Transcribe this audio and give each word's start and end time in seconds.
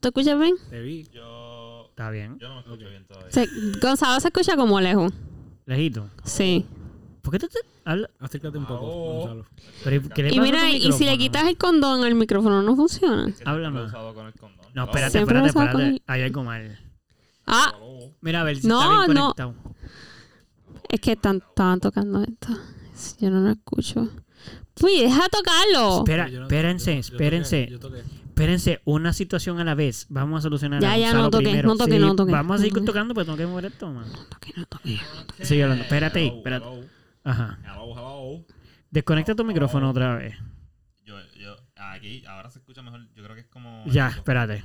¿Te 0.00 0.08
escuchas 0.08 0.38
bien? 0.38 0.54
Te 0.70 0.80
vi. 0.80 1.04
Yo, 1.12 1.86
Está 1.90 2.10
bien. 2.10 2.38
yo 2.38 2.48
no 2.48 2.54
me 2.56 2.60
escucho 2.60 2.88
bien 2.88 3.04
todavía. 3.06 3.30
Se- 3.30 3.48
Gonzalo 3.80 4.18
se 4.20 4.28
escucha 4.28 4.56
como 4.56 4.80
lejos. 4.80 5.12
Lejito. 5.66 6.08
Sí. 6.24 6.66
¿Por 7.22 7.32
qué 7.32 7.38
tú 7.38 7.48
te 7.48 7.58
hablas? 7.84 8.10
Acércate 8.18 8.56
un 8.56 8.64
poco, 8.66 8.80
Oh. 8.82 9.18
Gonzalo. 9.18 9.46
Pero, 9.84 10.08
¿qué 10.14 10.22
le 10.22 10.34
Y 10.34 10.40
mira, 10.40 10.70
y 10.70 10.90
si 10.92 11.04
le 11.04 11.18
quitas 11.18 11.46
el 11.46 11.58
condón 11.58 12.02
al 12.02 12.14
micrófono, 12.14 12.62
no 12.62 12.74
funciona. 12.76 13.28
Es 13.28 13.36
que 13.38 13.44
Habla 13.48 13.70
con 14.14 14.26
el 14.26 14.32
condón. 14.34 14.66
No, 14.74 14.84
espérate, 14.84 15.12
Siempre 15.12 15.36
espérate, 15.46 15.58
espérate. 15.68 15.82
ahí. 15.90 16.02
Hay 16.06 16.22
algo 16.22 16.44
mal. 16.44 16.78
Ah. 17.46 17.74
Mira, 18.22 18.40
a 18.40 18.44
ver 18.44 18.56
si 18.58 18.66
No, 18.66 18.80
está 18.80 19.04
bien 19.06 19.14
no. 19.14 19.34
conectado. 19.34 19.54
es 20.88 21.00
que 21.00 21.12
están, 21.12 21.36
estaban 21.46 21.80
tocando 21.80 22.22
esto. 22.22 22.48
Yo 23.20 23.30
no 23.30 23.40
lo 23.40 23.50
escucho. 23.50 24.08
Uy, 24.82 25.00
deja 25.00 25.28
tocarlo. 25.28 25.98
Espera, 25.98 26.28
no- 26.28 26.42
espérense, 26.42 26.94
yo- 26.96 27.00
yo 27.00 27.02
toqué, 27.10 27.14
espérense. 27.24 27.68
Yo 27.70 27.78
toqué. 27.80 27.98
Espérense, 28.30 28.80
una 28.86 29.12
situación 29.12 29.60
a 29.60 29.64
la 29.64 29.74
vez. 29.74 30.06
Vamos 30.08 30.38
a 30.38 30.42
solucionar 30.42 30.80
Ya, 30.80 30.96
ya, 30.96 31.12
no 31.12 31.28
toque, 31.28 31.44
primero. 31.44 31.68
no 31.68 31.76
toque, 31.76 31.92
Sí, 31.92 31.98
no 31.98 32.16
toque. 32.16 32.32
Vamos 32.32 32.58
a 32.60 32.62
seguir 32.64 32.84
tocando, 32.86 33.12
pero 33.12 33.26
tengo 33.26 33.36
que 33.36 33.46
mover 33.46 33.66
esto, 33.66 33.90
man. 33.92 34.10
No 34.10 34.24
toque, 34.26 34.52
no 34.56 34.64
toque. 34.66 34.98
Sigue 35.42 35.62
hablando. 35.64 35.84
Espérate 35.84 36.26
espérate. 36.26 36.64
hello, 36.66 36.84
Ajá. 37.24 37.58
hello, 37.64 37.92
hello. 37.92 38.44
Desconecta 38.90 39.34
tu 39.34 39.44
micrófono 39.44 39.90
otra 39.90 40.16
vez. 40.16 40.36
Yo, 41.04 41.16
yo, 41.38 41.54
aquí, 41.76 42.24
ahora 42.26 42.50
se 42.50 42.60
escucha 42.60 42.80
mejor. 42.82 43.06
Yo 43.14 43.22
creo 43.24 43.34
que 43.34 43.42
es 43.42 43.48
como. 43.48 43.84
Ya, 43.86 44.08
espérate. 44.08 44.64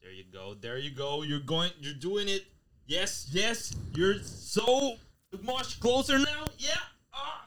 There 0.00 0.16
you 0.16 0.30
go, 0.30 0.56
there 0.58 0.80
you 0.80 0.94
go. 0.96 1.24
You're 1.24 1.44
going, 1.44 1.72
you're 1.80 1.98
doing 1.98 2.28
it. 2.28 2.44
Yes, 2.86 3.28
yes. 3.32 3.76
You're 3.96 4.22
so 4.22 4.96
much 5.42 5.80
closer 5.80 6.18
now. 6.20 6.44
Yeah. 6.58 6.70
Ah. 7.12 7.43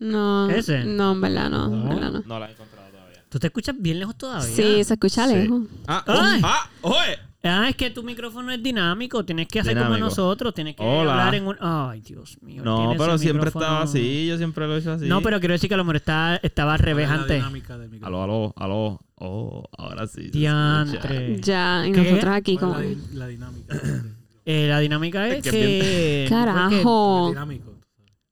No, 0.00 0.48
¿Ese? 0.50 0.84
no, 0.84 1.12
en 1.12 1.20
verdad 1.20 1.50
no, 1.50 1.66
en 1.66 1.84
No. 1.84 1.88
verdad 1.94 2.12
no. 2.12 2.22
No 2.26 2.38
la 2.38 2.48
he 2.48 2.52
encontrado 2.52 2.88
todavía. 2.90 3.24
¿Tú 3.28 3.38
te 3.38 3.46
escuchas 3.48 3.74
bien 3.78 3.98
lejos 3.98 4.16
todavía? 4.16 4.46
Sí, 4.48 4.84
se 4.84 4.94
escucha 4.94 5.26
Sí. 5.26 5.34
lejos. 5.34 5.62
Ah, 5.86 6.04
Ay. 6.06 6.40
ah, 6.44 6.70
oye. 6.82 7.18
Ah, 7.44 7.68
es 7.68 7.76
que 7.76 7.88
tu 7.90 8.02
micrófono 8.02 8.50
es 8.50 8.60
dinámico. 8.62 9.24
Tienes 9.24 9.46
que 9.46 9.60
hacer 9.60 9.74
como 9.74 9.84
Dinámico. 9.86 10.06
nosotros. 10.08 10.52
Tienes 10.54 10.74
que 10.74 10.82
Hola. 10.82 11.12
hablar 11.12 11.34
en 11.36 11.46
un. 11.46 11.56
Ay, 11.60 12.00
Dios 12.00 12.36
mío. 12.42 12.62
No, 12.64 12.78
tienes 12.78 12.98
pero 12.98 13.12
el 13.12 13.18
siempre 13.20 13.46
micrófono- 13.46 13.64
estaba 13.64 13.82
así. 13.84 14.26
Yo 14.26 14.36
siempre 14.38 14.66
lo 14.66 14.74
he 14.76 14.80
hecho 14.80 14.92
así. 14.92 15.06
No, 15.06 15.22
pero 15.22 15.38
quiero 15.38 15.52
decir 15.52 15.68
que 15.68 15.74
a 15.74 15.76
lo 15.76 15.84
mejor 15.84 15.96
está, 15.96 16.36
estaba 16.42 16.72
al 16.74 16.80
revés 16.80 17.06
¿Cuál 17.06 17.14
es 17.14 17.18
la 17.18 17.22
antes. 17.22 17.36
dinámica 17.36 17.78
del 17.78 17.90
micrófono? 17.90 18.22
Aló, 18.24 18.54
aló, 18.54 18.54
aló. 18.56 19.00
Oh, 19.20 19.64
ahora 19.78 20.06
sí. 20.08 20.14
se 20.14 20.20
escucha. 20.22 20.38
Diantre. 20.38 21.40
Ya, 21.40 21.84
y 21.86 21.92
¿Qué? 21.92 22.02
nosotros 22.02 22.34
aquí 22.34 22.56
¿Cuál 22.56 22.70
como... 22.72 22.80
es 22.82 23.10
la, 23.14 23.18
la 23.20 23.26
dinámica? 23.28 23.80
Eh, 24.44 24.66
la 24.68 24.78
dinámica 24.80 25.28
es 25.28 25.34
Es 25.36 25.42
que 25.44 25.50
que. 25.50 26.26
Carajo. 26.28 27.28
dinámico. 27.28 27.74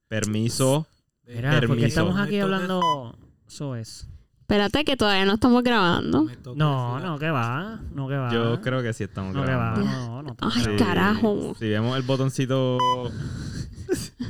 Permiso. 0.09 0.87
Mira, 1.27 1.61
porque 1.67 1.87
estamos 1.87 2.19
aquí 2.19 2.39
hablando. 2.41 3.17
Eso 3.47 3.75
es. 3.77 4.09
Espérate 4.41 4.85
que 4.85 4.97
todavía 4.97 5.25
no 5.25 5.35
estamos 5.35 5.63
grabando. 5.65 6.27
No, 6.55 7.01
no, 7.01 7.19
que 7.19 7.31
va. 7.31 7.81
No, 7.93 8.07
que 8.07 8.15
va. 8.17 8.33
Yo 8.33 8.61
creo 8.61 8.81
que 8.83 8.93
sí 8.93 9.05
estamos 9.05 9.35
No, 9.35 9.45
que 9.45 9.51
va. 9.51 9.75
grabando. 9.75 9.85
No, 9.85 10.23
no. 10.23 10.37
Ay, 10.41 10.63
Sí. 10.63 10.71
carajo. 10.79 11.55
Si 11.59 11.69
vemos 11.69 11.97
el 11.97 12.03
botoncito. 12.05 12.79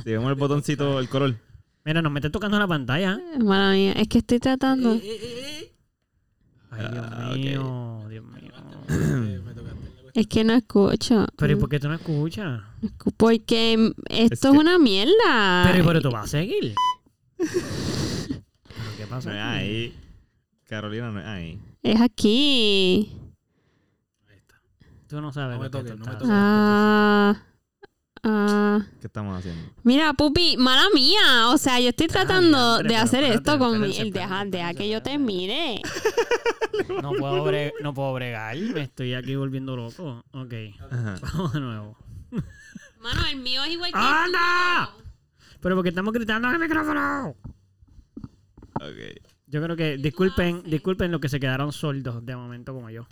si 0.03 0.11
vemos 0.11 0.29
el 0.29 0.35
botoncito, 0.35 0.99
el 0.99 1.07
color. 1.07 1.35
Mira, 1.85 2.01
nos 2.01 2.11
mete 2.11 2.29
tocando 2.31 2.57
la 2.57 2.67
pantalla. 2.67 3.19
Mala 3.39 3.71
mía, 3.73 3.91
es 3.93 4.07
que 4.07 4.17
estoy 4.17 4.39
tratando. 4.39 4.93
Eh, 4.95 5.01
eh, 5.03 5.19
eh, 5.21 5.73
Ay, 6.71 6.81
Dios 6.91 7.05
Ah, 7.11 7.31
mío. 7.35 8.05
Dios 8.09 8.25
mío. 8.25 8.51
Es 10.17 10.25
que 10.25 10.43
no 10.43 10.53
escucho. 10.53 11.27
Pero 11.37 11.53
¿y 11.53 11.55
por 11.57 11.69
qué 11.69 11.79
tú 11.79 11.87
no 11.87 11.93
escuchas? 11.93 12.61
Porque 13.17 13.73
esto 13.73 13.93
es, 14.09 14.31
Es 14.31 14.39
que- 14.41 14.47
una 14.49 14.79
mierda. 14.79 15.69
Pero, 15.71 15.85
pero 15.85 16.01
tú 16.01 16.09
vas 16.09 16.25
a 16.25 16.27
seguir. 16.27 16.73
¿Pero 17.37 18.41
qué 18.97 19.05
pasa? 19.07 19.29
No 19.29 19.35
es 19.35 19.41
ahí. 19.43 19.95
Carolina 20.65 21.11
no 21.11 21.19
es 21.19 21.25
ahí. 21.27 21.59
Es 21.83 22.01
aquí. 22.01 23.11
Ahí 24.27 24.37
está. 24.37 24.55
Tú 25.07 25.21
no 25.21 25.31
sabes 25.31 25.57
No 25.57 25.63
me 25.63 25.69
toques, 25.69 25.95
no 25.97 26.05
me 26.05 26.11
toques. 26.13 26.27
Ah, 26.31 27.35
ah. 28.27 28.85
¿Qué 28.99 29.07
estamos 29.07 29.37
haciendo? 29.39 29.71
Mira, 29.83 30.13
pupi, 30.13 30.57
mala 30.57 30.83
mía. 30.93 31.49
O 31.49 31.57
sea, 31.57 31.79
yo 31.79 31.89
estoy 31.89 32.07
tratando 32.07 32.77
de 32.79 32.83
pero 32.89 32.99
hacer 33.01 33.23
espérate, 33.23 33.35
esto 33.49 33.59
con 33.59 33.71
mi. 33.79 33.87
espérense, 33.87 34.01
El 34.03 34.11
deja, 34.13 34.25
espérense, 34.43 34.57
deja 34.57 34.73
que 34.73 34.89
yo 34.89 35.01
termine. 35.01 35.81
haciendo. 35.83 37.01
No 37.01 37.11
puedo, 37.13 37.43
bre- 37.43 37.73
no 37.81 37.91
puedo 37.93 38.13
bregar. 38.13 38.55
Me 38.55 38.81
estoy 38.81 39.15
aquí 39.15 39.35
volviendo 39.35 39.75
loco. 39.75 40.23
Ok. 40.31 40.53
Ajá. 40.91 41.15
Vamos 41.33 41.53
de 41.53 41.59
nuevo. 41.59 41.97
Mano, 42.99 43.21
el 43.31 43.37
mío 43.37 43.63
es 43.63 43.71
igual 43.71 43.91
que 43.91 43.97
¡Anda! 43.97 44.91
Pero 45.59 45.75
porque 45.75 45.89
estamos 45.89 46.13
gritando 46.13 46.47
en 46.49 46.53
el 46.53 46.59
micrófono. 46.59 47.35
Ok. 48.75 49.21
Yo 49.47 49.63
creo 49.63 49.75
que, 49.75 49.97
disculpen, 49.97 50.61
disculpen 50.65 51.11
los 51.11 51.19
que 51.21 51.29
se 51.29 51.39
quedaron 51.39 51.71
sordos 51.71 52.23
de 52.23 52.35
momento 52.35 52.73
como 52.73 52.89
yo. 52.91 53.07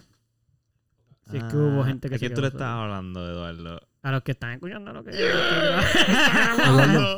Si 1.31 1.37
es 1.37 1.43
que 1.45 1.55
hubo 1.57 1.81
Ah, 1.81 1.85
gente 1.87 2.07
que 2.09 2.15
¿A 2.15 2.17
se 2.19 2.25
quién 2.25 2.35
tú 2.35 2.41
le 2.41 2.47
estás 2.49 2.67
hablando, 2.67 3.27
Eduardo? 3.27 3.81
A 4.05 4.11
los 4.11 4.21
que 4.21 4.33
están 4.33 4.51
escuchando 4.51 4.93
lo 4.93 5.03
que... 5.03 5.09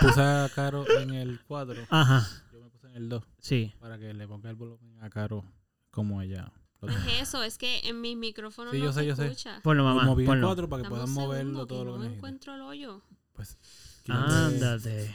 Puse 0.00 0.20
a 0.20 0.50
Caro 0.54 0.84
en 0.98 1.10
el 1.12 1.40
4. 1.46 1.86
Ajá, 1.90 2.26
Yo 2.52 2.60
me 2.60 2.70
puse 2.70 2.86
en 2.88 2.96
el 2.96 3.08
2. 3.08 3.22
sí. 3.38 3.72
Para 3.78 3.98
que 3.98 4.12
le 4.14 4.26
ponga 4.26 4.50
el 4.50 4.56
volumen 4.56 4.98
a 5.02 5.10
Caro 5.10 5.44
como 5.90 6.22
ella. 6.22 6.50
lo 6.80 6.88
No 6.88 6.94
tiene. 6.94 7.16
es 7.20 7.28
eso, 7.28 7.42
es 7.42 7.58
que 7.58 7.80
en 7.88 8.00
mi 8.00 8.16
micrófono 8.16 8.70
Sí, 8.70 8.78
no 8.78 8.84
yo 8.86 8.92
sé, 8.92 9.00
se 9.00 9.06
yo 9.06 9.16
sé. 9.16 9.26
escucha. 9.26 9.60
Ponlo, 9.62 9.82
Lo 9.82 9.88
mamá, 9.90 10.04
moví 10.04 10.24
en 10.24 10.30
el 10.30 10.32
ponlo. 10.32 10.46
4 10.48 10.68
para 10.68 10.82
que 10.82 10.88
Dame 10.88 10.94
puedan 10.96 11.08
un 11.08 11.14
moverlo 11.14 11.42
segundo, 11.44 11.66
todo 11.66 11.78
que 11.80 11.84
lo 11.84 11.92
que 11.92 11.98
no 11.98 12.04
necesiten. 12.04 12.18
encuentro 12.18 12.54
el 12.54 12.60
hoyo. 12.62 13.02
Pues. 13.34 13.58
Ándate. 14.08 15.14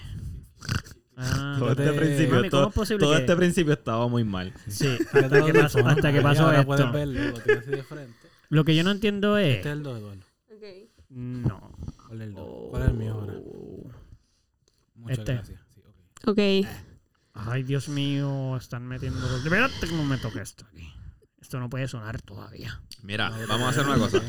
Ah, 1.17 1.55
Todo 1.57 1.71
este 1.71 1.93
principio, 1.93 2.35
mami, 2.35 2.49
¿cómo 2.51 2.61
todo, 2.61 2.69
es 2.69 2.75
posible 2.75 3.03
todo 3.03 3.13
que- 3.15 3.19
este 3.21 3.35
principio 3.35 3.73
estaba 3.73 4.07
muy 4.07 4.23
mal. 4.23 4.53
Sí, 4.67 4.87
hasta 5.13 5.45
que 5.45 5.53
pasó, 5.53 5.79
hasta 5.87 6.13
que 6.13 6.21
pasó 6.21 6.45
ahora 6.45 6.59
esto. 6.61 6.91
verlo, 6.91 7.19
lo 7.31 7.39
tienes 7.39 7.63
así 7.63 7.71
de 7.71 7.83
frente. 7.83 8.27
Lo 8.49 8.63
que 8.63 8.75
yo 8.75 8.83
no 8.83 8.91
entiendo 8.91 9.35
es... 9.37 9.57
Este 9.57 9.69
es 9.69 9.73
el 9.75 9.83
2, 9.83 9.97
Eduardo. 9.97 10.21
No. 11.09 11.72
¿Cuál 12.07 12.22
es 12.22 12.28
el 12.28 12.34
2? 12.35 12.69
¿Cuál 12.69 12.81
es 12.84 12.90
el 12.90 12.94
mío 12.95 13.13
ahora? 13.13 13.34
Muchas 14.95 15.19
Este. 15.19 15.34
gracias. 15.34 15.62
Sí, 15.73 15.81
ok. 16.25 16.29
Ok. 16.29 16.40
Ay, 17.34 17.63
Dios 17.63 17.88
mío, 17.88 18.57
están 18.57 18.88
metiendo... 18.88 19.19
los- 19.19 19.44
Espérate 19.44 19.88
cómo 19.88 20.03
me 20.06 20.18
toca 20.18 20.41
esto 20.41 20.66
aquí. 20.72 20.91
Esto 21.40 21.59
no 21.59 21.69
puede 21.69 21.88
sonar 21.88 22.19
todavía. 22.22 22.81
Mira, 23.03 23.29
vamos 23.47 23.68
a 23.68 23.69
hacer 23.69 23.85
una 23.85 23.97
cosa. 24.00 24.19
¿Tú 24.19 24.25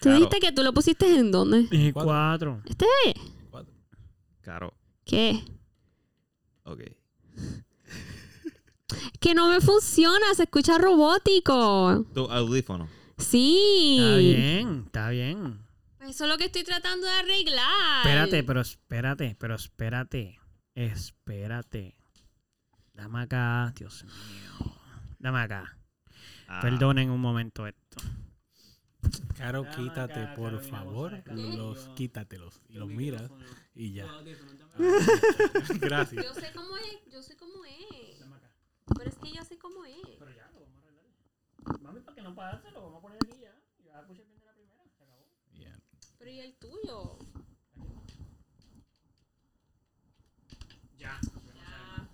Claro. 0.00 0.16
dijiste 0.18 0.40
que 0.40 0.52
tú 0.52 0.62
lo 0.62 0.74
pusiste 0.74 1.16
en 1.18 1.30
dónde? 1.30 1.68
Y 1.70 1.92
Cuatro. 1.92 2.06
cuatro. 2.06 2.62
¿Este? 2.66 2.86
Cuatro. 3.50 3.72
Caro. 4.42 4.74
¿Qué? 5.04 5.42
Ok. 6.64 6.80
Que 9.20 9.34
no 9.34 9.48
me 9.48 9.60
funciona, 9.60 10.34
se 10.34 10.42
escucha 10.44 10.78
robótico. 10.78 12.04
Tu 12.12 12.20
audífono. 12.30 12.88
Sí. 13.18 13.96
Está 13.98 14.16
bien, 14.18 14.82
está 14.86 15.08
bien. 15.10 15.66
Eso 16.00 16.24
es 16.24 16.30
lo 16.30 16.38
que 16.38 16.44
estoy 16.46 16.62
tratando 16.64 17.06
de 17.06 17.12
arreglar. 17.12 17.98
Espérate, 18.04 18.44
pero 18.44 18.60
espérate, 18.60 19.36
pero 19.38 19.54
espérate. 19.54 20.38
Espérate. 20.74 21.96
Dame 22.94 23.22
acá, 23.22 23.72
Dios 23.76 24.04
mío. 24.04 24.74
Dame 25.18 25.40
acá. 25.40 25.76
Ah, 26.48 26.60
Perdonen 26.62 27.10
un 27.10 27.20
momento 27.20 27.66
esto. 27.66 27.96
Caro, 29.36 29.62
Dame 29.64 29.76
quítate, 29.76 30.20
acá, 30.20 30.34
por 30.34 30.50
Carolina, 30.52 30.78
favor. 30.78 31.22
Los 31.32 31.86
Yo- 31.86 31.94
quítatelos. 31.94 32.60
Y 32.68 32.74
los 32.74 32.88
miras 32.88 33.30
y 33.74 33.92
ya. 33.92 34.06
Gracias. 35.80 36.24
Yo 36.24 36.34
sé 36.34 36.52
cómo 36.54 36.76
es, 36.76 37.12
yo 37.12 37.22
sé 37.22 37.36
cómo 37.36 37.64
es. 37.64 38.20
Dame 38.20 38.36
acá. 38.36 38.50
Pero 38.96 39.10
es 39.10 39.16
que 39.18 39.32
yo 39.32 39.44
sé 39.44 39.58
cómo 39.58 39.84
es. 39.84 39.96
Pero 40.18 40.30
ya, 40.34 40.48
lo 40.54 40.60
vamos 40.60 40.84
a 40.84 40.88
arreglar. 40.88 41.04
Mami, 41.82 42.00
¿para 42.00 42.14
qué 42.14 42.22
no 42.22 42.34
pagaste? 42.34 42.70
Lo 42.70 42.82
vamos 42.82 42.98
a 42.98 43.02
poner 43.02 43.18
aquí 43.24 43.40
ya. 43.40 43.54
Y 43.82 43.88
vas 43.88 43.96
a 43.96 44.00
escuchar 44.02 44.26
bien 44.26 44.38
de 44.38 44.46
la 44.46 44.52
primera. 44.54 44.84
Se 44.96 45.02
acabó. 45.02 45.26
Bien. 45.52 45.74
Pero 46.18 46.30
¿y 46.30 46.40
el 46.40 46.54
tuyo? 46.56 47.18
Ya. 50.96 51.20
Ya. 51.54 52.08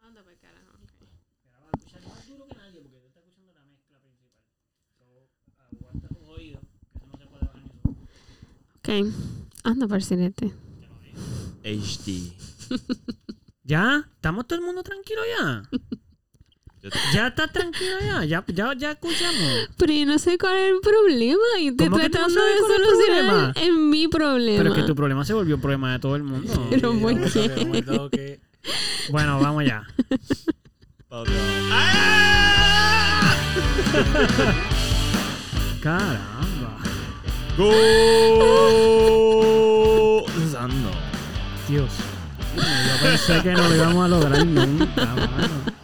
Anda 0.00 0.22
para 0.22 0.36
carajo. 0.38 0.78
ok. 0.82 1.08
Vas 1.52 1.62
a 1.62 1.78
escuchar 1.78 2.06
más 2.06 2.26
duro 2.26 2.46
que 2.46 2.54
nadie 2.54 2.80
porque 2.80 2.98
tú 3.00 3.06
estás 3.06 3.22
escuchando 3.24 3.52
la 3.52 3.64
mezcla 3.64 3.98
principal. 4.00 4.44
So, 4.96 5.28
aguanta 5.58 6.08
tus 6.08 6.28
oídos, 6.28 6.62
que 6.90 6.98
eso 6.98 7.06
no 7.06 7.18
se 7.18 7.26
puede 7.26 7.44
bajar 7.44 7.62
ni 7.62 7.68
subir. 7.68 7.96
Ok. 8.78 9.14
Anda 9.64 9.86
para 9.86 9.98
el 9.98 10.04
cinete. 10.04 10.52
HD. 11.64 12.32
¿Ya? 13.64 14.08
¿Estamos 14.14 14.46
todo 14.46 14.58
el 14.58 14.64
mundo 14.64 14.82
tranquilo 14.82 15.22
ya? 15.38 15.62
Te- 16.82 16.90
¿Ya 17.14 17.28
estás 17.28 17.52
tranquilo 17.52 17.92
ya? 18.04 18.24
¿Ya, 18.24 18.44
ya, 18.48 18.72
ya 18.76 18.90
escuchamos? 18.92 19.68
Pero 19.78 19.92
yo 19.92 20.04
no 20.04 20.18
sé 20.18 20.36
cuál 20.36 20.56
es 20.56 20.72
el 20.72 20.80
problema. 20.80 21.38
Y 21.60 21.68
estoy 21.68 21.86
¿Cómo 21.88 21.98
que 21.98 22.10
tú 22.10 22.18
no 22.18 22.26
tratando 22.26 22.44
de 22.44 22.58
solucionar 22.58 23.26
problema? 23.26 23.52
en 23.56 23.90
mi 23.90 24.08
problema. 24.08 24.58
Pero 24.58 24.70
es 24.74 24.80
que 24.80 24.86
tu 24.88 24.94
problema 24.96 25.24
se 25.24 25.32
volvió 25.32 25.54
un 25.54 25.60
problema 25.60 25.92
de 25.92 25.98
todo 26.00 26.16
el 26.16 26.24
mundo. 26.24 26.66
Pero 26.70 26.92
recuerdo 26.92 28.10
que 28.10 28.40
Bueno, 29.10 29.38
vamos 29.40 29.64
ya. 29.64 29.84
Caramba. 35.82 36.78
Gozando. 40.36 40.90
Dios. 41.68 41.90
Yo 42.56 42.62
pensé 43.02 43.42
que 43.42 43.52
no 43.52 43.68
lo 43.68 43.74
íbamos 43.76 44.04
a 44.04 44.08
lograr 44.08 44.46
nunca, 44.46 45.04
mano. 45.06 45.81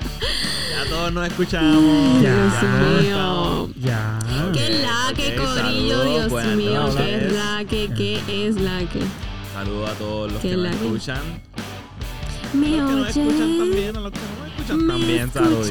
Nos 1.13 1.27
escuchamos. 1.27 2.23
Ya. 2.23 2.35
Dios 2.35 3.03
mío. 3.03 3.71
Ya. 3.81 4.19
¿Qué 4.53 4.67
es 4.77 4.83
la 4.83 5.13
que, 5.15 5.39
ok, 5.39 5.45
corillo? 5.47 5.55
saludos, 5.57 6.05
Dios 6.15 6.29
buenas 6.31 6.57
mío, 6.57 6.71
¿qué 6.97 7.15
es 7.15 7.23
noches. 7.23 7.33
la 7.33 7.65
que? 7.65 7.91
¿Qué 7.95 8.47
es 8.49 8.57
la 8.61 8.79
que? 8.81 9.01
Saludos 9.55 9.91
a 9.91 9.93
todos 9.95 10.33
los 10.33 10.43
¿Qué 10.43 10.51
que 10.51 10.57
nos 10.57 10.75
escuchan. 10.75 11.21
Me 12.55 12.69
los 12.77 12.89
que 12.91 12.95
nos 12.97 13.09
escuchan 13.09 13.59
también, 13.59 13.97
a 13.97 14.01
los 14.01 14.13
que 14.13 14.19
no 14.19 14.45
nos 14.45 14.49
escuchan 14.59 14.87
¿Me 14.87 14.93
también. 14.93 15.33
Saluditos, 15.33 15.69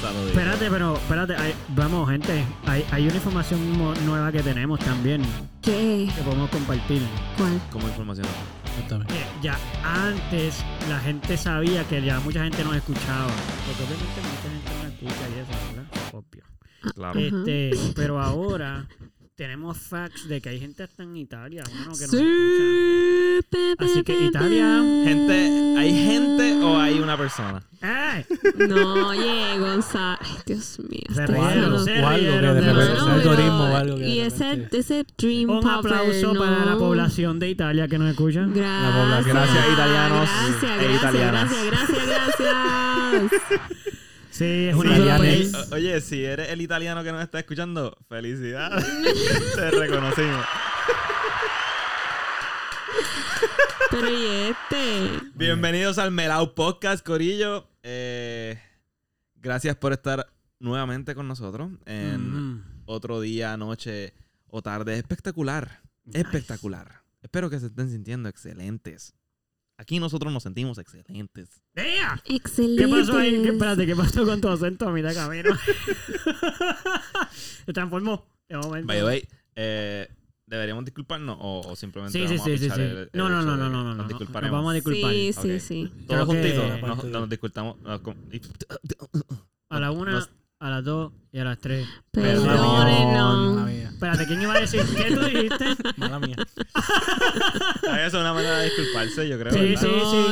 saluditos. 0.00 0.26
Espérate, 0.28 0.70
pero 0.70 0.94
espérate, 0.94 1.36
hay- 1.36 1.54
vamos, 1.76 2.08
gente. 2.10 2.44
Hay, 2.66 2.84
hay 2.90 3.04
una 3.06 3.16
información 3.16 3.60
nueva 4.06 4.32
que 4.32 4.42
tenemos 4.42 4.78
también 4.80 5.22
¿Qué? 5.62 6.08
que 6.14 6.22
podemos 6.22 6.50
compartir. 6.50 7.02
¿Cuál? 7.36 7.60
Como 7.70 7.88
información. 7.88 8.26
Eh, 8.78 9.26
ya 9.42 9.58
antes 9.84 10.62
la 10.88 11.00
gente 11.00 11.36
sabía 11.36 11.82
que 11.88 12.00
ya 12.00 12.20
mucha 12.20 12.44
gente 12.44 12.62
nos 12.62 12.76
escuchaba. 12.76 13.26
Porque 13.66 13.82
obviamente 13.82 14.20
escucha 15.06 15.28
y 15.28 15.38
eso, 15.40 15.52
¿verdad? 15.74 15.86
Obvio. 16.12 16.44
Claro. 16.94 17.18
Este, 17.18 17.70
pero 17.96 18.20
ahora 18.20 18.86
tenemos 19.34 19.78
facts 19.78 20.28
de 20.28 20.40
que 20.40 20.48
hay 20.48 20.58
gente 20.58 20.82
hasta 20.82 21.02
en 21.04 21.16
Italia, 21.16 21.62
bueno, 21.68 21.92
que 21.92 22.06
nos 22.06 22.14
escucha. 22.14 23.84
Así 23.84 24.02
que 24.02 24.24
Italia. 24.26 24.82
Gente, 25.04 25.74
¿hay 25.78 25.92
gente 25.92 26.60
o 26.64 26.78
hay 26.78 26.98
una 26.98 27.16
persona? 27.16 27.62
¡Ey! 27.80 28.24
No, 28.68 29.08
oye, 29.08 29.58
Gonzalo. 29.58 30.18
Ay, 30.20 30.36
Dios 30.44 30.80
mío. 30.80 31.02
Se 31.14 31.22
O 31.32 31.44
algo, 31.44 31.78
se 31.78 31.92
que 31.94 32.00
de 32.00 32.40
repente 32.40 33.22
turismo 33.22 33.62
o 33.62 33.76
algo 33.76 33.96
que 33.98 34.08
Y 34.08 34.20
ese, 34.20 34.68
ese 34.72 35.06
Dream 35.16 35.50
Un 35.50 35.60
Popper, 35.60 35.92
aplauso 35.92 36.34
no. 36.34 36.40
para 36.40 36.64
la 36.64 36.76
población 36.76 37.38
de 37.38 37.50
Italia 37.50 37.86
que 37.86 37.98
nos 37.98 38.10
escucha. 38.10 38.44
Gracias. 38.46 38.96
población. 38.96 39.36
Gracias, 39.36 39.72
italianos 39.72 40.28
Gracias, 40.28 40.62
e 40.62 40.84
gracias, 40.84 40.96
italianas. 40.98 41.50
gracias, 41.66 42.06
gracias, 42.06 42.38
gracias. 42.40 44.07
Sí, 44.38 44.68
es 44.68 44.74
una 44.76 44.94
Sí, 44.94 45.02
país. 45.18 45.52
Oye, 45.72 46.00
si 46.00 46.24
eres 46.24 46.50
el 46.50 46.60
italiano 46.60 47.02
que 47.02 47.10
nos 47.10 47.24
está 47.24 47.40
escuchando, 47.40 47.98
felicidades. 48.08 48.86
Te 49.56 49.70
reconocimos. 49.72 50.46
Pero 53.90 54.08
y 54.12 54.26
este. 54.50 55.10
Bienvenidos 55.34 55.98
al 55.98 56.12
Melau 56.12 56.54
Podcast, 56.54 57.04
Corillo. 57.04 57.68
Eh, 57.82 58.60
gracias 59.34 59.74
por 59.74 59.92
estar 59.92 60.28
nuevamente 60.60 61.16
con 61.16 61.26
nosotros 61.26 61.72
en 61.86 62.30
Mm. 62.58 62.82
otro 62.86 63.20
día, 63.20 63.56
noche 63.56 64.14
o 64.46 64.62
tarde 64.62 64.98
espectacular. 64.98 65.80
Espectacular. 66.12 67.02
Espero 67.22 67.50
que 67.50 67.58
se 67.58 67.66
estén 67.66 67.90
sintiendo 67.90 68.28
excelentes. 68.28 69.16
Aquí 69.80 70.00
nosotros 70.00 70.32
nos 70.32 70.42
sentimos 70.42 70.76
excelentes. 70.78 71.62
¡Ea! 71.76 72.20
Excelente. 72.24 72.82
¿Qué 72.84 72.88
pasó 72.90 73.16
ahí? 73.16 73.40
¿Qué, 73.42 73.48
espérate, 73.50 73.86
¿qué 73.86 73.94
pasó 73.94 74.24
con 74.26 74.40
tu 74.40 74.48
acento 74.48 74.88
a 74.88 74.92
mitad 74.92 75.14
camino? 75.14 75.56
Se 77.64 77.72
transformó 77.72 78.26
de 78.48 78.56
momento. 78.56 78.86
By 78.88 78.98
the 78.98 79.04
way, 79.04 79.28
eh, 79.54 80.08
¿deberíamos 80.46 80.84
disculparnos 80.84 81.36
o, 81.40 81.60
o 81.60 81.76
simplemente 81.76 82.18
Sí, 82.18 82.26
sí, 82.26 82.34
vamos 82.38 82.44
sí, 82.46 82.52
a 82.52 82.58
sí, 82.58 82.62
pichar 82.64 82.76
sí. 82.76 82.82
el- 82.82 82.96
el 82.98 83.10
No, 83.12 83.28
no, 83.28 83.42
no, 83.42 83.56
no, 83.56 83.68
no, 83.68 83.70
no, 83.70 83.84
Nos 83.84 83.96
no. 83.96 84.02
Nos 84.02 84.08
disculparemos. 84.08 84.56
vamos 84.58 84.70
a 84.70 84.74
disculpar. 84.74 85.12
Sí, 85.12 85.32
sí, 85.32 85.52
Ok. 85.54 85.60
sí. 85.60 85.92
Todos 86.08 86.26
juntitos 86.26 86.80
nos, 86.80 87.04
nos 87.04 87.28
disculpamos. 87.28 87.80
nos 87.80 88.00
A 89.70 89.78
la 89.80 89.90
una, 89.92 90.12
Nos- 90.12 90.30
a 90.60 90.70
las 90.70 90.84
dos 90.84 91.12
y 91.32 91.38
a 91.38 91.44
las 91.44 91.58
tres. 91.58 91.86
Mala 92.14 92.26
Perdónenos. 92.32 93.66
mía. 93.66 93.88
Espérate, 93.92 94.26
¿quién 94.26 94.42
iba 94.42 94.54
a 94.54 94.60
decir? 94.60 94.82
¿Qué 94.96 95.14
tú 95.14 95.20
dijiste? 95.20 95.66
Mala 95.96 96.18
mía. 96.20 96.36
Esa 97.82 98.06
es 98.06 98.14
una 98.14 98.32
manera 98.32 98.58
de 98.58 98.64
disculparse, 98.66 99.28
yo 99.28 99.38
creo. 99.38 99.52
Sí, 99.52 99.58
¿verdad? 99.60 99.80
sí, 99.82 99.88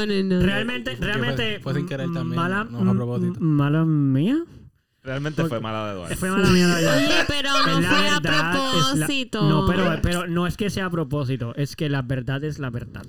sí. 0.06 0.28
Realmente, 0.46 0.96
Fue- 0.96 1.06
realmente. 1.06 1.61
fue 1.61 1.75
sin 1.75 1.87
querer 1.87 2.12
también, 2.12 2.40
Mala, 2.40 2.64
no 2.64 2.78
fue 2.81 2.90
a 2.90 2.94
propósito. 2.94 3.38
m- 3.38 3.40
mala 3.40 3.84
mía. 3.84 4.37
Realmente 5.06 5.44
fue 5.44 5.61
mala 5.61 5.87
de 5.87 5.93
Eduardo. 5.93 6.17
Fue 6.17 6.31
mala 6.31 6.49
mía. 6.50 6.81
ya. 6.81 6.97
Oye, 6.97 7.08
pero 7.29 7.50
no 7.50 7.81
la 7.81 7.88
fue 7.88 8.08
a 8.08 8.20
la- 8.20 8.20
propósito. 8.20 9.49
No, 9.49 9.64
pero, 9.67 9.99
pero 10.03 10.26
no 10.26 10.47
es 10.47 10.56
que 10.56 10.69
sea 10.69 10.87
a 10.87 10.91
propósito, 10.91 11.55
es 11.56 11.76
que 11.76 11.88
la 11.88 12.03
verdad 12.03 12.43
es 12.44 12.58
la 12.58 12.70
verdad. 12.70 13.05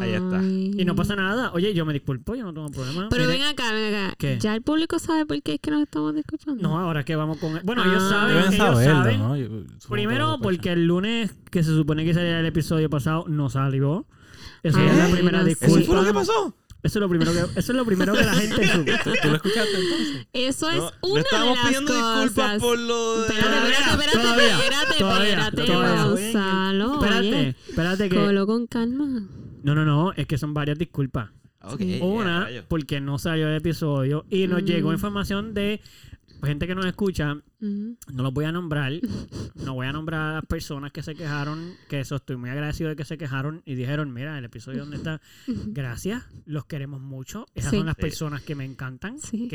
Ahí 0.00 0.12
está. 0.12 0.40
Y 0.42 0.84
no 0.84 0.94
pasa 0.94 1.16
nada. 1.16 1.50
Oye, 1.52 1.74
yo 1.74 1.84
me 1.84 1.92
disculpo, 1.92 2.34
yo 2.36 2.44
no 2.44 2.54
tengo 2.54 2.68
problema. 2.70 3.08
Pero 3.10 3.24
Mire- 3.26 3.38
ven 3.38 3.48
acá, 3.48 3.72
ven 3.72 3.92
acá. 3.94 4.14
¿Qué? 4.18 4.38
¿Ya 4.38 4.54
el 4.54 4.62
público 4.62 4.98
sabe 5.00 5.26
por 5.26 5.42
qué 5.42 5.54
es 5.54 5.60
que 5.60 5.70
nos 5.72 5.82
estamos 5.82 6.14
disculpando? 6.14 6.62
No, 6.62 6.78
ahora 6.78 7.04
que 7.04 7.16
vamos 7.16 7.38
con. 7.38 7.58
Bueno, 7.64 7.82
Ah. 7.84 7.88
ellos 7.88 8.08
saben. 8.08 8.28
Deben 8.36 8.52
ellos 8.52 8.56
saberlo, 8.66 9.28
saben. 9.28 9.66
Primero, 9.90 10.38
porque 10.40 10.72
el 10.72 10.86
lunes 10.86 11.34
que 11.50 11.62
se 11.64 11.70
supone 11.74 12.04
que 12.04 12.14
sería 12.14 12.38
el 12.38 12.46
episodio 12.46 12.88
pasado 12.88 13.24
no 13.28 13.50
salió. 13.50 14.06
Eso 14.62 14.78
Ay, 14.78 14.86
es 14.86 14.96
la 14.96 15.08
primera 15.08 15.38
no 15.38 15.44
disculpa. 15.44 15.76
¿Eso 15.80 15.86
fue 15.86 15.96
lo 15.96 16.04
que 16.04 16.14
pasó? 16.14 16.54
Eso 16.82 16.98
es 16.98 17.00
lo 17.00 17.08
primero 17.08 17.32
que, 17.32 17.38
eso 17.38 17.72
es 17.72 17.76
lo 17.76 17.84
primero 17.84 18.12
que 18.12 18.24
la 18.24 18.34
gente 18.34 18.66
supo. 18.72 18.90
¿Tú 19.22 19.28
lo 19.28 19.36
escuchaste 19.36 19.76
entonces? 19.78 20.26
Eso 20.32 20.68
es 20.70 20.76
No, 20.78 20.90
no 20.90 20.92
una 21.02 21.14
de 21.14 21.20
estamos 21.20 21.56
las 21.56 21.66
pidiendo 21.66 21.92
cosas. 21.92 22.22
disculpas 22.24 22.60
por 22.60 22.78
lo 22.78 23.20
de... 23.22 23.28
Espérate, 23.28 23.56
espérate, 23.56 23.90
espérate, 23.90 24.18
Todavía, 24.18 24.58
espérate, 24.58 24.98
todavía, 24.98 25.30
espérate, 25.32 25.64
todavía. 25.64 26.04
Gonzalo. 26.04 26.94
Espérate, 26.94 27.48
espérate 27.68 28.08
que. 28.08 28.16
cógelo 28.16 28.46
con 28.46 28.66
calma. 28.66 29.28
No, 29.62 29.74
no, 29.76 29.84
no, 29.84 30.12
es 30.14 30.26
que 30.26 30.38
son 30.38 30.54
varias 30.54 30.76
disculpas. 30.78 31.30
Ok, 31.62 31.78
Sí. 31.78 31.98
ya, 32.00 32.04
Una, 32.04 32.40
rayos. 32.46 32.64
porque 32.68 33.00
no 33.00 33.18
salió 33.18 33.48
el 33.48 33.56
episodio 33.56 34.26
y 34.28 34.48
nos 34.48 34.62
Mm. 34.62 34.66
llegó 34.66 34.92
información 34.92 35.54
de 35.54 35.80
gente 36.42 36.66
que 36.66 36.74
nos 36.74 36.86
escucha. 36.86 37.36
No 37.62 38.22
los 38.22 38.32
voy 38.34 38.44
a 38.44 38.52
nombrar. 38.52 38.92
No 39.54 39.74
voy 39.74 39.86
a 39.86 39.92
nombrar 39.92 40.20
a 40.20 40.34
las 40.34 40.46
personas 40.46 40.90
que 40.90 41.02
se 41.04 41.14
quejaron. 41.14 41.74
Que 41.88 42.00
eso 42.00 42.16
estoy 42.16 42.36
muy 42.36 42.50
agradecido 42.50 42.88
de 42.90 42.96
que 42.96 43.04
se 43.04 43.16
quejaron 43.16 43.62
y 43.64 43.74
dijeron: 43.76 44.12
Mira, 44.12 44.36
el 44.36 44.44
episodio 44.44 44.80
donde 44.80 44.96
está. 44.96 45.20
Gracias, 45.46 46.24
los 46.46 46.64
queremos 46.64 47.00
mucho. 47.00 47.46
Esas 47.54 47.70
Sí. 47.70 47.76
son 47.76 47.86
las 47.86 47.94
Sí. 47.96 48.02
personas 48.02 48.42
que 48.42 48.54
me 48.56 48.64
encantan. 48.64 49.18
Sí. 49.20 49.48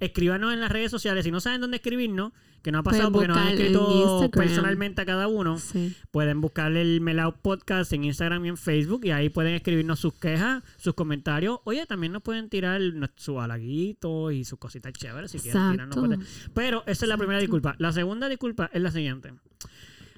Escríbanos 0.00 0.52
en 0.52 0.60
las 0.60 0.72
redes 0.72 0.90
sociales. 0.90 1.24
Si 1.24 1.30
no 1.30 1.40
saben 1.40 1.60
dónde 1.60 1.76
escribirnos, 1.76 2.32
que 2.62 2.72
no 2.72 2.78
ha 2.80 2.82
pasado 2.82 3.12
Pueden 3.12 3.28
porque 3.30 3.40
nos 3.40 3.46
han 3.48 3.52
escrito 3.56 4.30
personalmente 4.32 5.02
a 5.02 5.06
cada 5.06 5.28
uno. 5.28 5.58
Sí. 5.58 5.94
Pueden 6.10 6.40
buscar 6.40 6.72
el 6.76 7.00
Melao 7.00 7.36
Podcast 7.40 7.92
en 7.92 8.02
Instagram 8.04 8.44
y 8.46 8.48
en 8.48 8.56
Facebook 8.56 9.04
y 9.04 9.12
ahí 9.12 9.28
pueden 9.28 9.54
escribirnos 9.54 10.00
sus 10.00 10.14
quejas, 10.14 10.64
sus 10.76 10.94
comentarios. 10.94 11.60
Oye, 11.64 11.86
también 11.86 12.12
nos 12.12 12.22
pueden 12.22 12.48
tirar 12.48 12.80
sus 13.14 13.38
halaguitos 13.38 14.32
y 14.32 14.44
sus 14.44 14.58
cositas 14.58 14.92
chéveres 14.92 15.30
si 15.30 15.38
quieren 15.38 15.70
tirarnos. 15.72 16.18
Pero 16.52 16.82
esa 16.86 17.04
es 17.04 17.08
la 17.08 17.16
primera 17.16 17.27
Exacto. 17.36 17.40
disculpa. 17.40 17.76
La 17.78 17.92
segunda 17.92 18.28
disculpa 18.28 18.70
es 18.72 18.82
la 18.82 18.90
siguiente. 18.90 19.32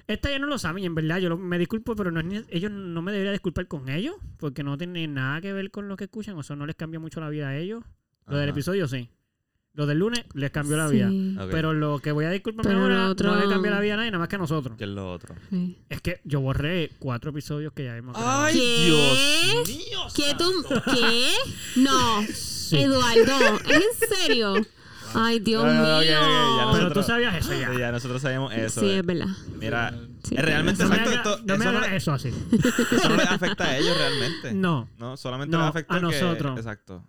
Esta 0.07 0.29
ya 0.29 0.39
no 0.39 0.47
lo 0.47 0.57
saben 0.57 0.83
y 0.83 0.85
en 0.87 0.95
verdad 0.95 1.19
yo 1.19 1.29
lo- 1.29 1.37
me 1.37 1.57
disculpo, 1.57 1.95
pero 1.95 2.11
no 2.11 2.19
es 2.19 2.25
ni- 2.25 2.41
ellos 2.49 2.71
no 2.71 3.01
me 3.01 3.11
debería 3.11 3.31
disculpar 3.31 3.67
con 3.67 3.87
ellos 3.89 4.15
porque 4.37 4.63
no 4.63 4.77
tiene 4.77 5.07
nada 5.07 5.39
que 5.41 5.53
ver 5.53 5.71
con 5.71 5.87
lo 5.87 5.95
que 5.95 6.05
escuchan. 6.05 6.35
O 6.37 6.43
sea, 6.43 6.55
no 6.55 6.65
les 6.65 6.75
cambia 6.75 6.99
mucho 6.99 7.21
la 7.21 7.29
vida 7.29 7.49
a 7.49 7.57
ellos. 7.57 7.83
Lo 8.27 8.35
del 8.37 8.49
Ajá. 8.49 8.51
episodio 8.51 8.87
sí. 8.87 9.09
Lo 9.73 9.85
del 9.85 9.99
lunes 9.99 10.25
les 10.33 10.51
cambió 10.51 10.75
la 10.75 10.89
Sí. 10.89 10.95
vida. 10.95 11.45
Ok. 11.45 11.51
Pero 11.51 11.71
lo 11.73 11.99
que 11.99 12.11
voy 12.11 12.25
a 12.25 12.29
disculparme 12.29 12.71
Pero 12.71 12.81
ahora 12.83 13.07
otro- 13.09 13.33
no 13.33 13.39
le 13.39 13.47
cambia 13.49 13.71
la 13.71 13.79
vida 13.79 13.93
a 13.93 13.97
nadie, 13.97 14.11
nada 14.11 14.19
más 14.19 14.27
que 14.27 14.35
a 14.35 14.39
nosotros. 14.39 14.75
¿Qué 14.77 14.83
es 14.83 14.89
lo 14.89 15.09
otro? 15.13 15.33
Sí. 15.49 15.77
Es 15.87 16.01
que 16.01 16.19
yo 16.25 16.41
borré 16.41 16.91
cuatro 16.99 17.29
episodios 17.31 17.71
que 17.71 17.85
ya 17.85 17.95
hemos 17.95 18.13
grabado. 18.13 18.43
¡Ay, 18.47 18.53
¿Qué? 18.59 18.85
Dios 18.85 19.67
mío! 19.69 19.99
¿Qué 20.13 20.35
tú? 20.37 20.51
¿Qué? 20.93 21.27
No. 21.79 22.21
Sí. 22.33 22.79
Eduardo, 22.79 23.59
¿es 23.69 23.77
en 24.01 24.17
serio? 24.17 24.53
Ay, 25.15 25.39
Dios 25.39 25.63
No, 25.65 25.73
no, 25.73 25.99
mío. 25.99 26.69
Pero 26.73 26.91
tú 26.91 27.03
sabías 27.03 27.35
eso 27.35 27.53
ya. 27.53 27.71
Ya 27.77 27.91
nosotros 27.91 28.21
sabemos 28.21 28.53
eso. 28.53 28.79
sí, 28.81 28.87
eh. 28.87 28.99
es 28.99 29.05
verdad. 29.05 29.27
Mira, 29.59 29.93
Sí, 30.23 30.35
es 30.37 30.45
realmente 30.45 30.83
No 30.83 30.89
exacto 30.93 31.09
haga- 31.09 31.17
esto. 31.17 31.39
no 31.45 31.57
me 31.57 31.65
eso, 31.65 31.77
haga 31.77 31.95
eso 31.95 32.13
así. 32.13 32.27
eso 32.29 33.09
no 33.09 33.15
les 33.15 33.27
afecta 33.27 33.63
a 33.65 33.77
ellos 33.77 33.97
realmente. 33.97 34.51
No. 34.53 34.87
No, 34.99 35.17
solamente 35.17 35.51
No, 35.51 35.61
les 35.63 35.69
afecta 35.69 35.95
a 35.95 35.97
que- 35.97 36.03
nosotros. 36.03 36.57
Exacto. 36.57 37.03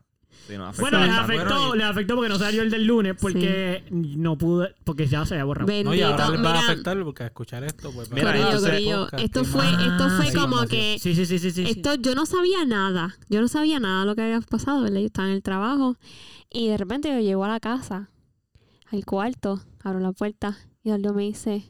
Sí, 0.47 0.55
Bueno, 0.81 0.99
les 1.01 1.11
afectó, 1.11 1.55
Bueno, 1.55 1.75
y- 1.75 1.79
les 1.79 1.87
afectó 1.87 2.15
porque 2.17 2.29
no 2.29 2.39
salió 2.39 2.63
el 2.63 2.71
del 2.71 2.85
lunes 2.85 3.15
porque 3.21 3.85
no 3.91 4.37
pude, 4.37 4.75
porque 4.85 5.07
ya 5.07 5.25
se 5.25 5.35
había 5.35 5.45
borrado. 5.45 5.67
Bendito. 5.67 5.91
No, 5.91 5.95
y 5.95 6.03
ahora 6.03 6.29
les 6.31 6.45
va 6.45 6.51
a 6.51 6.53
mira, 6.55 6.61
afectar 6.65 7.03
porque 7.05 7.25
escuchar 7.25 7.65
esto, 7.65 7.91
pues. 7.93 8.11
Mira, 8.11 8.33
Corillo, 8.33 9.03
podcast 9.03 9.25
Esto 9.25 9.43
que 9.43 9.47
fue, 9.49 9.65
esto 9.65 10.11
fue 10.17 10.27
sí, 10.27 10.37
como 10.37 10.67
que 10.67 10.97
Sí, 11.01 11.15
sí, 11.15 11.27
sí, 11.27 11.39
sí, 11.39 11.51
sí. 11.51 11.65
sí. 11.65 11.71
Esto 11.71 11.95
yo 11.95 12.15
no 12.15 12.27
sabía 12.27 12.65
nada. 12.65 13.17
Yo 13.29 13.41
no 13.41 13.49
sabía 13.49 13.79
nada 13.81 14.01
de 14.01 14.07
lo 14.07 14.17
que 14.17 14.23
había 14.23 14.41
pasado, 14.41 14.83
¿verdad? 14.83 15.01
Yo 15.01 15.07
estaba 15.07 15.29
en 15.29 15.35
el 15.35 15.43
trabajo 15.43 15.97
y 16.51 16.69
de 16.69 16.77
repente 16.77 17.09
yo 17.09 17.21
llego 17.21 17.45
a 17.45 17.49
la 17.49 17.61
casa, 17.61 18.09
al 18.91 19.05
cuarto, 19.05 19.63
abro 19.83 20.01
la 20.01 20.13
puerta 20.13 20.59
y 20.83 20.91
Aldo 20.91 21.15
me 21.15 21.23
dice, 21.23 21.65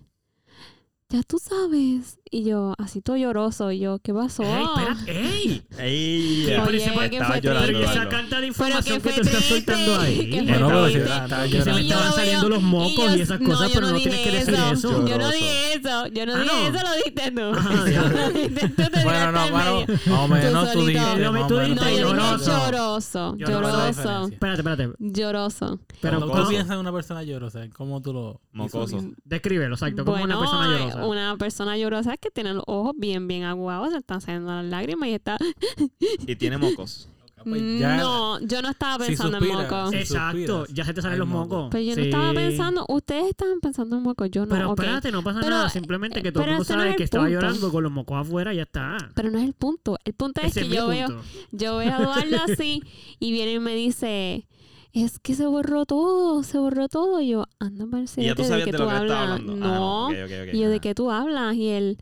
ya 1.08 1.22
tú 1.22 1.38
sabes. 1.38 2.18
Y 2.34 2.44
yo, 2.44 2.72
así 2.78 3.02
todo 3.02 3.18
lloroso, 3.18 3.70
y 3.72 3.80
yo, 3.80 3.98
¿qué 3.98 4.14
pasó? 4.14 4.42
¡Ey, 4.42 4.64
espérate! 4.64 5.20
¡Ey! 5.20 5.62
Ey, 5.78 6.46
Oye, 6.66 6.78
ya. 6.78 7.10
que 7.10 7.16
estaba 7.16 7.32
fue 7.32 7.40
llorando. 7.42 7.66
Pero 7.66 7.78
triste. 7.78 7.98
esa 7.98 8.08
canta 8.08 8.40
de 8.40 8.46
información 8.46 9.00
que 9.02 9.10
que, 9.10 9.20
estás 9.20 9.44
soltando 9.44 10.00
ahí. 10.00 10.30
que 10.30 10.38
fue 10.38 10.46
Bueno, 10.48 10.68
pero 10.68 10.86
si 10.86 10.92
triste. 10.94 11.12
estaba 11.12 11.42
Que 11.44 11.50
se 11.50 11.58
me 11.58 11.60
llorando. 11.64 11.80
Y 11.82 11.82
yo 11.82 11.92
estaban 11.94 12.08
lo 12.08 12.16
saliendo 12.16 12.48
los 12.48 12.62
mocos 12.62 13.04
y 13.14 13.16
yo- 13.18 13.22
esas 13.22 13.38
cosas, 13.38 13.68
yo 13.68 13.74
pero 13.74 13.90
no 13.90 13.96
tienes 13.98 14.20
que 14.20 14.30
decir 14.30 14.54
eso. 14.72 15.06
Yo 15.06 15.18
no 15.18 15.30
dije 15.30 15.74
eso, 15.74 16.06
yo 16.06 16.24
no 16.26 16.32
Ah, 16.34 16.38
dije 16.40 16.54
no. 16.70 16.78
eso, 16.78 16.86
lo 16.88 16.94
dijiste 16.96 17.30
tú. 17.32 17.40
Ah. 17.54 17.74
Lo 17.74 18.30
dijiste 18.32 18.68
tú, 18.70 18.90
te 18.90 19.04
Bueno, 19.04 19.32
no, 19.32 19.50
bueno, 19.50 19.84
más 20.06 20.18
o 20.18 20.28
menos 20.28 20.72
tú 20.72 20.86
dijiste. 20.86 21.16
No, 21.18 21.46
tú 21.46 21.54
No, 21.54 21.60
dijiste 21.60 21.84
yo 21.84 21.90
dije 21.90 22.00
lloroso. 22.00 22.50
lloroso, 22.64 23.36
Yo 23.36 23.60
no. 23.60 24.26
Espérate, 24.28 24.60
espérate. 24.62 24.88
lloroso. 24.98 25.80
Pero 26.00 26.18
¿cómo? 26.20 26.34
tú 26.44 26.48
piensas 26.48 26.72
en 26.72 26.78
una 26.80 26.92
persona 26.92 27.22
llorosa, 27.24 27.60
¿cómo 27.76 28.00
tú 28.00 28.14
lo 28.14 28.40
Mocoso. 28.52 29.00
Descríbelo, 29.24 29.74
exacto. 29.74 30.04
Como 30.06 30.16
Bueno, 30.16 30.38
una 30.38 30.40
persona 30.40 30.78
llorosa. 30.78 31.06
una 31.06 31.36
persona 31.36 31.76
llorosa 31.76 32.16
que 32.22 32.30
tiene 32.30 32.54
los 32.54 32.64
ojos 32.66 32.94
bien, 32.96 33.28
bien 33.28 33.42
aguados, 33.42 33.90
se 33.90 33.98
están 33.98 34.20
saliendo 34.22 34.50
las 34.52 34.64
lágrimas 34.64 35.08
y 35.10 35.12
está... 35.12 35.36
Y 36.26 36.36
tiene 36.36 36.56
mocos. 36.58 37.08
Pues 37.44 37.60
ya- 37.80 37.96
No, 37.96 38.38
yo 38.40 38.62
no 38.62 38.70
estaba 38.70 39.04
Si 39.04 39.10
pensando 39.10 39.38
en 39.38 39.42
suspira, 39.42 39.62
moco. 39.68 39.90
si 39.90 39.96
Exacto, 39.96 40.58
suspiras, 40.60 40.68
ya 40.78 40.84
se 40.84 40.94
te 40.94 41.02
salen 41.02 41.18
los 41.18 41.26
moco. 41.26 41.56
mocos. 41.56 41.68
Pero 41.72 41.82
yo 41.82 41.96
no 41.96 42.02
Sí. 42.02 42.08
estaba 42.08 42.32
pensando, 42.34 42.86
ustedes 42.88 43.24
estaban 43.30 43.60
pensando 43.60 43.96
en 43.96 44.02
moco, 44.04 44.26
yo 44.26 44.46
no. 44.46 44.54
Pero 44.54 44.68
espérate, 44.70 45.10
no 45.10 45.24
pasa 45.24 45.40
Pero, 45.40 45.50
nada. 45.56 45.68
Simplemente 45.68 46.22
que 46.22 46.30
todo 46.30 46.44
el 46.44 46.50
mundo 46.50 46.64
no 46.68 46.80
sabe 46.80 46.94
que 46.94 47.02
estaba 47.02 47.28
llorando 47.28 47.72
con 47.72 47.82
los 47.82 47.90
mocos 47.90 48.16
afuera 48.16 48.54
y 48.54 48.58
ya 48.58 48.62
está. 48.62 48.96
Pero 49.16 49.32
no 49.32 49.38
es 49.38 49.44
el 49.44 49.54
punto. 49.54 49.98
El 50.04 50.14
punto 50.14 50.40
es 50.40 50.48
Ese 50.56 50.60
que 50.60 50.66
es 50.68 50.72
yo 50.72 50.86
veo, 50.86 51.08
yo 51.50 51.76
veo 51.78 51.90
a 51.92 51.98
Eduardo 52.00 52.36
así 52.52 52.80
y 53.18 53.32
viene 53.32 53.54
y 53.54 53.58
me 53.58 53.74
dice, 53.74 54.46
es 54.92 55.18
que 55.18 55.34
se 55.34 55.46
borró 55.46 55.86
todo, 55.86 56.42
se 56.42 56.58
borró 56.58 56.88
todo. 56.88 57.20
Y 57.20 57.28
yo, 57.28 57.44
anda, 57.58 57.86
Y 58.16 58.24
ya 58.26 58.34
tú 58.34 58.42
¿de 58.42 58.48
de 58.72 58.72
tú 58.72 58.82
lo 58.84 58.88
que 58.88 58.94
hablas? 58.94 59.18
hablando. 59.30 59.56
No. 59.56 60.06
Ah, 60.08 60.10
ok. 60.24 60.54
Y 60.54 60.58
yo, 60.60 60.68
¿de 60.70 60.80
qué 60.80 60.94
tú 60.94 61.10
hablas? 61.10 61.54
Y 61.54 61.68
él, 61.68 61.98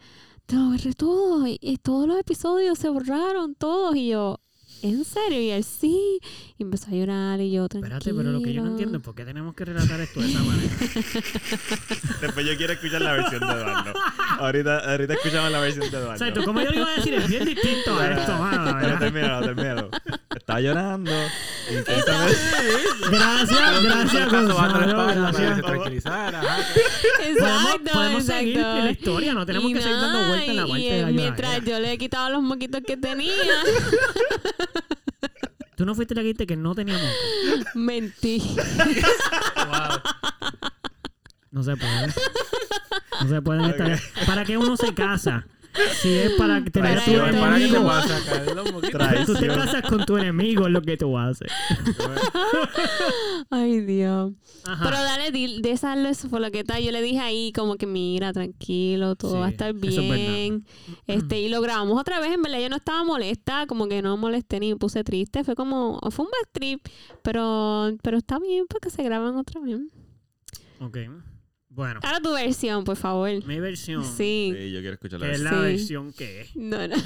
te 0.47 0.57
lo 0.57 0.71
borré 0.71 0.93
todo. 0.95 1.47
Y, 1.47 1.59
y 1.61 1.77
todos 1.79 2.07
los 2.09 2.19
episodios 2.19 2.79
se 2.79 2.89
borraron, 2.89 3.55
todos. 3.55 3.95
Y 3.97 4.09
yo, 4.09 4.41
¿en 4.83 5.05
serio? 5.05 5.41
Y 5.41 5.51
él, 5.51 5.65
sí. 5.65 6.21
Y 6.59 6.63
empezó 6.63 6.91
a 6.91 6.95
llorar 6.95 7.41
y 7.41 7.51
yo, 7.51 7.69
tranquilo. 7.69 7.97
Espérate, 7.97 8.17
pero 8.17 8.33
lo 8.33 8.43
que 8.43 8.53
yo 8.53 8.63
no 8.63 8.73
entiendo 8.73 8.99
es 8.99 9.05
por 9.05 9.15
qué 9.15 9.25
tenemos 9.25 9.55
que 9.55 9.65
relatar 9.65 10.01
esto 10.01 10.21
de 10.21 10.31
esa 10.31 10.43
manera. 10.43 10.71
Después 12.21 12.47
yo 12.47 12.57
quiero 12.57 12.73
escuchar 12.73 13.03
la 13.03 13.13
versión 13.13 13.41
de 13.41 13.47
Eduardo. 13.47 13.93
Ahorita, 14.39 14.91
ahorita 14.91 15.15
escuchamos 15.15 15.53
la 15.53 15.61
versión 15.61 15.91
de 15.91 15.97
Eduardo. 15.97 16.13
Exacto, 16.13 16.45
como 16.45 16.63
yo 16.63 16.71
le 16.71 16.77
iba 16.77 16.91
a 16.91 16.95
decir, 16.97 17.15
es 17.15 17.29
bien 17.29 17.45
distinto 17.45 17.99
a 17.99 18.11
esto, 18.11 18.39
mano, 18.39 18.77
Pero 18.81 18.99
termínalo, 18.99 19.47
termínalo. 19.47 19.91
Estaba 20.37 20.61
llorando. 20.61 21.13
Inténtame. 21.71 22.33
Gracias, 23.11 23.83
gracias, 23.83 24.31
Gonzalo, 24.31 25.33
que. 25.37 25.63
Podemos, 25.63 26.05
Exacto, 27.27 27.91
podemos 27.93 28.25
seguir 28.25 28.59
en 28.59 28.85
la 28.85 28.91
historia, 28.91 29.35
no 29.35 29.47
tenemos 29.47 29.71
Y 29.71 29.75
que 29.75 29.83
seguir 29.83 29.97
dando 29.97 30.29
vueltas 30.29 30.49
en 30.49 30.57
la 30.57 30.67
parte 30.67 30.81
y, 30.81 30.89
de 30.89 31.03
la 31.03 31.09
Mientras 31.09 31.65
yo 31.65 31.79
le 31.79 31.93
he 31.93 31.99
quitado 31.99 32.31
los 32.31 32.43
moquitos 32.43 32.81
que 32.87 32.97
tenía, 32.97 33.33
Tú 35.77 35.87
no 35.87 35.95
fuiste 35.95 36.15
la 36.15 36.21
que 36.21 36.25
dijiste 36.25 36.47
que 36.47 36.57
no 36.57 36.75
teníamos. 36.75 37.11
mentí. 37.75 38.57
Wow. 39.57 40.01
No 41.51 41.63
se 41.63 41.77
puede. 41.77 42.15
No 43.23 43.29
se 43.29 43.43
puede 43.43 43.65
en 43.65 43.71
esta... 43.71 44.27
¿Para 44.27 44.45
qué 44.45 44.57
uno 44.59 44.77
se 44.77 44.95
casa? 44.95 45.47
Si 46.01 46.09
es 46.13 46.33
para 46.33 46.65
tu 46.65 46.71
Traición, 46.73 47.31
¿Para 47.39 47.57
qué 47.59 47.69
te 47.69 47.79
vas 47.79 48.11
a 48.11 48.19
sacar 48.19 48.45
de 48.45 48.55
los 48.57 48.73
moquitos? 48.73 48.91
Tú 49.27 49.35
te 49.35 49.39
Traición. 49.41 49.55
casas 49.55 49.83
con 49.89 50.05
tu 50.05 50.17
enemigo, 50.17 50.67
es 50.67 50.73
lo 50.73 50.83
que 50.83 50.97
tú 50.97 51.17
haces. 51.17 51.51
Ay, 53.51 53.81
Dios. 53.81 54.33
Ajá. 54.65 54.85
Pero 54.85 54.97
dale, 55.03 55.31
di- 55.31 55.61
desarlo 55.63 56.09
eso 56.09 56.29
fue 56.29 56.41
lo 56.41 56.51
que 56.51 56.65
tal. 56.65 56.83
Yo 56.83 56.91
le 56.93 57.01
dije 57.03 57.21
ahí 57.21 57.53
como 57.53 57.77
que 57.77 57.87
mira, 57.87 58.33
tranquilo, 58.33 59.15
todo 59.17 59.39
va 59.41 59.47
a 59.47 59.51
estar 59.51 59.71
eso 59.71 59.87
es 60.01 60.09
verdad. 60.09 60.17
bien. 60.17 60.67
Este, 61.07 61.41
y 61.41 61.49
lo 61.49 61.61
grabamos 61.61 62.01
otra 62.01 62.21
vez, 62.21 62.33
en 62.33 62.43
verdad 62.43 62.61
yo 62.61 62.69
no 62.69 62.77
estaba 62.77 63.05
molesta, 63.05 63.67
como 63.67 63.89
que 63.89 64.03
no 64.03 64.17
molesté 64.17 64.61
ni 64.61 64.71
me 64.71 64.77
puse 64.77 65.05
triste. 65.05 65.45
Fue 65.45 65.55
como, 65.55 65.99
fue 66.11 66.25
un 66.25 66.31
bad 66.31 66.51
trip, 66.53 66.85
pero, 67.23 67.93
pero 68.03 68.19
está 68.19 68.39
bien 68.39 68.65
porque 68.69 68.91
se 68.91 69.03
graban 69.03 69.37
otra 69.37 69.61
vez. 69.61 69.79
Ok. 70.81 70.99
Bueno, 71.81 72.01
Ahora 72.03 72.21
tu 72.21 72.35
versión, 72.35 72.85
por 72.85 72.97
favor. 72.99 73.43
mi 73.47 73.59
versión. 73.59 74.05
Sí. 74.05 74.53
Sí, 74.55 74.71
yo 74.71 74.81
quiero 74.81 74.93
escuchar 74.93 75.19
la 75.21 75.27
Que 75.29 75.33
es 75.33 75.43
versión. 75.43 75.63
la 75.63 75.67
Sí. 75.69 75.73
versión 75.77 76.13
que 76.13 76.41
es. 76.43 76.55
No, 76.57 76.87
no. 76.89 76.97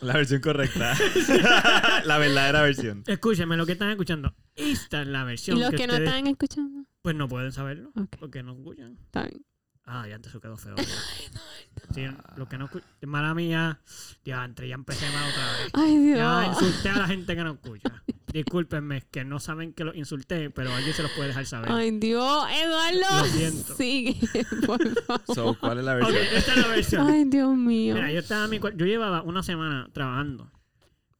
La 0.00 0.14
versión 0.14 0.40
correcta. 0.40 0.94
la 2.06 2.16
verdadera 2.16 2.62
versión. 2.62 3.04
Escúchenme 3.06 3.58
lo 3.58 3.66
que 3.66 3.72
están 3.72 3.90
escuchando. 3.90 4.34
Esta 4.56 5.02
es 5.02 5.08
la 5.08 5.24
versión 5.24 5.58
Y 5.58 5.60
los 5.60 5.70
que, 5.72 5.76
que 5.76 5.86
no 5.86 5.92
ustedes, 5.92 6.08
están 6.08 6.26
escuchando. 6.26 6.86
pues 7.02 7.14
no 7.14 7.28
pueden 7.28 7.52
saberlo. 7.52 7.90
Ok. 7.96 8.16
Porque 8.18 8.42
no 8.42 8.52
escuchan. 8.54 8.96
Está 9.04 9.24
bien. 9.24 9.44
Ah, 9.84 10.06
ya 10.08 10.14
antes 10.14 10.30
eso 10.30 10.40
quedó 10.40 10.56
feo. 10.56 10.74
Sí, 11.94 12.06
lo 12.36 12.48
que 12.48 12.56
no 12.56 12.64
escuchan. 12.64 12.88
Mala 13.02 13.34
mía. 13.34 13.78
Ya 14.24 14.42
entre, 14.46 14.68
ya 14.68 14.74
empecé 14.76 15.04
mal 15.10 15.28
otra 15.30 15.52
vez. 15.52 15.70
Ay, 15.74 16.14
Ya 16.16 16.40
Dios. 16.40 16.62
insulté 16.62 16.88
a 16.88 16.96
la 16.96 17.06
gente 17.08 17.36
que 17.36 17.44
no 17.44 17.52
escucha. 17.52 18.02
Discúlpenme, 18.34 19.02
que 19.12 19.24
no 19.24 19.38
saben 19.38 19.72
que 19.72 19.84
los 19.84 19.94
insulté, 19.94 20.50
pero 20.50 20.74
alguien 20.74 20.92
se 20.92 21.02
los 21.02 21.12
puede 21.12 21.28
dejar 21.28 21.46
saber. 21.46 21.70
Ay, 21.70 21.92
Dios. 21.92 22.44
Eduardo. 22.50 23.18
Lo 23.20 23.24
siento. 23.26 23.74
Sigue, 23.76 24.16
por 24.66 24.86
favor. 25.04 25.22
So, 25.34 25.56
¿cuál 25.60 25.78
es 25.78 25.84
la 25.84 25.94
Ok, 25.94 26.00
versión? 26.02 26.26
esta 26.36 26.52
es 26.52 26.58
la 26.58 26.66
versión. 26.68 27.06
Ay, 27.08 27.24
Dios 27.26 27.56
mío. 27.56 27.94
Mira, 27.94 28.10
yo 28.10 28.18
estaba 28.18 28.44
en 28.46 28.50
mi 28.50 28.58
yo 28.58 28.86
llevaba 28.86 29.22
una 29.22 29.44
semana 29.44 29.88
trabajando, 29.92 30.50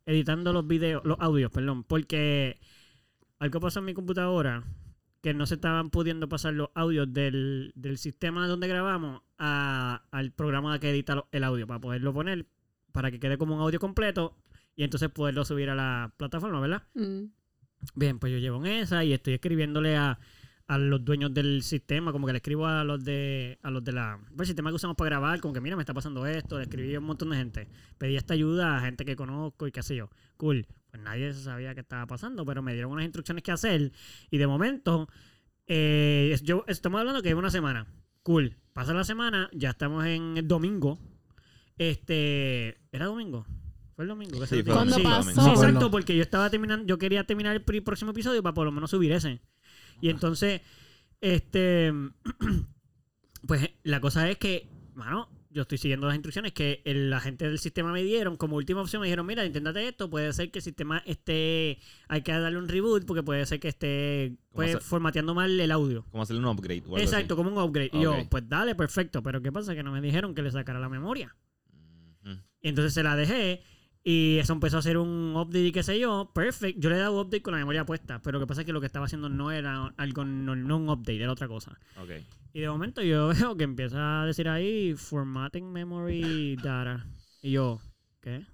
editando 0.06 0.52
los 0.52 0.66
videos, 0.66 1.02
los 1.04 1.16
audios, 1.20 1.52
perdón, 1.52 1.84
porque 1.84 2.58
algo 3.38 3.60
pasó 3.60 3.78
en 3.78 3.84
mi 3.84 3.94
computadora 3.94 4.64
que 5.22 5.34
no 5.34 5.46
se 5.46 5.54
estaban 5.54 5.90
pudiendo 5.90 6.28
pasar 6.28 6.52
los 6.54 6.70
audios 6.74 7.12
del, 7.12 7.72
del 7.76 7.96
sistema 7.96 8.46
donde 8.48 8.66
grabamos 8.68 9.22
a- 9.38 10.02
al 10.10 10.32
programa 10.32 10.78
que 10.80 10.90
edita 10.90 11.14
lo- 11.14 11.28
el 11.30 11.44
audio 11.44 11.66
para 11.66 11.80
poderlo 11.80 12.12
poner, 12.12 12.44
para 12.92 13.10
que 13.12 13.20
quede 13.20 13.38
como 13.38 13.54
un 13.54 13.60
audio 13.62 13.78
completo 13.78 14.36
y 14.76 14.84
entonces 14.84 15.08
poderlo 15.10 15.44
subir 15.44 15.70
a 15.70 15.74
la 15.74 16.14
plataforma, 16.16 16.60
¿verdad? 16.60 16.82
Mm. 16.94 17.24
Bien, 17.94 18.18
pues 18.18 18.32
yo 18.32 18.38
llevo 18.38 18.64
en 18.64 18.72
esa 18.72 19.04
y 19.04 19.12
estoy 19.12 19.34
escribiéndole 19.34 19.96
a, 19.96 20.18
a 20.66 20.78
los 20.78 21.04
dueños 21.04 21.34
del 21.34 21.62
sistema, 21.62 22.12
como 22.12 22.26
que 22.26 22.32
le 22.32 22.38
escribo 22.38 22.66
a 22.66 22.84
los 22.84 23.04
de 23.04 23.58
a 23.62 23.70
los 23.70 23.84
de 23.84 23.92
la 23.92 24.18
el 24.38 24.46
sistema 24.46 24.70
que 24.70 24.76
usamos 24.76 24.96
para 24.96 25.10
grabar, 25.10 25.40
como 25.40 25.52
que 25.52 25.60
mira, 25.60 25.76
me 25.76 25.82
está 25.82 25.92
pasando 25.92 26.26
esto, 26.26 26.56
le 26.56 26.64
escribí 26.64 26.94
a 26.94 27.00
un 27.00 27.04
montón 27.04 27.30
de 27.30 27.36
gente. 27.36 27.68
Pedí 27.98 28.16
esta 28.16 28.34
ayuda 28.34 28.76
a 28.76 28.80
gente 28.80 29.04
que 29.04 29.16
conozco 29.16 29.66
y 29.66 29.72
qué 29.72 29.82
sé 29.82 29.96
yo. 29.96 30.08
Cool. 30.36 30.66
Pues 30.90 31.02
nadie 31.02 31.32
sabía 31.34 31.74
qué 31.74 31.80
estaba 31.80 32.06
pasando, 32.06 32.46
pero 32.46 32.62
me 32.62 32.72
dieron 32.72 32.92
unas 32.92 33.04
instrucciones 33.04 33.42
que 33.42 33.52
hacer 33.52 33.92
y 34.30 34.38
de 34.38 34.46
momento 34.46 35.08
eh, 35.66 36.36
yo 36.42 36.64
estamos 36.66 37.00
hablando 37.00 37.22
que 37.22 37.28
es 37.28 37.34
una 37.34 37.50
semana. 37.50 37.86
Cool. 38.22 38.56
Pasa 38.72 38.94
la 38.94 39.04
semana, 39.04 39.50
ya 39.52 39.70
estamos 39.70 40.04
en 40.06 40.38
el 40.38 40.48
domingo. 40.48 40.98
Este, 41.76 42.78
¿era 42.90 43.06
domingo? 43.06 43.46
¿Fue 43.94 44.04
el 44.04 44.08
domingo? 44.08 44.40
que 44.40 44.46
se 44.46 44.56
Sí, 44.56 44.62
fue 44.62 44.74
pasó? 44.74 44.94
Sí, 44.96 45.02
No 45.36 45.52
exacto, 45.54 45.90
porque 45.90 46.16
yo 46.16 46.22
estaba 46.22 46.50
terminando, 46.50 46.84
yo 46.86 46.98
quería 46.98 47.24
terminar 47.24 47.54
el 47.54 47.62
próximo 47.82 48.10
episodio 48.10 48.42
para 48.42 48.54
por 48.54 48.64
lo 48.64 48.72
menos 48.72 48.90
subir 48.90 49.12
ese. 49.12 49.40
Y 50.00 50.08
entonces, 50.10 50.60
este, 51.20 51.92
pues 53.46 53.70
la 53.82 54.00
cosa 54.00 54.28
es 54.30 54.38
que, 54.38 54.68
mano, 54.94 55.28
yo 55.50 55.62
estoy 55.62 55.78
siguiendo 55.78 56.06
las 56.08 56.16
instrucciones 56.16 56.52
que 56.52 56.82
el- 56.84 57.10
la 57.10 57.20
gente 57.20 57.46
del 57.48 57.60
sistema 57.60 57.92
me 57.92 58.02
dieron. 58.02 58.36
Como 58.36 58.56
última 58.56 58.80
opción 58.80 59.00
me 59.00 59.06
dijeron, 59.06 59.24
mira, 59.26 59.44
inténtate 59.44 59.86
esto, 59.86 60.10
puede 60.10 60.32
ser 60.32 60.50
que 60.50 60.58
el 60.58 60.64
sistema 60.64 60.98
esté, 61.06 61.78
hay 62.08 62.22
que 62.22 62.32
darle 62.32 62.58
un 62.58 62.66
reboot 62.68 63.04
porque 63.06 63.22
puede 63.22 63.46
ser 63.46 63.60
que 63.60 63.68
esté 63.68 64.36
pues, 64.52 64.70
hacer- 64.70 64.82
formateando 64.82 65.32
mal 65.34 65.58
el 65.60 65.70
audio. 65.70 66.04
Como 66.10 66.24
hacerle 66.24 66.40
un 66.42 66.48
upgrade. 66.48 66.80
o 66.82 66.96
algo 66.96 66.98
Exacto, 66.98 67.36
como 67.36 67.50
un 67.50 67.58
upgrade. 67.58 67.90
Y 67.92 68.02
yo, 68.02 68.16
pues 68.28 68.48
dale, 68.48 68.74
perfecto. 68.74 69.22
Pero 69.22 69.40
¿qué 69.40 69.52
pasa? 69.52 69.76
Que 69.76 69.84
no 69.84 69.92
me 69.92 70.00
dijeron 70.00 70.34
que 70.34 70.42
le 70.42 70.50
sacara 70.50 70.80
la 70.80 70.88
memoria. 70.88 71.36
Ujú. 72.24 72.32
Y 72.60 72.68
entonces 72.70 72.92
se 72.92 73.04
la 73.04 73.14
dejé 73.14 73.62
y 74.06 74.36
eso 74.38 74.52
empezó 74.52 74.76
a 74.76 74.80
hacer 74.80 74.98
un 74.98 75.34
update 75.34 75.64
y 75.64 75.72
qué 75.72 75.82
sé 75.82 75.98
yo. 75.98 76.30
Perfect. 76.34 76.78
Yo 76.78 76.90
le 76.90 76.96
he 76.96 76.98
dado 76.98 77.22
update 77.22 77.40
con 77.40 77.52
la 77.52 77.58
memoria 77.58 77.86
puesta, 77.86 78.20
pero 78.20 78.38
lo 78.38 78.44
que 78.44 78.48
pasa 78.48 78.60
es 78.60 78.66
que 78.66 78.72
lo 78.74 78.80
que 78.80 78.86
estaba 78.86 79.06
haciendo 79.06 79.30
no 79.30 79.50
era 79.50 79.94
algo, 79.96 80.26
no, 80.26 80.54
no 80.54 80.76
un 80.76 80.90
update, 80.90 81.22
era 81.22 81.32
otra 81.32 81.48
cosa. 81.48 81.78
Ok. 81.96 82.10
Y 82.52 82.60
de 82.60 82.68
momento 82.68 83.00
yo 83.00 83.28
veo 83.34 83.56
que 83.56 83.64
empieza 83.64 84.22
a 84.22 84.26
decir 84.26 84.46
ahí 84.46 84.94
formatting 84.94 85.72
memory 85.72 86.56
data. 86.56 87.06
Y 87.40 87.52
yo, 87.52 87.80
¿qué? 88.20 88.44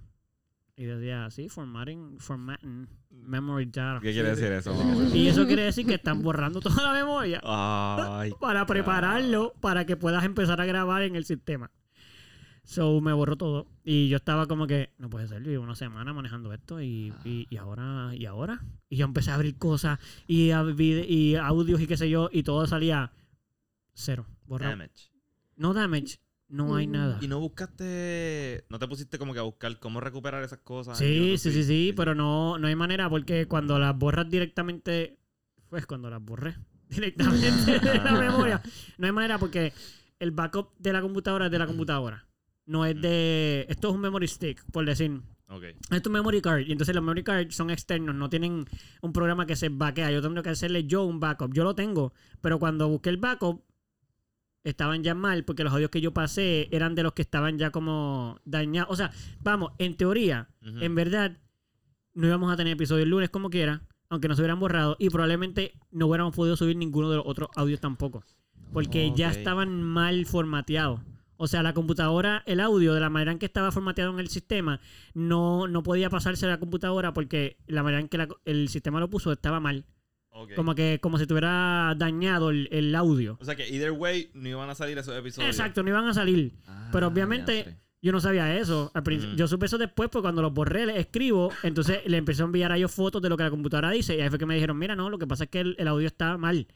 Y 0.77 0.85
decía, 0.85 1.29
sí, 1.31 1.49
formatting, 1.49 2.17
formatting 2.17 2.87
memory 3.09 3.65
data. 3.65 3.99
¿Qué 4.01 4.13
quiere 4.13 4.29
decir 4.29 4.53
eso? 4.53 4.73
Y 5.13 5.27
eso 5.27 5.45
quiere 5.45 5.63
decir 5.63 5.85
que 5.85 5.95
están 5.95 6.21
borrando 6.23 6.61
toda 6.61 6.81
la 6.81 6.93
memoria 6.93 7.41
Ay. 7.43 8.31
para 8.39 8.65
prepararlo 8.65 9.53
para 9.59 9.85
que 9.85 9.97
puedas 9.97 10.23
empezar 10.23 10.61
a 10.61 10.65
grabar 10.65 11.01
en 11.01 11.17
el 11.17 11.25
sistema. 11.25 11.69
So 12.71 13.01
me 13.01 13.11
borró 13.11 13.35
todo. 13.35 13.67
Y 13.83 14.07
yo 14.07 14.15
estaba 14.15 14.47
como 14.47 14.65
que, 14.65 14.93
no 14.97 15.09
puede 15.09 15.27
ser, 15.27 15.43
yo 15.43 15.51
llevo 15.51 15.65
una 15.65 15.75
semana 15.75 16.13
manejando 16.13 16.53
esto 16.53 16.81
y, 16.81 17.11
y, 17.25 17.45
y 17.49 17.57
ahora, 17.57 18.11
y 18.15 18.25
ahora. 18.25 18.61
Y 18.87 18.95
yo 18.95 19.03
empecé 19.05 19.31
a 19.31 19.35
abrir 19.35 19.57
cosas 19.57 19.99
y, 20.25 20.51
a 20.51 20.63
y 20.79 21.35
audios 21.35 21.81
y 21.81 21.87
qué 21.87 21.97
sé 21.97 22.09
yo, 22.09 22.29
y 22.31 22.43
todo 22.43 22.65
salía 22.67 23.11
cero, 23.93 24.25
borrado. 24.45 24.71
Damage. 24.71 25.11
No 25.57 25.73
damage, 25.73 26.19
no 26.47 26.75
hay 26.77 26.87
Mm. 26.87 26.91
nada. 26.91 27.17
¿Y 27.21 27.27
no 27.27 27.41
buscaste, 27.41 28.63
no 28.69 28.79
te 28.79 28.87
pusiste 28.87 29.19
como 29.19 29.33
que 29.33 29.39
a 29.39 29.43
buscar 29.43 29.77
cómo 29.79 29.99
recuperar 29.99 30.41
esas 30.41 30.59
cosas? 30.59 30.97
Sí, 30.97 31.05
sí, 31.05 31.19
YouTube? 31.19 31.37
sí, 31.39 31.63
sí, 31.65 31.93
pero 31.93 32.15
no, 32.15 32.57
no 32.57 32.67
hay 32.67 32.75
manera 32.77 33.09
porque 33.09 33.47
cuando 33.49 33.79
las 33.79 33.97
borras 33.97 34.29
directamente, 34.29 35.17
pues 35.69 35.85
cuando 35.85 36.09
las 36.09 36.23
borré 36.23 36.55
directamente 36.89 37.79
de 37.79 37.95
la 37.95 38.13
memoria, 38.17 38.61
no 38.97 39.07
hay 39.07 39.11
manera 39.11 39.37
porque 39.37 39.73
el 40.19 40.31
backup 40.31 40.69
de 40.79 40.93
la 40.93 41.01
computadora 41.01 41.47
es 41.47 41.51
de 41.51 41.59
la 41.59 41.67
computadora. 41.67 42.25
No 42.65 42.85
es 42.85 42.99
de... 43.01 43.65
Esto 43.69 43.89
es 43.89 43.95
un 43.95 44.01
memory 44.01 44.27
stick, 44.27 44.63
por 44.71 44.85
decir. 44.85 45.21
Esto 45.89 45.95
es 45.95 46.05
un 46.05 46.13
memory 46.13 46.41
card. 46.41 46.61
Y 46.67 46.71
entonces 46.71 46.95
los 46.95 47.03
memory 47.03 47.23
cards 47.23 47.55
son 47.55 47.69
externos, 47.69 48.15
no 48.15 48.29
tienen 48.29 48.65
un 49.01 49.13
programa 49.13 49.45
que 49.45 49.55
se 49.55 49.69
backea. 49.69 50.11
Yo 50.11 50.21
tengo 50.21 50.41
que 50.41 50.49
hacerle 50.49 50.85
yo 50.85 51.03
un 51.03 51.19
backup. 51.19 51.53
Yo 51.53 51.63
lo 51.63 51.75
tengo, 51.75 52.13
pero 52.39 52.59
cuando 52.59 52.87
busqué 52.87 53.09
el 53.09 53.17
backup, 53.17 53.63
estaban 54.63 55.03
ya 55.03 55.15
mal 55.15 55.43
porque 55.43 55.63
los 55.63 55.73
audios 55.73 55.89
que 55.89 56.01
yo 56.01 56.13
pasé 56.13 56.67
eran 56.71 56.95
de 56.95 57.03
los 57.03 57.13
que 57.13 57.21
estaban 57.21 57.57
ya 57.57 57.71
como 57.71 58.39
dañados. 58.45 58.91
O 58.91 58.95
sea, 58.95 59.11
vamos, 59.41 59.73
en 59.77 59.97
teoría, 59.97 60.49
en 60.61 60.95
verdad, 60.95 61.37
no 62.13 62.27
íbamos 62.27 62.51
a 62.51 62.57
tener 62.57 62.73
episodio 62.73 63.03
el 63.03 63.09
lunes 63.09 63.29
como 63.29 63.49
quiera, 63.49 63.81
aunque 64.09 64.27
no 64.27 64.35
se 64.35 64.41
hubieran 64.41 64.59
borrado, 64.59 64.95
y 64.99 65.09
probablemente 65.09 65.73
no 65.91 66.07
hubiéramos 66.07 66.35
podido 66.35 66.55
subir 66.55 66.77
ninguno 66.77 67.09
de 67.09 67.17
los 67.17 67.25
otros 67.25 67.49
audios 67.55 67.79
tampoco. 67.79 68.23
Porque 68.71 69.11
ya 69.15 69.31
estaban 69.31 69.81
mal 69.83 70.25
formateados. 70.25 71.01
O 71.43 71.47
sea, 71.47 71.63
la 71.63 71.73
computadora, 71.73 72.43
el 72.45 72.59
audio, 72.59 72.93
de 72.93 72.99
la 72.99 73.09
manera 73.09 73.31
en 73.31 73.39
que 73.39 73.47
estaba 73.47 73.71
formateado 73.71 74.11
en 74.13 74.19
el 74.19 74.27
sistema, 74.27 74.79
no, 75.15 75.67
no 75.67 75.81
podía 75.81 76.09
pasarse 76.09 76.45
a 76.45 76.49
la 76.49 76.59
computadora 76.59 77.13
porque 77.13 77.57
la 77.67 77.81
manera 77.81 77.99
en 78.01 78.07
que 78.09 78.17
la- 78.19 78.27
el 78.45 78.69
sistema 78.69 78.99
lo 78.99 79.09
puso 79.09 79.31
estaba 79.31 79.59
mal. 79.59 79.85
Como 80.55 80.75
que 80.75 80.99
como 81.01 81.17
si 81.17 81.25
tuviera 81.27 81.93
dañado 81.97 82.51
el, 82.51 82.69
el 82.71 82.93
audio. 82.95 83.37
O 83.41 83.45
sea 83.45 83.55
que 83.55 83.67
either 83.67 83.91
way 83.91 84.29
no 84.33 84.47
iban 84.49 84.69
a 84.69 84.75
salir 84.75 84.97
esos 84.97 85.17
episodios. 85.17 85.49
Exacto, 85.49 85.83
no 85.83 85.89
iban 85.89 86.07
a 86.07 86.13
salir. 86.13 86.53
Ah, 86.67 86.89
Pero 86.93 87.07
obviamente 87.07 87.53
yo 88.03 88.11
no 88.11 88.19
sabía 88.21 88.55
eso. 88.57 88.91
Al 88.93 89.03
principio- 89.03 89.31
Ujú. 89.33 89.39
Yo 89.39 89.47
supe 89.47 89.65
eso 89.65 89.77
después, 89.77 90.09
porque 90.09 90.23
cuando 90.23 90.41
los 90.41 90.53
borré, 90.53 90.85
les 90.85 90.97
escribo. 90.97 91.51
Entonces 91.63 91.99
le 92.05 92.17
empecé 92.17 92.43
a 92.43 92.45
enviar 92.45 92.71
a 92.71 92.77
ellos 92.77 92.91
fotos 92.91 93.21
de 93.21 93.29
lo 93.29 93.35
que 93.35 93.43
la 93.43 93.49
computadora 93.49 93.89
dice. 93.91 94.15
Y 94.15 94.21
ahí 94.21 94.29
fue 94.29 94.39
que 94.39 94.45
me 94.45 94.53
dijeron, 94.53 94.77
mira, 94.77 94.95
no, 94.95 95.09
lo 95.09 95.17
que 95.19 95.27
pasa 95.27 95.43
es 95.45 95.49
que 95.49 95.59
el, 95.59 95.75
el 95.79 95.87
audio 95.87 96.07
está 96.07 96.37
mal. 96.37 96.67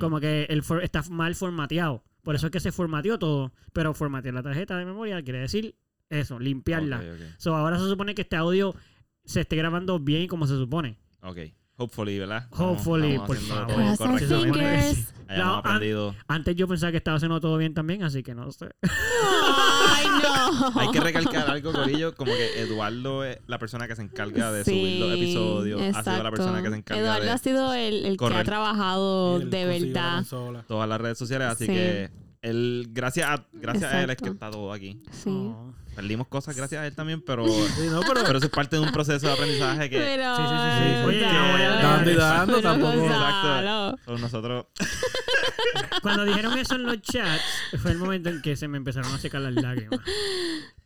Como 0.00 0.18
que 0.20 0.44
el 0.50 0.62
for- 0.62 0.82
está 0.82 1.02
mal 1.08 1.34
formateado. 1.34 2.02
Por 2.22 2.34
eso 2.34 2.46
es 2.46 2.52
que 2.52 2.60
se 2.60 2.72
formateó 2.72 3.18
todo. 3.18 3.52
Pero 3.72 3.94
formatear 3.94 4.34
la 4.34 4.42
tarjeta 4.42 4.76
de 4.76 4.84
memoria 4.84 5.22
quiere 5.22 5.40
decir 5.40 5.76
eso, 6.10 6.38
limpiarla. 6.38 7.02
So, 7.38 7.54
ahora 7.54 7.78
se 7.78 7.86
supone 7.86 8.14
que 8.14 8.22
este 8.22 8.36
audio 8.36 8.74
se 9.24 9.42
esté 9.42 9.56
grabando 9.56 9.98
bien 9.98 10.26
como 10.26 10.46
se 10.46 10.56
supone. 10.56 10.98
Ok. 11.22 11.38
Hopefully, 11.80 12.18
¿verdad? 12.18 12.46
Hopefully, 12.50 13.18
por 13.18 13.36
favor. 13.36 13.66
todo 13.68 13.76
Cross 13.76 14.00
our 14.00 14.08
correctamente. 14.08 14.52
fingers. 14.52 15.14
Hayamos 15.28 15.46
No, 15.46 15.54
an- 15.54 15.58
aprendido. 15.76 16.14
Antes 16.26 16.56
yo 16.56 16.66
pensaba 16.68 16.90
que 16.90 16.96
estaba 16.98 17.16
haciendo 17.18 17.40
todo 17.40 17.56
bien 17.56 17.72
también, 17.74 18.02
así 18.02 18.22
que 18.22 18.34
no 18.34 18.50
sé. 18.50 18.70
Ay, 18.82 20.06
no. 20.22 20.80
Hay 20.80 20.88
que 20.90 21.00
recalcar 21.00 21.48
algo, 21.50 21.72
Corillo, 21.72 22.14
como 22.14 22.32
que 22.32 22.60
Eduardo 22.62 23.24
es 23.24 23.38
la 23.46 23.58
persona 23.58 23.86
que 23.86 23.94
se 23.96 24.02
encarga 24.02 24.50
de 24.52 24.64
subir 24.64 25.00
los 25.00 25.12
episodios. 25.14 25.96
Ha 25.96 26.02
sido 26.02 26.22
la 26.22 26.30
persona 26.30 26.62
que 26.62 26.70
se 26.70 26.76
encarga 26.76 27.02
Eduardo 27.02 27.24
de 27.24 27.30
ha 27.30 27.38
sido 27.38 27.74
el, 27.74 28.06
el 28.06 28.16
que 28.16 28.26
ha 28.26 28.44
trabajado 28.44 29.38
de 29.38 29.64
verdad. 29.66 30.24
todas 30.66 30.88
las 30.88 31.00
redes 31.00 31.18
sociales, 31.18 31.48
así 31.48 31.66
Sí. 31.66 31.72
que 31.72 32.10
él, 32.42 32.88
gracias 32.92 33.28
a, 33.28 33.44
gracias 33.52 33.92
a 33.92 34.02
él 34.02 34.10
es 34.10 34.16
que 34.16 34.28
está 34.30 34.50
todo 34.50 34.72
aquí. 34.72 35.02
Sí. 35.10 35.30
Oh. 35.30 35.72
Perdimos 35.98 36.28
cosas 36.28 36.54
gracias 36.56 36.80
a 36.80 36.86
él 36.86 36.94
también, 36.94 37.20
pero, 37.22 37.44
Sí, 37.44 37.88
no, 37.90 38.02
pero 38.02 38.22
pero 38.24 38.38
eso 38.38 38.46
es 38.46 38.52
parte 38.52 38.76
de 38.76 38.82
un 38.82 38.92
proceso 38.92 39.26
de 39.26 39.32
aprendizaje 39.32 39.90
que 39.90 39.98
Pero, 39.98 40.36
Sí, 40.36 40.42
sí, 40.42 40.48
sí, 40.48 40.54
sí. 41.00 41.04
Oye, 41.06 41.20
Gonzalo. 41.22 41.42
no 41.46 41.52
voy 41.52 41.60
a- 41.62 41.70
dando 41.82 42.10
y 42.10 42.14
dando 42.14 42.54
Pero, 42.54 42.68
tampoco. 42.70 42.96
Gonzalo. 42.98 43.96
son 44.04 44.20
nosotros. 44.20 44.66
Cuando 46.02 46.24
dijeron 46.24 46.56
eso 46.56 46.76
en 46.76 46.84
los 46.84 47.02
chats, 47.02 47.42
fue 47.82 47.90
el 47.90 47.98
momento 47.98 48.28
en 48.28 48.40
que 48.42 48.54
se 48.54 48.68
me 48.68 48.76
empezaron 48.76 49.12
a 49.12 49.18
secar 49.18 49.40
las 49.40 49.54
lágrimas. 49.54 49.98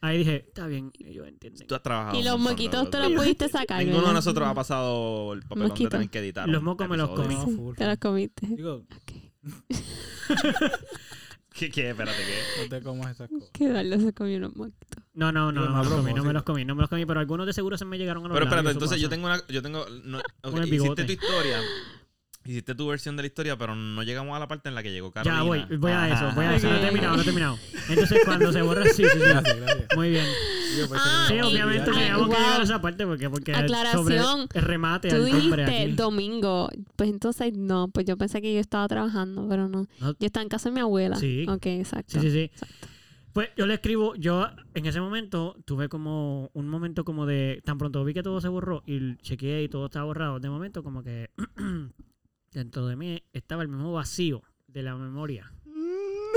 Ahí 0.00 0.16
dije, 0.18 0.46
está 0.48 0.66
bien, 0.66 0.90
ellos 1.00 1.28
entienden. 1.28 1.66
Tú 1.66 1.74
has 1.74 1.82
trabajado. 1.82 2.18
Y 2.18 2.22
los 2.22 2.38
moquitos 2.38 2.88
te 2.88 2.98
los 2.98 3.12
pudiste 3.12 3.50
sacar. 3.50 3.84
Ninguno 3.84 4.08
de 4.08 4.14
nosotros 4.14 4.48
ha 4.48 4.54
pasado 4.54 5.34
el 5.34 5.42
papelón 5.42 5.68
Mosquito. 5.68 5.90
de 5.90 5.96
tener 5.96 6.08
que 6.10 6.18
editar. 6.20 6.48
Los 6.48 6.62
mocos 6.62 6.88
me 6.88 6.96
los. 6.96 7.10
No, 7.10 7.44
full, 7.44 7.76
te 7.76 7.86
los 7.86 7.98
comiste. 7.98 8.46
Digo, 8.46 8.76
Ok. 8.96 9.12
¿Qué, 11.52 11.70
qué? 11.70 11.90
Espérate, 11.90 12.18
¿qué? 12.18 12.62
no 12.62 12.68
te 12.68 12.82
comas 12.82 13.12
esas 13.12 13.28
cosas. 13.28 13.50
Que 13.52 13.64
Eduardo 13.66 14.00
se 14.00 14.12
comió 14.12 14.38
unos 14.38 14.56
moquitos. 14.56 15.04
No, 15.14 15.30
no, 15.30 15.52
no, 15.52 15.68
no, 15.68 15.76
me 15.76 15.84
los 15.84 15.92
comí, 15.92 16.14
no 16.14 16.24
me 16.24 16.32
los 16.32 16.42
comí, 16.42 16.64
no 16.64 16.74
me 16.74 16.80
los 16.80 16.90
comí, 16.90 17.04
pero 17.04 17.20
algunos 17.20 17.46
de 17.46 17.52
seguro 17.52 17.76
se 17.76 17.84
me 17.84 17.98
llegaron 17.98 18.24
a 18.24 18.28
los 18.28 18.34
Pero 18.34 18.46
espérate, 18.46 18.70
entonces 18.70 19.00
yo 19.00 19.08
tengo 19.08 19.26
una. 19.26 19.46
Yo 19.48 19.62
tengo. 19.62 19.86
No, 20.04 20.18
ok, 20.42 20.56
el 20.56 20.74
hiciste 20.74 21.04
tu 21.04 21.12
historia. 21.12 21.60
Hiciste 22.44 22.74
tu 22.74 22.88
versión 22.88 23.16
de 23.16 23.22
la 23.22 23.26
historia, 23.28 23.56
pero 23.56 23.76
no 23.76 24.02
llegamos 24.02 24.36
a 24.36 24.40
la 24.40 24.48
parte 24.48 24.68
en 24.68 24.74
la 24.74 24.82
que 24.82 24.90
llegó 24.90 25.12
Carolina. 25.12 25.36
Ya 25.42 25.42
voy, 25.44 25.76
voy 25.78 25.92
a 25.92 26.08
eso, 26.08 26.34
voy 26.34 26.44
a 26.44 26.56
eso, 26.56 26.68
no 26.68 26.76
he 26.76 26.80
terminado, 26.80 27.16
no 27.16 27.22
he 27.22 27.24
terminado. 27.24 27.58
Entonces 27.88 28.20
cuando 28.24 28.52
se 28.52 28.62
borra, 28.62 28.84
sí, 28.84 29.04
sí, 29.04 29.08
sí. 29.12 29.18
Gracias, 29.20 29.56
gracias. 29.56 29.88
Muy 29.94 30.10
bien. 30.10 30.26
Pensé 30.76 30.94
Ah, 30.96 31.26
Sí, 31.28 31.40
obviamente 31.40 31.90
teníamos 31.90 32.28
que 32.28 32.34
llegar 32.34 32.60
a 32.60 32.64
esa 32.64 32.80
parte 32.80 33.06
porque, 33.06 33.30
porque 33.30 33.52
sobre 33.52 33.64
Aclaración. 33.64 34.48
el 34.54 34.62
remate 34.62 35.08
Tú 35.10 35.24
dijiste 35.24 35.92
domingo. 35.94 36.68
Pues 36.96 37.10
entonces 37.10 37.52
no, 37.56 37.88
pues 37.88 38.06
yo 38.06 38.16
pensé 38.16 38.42
que 38.42 38.52
yo 38.54 38.60
estaba 38.60 38.88
trabajando, 38.88 39.46
pero 39.48 39.68
no. 39.68 39.86
No. 40.00 40.10
Yo 40.18 40.26
estaba 40.26 40.42
en 40.42 40.48
casa 40.48 40.68
de 40.70 40.74
mi 40.74 40.80
abuela. 40.80 41.16
Sí. 41.16 41.46
Ok, 41.48 41.66
exacto. 41.66 42.20
Sí, 42.20 42.20
sí, 42.22 42.30
sí. 42.30 42.50
Exacto. 42.52 42.88
Pues 43.32 43.48
yo 43.56 43.64
le 43.66 43.74
escribo, 43.74 44.14
yo 44.16 44.46
en 44.74 44.84
ese 44.84 45.00
momento 45.00 45.56
tuve 45.64 45.88
como 45.88 46.50
un 46.52 46.68
momento 46.68 47.02
como 47.04 47.24
de, 47.24 47.62
tan 47.64 47.78
pronto 47.78 48.04
vi 48.04 48.12
que 48.12 48.22
todo 48.22 48.42
se 48.42 48.48
borró 48.48 48.82
y 48.86 49.16
chequeé 49.18 49.62
y 49.62 49.68
todo 49.68 49.86
estaba 49.86 50.04
borrado, 50.04 50.38
de 50.38 50.50
momento 50.50 50.82
como 50.82 51.02
que 51.02 51.30
dentro 52.52 52.86
de 52.86 52.96
mí 52.96 53.22
estaba 53.32 53.62
el 53.62 53.68
mismo 53.68 53.92
vacío 53.92 54.42
de 54.68 54.82
la 54.82 54.96
memoria. 54.96 55.52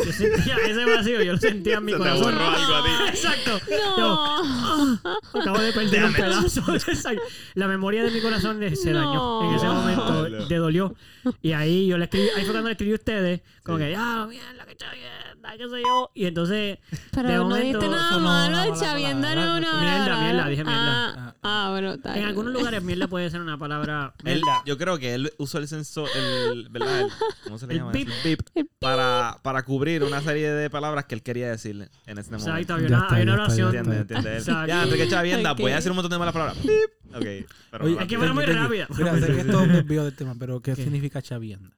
Yo 0.06 0.12
sentía 0.12 0.56
ese 0.58 0.84
vacío, 0.86 1.22
yo 1.24 1.32
lo 1.34 1.38
sentía 1.38 1.78
en 1.78 1.86
mi 1.86 1.94
Se 1.94 1.98
te 1.98 2.04
corazón. 2.04 2.24
borró 2.26 2.48
algo 2.50 2.76
a 2.76 2.84
ti. 2.84 2.90
Exacto. 3.10 3.60
No. 3.98 5.00
Acabo 5.34 5.60
de 5.60 5.72
perder 5.72 6.06
un 6.06 6.14
pedazo. 6.14 6.76
Exacto. 6.88 7.22
La 7.54 7.68
memoria 7.70 8.04
de 8.04 8.12
mi 8.12 8.20
corazón 8.22 8.60
se 8.76 8.92
dañó. 8.92 9.14
No. 9.14 9.50
En 9.50 9.56
ese 9.56 9.66
momento 9.68 10.26
Diablo. 10.28 10.46
le 10.50 10.56
dolió. 10.58 10.96
Y 11.42 11.54
ahí 11.54 11.88
yo 11.88 11.98
le 11.98 12.06
escribí, 12.06 12.28
ahí 12.36 12.44
fue 12.44 12.52
cuando 12.52 12.68
le 12.70 12.74
escribí 12.74 12.92
a 12.92 12.96
ustedes, 12.96 13.42
como 13.66 13.80
Sí. 13.80 13.84
que, 13.86 13.92
ya, 13.92 14.28
mierda, 14.28 14.66
que 14.68 14.76
chavienda, 14.78 15.52
qué 15.58 15.70
sé 15.70 15.82
yo. 15.82 16.12
Y 16.14 16.26
entonces, 16.28 16.78
De 16.92 16.98
Pero 17.12 17.28
no 17.40 17.44
momento, 17.46 17.66
dijiste 17.80 17.88
nada 17.90 18.10
eso 18.10 18.20
no- 18.20 18.26
malo, 18.28 18.56
no, 18.58 18.66
no, 18.76 18.80
chavienda 18.80 19.36
no, 19.36 19.42
no, 19.46 19.60
no, 19.60 19.74
no. 19.74 19.82
Mierda, 19.82 20.08
no, 20.16 20.22
mierda, 20.22 20.48
dije 20.50 20.64
mierda. 20.64 21.14
Ah, 21.18 21.36
ah, 21.42 21.68
bueno, 21.72 21.94
está 21.94 22.10
en 22.10 22.16
bien. 22.16 22.28
algunos 22.28 22.54
lugares 22.54 22.84
mierda 22.84 23.08
puede 23.08 23.30
ser 23.32 23.42
una 23.42 23.58
palabra 23.58 24.14
Él- 24.24 24.42
mierda. 24.42 24.62
yo 24.66 24.78
creo 24.78 25.00
que 25.00 25.14
él 25.16 25.32
usó 25.40 25.58
el 25.58 25.68
sensor, 25.68 26.08
el, 26.16 26.70
¿verdad? 26.70 27.02
El- 27.02 27.10
¿Cómo 27.46 27.58
se 27.58 27.66
le 27.68 27.74
El 27.74 27.80
llama? 27.80 27.92
beep. 27.92 28.08
eso? 28.10 28.18
El 28.24 28.38
beep, 28.56 28.70
para, 28.80 29.40
para 29.44 29.64
cubrir 29.64 30.04
una 30.04 30.22
serie 30.22 30.52
de 30.52 30.70
palabras 30.70 31.06
que 31.06 31.16
él 31.16 31.24
quería 31.24 31.50
decir 31.50 31.90
en 32.06 32.18
ese 32.18 32.32
momento. 32.32 32.52
Exacto, 32.52 32.74
había 32.76 32.88
Ya 32.90 32.96
una, 32.98 33.06
está, 33.06 33.16
había 33.16 33.24
una 33.34 33.36
ya 33.36 33.44
está, 33.44 33.56
ya 33.58 33.66
oración. 33.66 33.68
está. 33.68 33.80
¿Entiendes? 33.80 34.18
¿Entiendes? 34.18 34.48
Exacto. 34.48 34.68
Ya, 34.68 34.84
Enrique 34.84 35.08
Chavienda, 35.10 35.52
Ok. 35.54 35.60
voy 35.62 35.72
a 35.72 35.76
decir 35.76 35.92
un 35.92 35.96
montón 35.96 36.12
de 36.12 36.18
malas 36.20 36.34
palabras. 36.34 36.58
Beep. 36.64 36.92
Ok. 37.16 37.50
Pero 37.72 37.86
Oye, 37.86 37.98
Hay 38.00 38.08
que 38.08 38.18
ver 38.18 38.34
muy 38.34 38.46
rápida. 38.46 38.88
Mira, 38.96 39.20
sé 39.20 39.28
que 39.28 39.40
esto 39.42 39.52
es 39.62 39.68
un 39.68 39.74
desvío 39.74 40.04
del 40.04 40.16
tema, 40.16 40.36
pero 40.38 40.60
¿qué, 40.62 40.74
¿Qué? 40.76 40.84
significa 40.84 41.22
chavienda? 41.22 41.76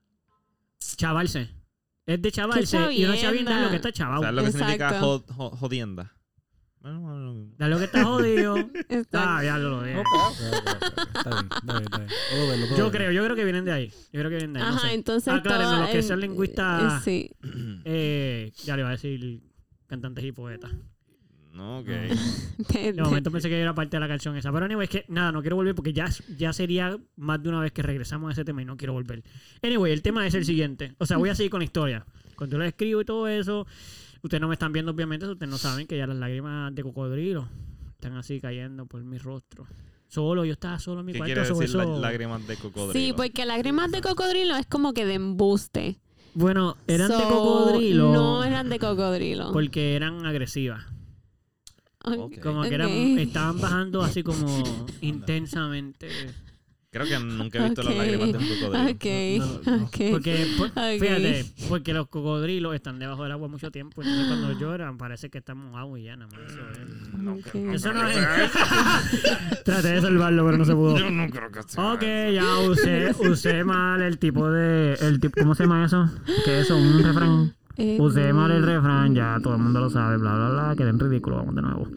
Chavalse. 0.97 1.49
Es 2.07 2.19
de 2.21 2.31
chavalse. 2.31 2.93
Y 2.93 3.05
una 3.05 3.15
chavienda 3.17 3.57
es 3.57 3.63
lo 3.65 3.69
que 3.69 3.75
está 3.75 3.91
chavado. 3.91 4.21
¿Sabes 4.23 4.35
lo 4.35 4.43
que 4.45 4.51
significa 4.57 4.99
jod- 4.99 5.25
jodienda? 5.59 6.13
Bueno, 6.79 7.01
bueno, 7.01 7.19
lo 7.19 7.33
mismo. 7.33 7.53
Da 7.57 7.67
lo 7.67 7.77
que 7.79 7.83
está 7.83 8.03
jodido. 8.05 8.55
Está- 8.89 9.37
Ah, 9.37 9.43
ya 9.43 9.57
lo. 9.57 9.83
Está 9.85 9.99
bien, 10.01 10.05
está 11.15 11.29
bien, 11.73 11.83
está 11.83 11.97
bien. 11.97 12.09
Puedo 12.31 12.47
verlo, 12.47 12.65
puedo 12.67 12.77
Yo 12.77 12.83
verlo. 12.85 12.91
creo, 12.91 13.11
yo 13.11 13.23
creo 13.25 13.35
que 13.35 13.43
vienen 13.43 13.65
de 13.65 13.71
ahí. 13.73 13.87
Yo 14.13 14.19
creo 14.21 14.29
que 14.29 14.35
vienen 14.37 14.53
de 14.53 14.59
ahí. 14.61 14.65
no 14.69 14.75
Ajá, 14.77 14.87
sé. 14.87 14.93
entonces 14.93 15.33
Aclárenme, 15.33 15.65
todo 15.71 15.81
los 15.81 15.89
que 15.89 15.97
el- 15.97 16.03
sean 16.03 16.19
lingüistas- 16.21 17.01
eh, 17.01 17.01
Sí. 17.03 17.31
Eh, 17.83 18.51
ya 18.63 18.75
le 18.77 18.81
iba 18.83 18.89
a 18.89 18.91
decir 18.93 19.41
cantantes 19.87 20.23
y 20.23 20.31
poetas. 20.31 20.71
No, 21.57 21.79
ok. 21.79 21.85
De- 22.73 22.93
De 22.93 23.01
momento 23.01 23.31
pensé 23.31 23.49
que 23.49 23.59
era 23.59 23.73
parte 23.73 23.97
de 23.97 23.99
la 24.01 24.07
canción 24.07 24.37
esa. 24.37 24.51
Pero 24.51 24.65
anyway, 24.65 24.85
es 24.85 24.89
que 24.89 25.05
nada, 25.07 25.31
no 25.31 25.41
quiero 25.41 25.55
volver 25.55 25.73
porque 25.75 25.91
ya, 25.93 26.07
ya 26.37 26.53
sería 26.53 26.97
más 27.15 27.41
de 27.41 27.49
una 27.49 27.59
vez 27.59 27.71
que 27.71 27.81
regresamos 27.81 28.29
a 28.29 28.31
ese 28.33 28.45
tema 28.45 28.61
y 28.61 28.65
no 28.65 28.77
quiero 28.77 28.93
volver. 28.93 29.23
Anyway, 29.63 29.91
el 29.91 30.01
tema 30.01 30.25
es 30.27 30.33
el 30.35 30.45
siguiente. 30.45 30.93
O 30.99 31.05
sea, 31.05 31.17
voy 31.17 31.29
a 31.29 31.35
seguir 31.35 31.49
con 31.51 31.59
la 31.59 31.65
historia. 31.65 32.05
Cuando 32.35 32.55
yo 32.55 32.59
les 32.59 32.67
escribo 32.69 33.01
y 33.01 33.05
todo 33.05 33.27
eso, 33.27 33.65
ustedes 34.21 34.39
no 34.41 34.47
me 34.47 34.53
están 34.53 34.71
viendo, 34.71 34.91
obviamente, 34.91 35.25
ustedes 35.27 35.49
no 35.49 35.57
saben 35.57 35.87
que 35.87 35.97
ya 35.97 36.05
las 36.07 36.17
lágrimas 36.17 36.73
de 36.75 36.83
cocodrilo 36.83 37.49
están 37.93 38.15
así 38.17 38.39
cayendo 38.39 38.85
por 38.85 39.03
mi 39.03 39.17
rostro. 39.17 39.65
Solo, 40.07 40.45
yo 40.45 40.53
estaba 40.53 40.79
solo 40.79 40.99
en 41.01 41.07
mi 41.07 41.11
¿Qué 41.13 41.17
cuarto. 41.19 41.33
quiere 41.33 41.49
decir 41.49 41.75
la- 41.75 41.83
eso. 41.83 41.99
lágrimas 41.99 42.47
de 42.47 42.55
cocodrilo? 42.55 42.93
Sí, 42.93 43.13
porque 43.17 43.45
lágrimas 43.45 43.91
de 43.91 44.01
cocodrilo 44.01 44.55
es 44.55 44.65
como 44.67 44.93
que 44.93 45.05
de 45.05 45.15
embuste. 45.15 45.99
Bueno, 46.33 46.77
eran 46.87 47.09
de 47.09 47.15
cocodrilo 47.15 48.13
No 48.13 48.43
eran 48.43 48.69
de 48.69 48.77
cocodrilo. 48.77 49.51
porque 49.51 49.95
eran 49.95 50.23
agresivas. 50.25 50.85
Ok. 52.15 52.39
Como 52.41 52.63
que 52.63 52.75
eran, 52.75 52.89
estaban 52.89 53.59
bajando 53.59 54.01
así 54.01 54.23
como 54.23 54.63
intensamente. 55.01 56.09
Creo 56.89 57.05
que 57.05 57.19
nunca 57.19 57.59
he 57.59 57.63
visto 57.65 57.83
las 57.83 57.91
Ok. 57.93 57.97
lágrimas 57.99 58.31
de 58.31 58.37
un 58.37 58.47
cocodrilo. 58.47 58.91
Ok, 58.91 59.05
No, 59.65 59.71
no, 59.71 59.77
no. 59.77 59.83
ok. 59.85 59.97
Porque, 60.11 60.47
por- 60.57 60.69
fíjate, 60.99 61.45
porque 61.69 61.93
los 61.93 62.07
cocodrilos 62.07 62.73
están 62.73 62.97
debajo 62.97 63.23
del 63.23 63.33
agua 63.33 63.49
mucho 63.49 63.69
tiempo. 63.71 64.01
Entonces 64.01 64.25
cuando 64.27 64.57
lloran 64.57 64.97
parece 64.97 65.29
que 65.29 65.39
están 65.39 65.57
mojados 65.57 65.99
y 65.99 66.03
ya 66.03 66.15
nada 66.15 66.31
más. 66.31 66.49
Eso, 66.49 66.61
es- 66.71 67.45
Ok. 67.45 67.55
eso 67.75 67.93
no 67.93 68.07
es. 68.07 68.17
Traté 69.65 69.87
de 69.89 70.01
salvarlo, 70.01 70.45
pero 70.45 70.57
no 70.57 70.65
se 70.65 70.73
pudo. 70.73 70.97
Yo 70.97 71.09
no 71.11 71.29
creo 71.29 71.51
que 71.51 71.61
sea 71.67 71.93
Ok, 71.93 72.01
ya 72.33 72.57
usé, 72.67 73.11
usé 73.29 73.63
mal 73.63 74.01
el 74.01 74.17
tipo 74.17 74.49
de. 74.49 74.93
El 75.01 75.19
tipo, 75.19 75.39
¿Cómo 75.41 75.55
se 75.55 75.63
llama 75.63 75.85
eso? 75.85 76.09
Que 76.45 76.61
eso, 76.61 76.77
un 76.77 77.03
refrán. 77.03 77.53
Eh, 77.77 77.97
Usé 77.99 78.33
mal 78.33 78.51
el 78.51 78.63
refrán, 78.63 79.13
ya 79.13 79.37
todo 79.41 79.55
el 79.55 79.61
mundo 79.61 79.79
lo 79.79 79.89
sabe, 79.89 80.17
bla, 80.17 80.35
bla, 80.35 80.49
bla. 80.49 80.75
Quedé 80.75 80.89
en 80.89 80.99
ridículo, 80.99 81.37
vamos 81.37 81.55
de 81.55 81.61
nuevo. 81.61 81.87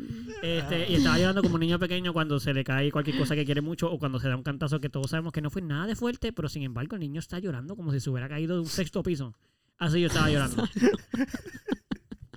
Este, 0.42 0.90
y 0.90 0.94
estaba 0.96 1.18
llorando 1.18 1.42
como 1.42 1.54
un 1.54 1.60
niño 1.60 1.78
pequeño 1.78 2.12
cuando 2.12 2.40
se 2.40 2.54
le 2.54 2.64
cae 2.64 2.90
cualquier 2.90 3.18
cosa 3.18 3.34
que 3.34 3.44
quiere 3.44 3.60
mucho 3.60 3.90
o 3.90 3.98
cuando 3.98 4.18
se 4.18 4.28
da 4.28 4.36
un 4.36 4.42
cantazo 4.42 4.80
que 4.80 4.88
todos 4.88 5.10
sabemos 5.10 5.32
que 5.32 5.42
no 5.42 5.50
fue 5.50 5.60
nada 5.62 5.86
de 5.86 5.96
fuerte, 5.96 6.32
pero 6.32 6.48
sin 6.48 6.62
embargo 6.62 6.96
el 6.96 7.00
niño 7.00 7.18
está 7.18 7.38
llorando 7.38 7.76
como 7.76 7.92
si 7.92 8.00
se 8.00 8.08
hubiera 8.10 8.28
caído 8.28 8.54
de 8.54 8.60
un 8.60 8.66
sexto 8.66 9.02
piso. 9.02 9.34
Así 9.78 10.00
yo 10.00 10.06
estaba 10.08 10.30
llorando. 10.30 10.64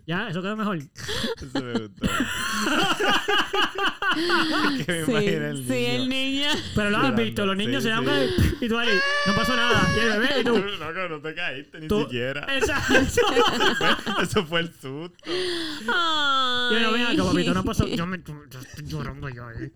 ya, 0.05 0.27
eso 0.29 0.41
quedó 0.41 0.55
mejor. 0.57 0.77
Eso 0.77 1.63
me 1.63 1.73
gustó. 1.73 2.07
que 4.85 4.91
me 4.91 5.05
Sí, 5.05 5.11
imagino 5.11 5.45
el 5.47 5.67
sí, 5.67 5.85
el 5.85 6.09
niño. 6.09 6.47
Pero 6.75 6.89
lo 6.89 6.97
has 6.97 7.03
Llorando, 7.03 7.23
visto, 7.23 7.45
los 7.45 7.57
niños 7.57 7.83
sí, 7.83 7.89
se 7.89 7.95
dan 7.95 8.05
sí. 8.05 8.55
y 8.61 8.67
tú 8.69 8.77
ahí, 8.77 8.89
no 9.27 9.33
pasó 9.35 9.55
nada. 9.55 9.81
Y 9.95 9.99
el 9.99 10.19
bebé 10.19 10.39
y 10.41 10.43
tú. 10.43 10.53
No, 10.83 10.93
que 10.93 11.09
no 11.09 11.21
te 11.21 11.33
caíste 11.35 11.79
ni 11.79 11.87
tú 11.87 12.01
siquiera. 12.03 12.45
Exacto. 12.57 12.93
Eso 14.21 14.45
fue 14.45 14.59
el 14.61 14.67
susto. 14.73 15.17
Y 15.25 16.81
yo, 16.81 16.91
ven 16.91 17.05
acá, 17.07 17.23
papito, 17.23 17.53
no 17.53 17.63
pasó. 17.63 17.87
Yo 17.87 18.05
me 18.05 18.21
yo 18.23 18.59
estoy 18.59 18.85
llorando 18.85 19.29
yo. 19.29 19.49
eh. 19.51 19.71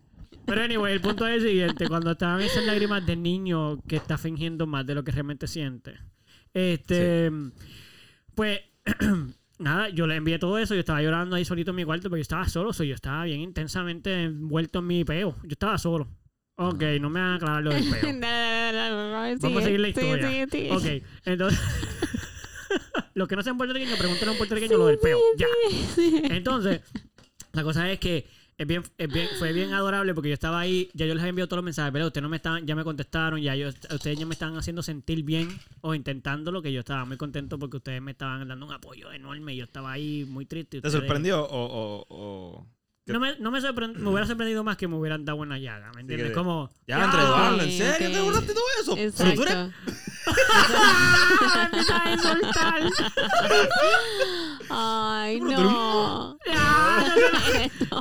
Pero 0.46 0.62
anyway, 0.64 0.94
el 0.94 1.02
punto 1.02 1.28
es 1.28 1.42
el 1.44 1.50
siguiente. 1.50 1.88
Cuando 1.88 2.12
estaban 2.12 2.42
esas 2.42 2.64
lágrimas 2.66 3.06
de 3.06 3.16
niño 3.16 3.82
que 3.88 3.96
está 3.98 4.18
fingiendo 4.18 4.66
más 4.68 4.86
de 4.86 4.96
lo 4.96 5.04
que 5.04 5.12
realmente 5.12 5.48
siente. 5.48 5.98
Este. 6.54 7.32
Pues. 8.36 8.62
nada, 9.60 9.90
yo 9.90 10.08
le 10.08 10.16
envié 10.16 10.40
todo 10.40 10.58
eso. 10.58 10.74
Yo 10.74 10.80
estaba 10.82 11.02
llorando 11.02 11.36
ahí 11.36 11.46
solito 11.46 11.72
en 11.72 11.78
mi 11.78 11.86
cuarto 11.86 12.10
porque 12.10 12.20
yo 12.20 12.24
estaba 12.24 12.48
solo. 12.48 12.74
so, 12.74 12.84
yo 12.84 12.96
estaba 12.96 13.24
bien 13.26 13.42
intensamente 13.42 14.24
envuelto 14.24 14.80
en 14.80 14.88
mi 14.88 15.04
peo. 15.04 15.36
Yo 15.44 15.50
estaba 15.52 15.78
solo. 15.78 16.08
Ok, 16.56 16.84
no 17.00 17.10
me 17.10 17.20
van 17.20 17.30
a 17.30 17.36
aclarar 17.36 17.64
lo 17.64 17.70
del 17.72 17.84
peo. 18.02 18.20
Vamos 19.42 19.44
a 19.44 19.48
sigue, 19.48 19.62
seguir 19.64 19.80
la 19.80 19.88
sigue, 19.88 20.02
historia. 20.08 20.30
sigue, 20.30 20.48
sigue. 20.50 20.72
Ok, 21.00 21.04
entonces. 21.26 21.60
Los 23.14 23.28
que 23.28 23.36
no 23.36 23.42
sean 23.42 23.58
puertorriqueños, 23.58 23.98
pregúntenle 23.98 24.30
a 24.30 24.32
un 24.34 24.38
puertorriqueño 24.38 24.78
lo 24.78 24.88
del 24.88 25.00
peo. 25.00 25.18
Ya. 25.38 25.48
Entonces, 26.36 26.82
la 27.54 27.64
cosa 27.64 27.92
es 27.92 28.00
que 28.00 28.28
es 28.58 28.66
bien, 28.68 28.82
es 28.98 29.08
bien- 29.14 29.28
fue 29.38 29.54
bien 29.54 29.72
adorable 29.74 30.14
porque 30.16 30.30
yo 30.30 30.34
estaba 30.34 30.60
ahí, 30.60 30.90
ya 30.94 31.06
yo 31.06 31.14
les 31.14 31.22
había 31.22 31.30
enviado 31.30 31.48
todos 31.48 31.58
los 31.60 31.66
mensajes, 31.66 31.92
pero 31.94 32.08
ustedes 32.08 32.24
no 32.24 32.30
me 32.30 32.38
estaban, 32.38 32.66
ya 32.66 32.76
me 32.76 32.84
contestaron, 32.84 33.40
ya 33.40 33.56
yo, 33.56 33.68
ustedes 33.70 34.18
ya 34.18 34.26
me 34.26 34.34
estaban 34.34 34.58
haciendo 34.58 34.82
sentir 34.82 35.24
bien 35.24 35.50
o 35.82 35.94
intentándolo, 35.94 36.62
que 36.64 36.74
yo 36.74 36.80
estaba 36.80 37.06
muy 37.06 37.18
contento 37.18 37.60
porque 37.60 37.78
ustedes 37.78 38.02
me 38.02 38.12
estaban 38.12 38.48
dando 38.48 38.66
un 38.66 38.72
apoyo 38.72 39.12
enorme 39.12 39.54
y 39.54 39.58
yo 39.58 39.64
estaba 39.66 39.92
ahí 39.92 40.26
muy 40.28 40.46
triste. 40.46 40.78
y 40.78 40.82
¿Te 40.82 40.88
ustedes- 40.88 41.04
sorprendió 41.04 41.44
o, 41.44 41.48
o, 41.66 42.06
o- 42.10 42.66
qué- 42.66 42.77
No 43.08 43.20
me, 43.22 43.38
no 43.40 43.52
me, 43.52 43.60
sorprend- 43.62 43.96
me 43.96 44.10
hubiera 44.10 44.28
sorprendido 44.28 44.64
más 44.64 44.76
que 44.78 44.88
me 44.88 44.96
hubieran 44.96 45.24
dado 45.24 45.40
una 45.40 45.58
llaga, 45.58 45.92
¿me 45.96 46.02
entiendes? 46.02 46.28
que- 46.30 46.34
Como... 46.34 46.70
Ya, 46.88 47.04
Andrés 47.06 47.24
Eduardo, 47.26 47.62
¿en 47.62 47.70
ok, 47.70 47.72
serio 47.78 48.08
ok. 48.10 48.14
te 48.14 48.22
burlaste 48.22 48.48
de 48.48 48.54
todo 48.54 48.64
eso? 48.82 48.96
Pero 48.96 49.12
tú 49.12 49.24
Exacto. 49.24 49.42
eres- 49.44 49.74
¡Ah! 54.70 55.24
Ay, 55.24 55.40
Pero 55.40 55.56
tú 55.56 55.60
eres- 55.60 55.72
no. 55.72 56.38
¡Ah! 56.54 57.06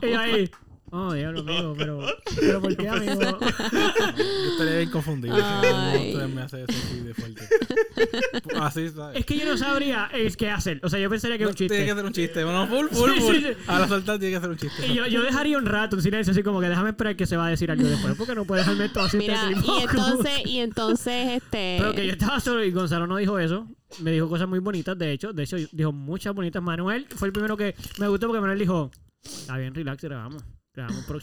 Y 0.03 0.11
yo 0.13 0.57
oh, 0.97 1.13
diablo, 1.13 1.41
amigo, 1.41 1.75
pero, 1.77 2.01
pero 2.41 2.61
¿por 2.61 2.77
qué, 2.77 2.89
amigo? 2.89 3.21
Yo 3.21 4.51
estaría 4.53 4.77
bien 4.79 4.91
confundido 4.91 5.37
si 5.37 5.43
ustedes 5.43 6.31
me 6.31 6.43
hacen 6.43 6.65
eso 6.69 6.79
así 6.79 7.01
de 7.01 7.15
fuerte. 7.15 7.49
Así, 8.61 8.89
¿sabes? 8.91 9.19
Es 9.19 9.27
que 9.27 9.39
yo 9.39 9.45
no 9.47 9.57
sabría 9.57 10.09
es 10.13 10.37
qué 10.37 10.51
hacer. 10.51 10.81
O 10.83 10.89
sea, 10.89 10.99
yo 10.99 11.09
pensaría 11.11 11.37
que 11.39 11.45
es 11.45 11.51
un 11.51 11.57
Tiene 11.57 11.75
que 11.75 11.81
chiste. 11.85 11.95
ser 11.97 12.05
un 12.05 12.13
chiste. 12.13 12.45
Bueno, 12.45 12.67
full, 12.67 12.87
full, 12.89 13.11
Sí, 13.15 13.21
full. 13.21 13.35
sí, 13.37 13.43
sí. 13.43 13.49
A 13.67 13.79
la 13.81 13.89
soltar 13.89 14.19
tiene 14.19 14.35
que 14.35 14.41
ser 14.41 14.51
un 14.51 14.57
chiste. 14.57 14.87
Y 14.87 14.95
yo, 14.95 15.07
yo 15.07 15.23
dejaría 15.23 15.59
un 15.59 15.67
rato 15.67 15.97
en 15.97 16.03
silencio, 16.03 16.33
así 16.33 16.43
como 16.43 16.61
que 16.61 16.69
déjame 16.69 16.91
esperar 16.91 17.17
que 17.17 17.27
se 17.27 17.37
va 17.37 17.47
a 17.47 17.51
decir 17.51 17.71
algo 17.71 17.87
después, 17.89 18.15
porque 18.17 18.35
no 18.35 18.45
puede 18.45 18.63
dejarme 18.63 18.89
todo 18.89 19.05
así. 19.05 19.17
Mira, 19.19 19.51
y 19.51 19.83
entonces, 19.83 20.33
y 20.47 20.59
entonces, 20.59 21.43
este. 21.43 21.77
Pero 21.79 21.93
que 21.95 22.07
yo 22.07 22.13
estaba 22.13 22.41
solo 22.41 22.65
y 22.65 22.71
Gonzalo 22.71 23.07
no 23.07 23.17
dijo 23.17 23.39
eso. 23.39 23.67
Me 24.01 24.11
dijo 24.13 24.29
cosas 24.29 24.49
muy 24.49 24.59
bonitas, 24.59 24.97
de 24.99 25.13
hecho. 25.13 25.33
De 25.33 25.43
hecho, 25.43 25.57
dijo 25.73 25.93
muchas 25.93 26.35
bonitas. 26.35 26.63
Manuel 26.63 27.07
fue 27.17 27.29
el 27.29 27.33
primero 27.33 27.57
que 27.57 27.75
me 27.99 28.09
gustó 28.09 28.27
porque 28.27 28.41
Manuel 28.41 28.59
dijo, 28.59 28.91
está 29.23 29.57
bien, 29.57 29.75
relax, 29.75 30.03
grabamos. 30.03 30.43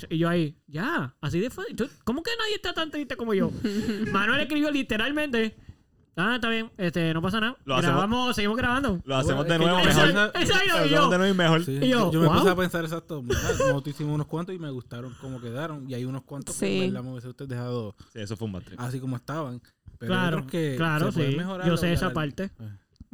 Y 0.09 0.17
yo 0.17 0.29
ahí, 0.29 0.57
ya, 0.67 1.15
así 1.21 1.39
de 1.39 1.49
fácil. 1.49 1.75
¿Tú- 1.75 1.89
¿Cómo 2.03 2.23
que 2.23 2.31
nadie 2.39 2.55
está 2.55 2.73
tan 2.73 2.89
triste 2.91 3.15
como 3.15 3.33
yo? 3.33 3.51
Manuel 4.11 4.41
escribió 4.41 4.71
literalmente, 4.71 5.55
ah, 6.15 6.35
está 6.35 6.49
bien, 6.49 6.71
este, 6.77 7.13
no 7.13 7.21
pasa 7.21 7.39
nada. 7.39 7.57
Lo 7.65 7.75
hacemos- 7.75 7.93
Grabamos, 7.95 8.35
seguimos 8.35 8.57
grabando. 8.57 9.01
Lo 9.05 9.15
hacemos 9.15 9.45
de 9.47 9.57
nuevo 9.59 9.77
que- 9.81 9.87
mejor. 9.87 10.07
Exacto, 10.09 10.39
hacemos 10.39 10.89
yo- 10.89 11.09
de 11.09 11.17
nuevo 11.17 11.33
y 11.33 11.37
mejor. 11.37 11.63
Sí, 11.65 11.79
Y 11.81 11.89
yo, 11.89 12.11
yo, 12.11 12.21
me 12.21 12.27
wow. 12.27 12.37
puse 12.39 12.49
a 12.49 12.55
pensar 12.55 12.83
exacto. 12.83 13.21
Nosotros 13.23 13.87
hicimos 13.95 14.15
unos 14.15 14.27
cuantos 14.27 14.55
y 14.55 14.59
me 14.59 14.69
gustaron 14.71 15.13
como 15.21 15.39
quedaron. 15.41 15.89
Y 15.89 15.93
hay 15.93 16.05
unos 16.05 16.23
cuantos 16.23 16.55
que 16.57 16.65
Sí. 16.65 16.81
en 16.85 16.93
verdad 16.93 17.03
me 17.03 17.11
hubiese 17.11 17.27
usted 17.29 17.47
dejado 17.47 17.95
Sí, 18.13 18.19
eso 18.21 18.35
fue 18.37 18.47
un 18.47 18.61
trip. 18.63 18.79
así 18.79 18.99
como 18.99 19.15
estaban. 19.17 19.61
Pero 19.99 20.11
Claro, 20.11 20.47
que 20.47 20.73
claro, 20.75 21.11
se 21.11 21.31
sí. 21.31 21.37
mejorar 21.37 21.65
Yo 21.67 21.77
sé 21.77 21.93
esa 21.93 22.11
parte. 22.11 22.51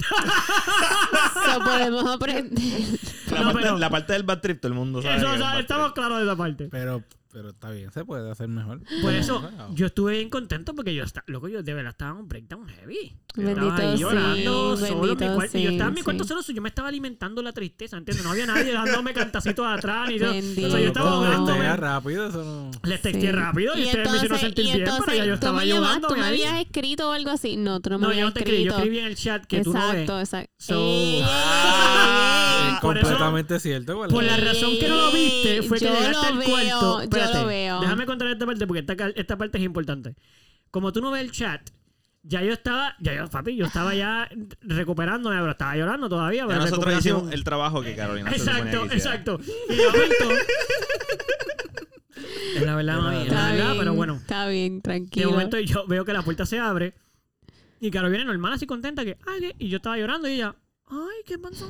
So 0.03 1.59
podemos 1.63 2.07
aprender. 2.15 2.81
La, 3.31 3.39
No, 3.39 3.45
parte, 3.53 3.61
pero- 3.61 3.77
la 3.77 3.89
parte 3.89 4.13
del 4.13 4.23
bad 4.23 4.39
trip, 4.41 4.59
todo 4.61 4.71
el 4.71 4.77
mundo 4.77 5.01
sabe. 5.01 5.17
Eso, 5.17 5.31
o 5.31 5.37
sea, 5.37 5.59
estamos 5.59 5.93
claros 5.93 6.17
de 6.19 6.23
esa 6.25 6.35
parte. 6.35 6.67
Pero, 6.71 7.03
pero 7.39 7.51
está 7.51 7.71
bien, 7.71 7.89
se 7.93 8.03
puede 8.03 8.29
hacer 8.29 8.49
mejor. 8.49 8.81
Por 9.01 9.13
eso, 9.13 9.49
yo 9.73 9.85
estuve 9.85 10.17
bien 10.17 10.29
contento 10.29 10.75
porque 10.75 10.93
yo 10.93 11.05
estaba, 11.05 11.23
loco, 11.27 11.47
yo 11.47 11.63
de 11.63 11.73
verdad 11.73 11.91
estaba 11.91 12.11
en 12.11 12.17
un 12.17 12.27
breakdown 12.27 12.67
heavy. 12.67 13.15
Yo 13.33 13.43
Bendito 13.43 13.69
estaba 13.69 13.91
ahí 13.91 13.95
sí, 13.97 14.01
llorando 14.03 14.75
solo 14.77 15.11
en 15.13 15.17
mi 15.29 15.35
cuarto. 15.35 15.57
y 15.57 15.61
yo 15.63 15.69
sí, 15.69 15.75
estaba 15.75 15.87
en 15.87 15.95
mi 15.95 16.01
cuarto 16.01 16.23
sí. 16.25 16.27
solo, 16.27 16.43
so 16.43 16.51
yo 16.51 16.61
me 16.61 16.67
estaba 16.67 16.89
alimentando 16.89 17.41
la 17.41 17.53
tristeza, 17.53 17.95
¿entiendes? 17.95 18.25
No 18.25 18.31
había 18.31 18.45
nadie 18.45 18.73
dándome 18.73 19.13
cantacitos 19.13 19.65
atrás 19.65 20.09
ni 20.09 20.19
yo. 20.19 20.29
O 20.31 20.69
sea, 20.69 20.79
yo 20.81 20.87
estaba 20.87 21.11
ahogándome. 21.11 21.59
esté 21.65 21.75
rápido, 21.77 22.27
eso 22.27 22.43
no. 22.43 22.71
Les 22.83 23.01
texté 23.01 23.21
Sí. 23.21 23.31
rápido 23.31 23.77
y, 23.77 23.85
ustedes 23.85 24.11
me 24.11 24.17
hicieron 24.17 24.39
sentir 24.39 24.65
y 24.65 24.67
bien, 24.67 24.79
pero 24.79 24.91
entonces, 24.91 25.17
ya 25.17 25.25
yo 25.25 25.33
estaba 25.35 25.59
ayudándome 25.61 26.13
¿Tú 26.13 26.19
me 26.19 26.25
ahí. 26.25 26.43
habías 26.43 26.59
escrito 26.65 27.07
o 27.09 27.13
algo 27.13 27.31
así? 27.31 27.55
No, 27.55 27.79
tú 27.79 27.89
no 27.91 27.99
me 27.99 28.01
No, 28.01 28.07
yo 28.09 28.11
habías 28.15 28.25
no 28.27 28.33
te 28.33 28.39
escribí, 28.41 28.63
yo 28.65 28.71
escrito. 28.71 28.77
escribí 28.79 28.99
en 28.99 29.05
el 29.05 29.15
chat 29.15 29.45
que 29.45 29.61
tú 29.61 29.71
no 29.71 29.79
ves. 29.79 30.09
exacto, 30.09 30.19
exacto. 30.19 30.51
So- 30.59 31.23
Ah, 32.59 32.67
Es 32.67 32.71
eso- 32.73 32.81
completamente 32.81 33.59
cierto. 33.59 33.99
¿verdad? 33.99 34.13
Por 34.13 34.23
la 34.23 34.37
razón 34.37 34.71
que 34.79 34.87
no 34.89 34.95
lo 34.97 35.11
viste 35.11 35.61
fue 35.63 35.79
que 35.79 35.85
Yo 35.85 35.93
llegaste 35.93 36.27
al 36.27 36.37
veo, 36.37 36.49
cuarto. 36.49 36.69
yo 36.97 37.01
Espérate, 37.01 37.39
lo 37.39 37.45
veo. 37.47 37.79
Déjame 37.81 38.05
contar 38.05 38.27
esta 38.29 38.45
parte 38.45 38.67
porque 38.67 38.79
esta, 38.81 38.93
esta 39.15 39.37
parte 39.37 39.57
es 39.57 39.63
importante. 39.63 40.15
Como 40.71 40.91
tú 40.93 41.01
no 41.01 41.11
ves 41.11 41.21
el 41.21 41.31
chat, 41.31 41.69
ya 42.21 42.43
yo 42.43 42.51
estaba, 42.53 42.95
ya 42.99 43.15
yo, 43.15 43.27
papi, 43.29 43.55
yo 43.55 43.65
estaba 43.65 43.95
ya 43.95 44.29
recuperándome, 44.61 45.37
pero 45.39 45.51
estaba 45.51 45.75
llorando 45.77 46.09
todavía. 46.09 46.41
Ya 46.41 46.47
pero 46.47 46.59
nosotros 46.61 46.97
hicimos 46.99 47.31
el 47.31 47.43
trabajo 47.43 47.81
que 47.81 47.95
Carolina 47.95 48.29
se 48.31 48.37
Exacto, 48.37 48.87
que 48.87 48.95
exacto. 48.95 49.39
Y 49.69 49.75
de 49.75 49.85
momento. 49.87 50.29
es 52.55 52.61
la 52.63 52.75
verdad, 52.75 52.99
mami, 52.99 53.17
es 53.17 53.21
la 53.21 53.27
Está 53.27 53.51
verdad, 53.51 53.65
bien, 53.67 53.77
pero 53.79 53.93
bueno. 53.93 54.15
Está 54.15 54.47
bien, 54.47 54.75
De 54.77 54.81
tranquilo. 54.81 55.31
momento 55.31 55.59
yo 55.59 55.85
veo 55.87 56.05
que 56.05 56.13
la 56.13 56.21
puerta 56.21 56.45
se 56.45 56.59
abre 56.59 56.93
y 57.79 57.91
Caro 57.91 58.09
viene 58.09 58.25
normal, 58.25 58.53
así 58.53 58.65
contenta 58.65 59.05
que, 59.05 59.17
ay, 59.25 59.39
¿qué? 59.39 59.55
y 59.59 59.69
yo 59.69 59.77
estaba 59.77 59.97
llorando 59.97 60.27
y 60.27 60.33
ella, 60.33 60.55
ay, 60.91 61.21
¿qué 61.25 61.37
pasó? 61.37 61.67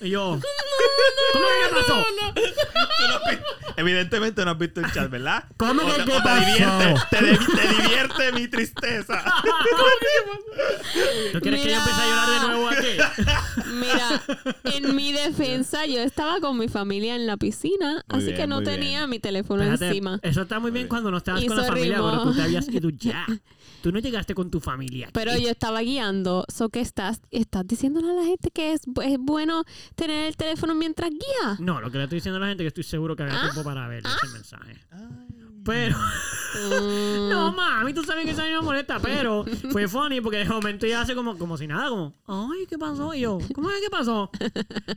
Y 0.00 0.10
yo, 0.10 0.38
¿cómo 1.32 1.44
que 1.46 1.68
qué 1.68 1.74
pasó? 1.74 1.96
No 1.96 2.32
visto- 2.32 3.44
Evidentemente 3.76 4.44
no 4.44 4.50
has 4.50 4.58
visto 4.58 4.80
el 4.80 4.92
chat, 4.92 5.08
¿verdad? 5.10 5.44
¿Cómo 5.56 5.86
que 5.86 6.02
te- 6.02 6.04
qué 6.04 6.18
pasó? 6.22 6.44
divierte, 6.44 6.94
te, 7.10 7.24
de- 7.24 7.38
te 7.38 7.68
divierte 7.82 8.32
mi 8.32 8.48
tristeza. 8.48 9.24
¿Tú 11.32 11.40
quieres 11.40 11.62
que 11.62 11.70
yo 11.70 11.76
empiece 11.78 12.00
a 12.00 12.06
llorar 12.06 12.28
de 12.40 12.46
nuevo 12.48 12.68
aquí? 12.68 13.66
Mira, 13.72 14.22
en 14.64 14.96
mi 14.96 15.12
defensa, 15.12 15.86
yo 15.86 16.00
estaba 16.00 16.40
con 16.40 16.58
mi 16.58 16.68
familia 16.68 17.14
en 17.16 17.26
la 17.26 17.36
piscina, 17.36 18.04
Muy 18.08 18.18
así 18.18 18.26
bien, 18.26 18.36
que 18.36 18.46
no 18.46 18.62
tenía 18.62 18.98
bien. 19.00 19.10
mi 19.10 19.18
teléfono 19.18 19.62
Espérate, 19.62 19.86
encima. 19.88 20.18
Eso 20.22 20.42
está 20.42 20.58
muy 20.58 20.70
bien 20.70 20.88
cuando 20.88 21.10
no 21.10 21.16
estabas 21.18 21.44
con 21.44 21.56
la 21.56 21.64
familia, 21.64 21.96
pero 21.96 22.22
tú 22.24 22.34
te 22.34 22.42
habías 22.42 22.68
ido 22.68 22.90
ya. 22.90 23.26
Tú 23.82 23.92
no 23.92 23.98
llegaste 23.98 24.34
con 24.34 24.50
tu 24.50 24.60
familia. 24.60 25.06
aquí. 25.06 25.12
Pero 25.14 25.36
yo 25.38 25.48
estaba 25.50 25.80
guiando, 25.80 26.44
so 26.52 26.68
que 26.68 26.80
estás, 26.80 27.20
estás 27.30 27.66
diciéndole 27.66 28.10
a 28.10 28.14
la 28.14 28.24
gente 28.24 28.50
que 28.50 28.72
es, 28.72 28.82
es 29.04 29.18
bueno 29.18 29.64
tener 29.94 30.26
el 30.26 30.36
teléfono 30.36 30.74
mientras 30.74 31.10
guía. 31.10 31.56
No, 31.60 31.80
lo 31.80 31.90
que 31.90 31.98
le 31.98 32.04
estoy 32.04 32.16
diciendo 32.18 32.36
a 32.38 32.40
la 32.40 32.48
gente 32.48 32.62
es 32.62 32.72
que 32.72 32.80
estoy 32.80 32.84
seguro 32.84 33.16
que 33.16 33.22
había 33.22 33.38
Ah. 33.38 33.42
tiempo 33.50 33.62
para 33.64 33.88
ver 33.88 34.02
ese 34.06 34.32
mensaje. 34.32 34.74
Pero, 35.64 35.96
Mm, 36.52 37.28
no, 37.28 37.52
mami, 37.52 37.94
tú 37.94 38.02
sabes 38.02 38.24
que 38.24 38.32
esa 38.32 38.42
a 38.42 38.46
mí 38.46 38.52
me 38.52 38.60
molesta, 38.60 38.98
pero 38.98 39.44
fue 39.70 39.86
funny 39.86 40.20
porque 40.20 40.38
de 40.38 40.46
momento 40.46 40.86
ella 40.86 41.02
hace 41.02 41.14
como, 41.14 41.38
como 41.38 41.56
si 41.56 41.66
nada, 41.66 41.88
como, 41.90 42.14
ay, 42.26 42.66
¿qué 42.68 42.76
pasó? 42.76 43.14
Y 43.14 43.20
yo, 43.20 43.38
¿cómo 43.54 43.70
es 43.70 43.80
que 43.80 43.90
pasó? 43.90 44.30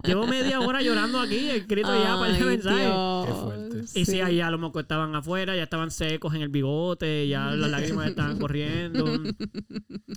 Llevo 0.04 0.26
media 0.26 0.60
hora 0.60 0.82
llorando 0.82 1.20
aquí, 1.20 1.50
escrito 1.52 1.94
ya 1.96 2.18
para 2.18 2.36
el 2.36 2.46
mensaje. 2.46 2.84
Qué 3.28 3.34
fuerte. 3.34 3.80
Y 4.00 4.06
sí, 4.06 4.06
sí. 4.06 4.22
ahí 4.22 4.38
ya 4.38 4.50
los 4.50 4.60
mocos 4.60 4.82
estaban 4.82 5.16
afuera, 5.16 5.56
ya 5.56 5.64
estaban 5.64 5.92
secos 5.92 6.34
en 6.34 6.42
el 6.42 6.50
bigote, 6.50 7.28
ya 7.28 7.52
las 7.52 7.70
lágrimas 7.70 8.08
estaban 8.08 8.40
corriendo. 8.40 9.06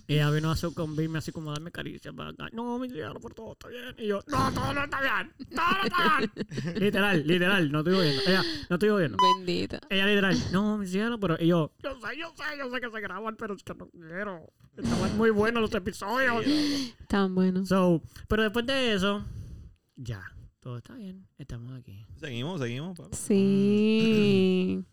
Y 0.06 0.14
ella 0.14 0.30
vino 0.30 0.50
a 0.50 0.56
sucumbirme 0.56 1.18
así 1.18 1.32
como 1.32 1.50
a 1.50 1.54
darme 1.54 1.70
caricias 1.70 2.14
para 2.14 2.30
acá. 2.30 2.48
No, 2.52 2.78
mi 2.78 2.88
cielo, 2.88 3.20
por 3.20 3.34
todo 3.34 3.52
está 3.52 3.68
bien. 3.68 3.94
Y 3.98 4.06
yo, 4.06 4.20
no, 4.28 4.52
todo 4.52 4.72
no 4.72 4.84
está 4.84 5.00
bien, 5.00 5.32
todo 5.54 5.66
no 5.78 5.84
está 5.84 6.18
bien. 6.18 6.76
literal, 6.80 7.26
literal, 7.26 7.72
no 7.72 7.78
estoy 7.80 7.94
jodiendo. 7.94 8.22
Ella, 8.26 8.42
no 8.70 8.76
estoy 8.76 8.88
jodiendo. 8.88 9.18
Bendita. 9.36 9.80
Ella 9.90 10.06
literal, 10.06 10.35
no, 10.52 10.78
mi 10.78 10.86
cielo, 10.86 11.18
pero 11.18 11.36
y 11.38 11.48
yo, 11.48 11.72
yo 11.82 11.90
sé, 12.00 12.18
yo 12.18 12.32
sé, 12.36 12.44
yo 12.58 12.70
sé 12.70 12.80
que 12.80 12.90
se 12.90 13.00
graban, 13.00 13.36
pero 13.36 13.54
es 13.54 13.62
que 13.62 13.74
no 13.74 13.88
quiero. 13.88 14.52
Estaban 14.76 15.16
muy 15.16 15.30
buenos 15.30 15.62
los 15.62 15.74
episodios. 15.74 16.44
Tan 17.08 17.34
bueno. 17.34 17.64
So, 17.64 18.02
pero 18.28 18.42
después 18.42 18.66
de 18.66 18.94
eso, 18.94 19.24
ya, 19.96 20.22
todo 20.60 20.78
está 20.78 20.94
bien, 20.94 21.26
estamos 21.38 21.78
aquí. 21.78 22.04
Seguimos, 22.16 22.60
seguimos, 22.60 22.96
papá. 22.96 23.16
Sí. 23.16 24.84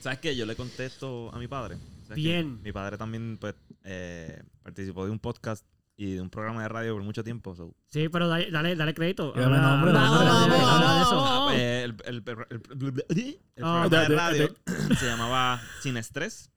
¿Sabes 0.00 0.18
qué? 0.20 0.36
Yo 0.36 0.46
le 0.46 0.56
contesto 0.56 1.30
a 1.34 1.38
mi 1.38 1.48
padre. 1.48 1.76
Bien. 2.14 2.60
Mi 2.62 2.72
padre 2.72 2.96
también 2.96 3.36
pues, 3.38 3.54
eh, 3.84 4.42
participó 4.62 5.04
de 5.04 5.10
un 5.10 5.18
podcast 5.18 5.64
y 6.00 6.14
de 6.14 6.20
un 6.22 6.30
programa 6.30 6.62
de 6.62 6.68
radio 6.68 6.94
por 6.94 7.02
mucho 7.02 7.22
tiempo. 7.24 7.54
so, 7.56 7.74
Sí, 7.88 8.08
pero 8.08 8.28
dale, 8.28 8.50
dale, 8.50 8.74
dale 8.76 8.94
crédito. 8.94 9.34
Habla- 9.34 10.94
de 10.96 11.02
eso. 11.02 11.50
el, 11.50 11.58
el- 11.58 11.96
el- 12.06 12.24
el- 12.24 13.40
el 13.56 13.62
programa 13.62 13.88
de- 13.88 14.08
radio 14.16 14.56
se 14.98 15.06
llamaba 15.06 15.60
Sin 15.82 15.96
Estrés. 15.96 16.50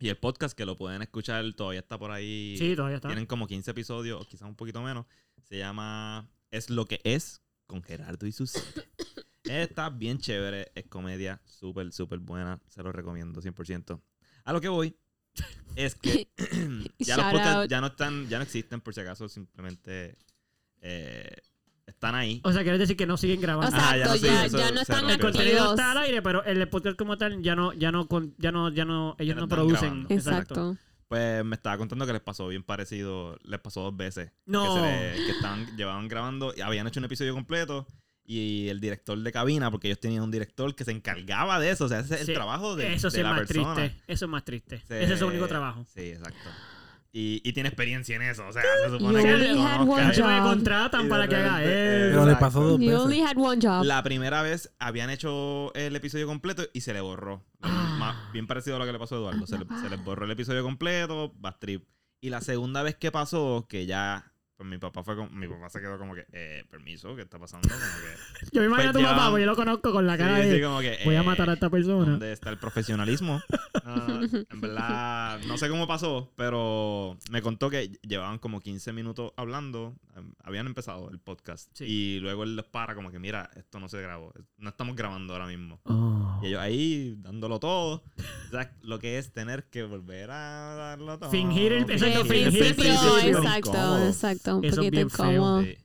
Y 0.00 0.08
el 0.08 0.16
podcast 0.16 0.56
que 0.56 0.66
lo 0.66 0.76
pueden 0.76 1.02
escuchar 1.02 1.44
todavía 1.54 1.80
está 1.80 1.98
por 1.98 2.10
ahí. 2.10 2.56
Sí, 2.58 2.74
todavía 2.76 2.96
está. 2.96 3.08
Tienen 3.08 3.26
como 3.26 3.46
15 3.46 3.70
episodios, 3.70 4.20
o 4.20 4.26
quizás 4.26 4.48
un 4.48 4.54
poquito 4.56 4.82
menos. 4.82 5.06
Se 5.42 5.56
llama 5.58 6.28
Es 6.50 6.68
lo 6.70 6.86
que 6.86 7.00
es 7.04 7.42
con 7.66 7.82
Gerardo 7.82 8.26
y 8.26 8.32
sus. 8.32 8.52
Está 9.44 9.90
bien 9.90 10.18
chévere, 10.18 10.72
es 10.74 10.86
comedia 10.88 11.40
súper, 11.44 11.90
súper 11.92 12.18
buena. 12.18 12.60
Se 12.68 12.82
lo 12.82 12.92
recomiendo 12.92 13.40
100%. 13.40 14.00
A 14.44 14.52
lo 14.52 14.60
que 14.60 14.68
voy 14.68 14.96
es 15.76 15.94
que 15.94 16.28
ya 16.98 17.16
los 17.16 17.26
podcasts 17.26 17.68
ya 17.68 17.80
no 17.80 17.88
están, 17.88 18.28
ya 18.28 18.38
no 18.38 18.44
existen 18.44 18.80
por 18.80 18.94
si 18.94 19.00
acaso, 19.00 19.28
simplemente 19.28 20.16
eh, 20.80 21.36
están 21.86 22.14
ahí. 22.14 22.40
O 22.44 22.52
sea, 22.52 22.62
quieres 22.62 22.80
decir 22.80 22.96
que 22.96 23.06
no 23.06 23.16
siguen 23.16 23.40
grabando. 23.40 23.76
Ah, 23.78 23.96
ya 23.96 24.06
no 24.06 24.14
Exacto, 24.14 24.58
se 24.58 24.64
ya, 24.64 24.70
no 24.70 24.80
están 24.80 25.10
el 25.10 25.18
contenido 25.18 25.70
está 25.70 25.92
al 25.92 25.98
aire, 25.98 26.22
pero 26.22 26.44
el 26.44 26.68
podcast 26.68 26.96
como 26.96 27.16
tal 27.18 27.42
ya 27.42 27.54
no, 27.54 27.72
ya 27.72 27.92
no, 27.92 28.06
con- 28.08 28.34
ya 28.38 28.52
no, 28.52 28.70
ya 28.70 28.84
no, 28.84 29.16
ellos 29.18 29.34
Ya 29.36 29.40
no 29.40 29.48
producen. 29.48 29.88
grabando. 30.06 30.14
Exacto. 30.14 30.76
Pues 31.08 31.44
me 31.44 31.54
estaba 31.54 31.76
contando 31.76 32.06
que 32.06 32.14
les 32.14 32.22
pasó 32.22 32.48
bien 32.48 32.62
parecido, 32.62 33.38
les 33.44 33.60
pasó 33.60 33.82
dos 33.82 33.96
veces. 33.96 34.32
No. 34.46 34.74
Que, 34.74 34.80
se 34.80 34.86
le- 35.20 35.26
que 35.26 35.30
estaban, 35.32 35.76
llevaban 35.76 36.08
grabando, 36.08 36.54
y 36.56 36.60
habían 36.62 36.86
hecho 36.86 37.00
un 37.00 37.04
episodio 37.04 37.34
completo 37.34 37.86
y 38.26 38.68
el 38.68 38.80
director 38.80 39.18
de 39.18 39.32
cabina, 39.32 39.70
porque 39.70 39.88
ellos 39.88 40.00
tenían 40.00 40.22
un 40.22 40.30
director 40.30 40.74
que 40.74 40.84
se 40.84 40.92
encargaba 40.92 41.58
de 41.60 41.70
eso, 41.70 41.84
o 41.84 41.88
sea, 41.88 42.00
ese 42.00 42.14
es 42.14 42.28
el 42.28 42.34
trabajo 42.34 42.74
de, 42.76 42.94
Eso 42.94 43.10
de 43.10 43.18
es 43.18 43.22
la 43.22 43.30
más 43.30 43.38
persona. 43.40 43.74
triste. 43.74 44.02
Eso 44.06 44.24
es 44.24 44.30
más 44.30 44.44
triste. 44.44 44.82
Se- 44.88 45.02
Ese 45.02 45.12
es 45.14 45.18
su 45.18 45.26
único 45.26 45.46
trabajo. 45.46 45.84
Sí, 45.94 46.10
exacto. 46.10 46.48
Y, 47.16 47.40
y 47.48 47.52
tiene 47.52 47.68
experiencia 47.68 48.16
en 48.16 48.22
eso, 48.22 48.44
o 48.44 48.52
sea, 48.52 48.62
se 48.84 48.90
supone 48.90 49.20
You 49.20 49.24
que 49.24 49.34
only 49.34 49.60
had 49.62 49.80
one 49.88 50.04
me 50.06 50.40
contratan 50.42 51.08
para 51.08 51.28
que 51.28 51.36
haga 51.36 51.62
eso. 51.62 51.70
Pero 52.10 52.26
le 52.26 52.34
pasó 52.36 52.60
dos 52.60 52.80
You 52.80 52.86
veces. 52.88 53.00
only 53.04 53.20
had 53.20 53.36
one 53.36 53.60
job. 53.62 53.84
La 53.84 54.02
primera 54.02 54.42
vez 54.42 54.72
habían 54.80 55.10
hecho 55.10 55.72
el 55.74 55.94
episodio 55.94 56.26
completo 56.26 56.64
y 56.72 56.80
se 56.80 56.92
le 56.92 57.00
borró. 57.00 57.44
Ah. 57.62 57.96
más- 58.00 58.32
bien 58.32 58.46
parecido 58.48 58.76
a 58.76 58.78
lo 58.80 58.84
que 58.86 58.92
le 58.92 58.98
pasó 58.98 59.14
a 59.14 59.18
Eduardo. 59.18 59.46
Se 59.46 59.58
le, 59.58 59.64
se 59.88 59.96
borró 59.98 60.24
el 60.24 60.32
episodio 60.32 60.62
completo, 60.64 61.32
bad 61.38 61.54
trip. 61.60 61.84
Y 62.20 62.30
la 62.30 62.40
segunda 62.40 62.82
vez 62.82 62.96
que 62.96 63.12
pasó, 63.12 63.66
que 63.68 63.86
ya, 63.86 64.32
pues 64.64 64.70
mi 64.70 64.78
papá 64.78 65.02
fue 65.04 65.14
como, 65.14 65.28
mi 65.30 65.46
papá 65.46 65.68
se 65.68 65.80
quedó 65.80 65.98
como 65.98 66.14
que, 66.14 66.24
eh, 66.32 66.64
permiso, 66.70 67.14
¿qué 67.14 67.22
está 67.22 67.38
pasando? 67.38 67.68
Como 67.68 67.80
que, 67.80 68.46
Yo 68.50 68.60
me 68.62 68.66
imagino 68.68 68.90
a 68.90 68.92
tu 68.92 68.98
Pues 69.00 69.10
papá, 69.10 69.28
porque 69.28 69.42
yo 69.42 69.46
lo 69.50 69.56
conozco 69.56 69.92
con 69.92 70.06
la 70.06 70.16
cara 70.16 70.40
sí, 70.42 70.48
de. 70.48 70.56
sí, 70.56 70.62
como 70.62 70.80
que, 70.80 70.98
Voy 71.04 71.14
a 71.16 71.20
eh, 71.20 71.24
matar 71.24 71.50
a 71.50 71.52
esta 71.54 71.68
persona. 71.68 72.10
¿Dónde 72.12 72.32
está 72.32 72.48
el 72.50 72.58
profesionalismo? 72.58 73.42
No, 73.84 73.96
no, 73.96 74.20
no. 74.20 74.24
en 74.50 74.60
verdad, 74.60 75.40
no 75.46 75.58
sé 75.58 75.68
cómo 75.68 75.86
pasó, 75.86 76.32
pero 76.36 77.18
me 77.30 77.42
contó 77.42 77.68
que 77.68 77.88
llevaban 78.02 78.38
como 78.38 78.60
15 78.60 78.92
minutos 78.94 79.32
hablando. 79.36 79.94
em, 80.16 80.32
Habían 80.42 80.66
empezado 80.66 81.10
el 81.10 81.18
podcast. 81.18 81.68
Sí. 81.74 81.84
Y 81.84 82.20
luego 82.20 82.44
él 82.44 82.56
les 82.56 82.64
para 82.64 82.94
como 82.94 83.10
que, 83.10 83.18
mira, 83.18 83.50
esto 83.56 83.78
no 83.80 83.88
se 83.88 84.00
grabó. 84.00 84.32
No 84.58 84.70
estamos 84.70 84.96
grabando 84.96 85.34
ahora 85.34 85.46
mismo. 85.46 85.80
Oh. 85.84 86.40
Y 86.42 86.46
ellos 86.46 86.60
ahí 86.60 87.14
dándolo 87.18 87.60
todo. 87.60 88.02
O 88.48 88.50
sea, 88.50 88.72
lo 88.82 88.98
que 88.98 89.18
es 89.18 89.32
tener 89.32 89.64
que 89.64 89.82
volver 89.82 90.30
a 90.30 90.74
darlo 90.74 91.18
todo. 91.18 91.30
Fingir 91.30 91.72
el- 91.72 91.90
Exacto, 91.90 92.24
Fingir 92.24 92.46
el 92.46 92.52
principio, 92.74 92.74
principio. 93.20 94.08
exacto, 94.08 94.53
Un 94.58 94.64
Eso 94.64 94.72
es 94.74 94.76
poquito 94.78 94.96
bien 94.96 95.10
feo. 95.10 95.30
incómodo. 95.32 95.62
Sí. 95.62 95.76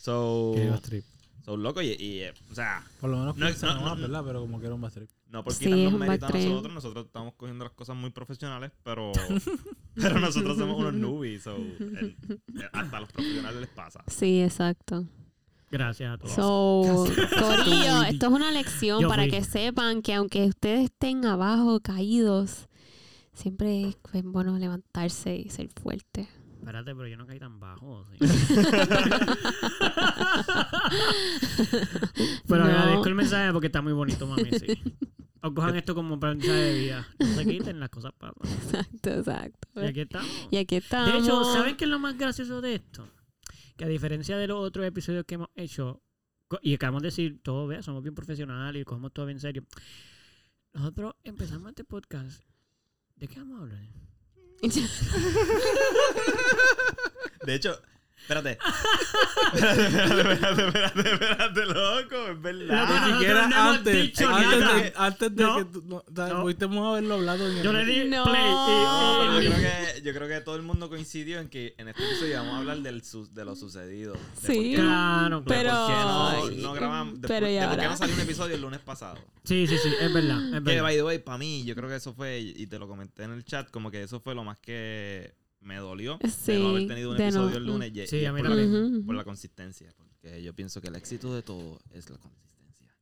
So, 0.00 0.54
bad 0.70 0.80
trip. 0.80 1.04
so 1.44 1.56
loco 1.56 1.80
y, 1.82 1.88
y, 1.98 2.20
eh, 2.20 2.34
o 2.50 2.54
sea, 2.54 2.84
Por 3.00 3.10
lo 3.10 3.18
menos 3.18 3.36
No, 3.36 3.48
no, 3.74 3.94
no. 3.94 4.00
¿verdad? 4.02 4.22
Pero 4.26 4.40
como 4.40 4.58
que 4.60 4.66
era 4.66 4.74
un 4.74 4.80
bad 4.80 4.92
trip. 4.92 5.08
No 5.28 5.42
por 5.42 5.52
Sí, 5.54 5.64
es 5.70 5.92
un 5.92 5.98
mérito 5.98 6.26
a 6.26 6.28
nosotros, 6.30 6.74
nosotros 6.74 7.06
estamos 7.06 7.32
cogiendo 7.38 7.64
las 7.64 7.72
cosas 7.72 7.96
muy 7.96 8.10
profesionales, 8.10 8.70
pero, 8.82 9.12
pero 9.94 10.20
nosotros 10.20 10.58
somos 10.58 10.78
unos 10.78 10.92
newbies, 10.92 11.44
so, 11.44 11.56
el- 11.56 12.16
el- 12.18 12.68
hasta 12.72 12.96
a 12.98 13.00
los 13.00 13.10
profesionales 13.12 13.60
les 13.60 13.70
pasa. 13.70 14.04
Sí, 14.08 14.42
exacto. 14.42 15.06
Gracias 15.70 16.12
a 16.12 16.18
todos. 16.18 16.34
So, 16.34 17.06
Corillo, 17.40 18.02
esto 18.02 18.26
es 18.26 18.32
una 18.32 18.50
lección 18.52 19.00
Yo 19.00 19.08
para 19.08 19.22
fui. 19.22 19.30
que 19.30 19.42
sepan 19.42 20.02
que 20.02 20.12
aunque 20.12 20.44
ustedes 20.44 20.84
estén 20.84 21.24
abajo, 21.24 21.80
caídos, 21.80 22.68
siempre 23.32 23.88
es 23.88 24.22
bueno 24.24 24.58
levantarse 24.58 25.34
y 25.36 25.48
ser 25.48 25.70
fuerte. 25.82 26.28
Espérate, 26.62 26.94
pero 26.94 27.08
yo 27.08 27.16
no 27.16 27.26
caí 27.26 27.40
tan 27.40 27.58
bajo. 27.58 28.06
sí. 28.12 28.18
pero 32.46 32.64
No. 32.64 32.70
agradezco 32.70 33.08
el 33.08 33.14
mensaje 33.16 33.52
porque 33.52 33.66
está 33.66 33.82
muy 33.82 33.92
bonito, 33.92 34.26
mami. 34.28 34.48
Sí. 34.58 34.80
O 35.42 35.52
cojan 35.52 35.74
esto 35.74 35.92
como 35.96 36.14
aprendizaje 36.14 36.56
de 36.60 36.78
vida. 36.78 37.08
No 37.18 37.26
se 37.26 37.44
quiten, 37.44 37.80
las 37.80 37.88
cosas 37.88 38.12
pasan. 38.12 38.36
Exacto, 38.44 39.10
exacto. 39.10 39.68
Y 39.82 39.86
aquí 39.86 40.00
estamos. 40.02 40.48
Y 40.52 40.56
aquí 40.56 40.76
estamos. 40.76 41.12
De 41.12 41.18
hecho, 41.18 41.44
¿saben 41.52 41.76
qué 41.76 41.84
es 41.84 41.90
lo 41.90 41.98
más 41.98 42.16
gracioso 42.16 42.60
de 42.60 42.76
esto? 42.76 43.08
Que 43.76 43.84
a 43.84 43.88
diferencia 43.88 44.36
de 44.38 44.46
los 44.46 44.58
otros 44.64 44.86
episodios 44.86 45.24
que 45.24 45.34
hemos 45.34 45.48
hecho, 45.56 46.00
y 46.60 46.74
acabamos 46.74 47.02
de 47.02 47.08
decir, 47.08 47.40
todo, 47.42 47.66
vea, 47.66 47.82
somos 47.82 48.04
bien 48.04 48.14
profesionales 48.14 48.82
y 48.82 48.84
cogemos 48.84 49.12
todo 49.12 49.26
bien 49.26 49.40
serio. 49.40 49.64
Nosotros 50.74 51.14
empezamos 51.24 51.70
este 51.70 51.82
podcast. 51.82 52.44
¿De 53.16 53.26
qué 53.26 53.40
vamos 53.40 53.58
a 53.58 53.62
hablar? 53.62 53.80
De 57.44 57.54
hecho, 57.54 57.80
espérate. 58.22 58.58
espérate, 59.54 59.82
espérate, 59.86 60.20
espérate, 60.20 60.66
espérate, 60.66 61.00
espérate, 61.12 61.66
loco, 61.66 62.28
es 62.28 62.42
verdad. 62.42 63.06
Ni 63.06 63.12
siquiera 63.12 63.48
no 63.48 63.56
hemos 63.56 63.76
antes. 63.78 64.02
dicho 64.02 64.28
Antes 64.28 64.60
nada. 64.60 64.74
de, 64.76 64.92
antes 64.96 65.36
de 65.36 65.44
No. 65.44 65.56
que 65.58 65.64
tú. 65.66 65.82
No, 65.86 65.96
o 65.96 66.04
sea, 66.14 66.26
No. 66.28 66.42
Pudimos 66.42 66.88
haberlo 66.92 67.14
hablado 67.14 67.50
en 67.50 67.56
el. 67.58 67.62
Yo 67.62 67.72
le 67.72 67.84
di 67.84 68.04
No. 68.08 68.24
play 68.24 68.42
y- 68.42 69.42
y, 69.42 69.44
yo 69.44 69.50
creo, 69.50 69.60
que, 69.60 70.02
yo 70.02 70.12
creo 70.14 70.28
que 70.28 70.40
todo 70.40 70.56
el 70.56 70.62
mundo 70.62 70.88
coincidió 70.88 71.40
en 71.40 71.48
que 71.48 71.74
en 71.78 71.88
este 71.88 72.04
episodio 72.04 72.36
vamos 72.38 72.54
a 72.54 72.58
hablar 72.58 72.78
del 72.78 73.02
su- 73.04 73.32
de 73.32 73.44
lo 73.44 73.54
sucedido. 73.56 74.14
de 74.14 74.18
Sí. 74.40 74.46
por 74.46 74.62
qué 74.64 74.76
no- 74.78 74.82
Claro, 74.82 75.44
Pero- 75.46 75.70
por 76.40 76.50
qué 76.50 76.56
no, 76.62 76.72
grabamos. 76.72 77.20
De, 77.20 77.28
pero 77.28 77.46
por- 77.46 77.50
¿y 77.50 77.54
de 77.58 77.66
por 77.68 77.78
qué 77.78 77.84
no 77.86 77.96
salió 77.96 78.14
un 78.14 78.20
episodio 78.20 78.54
el 78.54 78.60
lunes 78.60 78.80
pasado. 78.80 79.18
Sí, 79.44 79.66
sí, 79.66 79.76
sí, 79.78 79.88
es 80.00 80.12
verdad. 80.12 80.38
Es 80.46 80.52
Que, 80.54 80.60
verdad. 80.60 80.82
by 80.82 80.96
the 80.96 81.02
way, 81.02 81.18
para 81.18 81.38
mí, 81.38 81.64
yo 81.64 81.74
creo 81.74 81.88
que 81.88 81.96
eso 81.96 82.14
fue, 82.14 82.38
y 82.40 82.66
te 82.66 82.78
lo 82.78 82.86
comenté 82.88 83.24
en 83.24 83.32
el 83.32 83.44
chat, 83.44 83.70
como 83.70 83.90
que 83.90 84.02
eso 84.02 84.20
fue 84.20 84.34
lo 84.34 84.44
más 84.44 84.58
que 84.58 85.34
me 85.62 85.76
dolió 85.76 86.18
de 86.18 86.58
no 86.58 86.68
haber 86.70 86.86
tenido 86.88 87.10
un 87.12 87.16
no- 87.18 87.22
episodio 87.24 87.56
el 87.56 87.66
lunes. 87.66 87.92
y- 87.94 88.06
Sí, 88.06 88.16
y 88.24 88.30
mí 88.30 88.42
por, 88.42 88.50
la, 88.50 89.06
por 89.06 89.14
la 89.14 89.24
consistencia. 89.24 89.94
Porque 89.96 90.42
yo 90.42 90.54
pienso 90.54 90.80
que 90.80 90.88
el 90.88 90.96
éxito 90.96 91.34
de 91.34 91.42
todo 91.42 91.80
es 91.90 92.08
la 92.10 92.18
consistencia. 92.18 92.92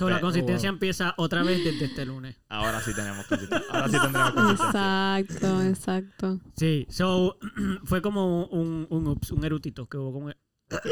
la 0.00 0.20
consistencia 0.20 0.70
wow. 0.70 0.74
empieza 0.74 1.14
otra 1.16 1.42
vez 1.42 1.62
desde 1.64 1.86
este 1.86 2.06
lunes. 2.06 2.36
Ahora 2.48 2.80
sí 2.80 2.94
tenemos 2.94 3.26
consistencia. 3.26 3.68
Ahora 3.70 3.88
sí 3.88 3.98
tendremos 4.00 4.30
consistencia. 4.32 5.18
Exacto, 5.18 5.62
exacto. 5.62 6.40
Sí, 6.56 6.86
so, 6.90 7.38
fue 7.84 8.02
como 8.02 8.46
un, 8.46 8.86
un 8.90 9.06
ups, 9.08 9.30
un 9.30 9.44
erutito 9.44 9.88
que 9.88 9.96
hubo 9.96 10.12
como... 10.12 10.30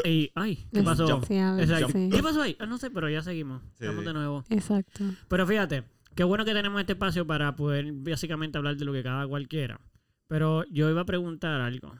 Y, 0.05 0.31
ay, 0.35 0.67
¿qué 0.71 0.83
pasó? 0.83 1.07
Jump. 1.07 1.29
Exacto. 1.29 1.93
¿Qué 1.93 2.21
pasó 2.23 2.41
ahí? 2.43 2.55
Ah, 2.59 2.65
no 2.65 2.77
sé, 2.77 2.89
pero 2.91 3.09
ya 3.09 3.21
seguimos. 3.21 3.61
Sí, 3.73 3.85
Estamos 3.85 4.01
sí. 4.01 4.07
de 4.07 4.13
nuevo. 4.13 4.45
Exacto. 4.49 5.03
Pero 5.27 5.47
fíjate, 5.47 5.83
qué 6.15 6.23
bueno 6.23 6.45
que 6.45 6.53
tenemos 6.53 6.79
este 6.79 6.93
espacio 6.93 7.25
para 7.25 7.55
poder 7.55 7.91
básicamente 7.91 8.57
hablar 8.57 8.77
de 8.77 8.85
lo 8.85 8.93
que 8.93 9.03
cada 9.03 9.27
cual 9.27 9.47
quiera. 9.47 9.81
Pero 10.27 10.63
yo 10.65 10.89
iba 10.89 11.01
a 11.01 11.05
preguntar 11.05 11.61
algo. 11.61 11.95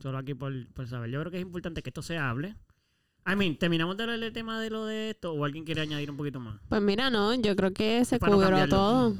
Solo 0.00 0.18
aquí 0.18 0.34
por, 0.34 0.52
por 0.74 0.86
saber. 0.88 1.10
Yo 1.10 1.20
creo 1.20 1.30
que 1.30 1.38
es 1.38 1.42
importante 1.42 1.82
que 1.82 1.90
esto 1.90 2.02
se 2.02 2.18
hable. 2.18 2.56
I 3.26 3.36
mean, 3.36 3.56
¿terminamos 3.56 3.96
de 3.96 4.02
hablar 4.02 4.18
del 4.18 4.32
tema 4.32 4.60
de 4.60 4.68
lo 4.70 4.84
de 4.84 5.10
esto 5.10 5.32
o 5.32 5.44
alguien 5.44 5.64
quiere 5.64 5.80
añadir 5.80 6.10
un 6.10 6.16
poquito 6.16 6.40
más? 6.40 6.60
Pues 6.68 6.82
mira, 6.82 7.08
no, 7.08 7.32
yo 7.34 7.54
creo 7.54 7.72
que 7.72 8.04
se 8.04 8.18
Para 8.18 8.30
no 8.32 8.36
cubrió 8.38 8.50
cambiarlo. 8.50 8.76
todo. 8.76 9.16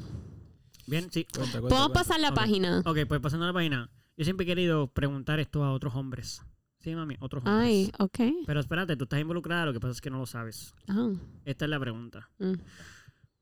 Bien, 0.85 1.09
sí. 1.09 1.23
Cuenta, 1.33 1.61
cuenta, 1.61 1.61
Podemos 1.61 1.79
cuenta. 1.87 1.99
pasar 1.99 2.19
la 2.19 2.29
Ok. 2.29 2.35
página. 2.35 2.83
Ok, 2.85 2.97
pues 3.07 3.21
pasando 3.21 3.45
a 3.45 3.47
la 3.47 3.53
página. 3.53 3.89
Yo 4.17 4.25
siempre 4.25 4.43
he 4.43 4.47
querido 4.47 4.87
preguntar 4.87 5.39
esto 5.39 5.63
a 5.63 5.71
otros 5.71 5.95
hombres. 5.95 6.41
Sí, 6.81 6.93
mami, 6.93 7.15
otros 7.21 7.45
hombres. 7.45 7.65
Ay, 7.65 7.91
ok. 7.97 8.19
Pero 8.45 8.59
espérate, 8.59 8.97
tú 8.97 9.05
estás 9.05 9.21
involucrada, 9.21 9.65
lo 9.67 9.71
que 9.73 9.79
pasa 9.79 9.93
es 9.93 10.01
que 10.01 10.09
no 10.09 10.17
lo 10.19 10.25
sabes. 10.25 10.75
Ah, 10.89 11.09
Esta 11.45 11.63
es 11.63 11.69
la 11.71 11.79
pregunta. 11.79 12.29
mm. 12.39 12.53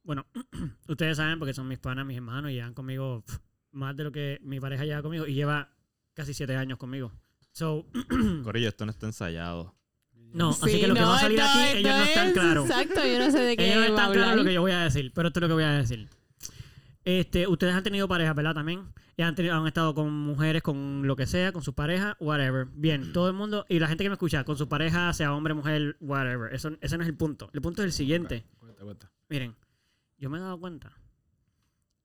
Bueno, 0.03 0.27
ustedes 0.87 1.17
saben 1.17 1.39
porque 1.39 1.53
son 1.55 1.67
mis 1.67 1.79
panas, 1.79 2.05
mis 2.05 2.17
hermanos, 2.17 2.51
y 2.51 2.53
llevan 2.55 2.75
conmigo 2.75 3.23
pf, 3.25 3.39
más 3.71 3.95
de 3.95 4.03
lo 4.03 4.11
que 4.11 4.39
mi 4.43 4.59
pareja 4.59 4.85
lleva 4.85 5.01
conmigo 5.01 5.25
y 5.27 5.33
lleva 5.33 5.69
casi 6.13 6.33
siete 6.33 6.55
años 6.55 6.77
conmigo. 6.77 7.11
So, 7.51 7.85
Corillo, 8.43 8.69
esto 8.69 8.85
no 8.85 8.91
está 8.91 9.07
ensayado. 9.07 9.75
no, 10.33 10.49
así 10.51 10.69
Sí, 10.71 10.79
que 10.81 10.87
lo 10.87 10.93
que 10.95 11.01
va 11.01 11.17
a 11.17 11.19
salir 11.19 11.41
aquí, 11.41 11.77
ellos 11.77 11.95
no 11.97 12.03
están 12.03 12.27
es- 12.27 12.33
claros. 12.33 12.65
Exacto, 12.69 13.05
yo 13.05 13.19
no 13.19 13.31
sé 13.31 13.39
de 13.39 13.57
qué 13.57 13.65
Ellos 13.67 13.77
no 13.77 13.95
están 13.95 14.13
claros 14.13 14.35
lo 14.37 14.43
que 14.43 14.53
yo 14.53 14.61
voy 14.61 14.71
a 14.71 14.79
decir, 14.83 15.11
pero 15.13 15.27
esto 15.27 15.39
es 15.39 15.41
lo 15.41 15.47
que 15.49 15.53
voy 15.55 15.63
a 15.63 15.71
decir. 15.71 16.07
Este, 17.03 17.47
ustedes 17.47 17.73
han 17.73 17.83
tenido 17.83 18.07
pareja, 18.07 18.33
¿verdad? 18.33 18.53
También. 18.53 18.93
Y 19.17 19.23
han, 19.23 19.33
tenido- 19.35 19.55
han 19.55 19.67
estado 19.67 19.93
con 19.95 20.11
mujeres, 20.13 20.61
con 20.61 21.05
lo 21.07 21.15
que 21.15 21.25
sea, 21.25 21.51
con 21.51 21.63
su 21.63 21.73
pareja, 21.73 22.15
whatever. 22.19 22.67
Bien, 22.73 23.11
todo 23.11 23.27
el 23.27 23.33
mundo, 23.33 23.65
y 23.69 23.79
la 23.79 23.87
gente 23.87 24.03
que 24.03 24.09
me 24.09 24.13
escucha, 24.13 24.43
con 24.43 24.55
su 24.57 24.69
pareja, 24.69 25.11
sea 25.13 25.33
hombre, 25.33 25.53
mujer, 25.53 25.97
whatever. 25.99 26.53
Eso, 26.53 26.71
ese 26.79 26.97
no 26.97 27.03
es 27.03 27.09
el 27.09 27.15
punto. 27.17 27.49
El 27.53 27.61
punto 27.61 27.81
es 27.81 27.87
el 27.87 27.91
siguiente. 27.91 28.45
Cuenta, 28.59 28.83
cuenta. 28.83 29.11
Miren, 29.29 29.55
yo 30.17 30.29
me 30.29 30.37
he 30.37 30.41
dado 30.41 30.59
cuenta 30.59 30.91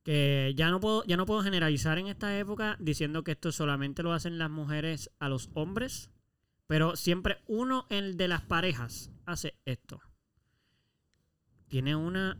que 0.06 0.54
ya 0.56 0.70
no 0.70 0.78
puedo, 0.78 1.02
ya 1.04 1.16
no 1.16 1.26
puedo 1.26 1.42
generalizar 1.42 1.98
en 1.98 2.06
esta 2.06 2.38
época 2.38 2.76
diciendo 2.78 3.24
que 3.24 3.32
esto 3.32 3.50
solamente 3.50 4.04
lo 4.04 4.12
hacen 4.12 4.38
las 4.38 4.48
mujeres 4.48 5.10
a 5.18 5.28
los 5.28 5.50
hombres, 5.54 6.12
pero 6.68 6.94
siempre 6.94 7.38
uno 7.48 7.86
el 7.90 8.16
de 8.16 8.28
las 8.28 8.42
parejas 8.42 9.10
hace 9.24 9.54
esto. 9.64 10.00
Tiene 11.66 11.96
una 11.96 12.38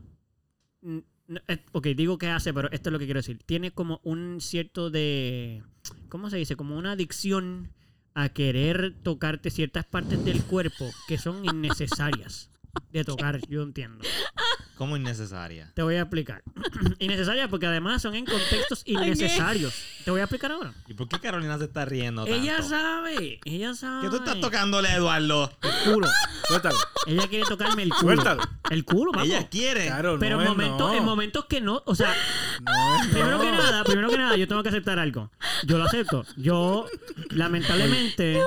eh, 1.49 1.65
ok, 1.73 1.87
digo 1.87 2.17
que 2.17 2.29
hace, 2.29 2.53
pero 2.53 2.71
esto 2.71 2.87
es 2.87 2.93
lo 2.93 2.99
que 2.99 3.05
quiero 3.05 3.19
decir. 3.19 3.43
Tiene 3.45 3.71
como 3.71 3.99
un 4.05 4.39
cierto 4.39 4.89
de. 4.89 5.61
¿Cómo 6.07 6.29
se 6.29 6.37
dice? 6.37 6.55
Como 6.55 6.77
una 6.77 6.93
adicción 6.93 7.73
a 8.13 8.29
querer 8.29 8.95
tocarte 9.03 9.51
ciertas 9.51 9.83
partes 9.85 10.23
del 10.23 10.41
cuerpo 10.41 10.89
que 11.09 11.17
son 11.17 11.43
innecesarias 11.43 12.49
de 12.93 13.03
tocar, 13.03 13.45
yo 13.49 13.61
entiendo. 13.61 14.05
¿Cómo 14.77 14.95
innecesaria? 14.95 15.71
Te 15.73 15.81
voy 15.81 15.95
a 15.95 16.01
explicar. 16.01 16.43
innecesarias 16.99 17.49
porque 17.49 17.65
además 17.65 18.01
son 18.01 18.13
en 18.15 18.25
contextos 18.25 18.83
innecesarios. 18.85 19.73
Te 20.05 20.11
voy 20.11 20.19
a 20.19 20.23
explicar 20.25 20.51
ahora. 20.51 20.71
¿Y 20.87 20.93
por 20.93 21.09
qué 21.09 21.19
Carolina 21.19 21.57
se 21.57 21.65
está 21.65 21.83
riendo 21.85 22.25
tanto? 22.25 22.39
Ella 22.39 22.61
sabe, 22.61 23.39
ella 23.43 23.73
sabe. 23.73 24.03
¿Qué 24.03 24.09
tú 24.09 24.17
estás 24.17 24.39
tocándole 24.39 24.87
a 24.89 24.95
Eduardo? 24.97 25.51
El 25.63 25.93
culo. 25.93 26.07
Cuéntalo. 26.47 26.77
Ella 27.07 27.27
quiere 27.27 27.45
tocarme 27.45 27.83
el 27.83 27.89
culo. 27.89 28.01
Suéltalo. 28.01 28.43
El 28.69 28.85
culo, 28.85 29.11
vamos. 29.13 29.27
Ella 29.27 29.49
quiere. 29.49 29.87
Claro, 29.87 30.17
Pero 30.19 30.35
no 30.37 30.43
en 30.43 30.47
momentos, 30.49 30.91
no. 30.91 30.93
en 30.97 31.03
momentos 31.03 31.45
que 31.45 31.59
no, 31.61 31.81
o 31.85 31.95
sea, 31.95 32.13
No 32.61 33.09
primero 33.11 33.37
no. 33.37 33.41
que 33.43 33.51
nada, 33.51 33.83
primero 33.83 34.09
que 34.09 34.17
nada, 34.17 34.37
yo 34.37 34.47
tengo 34.47 34.61
que 34.61 34.69
aceptar 34.69 34.99
algo. 34.99 35.31
Yo 35.63 35.77
lo 35.77 35.85
acepto. 35.85 36.23
Yo, 36.35 36.85
lamentablemente. 37.29 38.39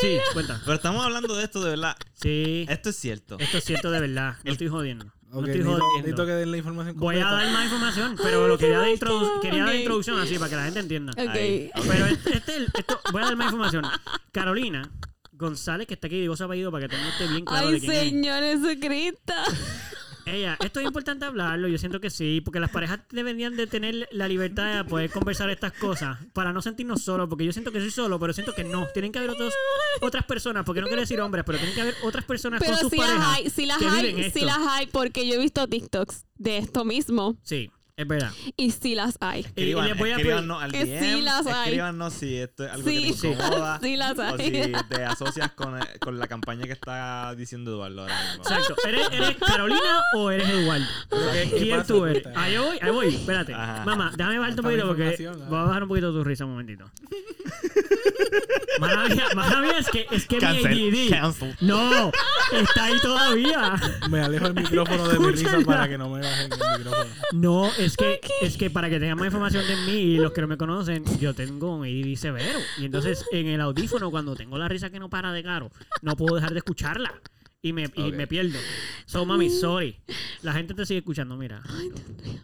Sí, 0.00 0.18
cuenta. 0.32 0.60
Pero 0.64 0.74
estamos 0.74 1.04
hablando 1.04 1.34
de 1.34 1.44
esto 1.44 1.62
de 1.62 1.70
verdad. 1.70 1.96
Sí, 2.14 2.66
Esto 2.68 2.90
es 2.90 2.96
cierto. 2.96 3.38
esto 3.38 3.58
es 3.58 3.64
cierto 3.64 3.90
de 3.90 4.00
verdad. 4.00 4.36
No 4.44 4.52
estoy 4.52 4.68
jodiendo. 4.68 5.06
No 5.32 5.38
Ok, 5.38 5.46
estoy 5.48 5.60
necesito, 5.62 5.70
jodiendo. 5.80 5.96
necesito 5.96 6.26
que 6.26 6.32
den 6.32 6.50
la 6.50 6.56
información 6.58 6.96
Voy 6.98 7.16
a 7.18 7.24
dar 7.24 7.52
más 7.52 7.64
información, 7.64 8.16
pero 8.22 8.46
lo 8.48 8.58
quería 8.58 8.80
de 8.80 8.94
introdu- 8.94 9.40
quería 9.40 9.60
dar 9.64 9.72
Ok. 9.72 9.78
introducción 9.80 10.20
así 10.20 10.38
para 10.38 10.50
que 10.50 10.56
la 10.56 10.64
gente 10.64 10.80
entienda. 10.80 11.12
Ahí. 11.16 11.70
Ok. 11.74 11.84
Pero 11.88 12.06
este, 12.06 12.36
este 12.36 12.52
es 12.52 12.58
el- 12.58 12.68
esto, 12.78 13.00
voy 13.12 13.22
a 13.22 13.24
dar 13.24 13.36
más 13.36 13.46
información. 13.46 13.84
Carolina 14.30 14.90
González, 15.32 15.86
que 15.88 15.94
está 15.94 16.06
aquí, 16.08 16.20
digo 16.20 16.36
su 16.36 16.44
apellido 16.44 16.70
para 16.70 16.86
que 16.86 16.94
tenga 16.94 17.08
usted 17.08 17.30
bien 17.30 17.44
claro 17.46 17.66
Ay, 17.68 17.74
de 17.74 17.80
quién 17.80 17.92
es. 17.92 17.98
Señor 18.10 18.42
Jesucristo. 18.42 19.32
Ella, 20.26 20.56
esto 20.64 20.80
es 20.80 20.86
importante 20.86 21.24
hablarlo, 21.24 21.68
yo 21.68 21.78
siento 21.78 22.00
que 22.00 22.10
sí, 22.10 22.40
porque 22.40 22.60
las 22.60 22.70
parejas 22.70 23.00
deberían 23.10 23.56
de 23.56 23.66
tener 23.66 24.08
la 24.12 24.28
libertad 24.28 24.76
de 24.76 24.84
poder 24.84 25.10
conversar 25.10 25.50
estas 25.50 25.72
cosas 25.72 26.18
para 26.32 26.52
no 26.52 26.62
sentirnos 26.62 27.02
solos, 27.02 27.28
porque 27.28 27.44
yo 27.44 27.52
siento 27.52 27.72
que 27.72 27.80
soy 27.80 27.90
solo, 27.90 28.18
pero 28.18 28.32
siento 28.32 28.54
que 28.54 28.64
no. 28.64 28.86
Tienen 28.94 29.12
que 29.12 29.18
haber 29.18 29.30
otros, 29.30 29.52
otras 30.00 30.24
personas, 30.24 30.64
porque 30.64 30.80
no 30.80 30.86
quiero 30.86 31.00
decir 31.02 31.20
hombres, 31.20 31.44
pero 31.44 31.58
tienen 31.58 31.74
que 31.74 31.80
haber 31.80 31.94
otras 32.02 32.24
personas 32.24 32.60
Pero 32.60 32.72
con 32.72 32.80
sus 32.82 32.90
si 32.90 32.96
las 32.96 33.06
parejas 33.08 33.36
hay, 33.36 33.50
si 33.50 33.66
las 33.66 33.78
que 33.78 33.84
viven 33.84 34.16
hay, 34.16 34.24
esto. 34.26 34.38
si 34.38 34.44
las 34.44 34.58
hay, 34.58 34.86
porque 34.86 35.26
yo 35.26 35.34
he 35.34 35.38
visto 35.38 35.66
TikToks 35.66 36.26
de 36.36 36.58
esto 36.58 36.84
mismo. 36.84 37.36
Sí, 37.42 37.70
es 38.02 38.08
verdad. 38.08 38.30
Y 38.56 38.70
si 38.70 38.94
las 38.94 39.16
hay. 39.20 39.40
Y- 39.40 39.42
y 39.42 39.46
Escriban, 39.46 39.88
les 39.88 39.98
voy 39.98 40.10
a 40.10 40.16
pedir- 40.16 40.26
escríbanos 40.26 40.62
al 40.62 40.72
Que 40.72 40.84
DM, 40.84 41.00
sí 41.00 41.22
las 41.22 41.46
hay. 41.46 41.64
escríbanos 41.64 42.12
si 42.12 42.36
esto 42.36 42.64
es 42.64 42.72
algo 42.72 42.88
Sí. 42.88 42.94
que 43.12 43.12
te 43.20 43.28
incomoda. 43.28 43.78
Sí 43.82 43.96
las 43.96 44.18
O 44.18 44.22
hay. 44.22 44.38
si 44.64 44.72
te 44.88 45.04
asocias 45.04 45.50
con, 45.52 45.78
eh, 45.78 45.84
con 46.00 46.18
la 46.18 46.26
campaña 46.26 46.64
que 46.66 46.72
está 46.72 47.34
diciendo 47.34 47.72
Eduardo 47.72 48.02
ahora 48.02 48.20
mismo. 48.22 48.42
Exacto. 48.44 48.76
¿Eres, 48.86 49.08
eres 49.12 49.36
Carolina 49.36 49.80
o 50.16 50.30
eres 50.30 50.48
Eduardo? 50.48 50.86
¿Qué 51.32 51.50
¿Quién 51.58 51.86
tú 51.86 52.04
eres? 52.06 52.26
Ahí 52.36 52.56
voy, 52.58 52.78
ahí 52.80 52.90
voy. 52.90 53.14
Espérate. 53.14 53.54
Ajá. 53.54 53.84
Mamá, 53.84 54.12
déjame 54.16 54.38
bajarte 54.38 54.60
un 54.60 54.64
poquito 54.66 54.86
porque 54.88 55.28
voy 55.48 55.58
a 55.58 55.62
bajar 55.64 55.82
un 55.82 55.88
poquito 55.88 56.12
tu 56.12 56.24
risa 56.24 56.44
un 56.44 56.52
momentito. 56.52 56.90
Mala 58.78 59.08
mía, 59.08 59.78
es 59.78 59.88
que, 59.88 60.06
es 60.10 60.26
que 60.26 60.36
mi 60.36 60.40
Cancel, 60.40 60.72
ADD. 60.72 61.10
cancel. 61.10 61.56
No, 61.60 62.10
está 62.52 62.84
ahí 62.84 62.98
todavía. 63.00 63.74
Me 64.10 64.20
alejo 64.20 64.46
el 64.46 64.54
micrófono 64.54 65.08
de 65.08 65.18
mi 65.18 65.26
risa 65.26 65.42
Escúchala. 65.50 65.66
para 65.66 65.88
que 65.88 65.98
no 65.98 66.08
me 66.08 66.20
bajen 66.20 66.52
el 66.52 66.78
micrófono. 66.78 67.10
No, 67.32 67.70
es 67.78 67.91
que, 67.96 68.20
es 68.40 68.56
que 68.56 68.70
para 68.70 68.88
que 68.88 68.98
tengan 68.98 69.18
más 69.18 69.26
información 69.26 69.66
de 69.66 69.76
mí 69.86 69.98
y 69.98 70.16
los 70.16 70.32
que 70.32 70.40
no 70.40 70.46
me 70.46 70.56
conocen, 70.56 71.04
yo 71.18 71.34
tengo 71.34 71.76
un 71.76 71.84
ADD 71.84 72.16
severo. 72.16 72.58
Y 72.78 72.84
entonces 72.84 73.24
en 73.32 73.46
el 73.46 73.60
audífono, 73.60 74.10
cuando 74.10 74.34
tengo 74.34 74.58
la 74.58 74.68
risa 74.68 74.90
que 74.90 74.98
no 74.98 75.10
para 75.10 75.32
de 75.32 75.42
caro, 75.42 75.70
no 76.00 76.16
puedo 76.16 76.36
dejar 76.36 76.52
de 76.52 76.58
escucharla. 76.58 77.20
Y 77.64 77.72
me, 77.72 77.88
y 77.94 78.10
me 78.10 78.26
pierdo. 78.26 78.58
So, 79.06 79.24
mami, 79.24 79.48
sorry. 79.48 79.96
La 80.42 80.52
gente 80.52 80.74
te 80.74 80.84
sigue 80.84 80.98
escuchando, 80.98 81.36
mira. 81.36 81.62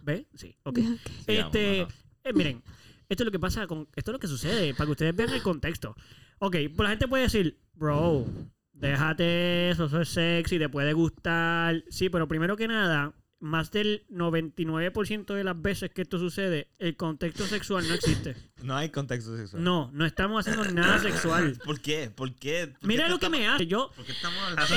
¿Ves? 0.05 0.27
Sí, 0.35 0.55
ok. 0.63 0.79
Este, 1.27 1.81
eh, 1.81 2.33
miren, 2.33 2.63
esto 3.09 3.25
es 3.25 3.27
lo 3.27 3.33
que 3.33 3.41
pasa 3.41 3.67
con, 3.67 3.89
esto 3.97 4.11
es 4.11 4.13
lo 4.13 4.19
que 4.21 4.29
sucede, 4.29 4.75
para 4.75 4.87
que 4.87 4.93
ustedes 4.93 5.17
vean 5.17 5.31
el 5.31 5.43
contexto. 5.43 5.97
Ok, 6.39 6.57
pues 6.77 6.79
la 6.79 6.91
gente 6.91 7.09
puede 7.09 7.25
decir, 7.25 7.59
bro, 7.75 8.27
déjate 8.73 9.71
eso, 9.71 9.87
eso 9.87 10.01
es 10.01 10.09
sexy, 10.09 10.59
te 10.59 10.69
puede 10.69 10.93
gustar. 10.93 11.83
Sí, 11.89 12.11
pero 12.11 12.29
primero 12.29 12.57
que 12.57 12.69
nada, 12.69 13.13
más 13.41 13.71
del 13.71 14.05
99% 14.11 15.35
de 15.35 15.45
las 15.45 15.61
veces 15.61 15.91
que 15.91 16.03
esto 16.03 16.19
sucede, 16.19 16.69
el 16.79 16.97
contexto 16.97 17.47
sexual 17.47 17.87
no 17.89 17.95
existe. 17.95 18.37
No 18.59 18.77
hay 18.77 18.89
contexto 18.89 19.37
sexual. 19.37 19.63
No, 19.63 19.89
no 19.93 20.05
estamos 20.05 20.45
haciendo 20.45 20.73
nada 20.73 20.99
sexual. 20.99 21.57
¿Por 21.65 21.81
qué? 21.81 22.11
¿Por 22.11 22.35
qué? 22.35 22.75
¿Por 22.81 22.89
Mira 22.89 23.09
lo 23.09 23.21
que 23.21 23.29
me 23.29 23.47
hace. 23.47 23.69
Yo, 23.69 23.93
¿Por 23.95 24.05
qué 24.05 24.11
estamos 24.11 24.37
hablando 24.43 24.75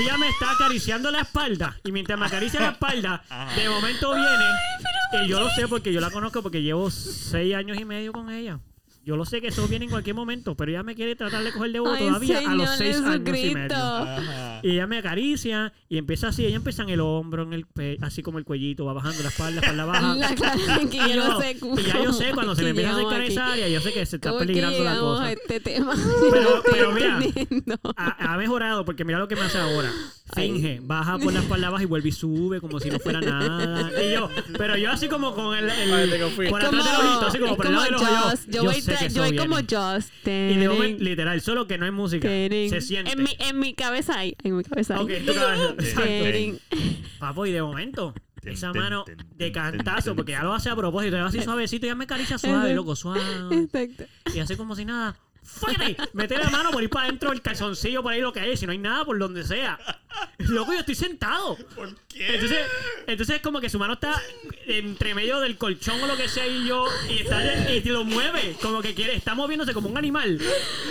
ella, 0.00 0.16
me 0.16 0.28
está 0.28 0.52
acariciando 0.52 1.10
la 1.10 1.22
espalda 1.22 1.76
y 1.82 1.90
mientras 1.90 2.16
me 2.20 2.26
acaricia 2.26 2.60
la 2.60 2.70
espalda, 2.70 3.24
Ajá. 3.28 3.60
de 3.60 3.68
momento 3.68 4.14
viene 4.14 5.24
y 5.24 5.28
yo 5.28 5.40
lo 5.40 5.50
sé 5.50 5.66
porque 5.66 5.92
yo 5.92 6.00
la 6.00 6.12
conozco 6.12 6.40
porque 6.40 6.62
llevo 6.62 6.88
seis 6.88 7.56
años 7.56 7.78
y 7.80 7.84
medio 7.84 8.12
con 8.12 8.30
ella. 8.30 8.60
Yo 9.06 9.16
lo 9.16 9.24
sé 9.24 9.40
que 9.40 9.46
eso 9.46 9.68
viene 9.68 9.84
en 9.84 9.90
cualquier 9.92 10.16
momento, 10.16 10.56
pero 10.56 10.72
ella 10.72 10.82
me 10.82 10.96
quiere 10.96 11.14
tratar 11.14 11.44
de 11.44 11.52
coger 11.52 11.70
de 11.70 11.78
bobo 11.78 11.92
Ay, 11.92 12.06
todavía 12.08 12.40
a 12.40 12.54
los 12.56 12.68
seis 12.76 12.96
años 12.96 13.38
y 13.38 13.54
medio. 13.54 13.76
Ajá. 13.76 14.60
Y 14.64 14.70
ella 14.72 14.88
me 14.88 14.98
acaricia 14.98 15.72
y 15.88 15.98
empieza 15.98 16.26
así, 16.28 16.44
ella 16.44 16.56
empieza 16.56 16.82
en 16.82 16.88
el 16.90 16.98
hombro, 16.98 17.44
en 17.44 17.52
el 17.52 17.66
pe- 17.66 17.98
así 18.02 18.22
como 18.24 18.38
el 18.38 18.44
cuellito, 18.44 18.84
va 18.84 18.94
bajando 18.94 19.22
la 19.22 19.28
espalda, 19.28 19.60
espalda 19.60 19.84
baja. 19.86 20.14
La 20.16 20.34
clase 20.34 20.88
que 20.90 20.96
Y 20.96 21.14
yo 21.14 21.16
no 21.28 21.40
sé 21.40 21.56
y 21.76 21.82
ya 21.84 22.02
yo 22.02 22.12
sé 22.12 22.32
cuando 22.34 22.56
se 22.56 22.64
me 22.64 22.70
empieza 22.70 22.90
a 22.90 22.94
acercar 22.94 23.22
esa 23.22 23.52
área, 23.52 23.68
yo 23.68 23.80
sé 23.80 23.92
que 23.92 24.04
se 24.06 24.16
está 24.16 24.30
¿Cómo 24.30 24.40
es 24.42 24.46
que 24.48 24.52
peligrando 24.54 24.82
la 24.84 24.98
cosa. 24.98 25.22
a 25.24 25.32
este 25.32 25.60
tema? 25.60 25.94
Pero- 26.72 26.90
mira. 26.92 27.20
Ha, 27.96 28.34
ha 28.34 28.36
mejorado 28.36 28.84
porque 28.84 29.04
mira 29.04 29.18
lo 29.20 29.28
que 29.28 29.36
me 29.36 29.42
hace 29.42 29.58
ahora. 29.58 29.90
Finge, 30.34 30.80
baja 30.82 31.18
por 31.18 31.32
la 31.32 31.38
espalda 31.38 31.70
baja 31.70 31.84
y 31.84 31.86
vuelve 31.86 32.08
y 32.08 32.12
sube 32.12 32.60
como 32.60 32.80
si 32.80 32.90
no 32.90 32.98
fuera 32.98 33.20
nada. 33.20 33.90
Y 34.04 34.12
yo, 34.12 34.28
pero 34.58 34.76
yo 34.76 34.90
así 34.90 35.08
como 35.08 35.34
con 35.34 35.56
el, 35.56 35.70
el- 35.70 36.20
por 36.50 36.64
atrás 36.64 36.84
del 36.84 36.94
ojito, 37.06 37.26
así 37.26 37.38
como 37.38 37.56
por 37.56 37.66
el 37.66 37.72
lado 37.72 37.84
del 37.84 37.94
ojo. 37.94 38.04
yo-. 38.04 38.34
Yo, 38.46 38.52
yo 38.52 38.64
voy, 38.64 38.80
sé 38.80 38.92
tra- 38.94 38.98
que 38.98 39.08
yo 39.10 39.22
voy 39.22 39.36
como. 39.36 39.56
Joss. 39.56 40.06
Y 40.24 40.56
de 40.56 40.68
momento, 40.68 41.04
literal, 41.04 41.40
solo 41.40 41.66
que 41.68 41.78
no 41.78 41.84
hay 41.84 41.92
música. 41.92 42.26
Tering. 42.26 42.70
Se 42.70 42.80
siente. 42.80 43.12
En 43.12 43.22
mi, 43.22 43.30
en 43.38 43.58
mi 43.60 43.74
cabeza 43.74 44.18
hay. 44.18 44.36
En 44.42 44.56
mi 44.56 44.64
cabeza 44.64 44.96
hay. 44.96 45.02
Ok, 45.04 45.10
cabeza. 45.34 45.74
Papo, 47.20 47.46
y 47.46 47.52
de 47.52 47.62
momento, 47.62 48.12
esa 48.44 48.72
mano 48.72 49.04
de 49.36 49.52
cantazo, 49.52 50.14
porque 50.16 50.32
ya 50.32 50.42
lo 50.42 50.52
hace 50.54 50.70
a 50.70 50.76
propósito, 50.76 51.16
ya 51.16 51.26
así 51.26 51.40
suavecito, 51.42 51.86
ya 51.86 51.94
me 51.94 52.04
acaricia 52.04 52.36
suave, 52.38 52.74
loco, 52.74 52.96
suave. 52.96 53.20
Exacto. 53.52 54.04
Y 54.34 54.40
hace 54.40 54.56
como 54.56 54.74
si 54.76 54.84
nada. 54.84 55.16
¡Fácate! 55.46 55.96
Mete 56.12 56.38
la 56.38 56.50
mano 56.50 56.70
por 56.70 56.82
ir 56.82 56.90
para 56.90 57.06
adentro 57.06 57.30
del 57.30 57.40
calzoncillo, 57.42 58.02
por 58.02 58.12
ahí 58.12 58.20
lo 58.20 58.32
que 58.32 58.40
hay, 58.40 58.56
si 58.56 58.66
no 58.66 58.72
hay 58.72 58.78
nada, 58.78 59.04
por 59.04 59.18
donde 59.18 59.44
sea. 59.44 59.78
Loco, 60.38 60.72
yo 60.72 60.80
estoy 60.80 60.94
sentado. 60.94 61.56
¿Por 61.74 61.94
qué? 62.08 62.34
Entonces, 62.34 62.58
entonces 63.06 63.36
es 63.36 63.42
como 63.42 63.60
que 63.60 63.68
su 63.68 63.78
mano 63.78 63.94
está 63.94 64.20
entre 64.66 65.14
medio 65.14 65.40
del 65.40 65.56
colchón 65.58 66.02
o 66.02 66.06
lo 66.06 66.16
que 66.16 66.28
sea 66.28 66.46
y 66.46 66.66
yo, 66.66 66.86
y, 67.10 67.18
está, 67.18 67.70
y 67.70 67.80
lo 67.84 68.04
mueve, 68.04 68.56
como 68.62 68.80
que 68.82 68.94
quiere, 68.94 69.14
está 69.14 69.34
moviéndose 69.34 69.72
como 69.74 69.88
un 69.88 69.96
animal, 69.98 70.40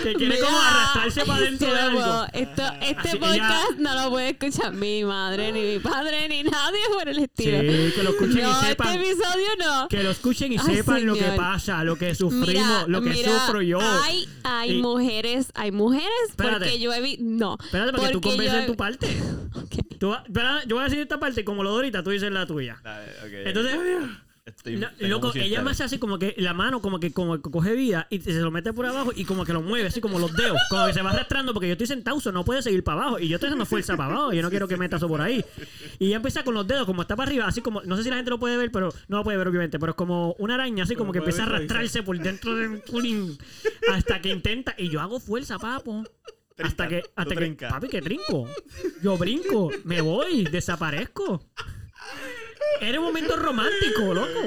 que 0.02 0.14
quiere 0.14 0.38
como 0.38 0.56
Mira, 0.56 0.70
arrastrarse 0.70 1.24
para 1.24 1.38
adentro 1.38 1.72
de 1.74 1.80
algo. 1.80 2.26
Esto, 2.32 2.62
este 2.80 3.08
Así, 3.08 3.18
podcast 3.18 3.70
ella- 3.72 3.76
no 3.78 3.94
lo 4.04 4.10
puede 4.10 4.30
escuchar 4.30 4.72
mi 4.72 5.04
madre, 5.04 5.52
ni 5.52 5.62
mi 5.62 5.78
padre, 5.80 6.28
ni 6.28 6.42
nadie 6.44 6.80
por 6.92 7.08
el 7.08 7.18
estilo. 7.18 7.60
Sí, 7.60 7.92
que 7.94 8.02
lo 8.04 8.10
escuchen 8.10 8.42
no, 8.42 8.50
y 8.62 8.64
sepan. 8.64 8.88
este 8.88 9.10
episodio 9.10 9.46
no. 9.58 9.88
Que 9.88 10.02
lo 10.04 10.10
escuchen 10.10 10.52
y 10.52 10.56
Ay, 10.58 10.76
sepan 10.76 11.04
lo 11.06 11.14
que 11.14 11.32
pasa, 11.36 11.82
lo 11.84 11.96
que 11.96 12.14
sufrimos, 12.14 12.46
Mira, 12.46 12.84
lo 12.86 13.02
que 13.02 13.10
mira, 13.10 13.40
sufro 13.40 13.60
yo. 13.62 13.80
Hay, 13.80 14.28
hay 14.48 14.78
Y- 14.78 14.82
mujeres, 14.82 15.50
hay 15.54 15.72
mujeres 15.72 16.08
Espérate. 16.28 16.58
porque 16.66 16.78
yo 16.78 16.92
he 16.94 17.00
visto. 17.02 17.22
No. 17.24 17.56
Espérate, 17.62 17.92
porque, 17.92 18.12
tú 18.12 18.20
conversas 18.20 18.54
yo 18.54 18.60
en 18.60 18.66
tu 18.66 18.76
parte. 18.76 19.06
Ok. 19.56 19.98
Tú 19.98 20.10
va- 20.10 20.22
espera, 20.26 20.62
yo 20.66 20.76
voy 20.76 20.82
a 20.82 20.84
decir 20.84 20.98
esta 21.00 21.18
parte 21.18 21.42
como 21.44 21.62
lo 21.62 21.70
de 21.70 21.76
ahorita, 21.76 22.02
tú 22.02 22.10
dices 22.10 22.30
la 22.30 22.46
tuya. 22.46 22.78
Dale, 22.84 23.06
ok. 23.24 23.46
Entonces, 23.46 23.78
Estoy- 24.46 24.76
No, 24.76 24.86
tengo 24.96 25.08
loco, 25.16 25.32
ella 25.40 25.60
me 25.60 25.72
hace 25.72 25.82
así 25.82 25.98
como 25.98 26.20
que 26.20 26.32
la 26.38 26.54
mano 26.54 26.80
como 26.80 27.00
que 27.00 27.12
como 27.12 27.42
que 27.42 27.50
coge 27.50 27.74
vida 27.74 28.06
y 28.10 28.20
se 28.20 28.32
lo 28.34 28.52
mete 28.52 28.72
por 28.72 28.86
abajo 28.86 29.10
y 29.14 29.24
como 29.24 29.44
que 29.44 29.52
lo 29.52 29.60
mueve 29.60 29.88
así 29.88 30.00
como 30.00 30.20
los 30.20 30.36
dedos, 30.36 30.56
como 30.70 30.86
que 30.86 30.92
se 30.94 31.02
va 31.02 31.10
arrastrando 31.10 31.52
porque 31.52 31.66
yo 31.66 31.72
estoy 31.72 31.88
sentado, 31.88 32.16
no 32.32 32.44
puede 32.44 32.62
seguir 32.62 32.84
para 32.84 33.00
abajo 33.02 33.18
y 33.18 33.26
yo 33.26 33.36
estoy 33.36 33.48
haciendo 33.48 33.66
fuerza 33.66 33.96
para 33.96 34.14
abajo, 34.14 34.32
yo 34.32 34.42
no 34.42 34.50
quiero 34.50 34.68
que 34.68 34.76
meta 34.76 34.98
eso 34.98 35.08
por 35.08 35.20
ahí. 35.20 35.44
Y 35.98 36.06
ella 36.06 36.16
empieza 36.16 36.44
con 36.44 36.54
los 36.54 36.64
dedos 36.66 36.86
como 36.86 37.02
está 37.02 37.16
para 37.16 37.28
arriba, 37.28 37.46
así 37.48 37.60
como 37.60 37.82
no 37.82 37.96
sé 37.96 38.04
si 38.04 38.10
la 38.10 38.16
gente 38.16 38.30
lo 38.30 38.38
puede 38.38 38.56
ver, 38.56 38.70
pero 38.70 38.92
no 39.08 39.16
lo 39.18 39.24
puede 39.24 39.36
ver 39.36 39.48
obviamente, 39.48 39.80
pero 39.80 39.90
es 39.90 39.96
como 39.96 40.34
una 40.38 40.54
araña 40.54 40.84
así 40.84 40.94
como 40.94 41.10
que 41.12 41.18
empieza 41.18 41.42
a 41.42 41.46
arrastrarse 41.46 42.04
por 42.04 42.16
dentro 42.18 42.54
del 42.54 42.82
culín 42.82 43.36
hasta 43.92 44.20
que 44.20 44.28
intenta 44.30 44.76
y 44.78 44.88
yo 44.90 45.00
hago 45.00 45.18
fuerza, 45.18 45.58
papo. 45.58 46.04
Hasta 46.58 46.86
que, 46.88 47.02
hasta 47.16 47.34
que, 47.34 47.38
papi, 47.68 47.88
que 47.88 48.00
trinco. 48.00 48.48
Yo 49.02 49.18
brinco, 49.18 49.70
me 49.84 50.00
voy, 50.00 50.44
desaparezco. 50.44 51.44
Era 52.80 53.00
un 53.00 53.06
momento 53.06 53.36
romántico, 53.36 54.14
loco. 54.14 54.40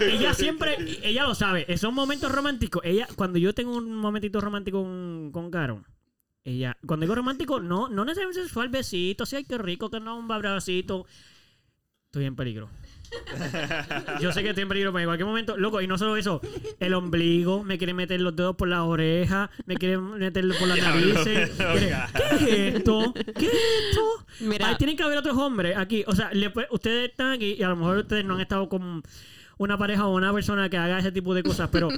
Ella 0.00 0.34
siempre, 0.34 0.76
ella 1.02 1.24
lo 1.24 1.34
sabe, 1.34 1.76
son 1.76 1.94
momentos 1.94 2.30
románticos. 2.30 2.82
Ella, 2.84 3.08
cuando 3.16 3.38
yo 3.38 3.54
tengo 3.54 3.76
un 3.76 3.94
momentito 3.96 4.40
romántico 4.40 4.82
con, 4.82 5.30
con 5.32 5.50
Caro, 5.50 5.84
ella, 6.44 6.76
cuando 6.86 7.04
digo 7.04 7.14
romántico, 7.14 7.58
no, 7.60 7.88
no 7.88 8.04
necesariamente 8.04 8.42
sexual, 8.42 8.68
besito, 8.68 9.26
sí, 9.26 9.36
ay, 9.36 9.44
qué 9.44 9.58
rico, 9.58 9.90
que 9.90 9.98
no, 9.98 10.16
un 10.16 10.30
abracito. 10.30 11.06
Estoy 12.06 12.24
en 12.24 12.36
peligro. 12.36 12.70
Yo 14.20 14.32
sé 14.32 14.42
que 14.42 14.50
estoy 14.50 14.62
en 14.62 14.68
peligro, 14.68 14.92
pero 14.92 15.00
en 15.02 15.06
cualquier 15.08 15.26
momento, 15.26 15.56
loco, 15.56 15.80
y 15.80 15.86
no 15.86 15.98
solo 15.98 16.16
eso, 16.16 16.40
el 16.80 16.94
ombligo, 16.94 17.64
me 17.64 17.78
quiere 17.78 17.94
meter 17.94 18.20
los 18.20 18.34
dedos 18.36 18.56
por 18.56 18.68
las 18.68 18.80
orejas, 18.80 19.50
me 19.66 19.76
quiere 19.76 19.98
meterlo 19.98 20.54
por 20.58 20.68
las 20.68 20.78
narices. 20.82 21.50
¿Qué 21.58 22.34
es 22.68 22.74
esto? 22.76 23.14
¿Qué 23.14 23.46
es 23.46 23.52
esto? 23.90 24.26
Mira. 24.40 24.68
Ay, 24.68 24.76
tienen 24.76 24.96
que 24.96 25.02
haber 25.02 25.18
otros 25.18 25.36
hombres 25.36 25.76
aquí. 25.76 26.04
O 26.06 26.14
sea, 26.14 26.30
le 26.32 26.52
ustedes 26.70 27.10
están 27.10 27.32
aquí 27.32 27.56
y 27.58 27.62
a 27.62 27.68
lo 27.68 27.76
mejor 27.76 27.98
ustedes 27.98 28.24
no 28.24 28.34
han 28.34 28.40
estado 28.40 28.68
con 28.68 29.02
una 29.58 29.78
pareja 29.78 30.06
o 30.06 30.14
una 30.14 30.32
persona 30.34 30.68
que 30.68 30.76
haga 30.76 30.98
ese 30.98 31.10
tipo 31.12 31.32
de 31.34 31.42
cosas, 31.42 31.70
pero 31.72 31.88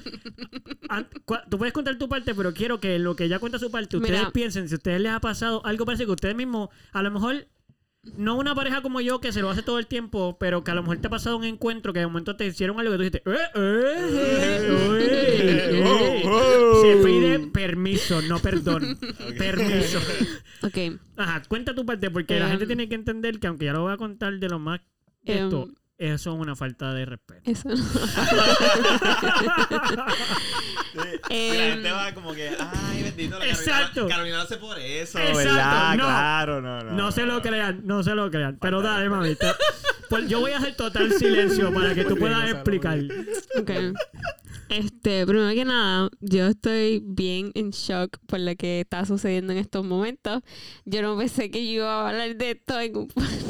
cua- 1.27 1.43
tú 1.51 1.59
puedes 1.59 1.73
contar 1.75 1.97
tu 1.99 2.09
parte, 2.09 2.35
pero 2.35 2.55
quiero 2.55 2.79
que 2.79 2.99
lo 3.01 3.17
que 3.17 3.25
ella 3.25 3.39
cuenta 3.41 3.59
su 3.59 3.71
parte, 3.71 3.97
ustedes 3.97 4.19
Mira. 4.21 4.31
piensen 4.31 4.69
si 4.69 4.75
a 4.75 4.77
ustedes 4.77 5.01
les 5.01 5.13
ha 5.13 5.21
pasado 5.21 5.65
algo 5.67 5.85
parece 5.85 6.05
que 6.05 6.13
ustedes 6.13 6.37
mismos, 6.37 6.69
a 6.93 7.03
lo 7.03 7.11
mejor 7.11 7.47
no 8.17 8.37
una 8.39 8.55
pareja 8.55 8.81
como 8.83 9.01
yo 9.01 9.21
que 9.21 9.33
se 9.33 9.41
lo 9.43 9.51
hace 9.51 9.63
todo 9.63 9.79
el 9.79 9.87
tiempo, 9.87 10.37
pero 10.39 10.65
que 10.65 10.71
a 10.71 10.75
lo 10.75 10.83
mejor 10.83 10.99
te 10.99 11.09
ha 11.09 11.11
pasado 11.11 11.37
un 11.37 11.45
encuentro 11.45 11.93
que 11.93 12.01
de 12.01 12.07
momento 12.07 12.37
te 12.37 12.47
hicieron 12.47 12.79
algo 12.81 12.93
que 12.93 12.97
tú 12.97 13.03
dijiste, 13.05 13.23
"Eh, 13.31 13.37
eh, 13.55 14.69
eh, 14.71 15.83
eh, 15.83 16.23
eh". 16.25 16.73
se 16.83 17.05
pide 17.05 17.39
permiso, 17.49 18.23
no 18.23 18.39
perdón, 18.39 18.99
permiso. 19.37 19.99
Ok. 20.63 20.99
Ajá, 21.17 21.43
cuenta 21.49 21.75
tu 21.75 21.85
parte 21.85 22.11
porque 22.11 22.39
la 22.39 22.47
Em, 22.47 22.51
gente 22.53 22.67
tiene 22.67 22.89
que 22.89 22.95
entender 22.95 23.39
que 23.41 23.47
aunque 23.47 23.67
ya 23.67 23.73
lo 23.73 23.83
voy 23.83 23.93
a 23.93 23.97
contar 23.97 24.39
de 24.39 24.49
lo 24.49 24.59
más 24.59 24.81
Em, 25.25 25.45
esto, 25.45 25.69
eso 25.99 26.33
es 26.33 26.39
una 26.41 26.55
falta 26.57 26.93
de 26.95 27.05
respeto. 27.05 27.51
Eso 27.51 27.69
no. 27.69 27.77
Y 30.95 30.97
la 30.97 31.67
Em, 31.69 31.73
gente 31.75 31.91
va 31.93 32.13
como 32.15 32.33
que, 32.33 32.51
ay, 32.59 33.03
bendito, 33.03 33.39
la 33.39 33.47
Exacto. 33.47 34.07
Carolina, 34.09 34.15
Carolina 34.17 34.37
lo 34.39 34.43
hace 34.45 34.57
por 34.57 34.79
eso, 34.79 35.19
Exacto, 35.19 35.39
¿verdad? 35.39 35.91
no. 35.97 36.05
Claro, 36.05 36.61
no, 36.63 36.81
no. 36.85 36.93
No 36.93 37.13
se 37.13 37.27
lo 37.27 37.43
crean, 37.43 37.83
no 37.85 38.03
se 38.03 38.15
lo 38.15 38.31
crean. 38.31 38.59
Pero 38.61 38.81
dale, 38.83 39.09
mami. 39.09 39.35
te- 39.35 39.47
pues 40.09 40.27
yo 40.29 40.41
voy 40.41 40.53
a 40.53 40.59
hacer 40.59 40.75
total 40.75 41.13
silencio 41.13 41.73
para 41.73 41.95
que 41.95 42.05
tú 42.05 42.17
puedas 42.17 42.51
explicar. 42.51 42.99
Ok. 43.59 43.71
Este, 44.71 45.27
primero 45.27 45.49
que 45.55 45.65
nada, 45.65 46.11
yo 46.21 46.47
estoy 46.47 47.03
bien 47.03 47.53
en 47.55 47.71
shock 47.71 48.19
por 48.27 48.39
lo 48.41 48.55
que 48.57 48.81
está 48.81 49.05
sucediendo 49.07 49.53
en 49.55 49.59
estos 49.59 49.83
momentos. 49.85 50.43
Yo 50.85 51.01
no 51.03 51.17
pensé 51.17 51.51
que 51.51 51.65
yo 51.67 51.73
iba 51.83 52.03
a 52.05 52.09
hablar 52.11 52.37
de 52.37 52.51
esto 52.51 52.79
en 52.81 52.97
un 52.97 53.09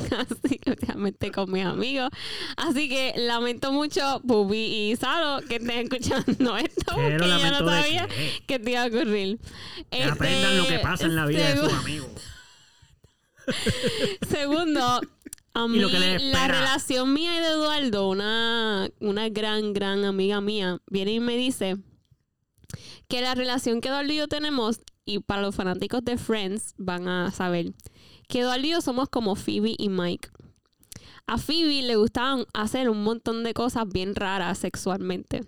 podcast, 0.11 0.31
especialmente 0.45 1.31
con 1.33 1.53
mis 1.53 1.65
amigos. 1.65 2.11
Así 2.57 2.89
que 2.89 3.15
lamento 3.17 3.73
mucho, 3.73 4.21
Pupi 4.27 4.91
y 4.91 4.97
Salo, 4.97 5.45
que 5.47 5.57
estén 5.57 5.71
escuchando 5.71 6.57
esto, 6.57 6.95
porque 6.95 7.29
yo 7.29 7.51
no 7.51 7.69
sabía 7.69 8.09
qué. 8.09 8.43
que 8.47 8.59
te 8.59 8.71
iba 8.71 8.83
a 8.83 8.87
ocurrir. 8.87 9.39
Que 9.91 10.05
aprendan 10.05 10.57
lo 10.59 10.67
que 10.67 10.79
pasa 10.79 11.07
en 11.07 11.17
la 11.17 11.27
vida 11.27 11.55
de 11.55 11.61
sus 11.61 11.73
amigos. 11.73 12.11
Segundo, 14.29 15.01
a 15.55 15.69
mí 15.69 15.79
lo 15.79 15.89
que 15.91 16.19
la 16.19 16.49
relación 16.49 17.13
mía 17.13 17.37
y 17.37 17.41
de 17.41 17.49
Eduardo, 17.49 18.09
una, 18.09 18.91
una 19.01 19.29
gran, 19.29 19.73
gran 19.73 20.05
amiga 20.05 20.41
mía, 20.41 20.81
viene 20.87 21.13
y 21.13 21.21
me 21.21 21.37
dice 21.37 21.79
que 23.09 23.23
la 23.23 23.35
relación 23.35 23.81
que 23.81 23.89
Eduardo 23.89 24.13
y 24.13 24.17
yo 24.17 24.29
tenemos, 24.29 24.81
y 25.07 25.21
para 25.21 25.41
los 25.41 25.55
fanáticos 25.55 26.05
de 26.05 26.19
Friends 26.19 26.75
van 26.77 27.09
a 27.09 27.31
saber, 27.31 27.73
que 28.29 28.41
Eduardo 28.41 28.67
y 28.67 28.71
yo 28.71 28.81
somos 28.81 29.09
como 29.09 29.35
Phoebe 29.35 29.75
y 29.79 29.89
Mike. 29.89 30.29
A 31.27 31.37
Phoebe 31.39 31.83
le 31.83 31.97
gustaban 31.97 32.47
hacer 32.55 32.89
un 32.89 33.03
montón 33.03 33.43
de 33.45 33.53
cosas 33.55 33.87
bien 33.89 34.15
raras 34.15 34.59
sexualmente. 34.59 35.45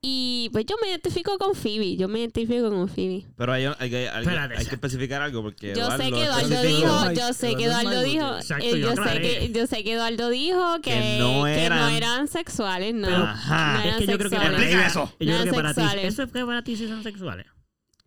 Y 0.00 0.48
pues 0.52 0.64
yo 0.64 0.76
me 0.80 0.88
identifico 0.88 1.36
con 1.38 1.56
Phoebe, 1.56 1.96
yo 1.96 2.06
me 2.06 2.20
identifico 2.20 2.70
con 2.70 2.88
Phoebe. 2.88 3.26
Pero 3.36 3.52
hay, 3.52 3.64
hay, 3.66 3.90
que- 3.90 4.08
hay, 4.08 4.26
hay 4.26 4.64
que 4.66 4.74
especificar 4.76 5.20
algo 5.22 5.42
porque 5.42 5.74
Yo 5.74 5.90
sé 5.90 6.12
que 6.12 6.22
Eduardo 6.22 6.62
dijo, 6.62 7.00
Mike, 7.02 7.20
yo 7.20 7.32
sé 7.32 7.54
que 7.56 7.64
Eduardo 7.64 8.02
dijo, 8.02 8.26
eh, 8.36 8.80
yo 8.80 8.94
sé 8.94 9.20
que 9.20 9.52
yo 9.52 9.66
sé 9.66 9.82
que 9.82 9.92
Eduardo 9.94 10.28
dijo 10.28 10.74
que, 10.82 10.90
Que 10.92 11.16
no 11.18 11.44
que 11.44 11.64
eran- 11.64 11.78
no 11.80 11.88
eran 11.88 12.28
sexuales, 12.28 12.94
no. 12.94 13.08
Pero- 13.08 13.16
Ajá. 13.24 13.72
no 13.72 13.78
Es 13.80 13.86
eran 13.86 13.98
que 13.98 14.06
yo 14.06 14.18
creo 14.18 14.30
que 14.30 14.36
para 14.36 14.48
sexuales. 14.50 14.72
Explica 14.72 14.86
eso. 14.86 15.12
Yo 15.18 15.26
creo 15.32 15.44
que 15.44 15.52
para 15.52 15.74
ti, 15.74 15.80
eso 16.06 16.22
es 16.22 16.32
que 16.32 16.44
para 16.46 16.62
ti 16.62 16.76
sí 16.76 16.86
son 16.88 17.02
sexuales. 17.02 17.46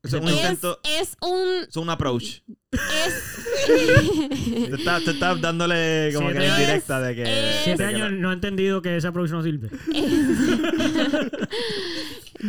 Eso 0.03 0.17
es 0.17 0.23
un 0.23 0.29
es 0.85 1.17
un 1.21 1.47
es 1.67 1.75
un 1.77 1.89
approach. 1.89 2.39
Es 2.71 4.69
Te 4.69 4.75
estás 4.75 5.03
te 5.03 5.11
estás 5.11 5.41
dándole 5.41 6.11
como 6.15 6.29
que 6.29 6.35
la 6.35 6.41
Siete- 6.41 6.61
indirecta 6.61 7.01
de 7.01 7.15
que. 7.15 7.53
Siete 7.63 7.83
años 7.85 8.11
no 8.13 8.31
he 8.31 8.33
entendido 8.33 8.81
que 8.81 8.95
esa 8.95 9.09
approach 9.09 9.29
no 9.31 9.43
sirve. 9.43 9.69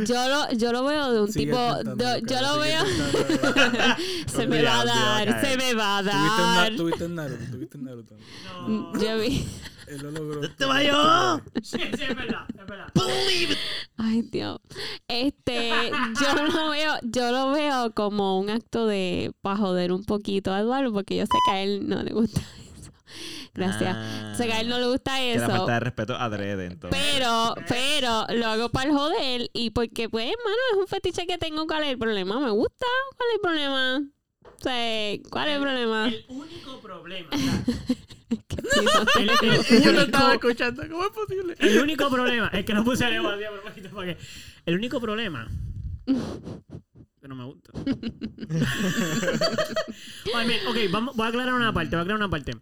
yo 0.06 0.28
lo 0.28 0.52
yo 0.56 0.72
lo 0.72 0.84
veo 0.84 1.12
de 1.12 1.20
un 1.22 1.32
Sigue 1.32 1.46
tipo 1.46 1.58
de- 1.96 2.22
yo 2.26 2.40
lo 2.40 2.58
veo 2.60 2.82
se 4.26 4.46
me 4.46 4.62
va 4.62 4.80
a 4.80 4.84
dar, 4.84 5.40
se 5.44 5.56
me 5.56 5.74
va 5.74 5.96
a 5.98 6.00
en 6.00 6.06
dar. 6.06 6.76
Tuviste 6.76 7.04
en 7.04 7.14
Naruto, 7.16 7.44
tuviste 7.50 7.78
en 7.78 7.84
Naruto. 7.84 8.14
Yo 9.00 9.18
vi 9.18 9.44
Él 9.92 10.02
lo 10.02 10.10
logró. 10.10 10.50
¡Te 10.54 10.64
vayó! 10.64 11.40
Sí, 11.62 11.78
sí, 11.78 12.04
es 12.08 12.16
verdad, 12.16 12.46
es 12.48 12.66
verdad. 12.66 12.92
Ay, 13.98 14.22
Dios. 14.22 14.58
Este, 15.08 15.90
yo 16.20 16.46
lo 16.46 16.70
veo, 16.70 16.94
yo 17.02 17.30
lo 17.30 17.50
veo 17.52 17.92
como 17.92 18.40
un 18.40 18.50
acto 18.50 18.86
de 18.86 19.32
para 19.42 19.56
joder 19.56 19.92
un 19.92 20.04
poquito 20.04 20.52
a 20.52 20.60
Eduardo, 20.60 20.92
porque 20.92 21.16
yo 21.16 21.24
sé 21.24 21.38
que 21.46 21.52
a 21.52 21.62
él 21.62 21.88
no 21.88 22.02
le 22.02 22.12
gusta 22.12 22.40
eso. 22.40 22.90
Gracias. 23.54 23.96
Ah, 23.96 24.34
sé 24.36 24.46
que 24.46 24.52
a 24.54 24.60
él 24.60 24.68
no 24.68 24.78
le 24.78 24.86
gusta 24.86 25.16
que 25.18 25.36
la 25.36 25.44
eso. 25.44 25.56
falta 25.56 25.74
de 25.74 25.80
respeto 25.80 26.16
adrede, 26.16 26.66
entonces. 26.66 27.00
Pero, 27.12 27.54
pero 27.68 28.26
lo 28.30 28.46
hago 28.46 28.68
para 28.70 28.88
el 28.90 28.96
joder 28.96 29.50
y 29.52 29.70
porque, 29.70 30.08
pues, 30.08 30.24
hermano, 30.24 30.56
es 30.72 30.78
un 30.78 30.86
fetiche 30.86 31.26
que 31.26 31.36
tengo. 31.38 31.66
¿Cuál 31.66 31.82
es 31.84 31.90
el 31.90 31.98
problema? 31.98 32.40
¿Me 32.40 32.50
gusta? 32.50 32.86
¿Cuál 33.16 33.28
es 33.28 33.34
el 33.34 33.40
problema? 33.40 34.02
Sea, 34.62 35.18
¿cuál 35.30 35.48
es 35.48 35.54
el 35.56 35.60
problema? 35.62 36.08
El 36.08 36.24
único 36.28 36.80
problema. 36.80 37.28
El, 37.32 37.40
el, 39.18 39.30
el 39.30 39.88
único, 39.98 40.32
escuchando. 40.32 40.82
¿Cómo 40.88 41.04
es 41.04 41.10
posible? 41.10 41.54
el 41.58 41.78
único 41.80 42.08
problema 42.10 42.48
es 42.52 42.64
que 42.64 42.74
no 42.74 42.84
puse 42.84 43.04
a 43.04 43.10
Leo 43.10 43.28
así 43.28 43.44
a 43.44 43.50
propósito 43.50 43.90
para 43.90 44.14
que. 44.14 44.20
El 44.64 44.74
único 44.76 45.00
problema. 45.00 45.50
Que 46.06 47.28
no 47.28 47.34
me 47.34 47.44
gusta. 47.44 47.72
Ay, 50.34 50.46
mira, 50.46 50.70
ok, 50.70 50.76
vamos, 50.90 51.16
voy 51.16 51.26
a 51.26 51.28
aclarar 51.28 51.54
una 51.54 51.72
parte, 51.72 51.90
voy 51.90 52.00
a 52.00 52.02
aclarar 52.02 52.20
una 52.20 52.30
parte. 52.30 52.52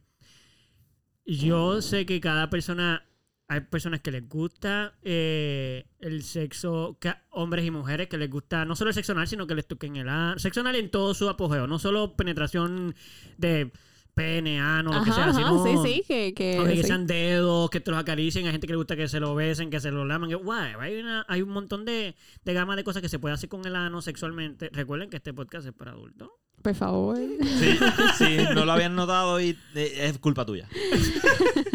Yo 1.24 1.82
sé 1.82 2.06
que 2.06 2.20
cada 2.20 2.50
persona. 2.50 3.04
Hay 3.52 3.62
personas 3.62 4.00
que 4.00 4.12
les 4.12 4.28
gusta 4.28 4.92
eh, 5.02 5.84
el 5.98 6.22
sexo, 6.22 6.96
hombres 7.30 7.64
y 7.66 7.72
mujeres 7.72 8.06
que 8.06 8.16
les 8.16 8.30
gusta 8.30 8.64
no 8.64 8.76
solo 8.76 8.90
el 8.90 8.94
sexo 8.94 9.10
anal, 9.10 9.26
sino 9.26 9.48
que 9.48 9.56
les 9.56 9.66
toquen 9.66 9.96
el 9.96 10.08
ano. 10.08 10.38
Sexo 10.38 10.60
anal 10.60 10.76
en 10.76 10.88
todo 10.88 11.14
su 11.14 11.28
apogeo, 11.28 11.66
no 11.66 11.80
solo 11.80 12.14
penetración 12.14 12.94
de 13.38 13.72
pene, 14.14 14.60
ano, 14.60 14.92
lo 14.92 15.02
que 15.02 15.10
sea, 15.12 15.32
sino 15.32 15.64
ajá, 15.64 15.82
sí, 15.82 15.94
sí, 15.94 16.04
que, 16.06 16.32
que, 16.34 16.60
Ok, 16.60 16.66
que 16.68 16.76
sí. 16.76 16.82
sean 16.84 17.06
dedos, 17.08 17.70
que 17.70 17.80
te 17.80 17.90
los 17.90 17.98
acaricien, 17.98 18.44
hay 18.46 18.52
gente 18.52 18.66
que 18.68 18.72
le 18.72 18.76
gusta 18.76 18.94
que 18.94 19.08
se 19.08 19.18
lo 19.18 19.34
besen, 19.34 19.68
que 19.70 19.80
se 19.80 19.90
lo 19.90 20.04
laman. 20.04 20.28
que- 20.30 20.36
guay, 20.36 20.74
hay, 20.78 21.00
una- 21.00 21.24
hay 21.28 21.42
un 21.42 21.48
montón 21.48 21.84
de, 21.84 22.14
de 22.44 22.54
gama 22.54 22.76
de 22.76 22.84
cosas 22.84 23.02
que 23.02 23.08
se 23.08 23.18
puede 23.18 23.34
hacer 23.34 23.48
con 23.48 23.64
el 23.66 23.74
ano 23.74 24.00
sexualmente. 24.00 24.68
Recuerden 24.72 25.10
que 25.10 25.16
este 25.16 25.32
podcast 25.34 25.66
es 25.66 25.72
para 25.72 25.90
adultos. 25.92 26.28
Por 26.62 26.74
favor. 26.74 27.16
Sí, 27.58 27.78
sí, 28.18 28.36
no 28.54 28.64
lo 28.64 28.72
habían 28.72 28.94
notado 28.94 29.40
y 29.40 29.56
eh, 29.74 30.08
es 30.08 30.18
culpa 30.18 30.44
tuya. 30.44 30.68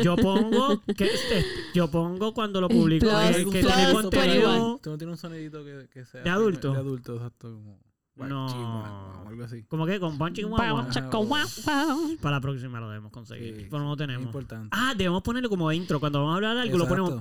Yo 0.04 0.16
pongo 0.16 0.82
que 0.96 1.06
este, 1.06 1.46
yo 1.74 1.90
pongo 1.90 2.34
cuando 2.34 2.62
lo 2.62 2.70
publico 2.70 3.08
Plus, 3.08 3.38
que 3.38 3.44
plus 3.44 3.52
tiene 3.52 3.86
21. 3.94 4.02
contenido 4.02 4.80
¿Tú 4.84 4.90
no 4.92 4.98
tienes 4.98 5.14
un 5.14 5.18
sonidito 5.18 5.64
que, 5.64 5.88
que 5.92 6.06
sea 6.06 6.22
¿De 6.22 6.30
adulto? 6.30 6.74
De 6.74 6.80
adulto, 6.80 7.16
exacto. 7.16 7.52
Como. 7.52 7.85
No. 8.18 8.46
o 9.26 9.28
algo 9.30 9.44
así. 9.44 9.64
como 9.64 9.86
que 9.86 10.00
con 10.00 10.18
Punchy 10.18 10.44
Wow. 10.46 10.58
Para 12.22 12.36
la 12.38 12.42
próxima 12.42 12.80
lo 12.80 12.88
debemos 12.90 13.12
conseguir. 13.12 13.56
Sí, 13.58 13.68
pero 13.70 13.84
no 13.84 13.90
lo 13.90 13.98
tenemos. 13.98 14.26
importante. 14.26 14.70
Ah, 14.72 14.94
debemos 14.98 15.22
ponerlo 15.22 15.50
como 15.50 15.72
intro. 15.72 16.00
Cuando 16.00 16.20
vamos 16.20 16.34
a 16.34 16.36
hablar 16.38 16.56
de 16.56 16.62
algo, 16.62 16.78
lo 16.78 16.88
ponemos 16.88 17.20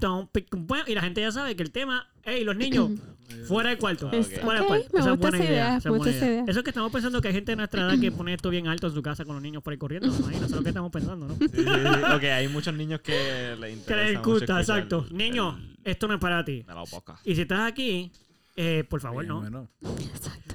y 0.86 0.94
la 0.94 1.00
gente 1.00 1.20
ya 1.20 1.32
sabe 1.32 1.56
que 1.56 1.62
el 1.62 1.70
tema, 1.72 2.06
hey, 2.22 2.44
los 2.44 2.56
niños, 2.56 2.90
fuera 3.48 3.70
del 3.70 3.78
cuarto. 3.78 4.10
Es- 4.12 4.40
Fuera 4.40 4.60
del 4.60 4.68
cuarto. 4.68 4.88
me 4.92 5.00
Esa 5.00 5.12
es 5.12 5.18
buena 5.18 5.38
idea. 5.38 5.48
idea, 5.50 5.76
esa 5.78 5.90
me 5.90 5.96
buena 5.98 6.12
idea. 6.12 6.26
idea. 6.26 6.44
Eso 6.46 6.58
es 6.60 6.64
que 6.64 6.70
estamos 6.70 6.92
pensando 6.92 7.20
que 7.20 7.28
hay 7.28 7.34
gente 7.34 7.52
de 7.52 7.56
nuestra 7.56 7.82
edad 7.82 7.98
que 8.00 8.12
pone 8.12 8.34
esto 8.34 8.50
bien 8.50 8.68
alto 8.68 8.86
en 8.86 8.94
su 8.94 9.02
casa 9.02 9.24
con 9.24 9.34
los 9.34 9.42
niños 9.42 9.62
por 9.62 9.72
ahí 9.72 9.78
corriendo. 9.78 10.06
Imagínate, 10.08 10.36
eso 10.36 10.44
es 10.46 10.52
lo 10.52 10.62
que 10.62 10.68
estamos 10.68 10.92
pensando, 10.92 11.26
¿no? 11.28 11.34
Sí, 11.34 11.48
sí, 11.52 11.64
sí. 11.64 12.12
Ok, 12.14 12.22
hay 12.24 12.48
muchos 12.48 12.74
niños 12.74 13.00
que 13.00 13.56
les 13.58 13.70
Que 13.70 13.72
interesa. 13.72 14.08
les 14.10 14.18
mucho 14.18 14.30
gusta, 14.30 14.60
exacto. 14.60 15.06
el- 15.10 15.16
Niño, 15.16 15.56
el- 15.58 15.74
esto 15.84 16.06
no 16.08 16.14
es 16.14 16.20
para 16.20 16.44
ti. 16.44 16.62
de 16.62 16.74
la 16.74 16.84
boca. 16.90 17.16
Y 17.24 17.34
si 17.34 17.42
estás 17.42 17.60
aquí, 17.70 18.12
eh, 18.56 18.84
por 18.88 19.00
favor, 19.00 19.24
no. 19.24 19.40
Bueno, 19.40 19.68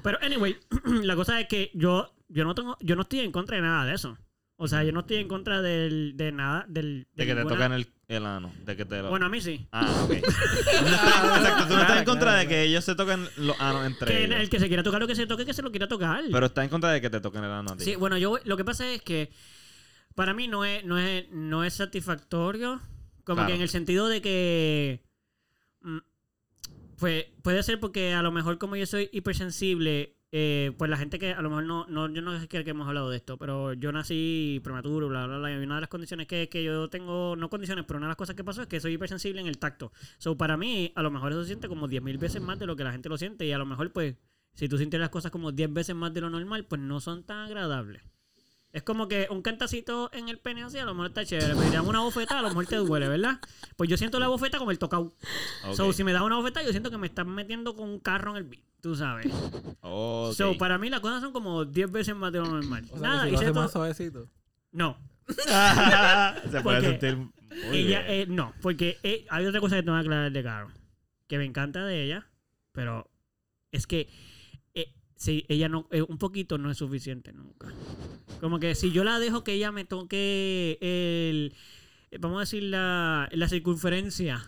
Pero 0.04 0.18
anyway, 0.22 0.58
la 1.04 1.16
cosa 1.16 1.40
es 1.42 1.48
que 1.48 1.72
yo, 1.74 2.14
yo 2.28 2.44
no 2.46 2.56
tengo, 2.56 2.78
yo 2.82 2.96
no 2.96 3.02
estoy 3.04 3.20
en 3.20 3.32
contra 3.32 3.58
de 3.58 3.62
nada 3.64 3.86
de 3.86 3.96
eso. 3.96 4.18
O 4.62 4.68
sea, 4.68 4.84
yo 4.84 4.92
no 4.92 5.00
estoy 5.02 5.18
en 5.18 5.30
contra 5.30 5.62
del, 5.62 6.18
de 6.18 6.34
nada, 6.34 6.66
del, 6.68 7.08
De 7.16 7.26
que 7.26 7.34
te 7.34 7.44
tocan 7.46 7.72
el, 7.72 7.88
el 8.10 8.26
ano. 8.26 8.52
De 8.66 8.76
que 8.76 8.84
te 8.84 9.02
lo... 9.02 9.08
Bueno, 9.10 9.28
a 9.28 9.30
mí 9.30 9.40
sí. 9.40 9.66
Ah, 9.72 9.90
ok. 10.04 10.10
No 10.12 10.18
estás- 10.18 11.38
exacto, 11.38 11.68
tú 11.68 11.74
no 11.76 11.82
estás 11.82 12.00
en 12.00 12.04
contra 12.06 12.26
claro, 12.32 12.40
de 12.40 12.48
que 12.50 12.64
ellos 12.64 12.84
se 12.84 12.94
toquen 12.96 13.26
los 13.38 13.58
anos 13.62 13.86
entre 13.86 14.12
Que 14.12 14.24
ellos. 14.26 14.36
el 14.42 14.50
que 14.50 14.60
se 14.60 14.68
quiera 14.68 14.84
tocar 14.84 15.00
lo 15.00 15.08
que 15.08 15.16
se 15.16 15.26
toque, 15.28 15.46
que 15.46 15.54
se 15.54 15.62
lo 15.62 15.72
quiera 15.72 15.88
tocar. 15.88 16.24
Pero 16.30 16.46
está 16.46 16.62
en 16.66 16.70
contra 16.70 16.92
de 16.92 17.00
que 17.00 17.10
te 17.10 17.22
toquen 17.22 17.44
el 17.46 17.52
ano 17.52 17.72
a 17.72 17.78
ti. 17.78 17.86
Sí, 17.86 17.96
bueno, 17.96 18.18
yo 18.18 18.38
lo 18.44 18.58
que 18.58 18.66
pasa 18.66 18.86
es 18.92 19.02
que 19.02 19.32
para 20.14 20.34
mí 20.34 20.50
no 20.50 20.66
es, 20.66 20.84
no 20.84 21.00
es, 21.00 21.30
no 21.32 21.64
es 21.64 21.76
satisfactorio. 21.76 22.82
Como 23.24 23.36
Claro. 23.38 23.48
que 23.48 23.56
en 23.56 23.62
el 23.62 23.70
sentido 23.70 24.10
de 24.10 24.22
que. 24.22 25.04
Pues 27.00 27.28
puede 27.44 27.64
ser 27.64 27.80
porque 27.80 28.14
a 28.14 28.22
lo 28.22 28.32
mejor 28.32 28.58
como 28.58 28.76
yo 28.76 28.86
soy 28.86 29.10
hipersensible, 29.14 30.18
eh, 30.34 30.74
pues 30.78 30.92
la 30.92 30.98
gente 30.98 31.18
que 31.18 31.32
a 31.32 31.42
lo 31.42 31.50
mejor 31.50 31.64
no, 31.64 31.88
no 31.88 32.10
yo 32.10 32.22
no 32.22 32.38
sé 32.38 32.50
que 32.50 32.58
hemos 32.58 32.90
hablado 32.90 33.10
de 33.10 33.16
esto, 33.16 33.38
pero 33.38 33.72
yo 33.72 33.94
nací 33.94 34.60
prematuro, 34.66 35.08
bla, 35.08 35.26
bla, 35.26 35.38
bla, 35.38 35.52
y 35.52 35.56
una 35.56 35.76
de 35.76 35.82
las 35.82 35.90
condiciones 35.90 36.28
que, 36.28 36.50
que 36.50 36.62
yo 36.62 36.90
tengo, 36.90 37.38
no 37.38 37.50
condiciones, 37.50 37.86
pero 37.88 38.00
una 38.00 38.08
de 38.08 38.12
las 38.12 38.18
cosas 38.18 38.36
que 38.36 38.44
pasó 38.44 38.64
es 38.64 38.68
que 38.68 38.82
soy 38.82 38.94
hipersensible 38.94 39.40
en 39.40 39.48
el 39.48 39.58
tacto. 39.58 39.94
So, 40.18 40.38
para 40.38 40.58
mí, 40.58 40.92
a 40.94 41.02
lo 41.02 41.10
mejor 41.10 41.32
eso 41.32 41.46
siente 41.46 41.70
como 41.70 41.88
10.000 41.88 42.20
veces 42.20 42.42
más 42.42 42.60
de 42.60 42.66
lo 42.66 42.76
que 42.76 42.84
la 42.84 42.92
gente 42.92 43.08
lo 43.08 43.18
siente, 43.18 43.46
y 43.46 43.54
a 43.54 43.58
lo 43.58 43.66
mejor, 43.66 43.94
pues, 43.94 44.16
si 44.54 44.68
tú 44.68 44.78
sientes 44.78 45.00
las 45.00 45.10
cosas 45.10 45.32
como 45.32 45.54
10 45.54 45.72
veces 45.72 45.96
más 45.96 46.14
de 46.14 46.20
lo 46.20 46.30
normal, 46.30 46.66
pues 46.66 46.82
no 46.82 47.00
son 47.00 47.24
tan 47.24 47.46
agradables. 47.46 48.04
Es 48.72 48.84
como 48.84 49.08
que 49.08 49.28
un 49.32 49.42
cantacito 49.42 50.12
en 50.14 50.30
el 50.30 50.38
pene 50.38 50.64
así, 50.64 50.78
a 50.78 50.86
lo 50.86 50.94
mejor 50.94 51.08
está 51.08 51.26
chévere. 51.26 51.56
Me 51.56 51.72
dan 51.72 51.88
una 51.88 52.02
bofetada, 52.02 52.40
a 52.40 52.44
lo 52.44 52.50
mejor 52.50 52.68
te 52.68 52.76
duele, 52.76 53.08
¿verdad? 53.08 53.40
Pues 53.78 53.90
yo 53.90 53.98
siento 53.98 54.20
la 54.20 54.28
bofeta 54.28 54.60
como 54.60 54.70
el 54.70 54.78
tocado. 54.78 55.16
Ok. 55.66 55.74
So, 55.76 55.92
si 55.94 56.04
me 56.04 56.14
das 56.14 56.22
una 56.22 56.36
bofetada, 56.36 56.64
yo 56.66 56.72
siento 56.72 56.92
que 56.92 56.98
me 57.00 57.08
están 57.08 57.30
metiendo 57.30 57.76
con 57.76 57.90
un 57.90 58.00
carro 58.00 58.32
en 58.32 58.38
el 58.38 58.44
beat. 58.44 58.62
Tú 58.82 58.96
sabes. 58.96 59.26
Ok. 59.82 60.34
So, 60.36 60.58
para 60.60 60.78
mí 60.78 60.90
las 60.90 61.00
cosas 61.00 61.22
son 61.22 61.34
como 61.34 61.66
10 61.66 61.92
veces 61.92 62.16
más 62.16 62.32
de 62.32 62.40
lo 62.40 62.46
normal. 62.46 62.86
o 62.92 63.00
sea, 63.00 63.08
Nada, 63.08 63.24
que 63.24 63.30
si 63.30 63.34
y 63.34 63.34
lo 63.34 63.40
hace 63.40 63.52
todo- 63.54 63.64
más 63.64 63.72
suavecito. 63.72 64.30
No. 64.72 64.98
se 65.28 66.62
puede 66.62 66.62
Porque 66.62 66.82
sentir 66.82 67.16
muy 67.18 67.78
ella, 67.78 68.02
bien. 68.02 68.22
eh, 68.22 68.26
no, 68.30 68.54
porque 68.62 68.98
eh, 69.04 69.26
hay 69.30 69.46
otra 69.46 69.60
cosa 69.62 69.76
que 69.76 69.84
tengo 69.84 69.98
que 69.98 70.02
aclarar 70.02 70.32
de 70.32 70.44
Caro. 70.44 70.72
Que 71.28 71.38
me 71.38 71.46
encanta 71.46 71.86
de 71.86 72.04
ella, 72.04 72.28
pero 72.72 73.10
es 73.72 73.86
que 73.88 74.10
si 75.20 75.46
ella 75.50 75.68
no, 75.68 75.86
eh, 75.92 76.02
un 76.02 76.18
poquito 76.18 76.58
no 76.58 76.72
es 76.72 76.78
suficiente 76.78 77.34
nunca. 77.34 77.68
Como 78.40 78.58
que 78.58 78.74
si 78.74 78.94
yo 78.94 79.04
la 79.04 79.20
dejo 79.20 79.44
que 79.44 79.52
ella 79.52 79.70
me 79.70 79.84
toque 79.84 80.78
el, 80.80 81.54
vamos 82.22 82.38
a 82.38 82.40
decir, 82.42 82.64
la, 82.64 83.28
la 83.34 83.50
circunferencia. 83.50 84.42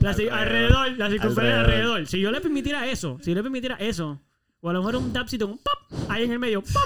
La 0.00 0.10
Alrededor. 0.10 0.32
alrededor, 0.34 0.98
la 0.98 1.08
circunferencia 1.10 1.60
Alrededor. 1.60 1.84
alrededor. 1.86 2.06
Si 2.08 2.20
yo 2.20 2.32
le 2.32 2.40
permitiera 2.40 2.88
eso, 2.90 3.18
si 3.22 3.30
yo 3.30 3.36
le 3.36 3.42
permitiera 3.44 3.76
eso, 3.76 4.20
o 4.60 4.68
a 4.68 4.72
lo 4.72 4.80
mejor 4.80 4.96
un 4.96 5.12
tapcito, 5.12 5.46
un 5.46 5.58
pop, 5.58 6.10
ahí 6.10 6.24
en 6.24 6.32
el 6.32 6.38
medio, 6.40 6.60
pop. 6.62 6.82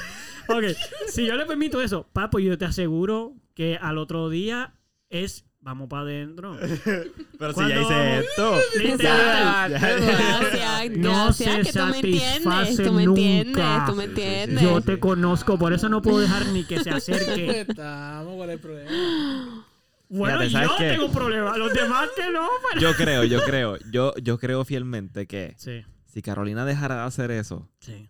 Ok, 0.51 0.64
si 1.09 1.26
yo 1.26 1.35
le 1.35 1.47
permito 1.47 1.81
eso, 1.81 2.07
papo, 2.12 2.39
yo 2.39 2.59
te 2.59 2.66
aseguro 2.66 3.35
que 3.55 3.79
al 3.81 3.97
otro 3.97 4.29
día 4.29 4.74
es, 5.09 5.47
vamos 5.68 5.88
para 5.88 6.02
adentro. 6.02 6.56
Pero 7.38 7.50
si 7.50 7.54
¿Cuándo 7.54 7.74
ya 7.74 7.80
hice 7.82 7.92
vamos? 7.94 8.24
esto. 8.24 8.56
Literal. 8.82 9.70
Gracias, 9.70 10.90
No 10.96 11.32
se 11.32 11.44
gracias, 11.44 11.66
que 11.66 11.72
tú 11.78 11.86
me 11.86 11.96
entiendes, 11.98 12.76
tú 12.76 12.92
me 12.92 13.02
entiendes, 13.04 13.84
tú 13.86 13.94
me 13.94 14.04
entiendes. 14.04 14.62
Yo 14.62 14.80
te 14.80 14.98
conozco, 14.98 15.58
por 15.58 15.72
eso 15.72 15.88
no 15.88 16.00
puedo 16.02 16.20
dejar 16.20 16.46
ni 16.46 16.64
que 16.64 16.82
se 16.82 16.90
acerque. 16.90 17.60
Estamos, 17.68 18.34
¿cuál 18.36 18.50
es 18.50 18.54
el 18.54 18.60
problema? 18.60 19.64
Bueno, 20.10 20.38
Fíjate, 20.40 20.50
¿sabes 20.50 20.68
yo 20.70 20.76
qué? 20.78 20.90
tengo 20.92 21.04
un 21.06 21.12
problema, 21.12 21.56
los 21.58 21.72
demás 21.74 22.08
que 22.16 22.30
no. 22.32 22.48
pero- 22.72 22.80
Yo 22.80 22.96
creo, 22.96 23.24
yo 23.24 23.40
creo. 23.42 23.76
Yo, 23.90 24.14
yo 24.22 24.38
creo 24.38 24.64
fielmente 24.64 25.26
que 25.26 25.52
Sí, 25.58 25.82
si 26.06 26.22
Carolina 26.22 26.64
dejara 26.64 26.96
de 26.96 27.02
hacer 27.02 27.30
eso, 27.30 27.68
sí. 27.80 28.08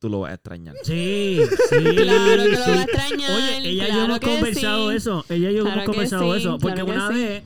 Tú 0.00 0.08
lo 0.08 0.20
vas 0.20 0.32
a 0.32 0.34
extrañar. 0.34 0.74
Sí, 0.82 1.40
sí. 1.68 1.76
Claro 1.76 2.42
que 2.42 2.48
lo 2.48 2.56
sí. 2.64 2.70
va 2.70 2.78
a 2.78 2.82
extrañar. 2.82 3.30
Oye, 3.30 3.58
ella 3.58 3.70
y 3.70 3.76
yo 3.76 3.84
claro 3.84 4.04
hemos 4.06 4.20
conversado 4.20 4.90
sí. 4.90 4.96
eso. 4.96 5.24
Ella 5.28 5.50
y 5.50 5.54
yo 5.54 5.62
Claro 5.62 5.74
hemos 5.82 5.86
conversado 5.86 6.34
sí, 6.34 6.40
eso. 6.40 6.58
Porque 6.58 6.82
claro 6.84 6.92
una 6.92 7.08
sí. 7.08 7.14
vez. 7.14 7.42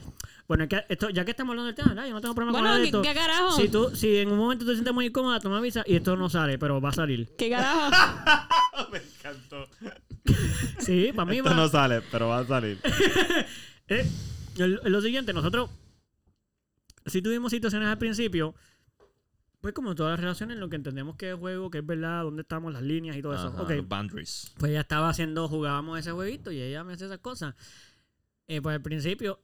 Bueno, 0.46 0.64
es 0.64 0.70
que 0.70 0.84
esto, 0.90 1.08
ya 1.10 1.24
que 1.24 1.30
estamos 1.30 1.52
hablando 1.52 1.66
del 1.68 1.74
tema, 1.74 1.88
¿verdad? 1.94 2.06
yo 2.06 2.12
no 2.12 2.20
tengo 2.20 2.34
problema 2.34 2.52
con 2.52 2.60
Bueno, 2.60 2.74
hablar 2.74 2.84
de 2.84 2.90
¿qué, 2.90 2.96
esto. 2.98 3.02
qué 3.02 3.14
carajo? 3.14 3.56
Si, 3.56 3.68
tú, 3.68 3.96
si 3.96 4.16
en 4.18 4.30
un 4.30 4.36
momento 4.38 4.66
te 4.66 4.72
sientes 4.72 4.92
muy 4.92 5.06
incómoda, 5.06 5.40
tú 5.40 5.48
me 5.48 5.56
avisas 5.56 5.84
y 5.86 5.96
esto 5.96 6.16
no 6.16 6.28
sale, 6.28 6.58
pero 6.58 6.80
va 6.82 6.90
a 6.90 6.92
salir. 6.92 7.34
¿Qué 7.38 7.48
carajo? 7.50 7.90
Me 8.92 8.98
encantó. 8.98 9.68
Sí, 10.78 11.12
para 11.14 11.30
mí 11.30 11.36
Esto 11.38 11.50
va. 11.50 11.56
no 11.56 11.68
sale, 11.68 12.00
pero 12.10 12.28
va 12.28 12.38
a 12.38 12.46
salir. 12.46 12.78
Eh, 13.88 14.06
el- 14.56 14.80
lo 14.84 15.00
siguiente, 15.02 15.34
nosotros 15.34 15.68
si 17.06 17.20
tuvimos 17.20 17.50
situaciones 17.52 17.88
al 17.88 17.98
principio, 17.98 18.54
pues 19.64 19.72
como 19.72 19.94
todas 19.94 20.10
las 20.10 20.20
relaciones, 20.20 20.58
lo 20.58 20.68
que 20.68 20.76
entendemos 20.76 21.16
que 21.16 21.30
es 21.30 21.38
juego, 21.38 21.70
que 21.70 21.78
es 21.78 21.86
verdad, 21.86 22.22
dónde 22.22 22.42
estamos, 22.42 22.70
las 22.70 22.82
líneas 22.82 23.16
y 23.16 23.22
todo 23.22 23.32
eso. 23.32 23.46
Ajá, 23.48 23.62
Ok, 23.62 23.70
los 23.70 23.88
boundaries. 23.88 24.52
pues 24.58 24.70
ella 24.70 24.82
estaba 24.82 25.08
haciendo, 25.08 25.48
jugábamos 25.48 25.98
ese 25.98 26.12
jueguito 26.12 26.52
y 26.52 26.60
ella 26.60 26.84
me 26.84 26.92
hacía 26.92 27.06
esas 27.06 27.20
cosas. 27.20 27.54
Eh, 28.46 28.60
pues 28.60 28.74
al 28.76 28.82
principio, 28.82 29.40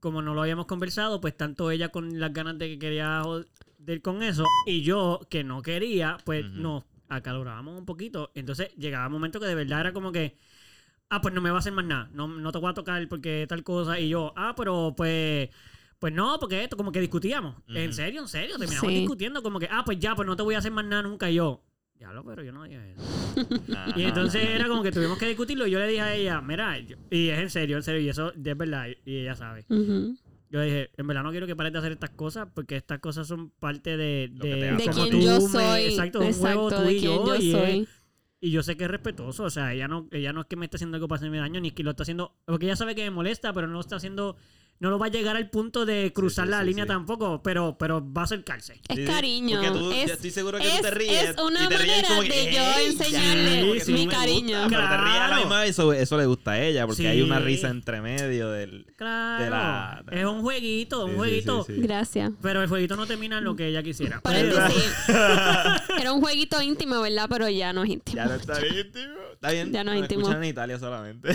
como 0.00 0.22
no 0.22 0.34
lo 0.34 0.42
habíamos 0.42 0.66
conversado, 0.66 1.20
pues 1.20 1.36
tanto 1.36 1.70
ella 1.70 1.90
con 1.90 2.18
las 2.18 2.32
ganas 2.32 2.58
de 2.58 2.66
que 2.66 2.78
quería 2.80 3.22
joder 3.22 4.02
con 4.02 4.24
eso 4.24 4.44
y 4.66 4.82
yo 4.82 5.20
que 5.30 5.44
no 5.44 5.62
quería, 5.62 6.16
pues 6.24 6.46
Ujú. 6.46 6.60
nos 6.62 6.84
acalorábamos 7.08 7.78
un 7.78 7.86
poquito. 7.86 8.32
Entonces 8.34 8.74
llegaba 8.74 9.06
un 9.06 9.12
momento 9.12 9.38
que 9.38 9.46
de 9.46 9.54
verdad 9.54 9.82
era 9.82 9.92
como 9.92 10.10
que, 10.10 10.36
ah, 11.10 11.20
pues 11.20 11.32
no 11.32 11.40
me 11.40 11.50
va 11.50 11.58
a 11.58 11.60
hacer 11.60 11.72
más 11.72 11.84
nada, 11.84 12.10
no, 12.12 12.26
no 12.26 12.50
te 12.50 12.58
voy 12.58 12.72
a 12.72 12.74
tocar 12.74 13.06
porque 13.08 13.46
tal 13.48 13.62
cosa. 13.62 14.00
Y 14.00 14.08
yo, 14.08 14.32
ah, 14.34 14.52
pero 14.56 14.94
pues... 14.96 15.48
Pues 16.00 16.12
no, 16.12 16.38
porque 16.40 16.64
esto, 16.64 16.76
como 16.76 16.90
que 16.90 17.00
discutíamos. 17.00 17.54
¿En 17.68 17.92
serio? 17.92 18.22
¿En 18.22 18.28
serio? 18.28 18.56
Terminamos 18.58 18.90
Sí. 18.90 18.98
discutiendo, 19.00 19.42
como 19.42 19.60
que, 19.60 19.68
ah, 19.70 19.82
pues 19.84 19.98
ya, 20.00 20.16
pues 20.16 20.26
no 20.26 20.34
te 20.34 20.42
voy 20.42 20.54
a 20.54 20.58
hacer 20.58 20.72
más 20.72 20.84
nada 20.84 21.02
nunca. 21.02 21.30
Y 21.30 21.34
yo, 21.34 21.62
diablo, 21.94 22.24
pero 22.24 22.42
yo 22.42 22.50
no 22.52 22.64
dije 22.64 22.92
eso. 22.96 23.02
Y 23.96 24.02
entonces 24.04 24.42
era 24.48 24.66
como 24.66 24.82
que 24.82 24.90
tuvimos 24.90 25.18
que 25.18 25.26
discutirlo. 25.26 25.66
Y 25.66 25.70
yo 25.70 25.78
le 25.78 25.86
dije 25.86 26.00
a 26.00 26.14
ella, 26.14 26.40
mira, 26.40 26.78
yo- 26.78 26.96
y 27.10 27.28
es 27.28 27.38
en 27.38 27.50
serio, 27.50 27.76
en 27.76 27.82
serio, 27.82 28.00
y 28.00 28.08
eso 28.08 28.32
es 28.32 28.56
verdad, 28.56 28.86
y 29.04 29.18
ella 29.18 29.34
sabe. 29.36 29.66
Ujú. 29.68 30.16
Yo 30.50 30.62
dije, 30.62 30.90
en 30.96 31.06
verdad 31.06 31.22
no 31.22 31.30
quiero 31.30 31.46
que 31.46 31.54
pares 31.54 31.72
de 31.72 31.78
hacer 31.78 31.92
estas 31.92 32.10
cosas 32.10 32.48
porque 32.52 32.74
estas 32.76 32.98
cosas 32.98 33.28
son 33.28 33.50
parte 33.50 33.96
de, 33.96 34.30
Lo 34.34 34.40
que 34.42 34.50
te 34.50 34.56
de, 34.56 34.68
hace. 34.70 34.76
De 34.84 34.90
como 34.90 35.02
quien 35.04 35.10
tú 35.20 35.20
yo 35.26 35.34
me- 35.34 35.40
soy. 35.48 35.80
exacto, 35.82 36.18
de 36.18 36.26
un 36.26 36.32
juego 36.32 36.64
exacto, 36.68 36.82
tú 36.82 36.88
de 36.88 36.94
y 36.94 36.98
quien 37.00 37.12
yo. 37.12 37.26
yo 37.26 37.36
y, 37.36 37.52
es- 37.54 37.56
soy. 37.60 37.88
y 38.40 38.50
yo 38.50 38.62
sé 38.64 38.76
que 38.76 38.84
es 38.84 38.90
respetuoso. 38.90 39.44
O 39.44 39.50
sea, 39.50 39.72
ella 39.74 39.86
no, 39.86 40.08
ella 40.10 40.32
no 40.32 40.40
es 40.40 40.46
que 40.48 40.56
me 40.56 40.64
esté 40.64 40.78
haciendo 40.78 40.96
algo 40.96 41.06
para 41.06 41.18
hacerme 41.18 41.38
daño, 41.38 41.60
ni 41.60 41.70
que 41.70 41.84
lo 41.84 41.90
está 41.90 42.02
haciendo. 42.04 42.34
Porque 42.46 42.64
ella 42.66 42.74
sabe 42.76 42.94
que 42.96 43.02
me 43.04 43.10
molesta, 43.10 43.52
pero 43.52 43.66
no 43.68 43.74
lo 43.74 43.80
está 43.80 43.96
haciendo. 43.96 44.36
No 44.80 44.88
lo 44.88 44.98
va 44.98 45.06
a 45.06 45.08
llegar 45.10 45.36
al 45.36 45.50
punto 45.50 45.84
de 45.84 46.10
cruzar 46.14 46.46
sí, 46.46 46.50
la 46.52 46.60
sí, 46.60 46.66
línea 46.68 46.84
sí. 46.84 46.88
tampoco, 46.88 47.42
pero, 47.42 47.76
pero 47.78 48.00
va 48.12 48.22
a 48.22 48.24
acercarse. 48.24 48.80
Es 48.88 49.06
cariño. 49.06 49.60
Porque 49.60 49.78
tú, 49.78 49.92
es, 49.92 50.06
yo 50.08 50.14
estoy 50.14 50.30
seguro 50.30 50.56
que 50.58 50.64
tú 50.64 50.74
es- 50.74 50.80
te 50.80 50.90
ríes. 50.90 51.22
es 51.30 51.36
una 51.38 51.64
y 51.64 51.68
te 51.68 51.76
ríes 51.76 52.08
manera 52.08 52.34
de 52.34 52.52
yo 52.54 52.62
"Ey, 52.78 52.86
enseñarle 52.86 53.60
ya", 53.60 53.66
porque 53.66 53.80
sí, 53.80 53.92
no 53.92 53.98
mi 53.98 54.06
cariño. 54.08 54.62
gusta, 54.62 54.76
Pero 54.78 54.88
te 54.88 54.96
ríes 54.96 55.16
a 55.16 55.18
la 55.20 55.26
Claro. 55.26 55.40
misma 55.42 55.60
vez, 55.60 55.70
eso, 55.70 55.92
eso 55.92 56.16
le 56.16 56.24
gusta 56.24 56.50
a 56.52 56.62
ella, 56.64 56.86
porque 56.86 57.02
Sí. 57.02 57.06
hay 57.08 57.20
una 57.20 57.38
risa 57.40 57.68
entre 57.68 58.00
medio 58.00 58.48
del... 58.50 58.86
Claro. 58.96 59.44
De 59.44 59.50
la- 59.50 60.02
es 60.12 60.24
un 60.24 60.40
jueguito, 60.40 61.04
un 61.04 61.16
jueguito. 61.16 61.62
sí, 61.64 61.74
sí. 61.74 61.80
Gracias. 61.82 62.32
Pero 62.40 62.62
el 62.62 62.68
jueguito 62.70 62.96
no 62.96 63.06
termina 63.06 63.36
en 63.36 63.44
lo 63.44 63.54
que 63.54 63.66
ella 63.66 63.82
quisiera. 63.82 64.22
Sí. 64.24 65.12
Era 66.00 66.12
un 66.12 66.20
jueguito 66.22 66.60
íntimo, 66.62 67.00
¿verdad? 67.02 67.26
Pero 67.28 67.48
ya 67.50 67.74
no 67.74 67.84
es 67.84 67.90
íntimo. 67.90 68.16
Ya 68.16 68.24
no 68.24 68.34
está 68.34 68.54
íntimo. 68.66 69.14
Está 69.42 69.52
bien. 69.52 69.72
Ya 69.72 69.82
no 69.84 69.92
es 69.92 69.96
me 69.96 70.00
íntimo. 70.02 70.20
escuchan 70.20 70.44
en 70.44 70.50
Italia 70.50 70.78
solamente. 70.78 71.34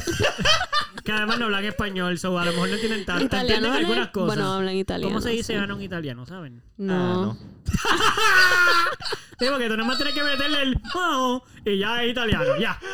que 1.03 1.11
además 1.11 1.39
no 1.39 1.45
hablan 1.45 1.65
español, 1.65 2.19
so 2.19 2.37
a 2.37 2.45
lo 2.45 2.51
mejor 2.51 2.69
no 2.69 2.77
tienen 2.77 3.03
tanto. 3.03 3.25
Italiano. 3.25 3.55
Entienden 3.65 3.83
algunas 3.83 4.09
cosas. 4.09 4.27
Bueno, 4.35 4.53
hablan 4.53 4.75
italiano. 4.75 5.09
¿Cómo 5.09 5.21
se 5.21 5.29
dice 5.31 5.53
sí. 5.53 5.59
gana 5.59 5.73
un 5.73 5.81
italiano, 5.81 6.23
saben? 6.27 6.61
No. 6.77 7.35
Ah, 7.35 7.35
Sí, 9.39 9.45
porque 9.51 9.67
tú 9.67 9.75
nada 9.75 9.83
más 9.87 9.97
tienes 9.97 10.13
que 10.13 10.23
meterle 10.23 10.61
el 10.61 10.81
"oh", 10.93 11.43
y 11.65 11.77
ya 11.79 12.03
es 12.03 12.11
italiano, 12.11 12.57
ya. 12.57 12.79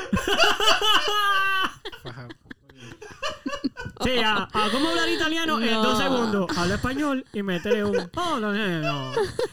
Sí, 4.03 4.17
a, 4.17 4.47
a 4.51 4.69
cómo 4.71 4.89
hablar 4.89 5.07
italiano 5.09 5.61
en 5.61 5.71
No. 5.71 5.83
dos 5.83 5.99
segundos. 5.99 6.57
Habla 6.57 6.75
español 6.75 7.23
y 7.33 7.43
métele 7.43 7.83
un 7.85 7.95
oh, 8.15 8.39
no, 8.39 8.51
no, 8.51 8.79
no. 8.81 9.11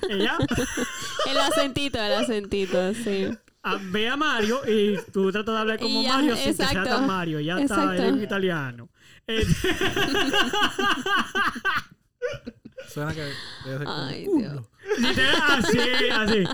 Y 0.09 0.19
ya. 0.23 0.39
El 1.29 1.39
acentito, 1.39 1.99
el 2.03 2.15
acentito, 2.15 2.95
sí. 2.95 3.29
Ve 3.91 4.09
a 4.09 4.17
Mario 4.17 4.61
y 4.67 4.97
tú 5.13 5.31
tratas 5.31 5.55
de 5.55 5.61
hablar 5.61 5.79
como 5.79 6.03
ya, 6.03 6.15
Mario 6.15 6.37
sin 6.37 6.45
que 6.45 6.55
sea 6.55 6.67
exacto. 6.67 6.91
tan 6.91 7.07
Mario. 7.07 7.41
Ya 7.41 7.61
está, 7.61 7.95
eres 7.95 8.13
un 8.13 8.23
italiano. 8.23 8.89
Eh, 9.27 9.45
Suena 12.89 13.13
que 13.15 13.21
debe 13.21 13.79
ser 13.79 13.87
Ay, 13.87 14.27
un 14.27 14.39
Dios. 14.41 14.67
así, 15.49 15.79
así. 16.11 16.45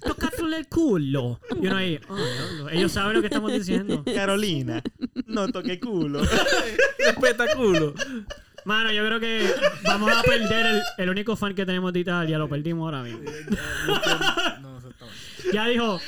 Tócatele 0.00 0.58
el 0.58 0.68
culo. 0.68 1.40
Y 1.60 1.66
uno 1.66 1.76
ahí, 1.76 1.98
oh, 2.08 2.16
diablo. 2.16 2.68
ellos 2.70 2.92
saben 2.92 3.14
lo 3.14 3.20
que 3.20 3.26
estamos 3.26 3.52
diciendo. 3.52 4.04
Carolina, 4.04 4.80
no 5.26 5.48
toque 5.48 5.80
culo. 5.80 6.22
Respeta 6.98 7.46
culo. 7.56 7.94
Mano, 8.64 8.92
yo 8.92 9.04
creo 9.04 9.18
que 9.18 9.52
vamos 9.84 10.12
a 10.12 10.22
perder 10.22 10.66
el, 10.66 10.82
el 10.98 11.10
único 11.10 11.34
fan 11.36 11.54
que 11.54 11.66
tenemos 11.66 11.92
de 11.92 12.00
Italia. 12.00 12.38
Lo 12.38 12.48
perdimos 12.48 12.84
ahora 12.84 13.02
mismo. 13.02 13.20
No, 14.60 14.78
eso 14.78 14.90
está 14.90 15.04
mal. 15.06 15.14
Ya 15.52 15.66
dijo, 15.66 16.00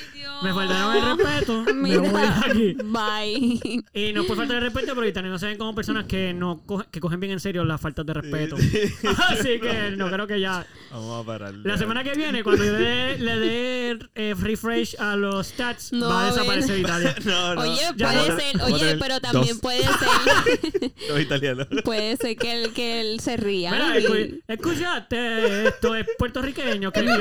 me 0.43 0.55
faltaron 0.55 0.97
el 0.97 1.19
respeto. 1.19 1.63
Me 1.75 1.99
Mira, 1.99 2.01
voy 2.01 2.21
de 2.23 2.29
aquí. 2.29 2.77
bye. 2.85 3.83
Y 3.95 4.13
no 4.13 4.25
por 4.25 4.37
falta 4.37 4.55
de 4.55 4.61
respeto, 4.61 4.87
pero 4.89 5.01
los 5.03 5.11
italianos 5.11 5.41
se 5.41 5.47
ven 5.47 5.59
como 5.59 5.75
personas 5.75 6.05
que 6.07 6.33
no 6.35 6.63
coge- 6.67 6.87
que 6.91 7.01
cogen 7.01 7.21
bien 7.21 7.33
en 7.33 7.41
serio 7.41 7.65
las 7.65 7.81
faltas 7.81 8.05
de 8.07 8.15
respeto. 8.15 8.57
Así 9.29 9.61
que 9.61 9.95
no 9.97 10.11
creo 10.11 10.27
que 10.27 10.41
ya. 10.41 10.67
Vamos 10.91 11.23
a 11.23 11.27
parar. 11.27 11.55
La 11.55 11.77
semana 11.79 12.03
que 12.05 12.15
viene, 12.15 12.43
cuando 12.43 12.65
yo 12.65 12.73
le 12.73 12.79
dé, 12.79 13.19
le 13.19 13.39
dé 13.39 13.99
eh, 14.15 14.35
refresh 14.39 14.97
a 14.99 15.17
los 15.17 15.49
stats, 15.49 15.93
No, 15.93 16.09
va 16.09 16.21
a 16.23 16.25
ven. 16.27 16.35
desaparecer 16.35 16.79
Italia. 16.79 17.15
No, 17.25 17.55
no. 17.55 17.61
Oye, 17.63 17.81
Ya 17.97 18.09
puede 18.13 18.29
no- 18.29 18.37
ser, 18.39 18.63
oye, 18.63 18.97
pero 18.99 19.21
también 19.21 19.55
dos. 19.55 19.61
puede 19.61 19.83
ser, 19.83 20.93
Los 21.09 21.21
italianos. 21.21 21.67
puede 21.85 22.17
ser 22.17 22.37
que 22.37 22.53
él, 22.65 22.73
que 22.73 23.01
él 23.01 23.21
se 23.21 23.37
ría. 23.37 23.71
Mira, 23.73 23.99
y- 23.99 24.03
escu- 24.05 24.43
escuchaste, 24.49 25.69
esto 25.69 25.95
es 25.95 26.07
puertorriqueño, 26.19 26.91
que 26.93 27.05
yo. 27.05 27.13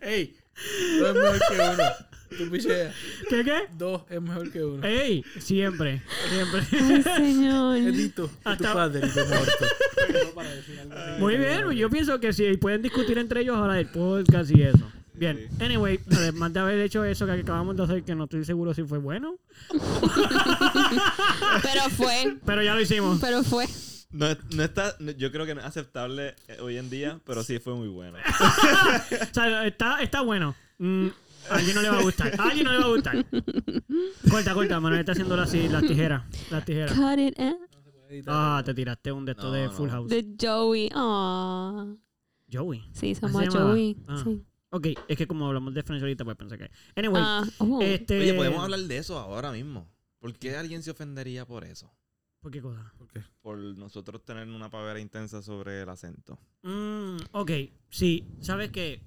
Ey, 0.00 0.36
dos 0.98 1.08
es 1.08 1.14
mejor 1.14 1.38
que 1.48 1.54
uno. 1.62 1.84
Tú 2.38 2.50
picheas. 2.50 2.94
¿Qué 3.28 3.44
qué? 3.44 3.58
Dos 3.76 4.02
es 4.08 4.20
mejor 4.22 4.50
que 4.50 4.64
uno. 4.64 4.86
Ey, 4.86 5.22
siempre, 5.38 6.02
siempre. 6.30 6.62
Ay, 6.80 7.02
señor. 7.02 7.76
Edito, 7.76 8.26
tu 8.28 8.32
Hasta- 8.48 8.72
padre 8.72 9.00
de 9.06 9.24
muerto. 9.24 9.66
Muy 11.18 11.36
bien, 11.36 11.70
yo 11.72 11.90
pienso 11.90 12.18
que 12.20 12.32
si 12.32 12.56
pueden 12.56 12.80
discutir 12.82 13.18
entre 13.18 13.42
ellos 13.42 13.56
ahora 13.56 13.74
del 13.74 13.86
podcast 13.88 14.50
y 14.50 14.62
eso. 14.62 14.90
Bien, 15.14 15.46
anyway, 15.60 16.00
además 16.10 16.52
de 16.54 16.60
haber 16.60 16.78
hecho 16.80 17.04
eso 17.04 17.26
que 17.26 17.32
acabamos 17.32 17.76
de 17.76 17.82
hacer, 17.84 18.02
que 18.02 18.14
no 18.14 18.24
estoy 18.24 18.44
seguro 18.46 18.72
si 18.74 18.82
fue 18.82 18.98
bueno, 18.98 19.36
Pero 21.62 21.82
fue, 21.96 22.36
pero 22.44 22.62
ya 22.62 22.74
lo 22.74 22.80
hicimos. 22.80 23.18
pero 23.20 23.42
fue. 23.44 23.66
No, 24.12 24.26
no 24.54 24.62
está, 24.62 24.94
no- 25.00 25.12
yo 25.12 25.32
creo 25.32 25.46
que 25.46 25.54
no 25.54 25.60
es 25.60 25.66
aceptable 25.66 26.34
eh, 26.48 26.58
hoy 26.60 26.76
en 26.76 26.90
día, 26.90 27.20
pero 27.24 27.42
sí 27.42 27.58
fue 27.58 27.74
muy 27.74 27.88
bueno. 27.88 28.18
O 29.30 29.34
sea, 29.34 29.66
está, 29.66 30.02
está 30.02 30.20
bueno. 30.20 30.54
Mm, 30.78 31.06
a 31.50 31.54
alguien 31.54 31.74
no 31.74 31.82
le 31.82 31.90
va 31.90 31.98
a 31.98 32.02
gustar. 32.02 32.38
A 32.38 32.44
alguien 32.44 32.64
no 32.64 32.72
le 32.72 32.78
va 32.78 32.84
a 32.84 32.88
gustar. 32.88 33.26
Corta, 34.30 34.54
corta, 34.54 34.80
Manuel 34.80 35.00
está 35.00 35.12
haciendo 35.12 35.34
así, 35.40 35.68
las 35.68 35.82
tijeras. 35.82 36.22
Las 36.50 36.64
tijeras. 36.64 36.92
Cut 36.92 37.18
it 37.18 37.38
out. 37.38 37.56
Ah, 38.26 38.62
te 38.64 38.74
tiraste 38.74 39.10
un 39.10 39.24
de 39.24 39.32
esto 39.32 39.44
No, 39.44 39.52
de 39.52 39.64
no. 39.64 39.72
Full 39.72 39.88
House. 39.88 40.10
De 40.10 40.34
Joey. 40.38 40.90
Aw. 40.94 41.98
Joey. 42.52 42.82
Sí, 42.92 43.12
¿Así 43.12 43.20
somos? 43.20 43.48
Joey. 43.48 43.96
Ah. 44.06 44.22
Sí. 44.22 44.42
Ok, 44.70 44.86
es 45.08 45.16
que 45.18 45.26
como 45.26 45.46
hablamos 45.46 45.74
de 45.74 45.82
Friends 45.82 46.02
ahorita, 46.02 46.24
pues 46.24 46.36
pensé 46.36 46.58
que. 46.58 46.70
Anyway, 46.96 47.22
oh. 47.58 47.80
este. 47.82 48.20
Oye, 48.20 48.34
podemos 48.34 48.62
hablar 48.62 48.80
de 48.80 48.98
eso 48.98 49.18
ahora 49.18 49.52
mismo. 49.52 49.90
¿Por 50.18 50.34
qué 50.34 50.56
alguien 50.56 50.82
se 50.82 50.90
ofendería 50.90 51.46
por 51.46 51.64
eso? 51.64 51.90
¿Por 52.42 52.50
qué 52.50 52.60
cosa? 52.60 52.92
¿Por 52.98 53.06
qué? 53.08 53.22
Por 53.40 53.56
nosotros 53.58 54.24
tener 54.24 54.48
una 54.48 54.68
pavera 54.68 54.98
intensa 54.98 55.40
sobre 55.42 55.82
el 55.82 55.88
acento. 55.88 56.38
Mm, 56.62 57.16
ok, 57.30 57.50
sí, 57.88 58.26
sabes 58.40 58.70
que 58.72 58.94
Es 58.94 59.00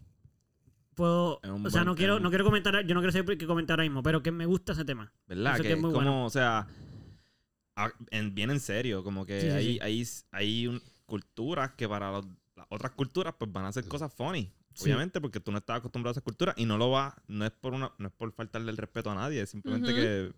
puedo, 0.96 1.42
o 1.44 1.70
sea, 1.70 1.84
no 1.84 1.96
quiero, 1.96 2.20
no 2.22 2.30
quiero 2.30 2.46
comentar, 2.46 2.74
yo 2.86 2.96
no 2.96 3.02
quiero 3.02 3.12
saber 3.12 3.38
qué 3.38 3.46
comentar 3.46 3.74
ahora 3.74 3.84
mismo, 3.84 4.02
pero 4.02 4.24
que 4.24 4.32
me 4.32 4.46
gusta 4.46 4.72
ese 4.72 4.86
tema. 4.86 5.12
¿Verdad? 5.28 5.56
Eso 5.56 5.64
Que 5.64 5.68
que 5.70 5.74
es 5.76 5.80
muy 5.82 5.92
como, 5.92 6.06
bueno. 6.10 6.26
o 6.26 6.30
sea, 6.30 6.66
a- 7.76 7.92
en, 8.10 8.34
bien 8.34 8.52
en 8.52 8.62
serio, 8.62 9.04
como 9.04 9.26
que 9.26 9.42
Sí, 9.42 9.48
hay, 9.50 9.66
sí. 9.74 9.80
hay, 9.82 10.04
hay 10.32 10.68
un- 10.68 10.82
culturas 11.06 11.72
que 11.74 11.88
para 11.90 12.12
los- 12.14 12.26
las 12.56 12.66
otras 12.70 12.94
culturas 12.94 13.36
pues 13.38 13.52
van 13.52 13.66
a 13.66 13.68
hacer 13.68 13.86
cosas 13.86 14.14
funny. 14.14 14.50
Sí. 14.74 14.86
Obviamente, 14.86 15.20
porque 15.22 15.40
tú 15.42 15.52
no 15.52 15.58
estás 15.58 15.78
acostumbrado 15.80 16.12
a 16.12 16.14
esa 16.14 16.22
cultura 16.22 16.54
y 16.58 16.66
no 16.66 16.78
lo 16.78 16.90
va, 16.90 17.16
no 17.28 17.46
es 17.46 17.52
por 17.52 17.74
una, 17.74 17.92
no 17.98 18.08
es 18.08 18.14
por 18.14 18.32
faltarle 18.32 18.72
el 18.72 18.78
respeto 18.78 19.12
a 19.12 19.16
nadie, 19.16 19.42
es 19.42 19.50
simplemente 19.50 19.94
que 19.94 20.34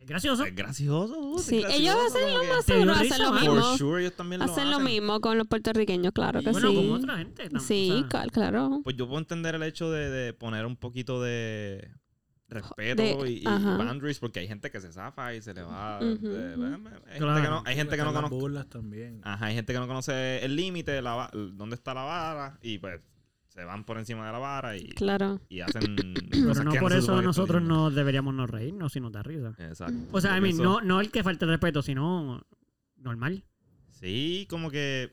Es 0.00 0.06
gracioso. 0.06 0.44
es 0.44 0.54
gracioso. 0.54 1.36
es 1.36 1.44
Sí, 1.44 1.62
ellos 1.68 1.94
hacen 2.06 2.32
lo 2.34 2.44
más 2.44 2.64
seguro, 2.64 2.92
hacen 2.92 3.22
lo 3.22 3.32
mismo. 3.32 3.54
For 3.62 3.78
sure, 3.78 4.00
ellos 4.02 4.16
también 4.16 4.38
lo 4.40 4.46
Hacen 4.46 4.70
lo 4.70 4.80
mismo 4.80 5.20
con 5.20 5.36
los 5.38 5.46
puertorriqueños, 5.46 6.12
claro 6.12 6.40
que 6.40 6.50
bueno, 6.50 6.70
sí. 6.70 6.74
con 6.76 6.90
otra 6.92 7.18
gente. 7.18 7.48
tam- 7.50 7.60
Sí, 7.60 8.04
o 8.06 8.10
sea, 8.10 8.26
claro. 8.26 8.80
Pues 8.82 8.96
yo 8.96 9.06
puedo 9.06 9.18
entender 9.20 9.54
el 9.54 9.62
hecho 9.62 9.90
de, 9.90 10.08
de 10.10 10.32
poner 10.32 10.64
un 10.66 10.76
poquito 10.76 11.22
de 11.22 11.90
respeto 12.48 13.02
De- 13.02 13.30
y, 13.30 13.44
boundaries, 13.44 14.18
porque 14.18 14.40
hay 14.40 14.48
gente 14.48 14.70
que 14.72 14.80
se 14.80 14.90
zafa 14.90 15.34
y 15.34 15.42
se 15.42 15.54
le 15.54 15.62
va. 15.62 15.98
Ujú, 15.98 16.28
de- 16.28 16.54
ujú. 16.56 16.64
hay, 16.64 16.72
gente 16.72 17.18
Claro. 17.18 17.42
que 17.42 17.48
no, 17.48 17.62
hay 17.66 17.76
gente 17.76 17.96
que 17.96 18.02
no 18.02 18.12
conoce. 18.12 18.34
burlas 18.34 18.68
también. 18.68 19.20
Ajá, 19.22 19.46
hay 19.46 19.54
gente 19.54 19.72
que 19.72 19.78
no 19.78 19.86
conoce 19.86 20.44
el 20.44 20.56
límite, 20.56 21.00
dónde 21.02 21.74
está 21.76 21.94
la 21.94 22.02
vara, 22.02 22.58
y 22.62 22.78
pues 22.78 23.00
se 23.50 23.64
van 23.64 23.84
por 23.84 23.98
encima 23.98 24.24
de 24.26 24.32
la 24.32 24.38
vara 24.38 24.76
y, 24.76 24.88
Claro. 24.88 25.40
y 25.50 25.60
hacen. 25.60 25.96
Pero 26.30 26.64
no 26.64 26.72
que 26.72 26.80
por 26.80 26.92
eso 26.94 27.20
nosotros 27.20 27.60
no 27.62 27.90
deberíamos 27.90 28.32
no 28.32 28.46
reírnos 28.46 28.92
si 28.92 29.00
nos 29.00 29.12
da 29.12 29.22
risa. 29.22 29.54
Exacto. 29.58 29.94
O 30.12 30.20
sea, 30.20 30.30
I 30.38 30.40
mean, 30.40 30.56
pienso- 30.56 30.62
no, 30.62 30.80
no 30.80 31.00
el 31.00 31.10
que 31.10 31.22
falte 31.22 31.44
el 31.44 31.50
respeto, 31.50 31.82
sino 31.82 32.42
normal. 32.96 33.44
Sí, 33.90 34.46
como 34.48 34.70
que. 34.70 35.12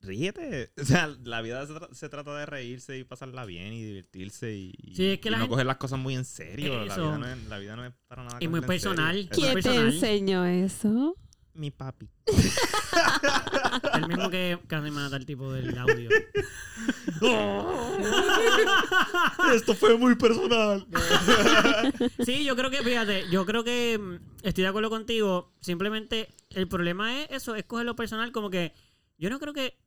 Ríete. 0.00 0.70
O 0.80 0.84
sea, 0.84 1.06
la 1.24 1.40
vida 1.40 1.66
se, 1.66 1.72
tra- 1.72 1.92
se 1.94 2.08
trata 2.10 2.36
de 2.36 2.44
reírse 2.46 2.98
y 2.98 3.04
pasarla 3.04 3.46
bien 3.46 3.72
y 3.72 3.82
divertirse 3.84 4.54
y, 4.54 4.72
Sí, 4.94 5.06
es 5.06 5.18
que 5.20 5.28
y 5.28 5.30
la 5.30 5.38
no 5.38 5.44
gente- 5.44 5.50
coger 5.52 5.66
las 5.66 5.76
cosas 5.78 5.98
muy 5.98 6.14
en 6.14 6.24
serio. 6.26 6.84
La 6.84 6.94
vida, 6.96 7.18
no 7.18 7.26
es, 7.26 7.44
la 7.48 7.58
vida 7.58 7.76
no 7.76 7.84
es 7.86 7.92
para 8.06 8.24
nada. 8.24 8.36
Y 8.40 8.48
muy 8.48 8.60
en 8.60 8.66
personal. 8.66 9.28
¿Quién 9.30 9.60
te 9.60 9.74
enseñó 9.76 10.44
eso? 10.44 11.16
Mi 11.54 11.70
papi. 11.70 12.08
El 13.94 14.08
mismo 14.08 14.30
que 14.30 14.58
casi 14.66 14.90
mata 14.90 15.16
el 15.16 15.26
tipo 15.26 15.52
del 15.52 15.76
audio. 15.78 16.10
Esto 19.54 19.74
fue 19.74 19.96
muy 19.96 20.16
personal. 20.16 20.86
Sí, 22.24 22.44
yo 22.44 22.56
creo 22.56 22.70
que, 22.70 22.82
fíjate, 22.82 23.28
yo 23.30 23.46
creo 23.46 23.64
que 23.64 23.98
mm, 23.98 24.16
estoy 24.42 24.62
de 24.62 24.68
acuerdo 24.68 24.90
contigo. 24.90 25.52
Simplemente 25.60 26.28
el 26.50 26.68
problema 26.68 27.20
es 27.20 27.28
eso, 27.30 27.54
es 27.54 27.64
coger 27.64 27.86
lo 27.86 27.96
personal 27.96 28.32
como 28.32 28.50
que 28.50 28.72
yo 29.18 29.30
no 29.30 29.38
creo 29.38 29.52
que... 29.52 29.78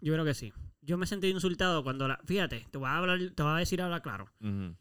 Yo 0.00 0.12
creo 0.12 0.24
que 0.24 0.34
sí. 0.34 0.52
Yo 0.82 0.98
me 0.98 1.06
sentí 1.06 1.28
insultado 1.28 1.82
cuando 1.82 2.08
la... 2.08 2.18
Fíjate, 2.26 2.66
te 2.70 2.78
voy 2.78 2.88
a 2.88 2.98
hablar, 2.98 3.18
te 3.34 3.42
voy 3.42 3.52
a 3.52 3.58
decir 3.58 3.80
ahora 3.80 4.00
claro. 4.00 4.30
Ujú. 4.40 4.76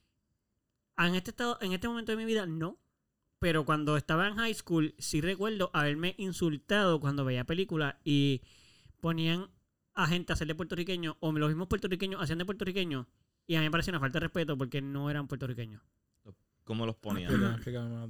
En 0.97 1.15
este, 1.15 1.31
estado, 1.31 1.57
en 1.61 1.73
este 1.73 1.87
momento 1.87 2.11
de 2.11 2.17
mi 2.17 2.25
vida, 2.25 2.45
no. 2.45 2.77
Pero 3.43 3.65
cuando 3.65 3.97
estaba 3.97 4.25
en 4.29 4.35
high 4.37 4.53
school, 4.53 4.95
sí 4.97 5.19
recuerdo 5.19 5.69
haberme 5.73 6.15
insultado 6.17 7.01
cuando 7.01 7.25
veía 7.25 7.43
películas 7.43 7.95
y 8.05 8.39
ponían 9.01 9.49
a 9.95 10.07
gente 10.07 10.31
a 10.31 10.35
hacer 10.35 10.47
de 10.47 10.55
puertorriqueño, 10.55 11.17
o 11.19 11.33
los 11.33 11.49
mismos 11.49 11.67
puertorriqueños 11.67 12.21
hacían 12.21 12.37
de 12.37 12.45
puertorriqueño, 12.45 13.05
y 13.45 13.55
a 13.55 13.59
mí 13.59 13.65
me 13.65 13.71
parecía 13.71 13.91
una 13.91 13.99
falta 13.99 14.17
de 14.19 14.27
respeto 14.27 14.57
porque 14.57 14.81
no 14.81 15.09
eran 15.09 15.27
puertorriqueños. 15.27 15.81
¿Cómo 16.63 16.85
los 16.85 16.95
ponían? 16.95 17.37
Más. 17.37 17.59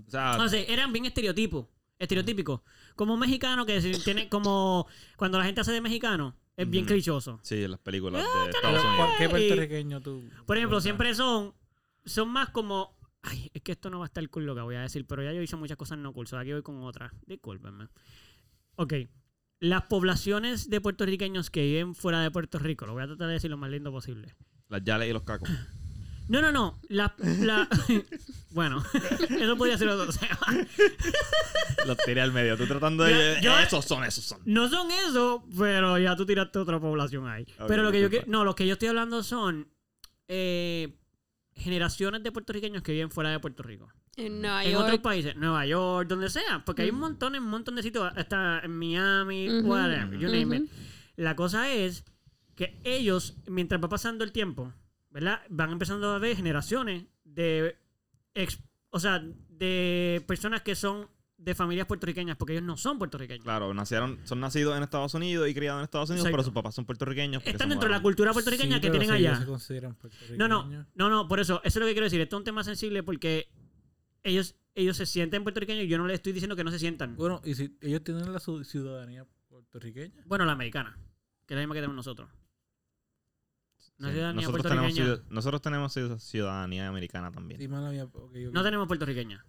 O 0.08 0.12
sea, 0.12 0.38
No 0.38 0.48
sé, 0.48 0.72
eran 0.72 0.94
bien 0.94 1.06
estereotipos. 1.06 1.66
Estereotípicos. 1.98 2.62
Como 2.96 3.16
un 3.16 3.20
mexicano 3.20 3.66
que 3.66 3.82
tiene 4.04 4.30
como. 4.30 4.86
Cuando 5.18 5.40
la 5.40 5.46
gente 5.46 5.62
hace 5.62 5.72
de 5.72 5.82
mexicano, 5.82 6.36
es 6.56 6.70
bien 6.70 6.86
clichoso. 6.86 7.40
sí, 7.42 7.64
en 7.64 7.72
las 7.72 7.80
películas 7.80 8.24
Ah, 8.24 8.44
de 8.44 8.50
Estados 8.52 8.84
Unidos. 8.84 9.08
¿Por 9.10 9.18
qué 9.18 9.30
puertorriqueño 9.30 10.00
tú? 10.02 10.24
Por 10.46 10.58
ejemplo, 10.58 10.80
siempre 10.80 11.16
son. 11.16 11.56
Son 12.06 12.30
más 12.30 12.50
como. 12.50 12.96
Ay, 13.24 13.50
es 13.54 13.62
que 13.62 13.72
esto 13.72 13.90
no 13.90 14.00
va 14.00 14.06
a 14.06 14.08
estar 14.08 14.28
cool 14.30 14.46
lo 14.46 14.54
que 14.56 14.62
voy 14.62 14.76
a 14.76 14.82
decir, 14.82 15.06
pero 15.08 15.24
ya 15.24 15.32
yo 15.34 15.42
hice 15.42 15.56
muchas 15.56 15.78
cosas 15.78 15.98
no 15.98 16.12
cool. 16.14 16.28
So 16.28 16.38
aquí 16.38 16.52
voy 16.52 16.62
con 16.62 16.82
otra. 16.84 17.12
Discúlpenme. 17.26 17.88
Ok. 18.76 18.94
Las 19.60 19.84
poblaciones 19.84 20.70
de 20.70 20.82
puertorriqueños 20.82 21.50
que 21.50 21.62
viven 21.64 21.96
fuera 21.96 22.22
de 22.22 22.30
Puerto 22.32 22.60
Rico, 22.60 22.86
lo 22.86 22.94
voy 22.94 23.04
a 23.04 23.08
tratar 23.08 23.28
de 23.28 23.34
decir 23.34 23.50
lo 23.50 23.56
más 23.58 23.70
lindo 23.70 23.92
posible. 23.92 24.36
Las 24.68 24.84
yales 24.84 25.10
y 25.10 25.14
los 25.14 25.24
cacos. 25.24 25.50
No, 26.30 26.42
no, 26.42 26.54
no. 26.54 26.80
La, 26.88 27.14
la- 27.42 27.68
bueno, 28.52 28.82
eso 29.30 29.58
podría 29.58 29.78
ser 29.78 29.90
otro 29.90 30.10
tema. 30.14 30.40
los 31.86 31.98
tiré 31.98 32.22
al 32.22 32.32
medio. 32.32 32.56
Tú 32.56 32.66
tratando 32.66 33.04
de. 33.04 33.40
Yo- 33.42 33.52
yo- 33.52 33.60
esos 33.60 33.84
son, 33.84 34.06
esos 34.06 34.24
son. 34.24 34.40
No 34.46 34.70
son 34.70 34.90
eso, 34.90 35.46
pero 35.58 36.00
ya 36.00 36.16
tú 36.16 36.26
tiraste 36.26 36.60
otra 36.60 36.80
población 36.80 37.28
ahí. 37.28 37.46
Pero 37.68 37.84
lo 37.84 37.92
que 37.92 38.00
yo 38.02 38.10
que- 38.10 38.24
no, 38.26 38.46
lo 38.46 38.56
que 38.56 38.66
yo 38.66 38.74
estoy 38.74 38.88
hablando 38.88 39.22
son 39.22 39.68
eh, 40.30 40.98
generaciones 41.56 42.24
de 42.24 42.32
puertorriqueños 42.32 42.82
que 42.84 42.92
viven 42.94 43.12
fuera 43.12 43.30
de 43.32 43.40
Puerto 43.40 43.64
Rico. 43.64 43.92
En 44.16 44.42
Nueva 44.42 44.64
En 44.64 44.76
otros 44.76 44.92
York. 44.92 45.02
países, 45.04 45.36
Nueva 45.36 45.66
York, 45.66 46.08
donde 46.08 46.30
sea, 46.30 46.64
porque 46.66 46.84
hay 46.84 46.90
un 46.92 47.00
montón, 47.00 47.36
un 47.36 47.50
montón 47.50 47.76
de 47.76 47.84
sitios, 47.84 48.12
hasta 48.16 48.60
en 48.64 48.78
Miami, 48.78 49.62
whatever, 49.62 50.18
you 50.20 50.28
name 50.30 50.58
it. 50.58 50.72
La 51.16 51.36
cosa 51.36 51.72
es 51.72 52.06
que 52.56 52.80
ellos, 52.84 53.36
mientras 53.48 53.82
va 53.84 53.90
pasando 53.90 54.24
el 54.24 54.32
tiempo, 54.32 54.74
¿verdad? 55.10 55.42
Van 55.50 55.72
empezando 55.72 56.12
a 56.12 56.20
ver 56.20 56.36
generaciones 56.36 57.06
de, 57.24 57.76
ex- 58.36 58.60
o 58.92 59.00
sea, 59.00 59.24
de 59.50 60.24
personas 60.28 60.62
que 60.62 60.76
son 60.76 61.08
de 61.44 61.56
familias 61.56 61.88
puertorriqueñas, 61.88 62.38
porque 62.38 62.54
ellos 62.54 62.64
no 62.64 62.78
son 62.78 62.98
puertorriqueños. 62.98 63.44
Claro, 63.44 63.74
nacieron, 63.74 64.20
son 64.24 64.40
nacidos 64.40 64.78
en 64.78 64.84
Estados 64.84 65.14
Unidos 65.14 65.48
y 65.50 65.54
criados 65.54 65.80
en 65.80 65.84
Estados 65.84 66.10
Unidos, 66.10 66.26
Exacto. 66.26 66.34
pero 66.38 66.44
sus 66.44 66.54
papás 66.54 66.76
son 66.76 66.86
puertorriqueños. 66.86 67.44
Están 67.46 67.70
dentro 67.70 67.90
de 67.90 67.96
la 67.96 68.02
cultura 68.02 68.32
puertorriqueña 68.34 68.76
Sí, 68.76 68.82
que 68.82 68.88
pero 68.88 69.00
tienen 69.00 69.18
si 69.18 69.24
ellos 69.24 69.32
allá. 69.34 69.42
se 69.42 69.46
consideran 69.50 69.92
No, 69.92 69.98
puertorriqueños. 70.00 70.50
no, 70.50 70.86
no, 70.96 71.10
no, 71.10 71.28
por 71.28 71.40
eso, 71.40 71.62
eso 71.64 71.80
es 71.80 71.82
lo 71.82 71.86
que 71.86 71.92
quiero 71.94 72.06
decir. 72.06 72.22
Esto 72.22 72.36
es 72.36 72.40
un 72.40 72.44
tema 72.46 72.64
sensible 72.64 73.04
porque 73.04 73.50
ellos, 74.24 74.56
ellos 74.76 74.96
se 74.96 75.06
sienten 75.06 75.44
puertorriqueños 75.44 75.84
y 75.84 75.88
yo 75.88 75.98
no 75.98 76.08
les 76.08 76.16
estoy 76.16 76.32
diciendo 76.34 76.56
que 76.56 76.64
no 76.64 76.72
se 76.72 76.80
sientan. 76.80 77.16
Bueno, 77.18 77.42
y 77.44 77.56
si 77.56 77.78
ellos 77.82 78.04
tienen 78.04 78.32
la 78.32 78.40
ciudadanía 78.40 79.26
puertorriqueña. 79.50 80.24
Bueno, 80.26 80.46
la 80.46 80.54
americana, 80.54 80.98
que 81.46 81.54
es 81.54 81.56
la 81.58 81.62
misma 81.62 81.74
que 81.76 81.80
tenemos 81.82 81.96
nosotros. 81.98 82.30
Sí, 83.78 83.92
ciudadanía 83.98 84.48
nosotros, 84.48 84.64
tenemos, 84.64 85.22
nosotros 85.30 85.62
tenemos 85.62 85.96
ciud- 85.96 86.20
ciudadanía 86.20 86.88
americana 86.88 87.32
también. 87.32 87.60
Sí, 87.60 87.68
mala 87.68 87.90
mía. 87.92 88.06
ok, 88.06 88.16
ok. 88.16 88.36
No 88.54 88.64
tenemos 88.64 88.88
puertorriqueña. 88.88 89.46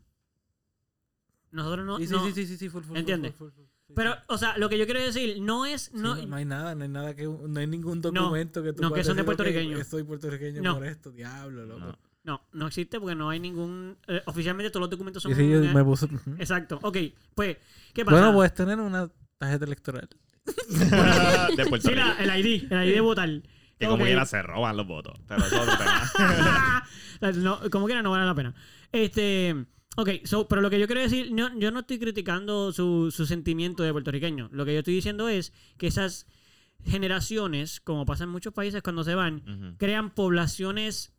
Nosotros 1.54 1.86
no. 1.86 1.98
Sí, 1.98 2.06
sí, 2.06 2.12
no- 2.12 2.24
sí, 2.26 2.32
sí, 2.32 2.46
sí, 2.46 2.56
sí, 2.56 2.68
full, 2.68 2.82
full, 2.82 2.88
full, 2.88 2.96
¿Entiendes? 2.98 3.34
full, 3.34 3.48
full, 3.50 3.64
full, 3.64 3.64
sí, 3.86 3.92
Pero, 3.94 4.12
sí. 4.14 4.18
o 4.28 4.38
sea, 4.38 4.58
lo 4.58 4.68
que 4.68 4.76
yo 4.76 4.84
quiero 4.86 5.00
decir 5.00 5.40
no 5.40 5.64
es. 5.66 5.82
Sí, 5.82 5.90
No, 5.94 6.16
no, 6.16 6.26
no 6.26 6.36
hay 6.36 6.44
nada, 6.44 6.74
no 6.74 6.82
hay 6.82 6.88
nada 6.90 7.14
que 7.14 7.24
no 7.24 7.60
hay 7.60 7.66
ningún 7.66 8.00
No, 8.00 8.10
documento 8.10 8.62
que 8.62 8.72
tú 8.72 8.82
no, 8.82 8.92
que 8.92 9.04
son 9.04 9.16
de 9.16 9.24
puertorriqueños. 9.24 9.86
Soy 9.86 10.02
puertorriqueño 10.02 10.60
No. 10.62 10.74
por 10.74 10.86
esto, 10.86 11.10
diablo, 11.12 11.64
loco. 11.64 11.80
No. 11.80 11.98
no, 12.24 12.40
no 12.52 12.66
existe 12.66 12.98
porque 12.98 13.14
no 13.14 13.30
hay 13.30 13.38
ningún. 13.40 13.96
eh, 14.08 14.20
oficialmente 14.26 14.70
todos 14.70 14.82
los 14.82 14.90
documentos 14.90 15.22
son. 15.22 15.32
Y 15.32 15.34
sí, 15.36 15.48
yo 15.48 15.62
eh, 15.62 15.72
me 15.72 15.82
ujú. 15.82 16.06
Exacto. 16.38 16.78
Ok, 16.82 16.96
pues, 17.34 17.56
¿qué 17.92 18.04
pasa? 18.04 18.16
Bueno, 18.18 18.32
puedes 18.34 18.52
tener 18.54 18.80
una 18.80 19.08
tarjeta 19.38 19.64
electoral. 19.64 20.08
de 21.56 21.66
Puerto 21.66 21.88
Sí, 21.88 21.94
Rico. 21.94 22.06
la- 22.06 22.16
el 22.34 22.44
ID, 22.46 22.72
el 22.72 22.88
ID 22.88 22.94
de 22.94 23.00
votar. 23.00 23.30
que 23.78 23.86
como 23.86 24.04
quiera 24.04 24.26
se 24.26 24.42
roban 24.42 24.76
los 24.76 24.86
votos. 24.86 25.18
Pero 25.28 25.44
eso 25.46 25.64
no, 27.40 27.60
como 27.70 27.86
quiera, 27.86 28.02
no 28.02 28.10
vale 28.10 28.26
la 28.26 28.34
pena. 28.34 28.54
Este. 28.92 29.66
Ok, 29.96 30.08
so, 30.24 30.48
pero 30.48 30.60
lo 30.60 30.70
que 30.70 30.80
yo 30.80 30.86
quiero 30.86 31.00
decir, 31.02 31.30
no- 31.32 31.56
yo 31.58 31.70
no 31.70 31.80
estoy 31.80 31.98
criticando 31.98 32.72
su, 32.72 33.10
su 33.10 33.26
sentimiento 33.26 33.82
de 33.82 33.92
puertorriqueño. 33.92 34.48
Lo 34.52 34.64
que 34.64 34.72
yo 34.72 34.78
estoy 34.80 34.94
diciendo 34.94 35.28
es 35.28 35.52
que 35.78 35.86
esas 35.86 36.26
generaciones, 36.84 37.80
como 37.80 38.04
pasa 38.04 38.24
en 38.24 38.30
muchos 38.30 38.52
países 38.52 38.82
cuando 38.82 39.04
se 39.04 39.14
van, 39.14 39.36
Ujú. 39.48 39.76
crean 39.78 40.10
poblaciones 40.14 41.12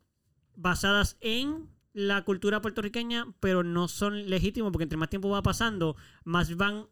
basadas 0.54 1.16
en 1.20 1.68
la 1.92 2.24
cultura 2.24 2.60
puertorriqueña, 2.60 3.26
pero 3.40 3.62
no 3.62 3.88
son 3.88 4.28
legítimos 4.28 4.70
porque 4.72 4.84
entre 4.84 4.98
más 4.98 5.08
tiempo 5.10 5.30
va 5.30 5.42
pasando, 5.42 5.96
más 6.24 6.54
van, 6.56 6.86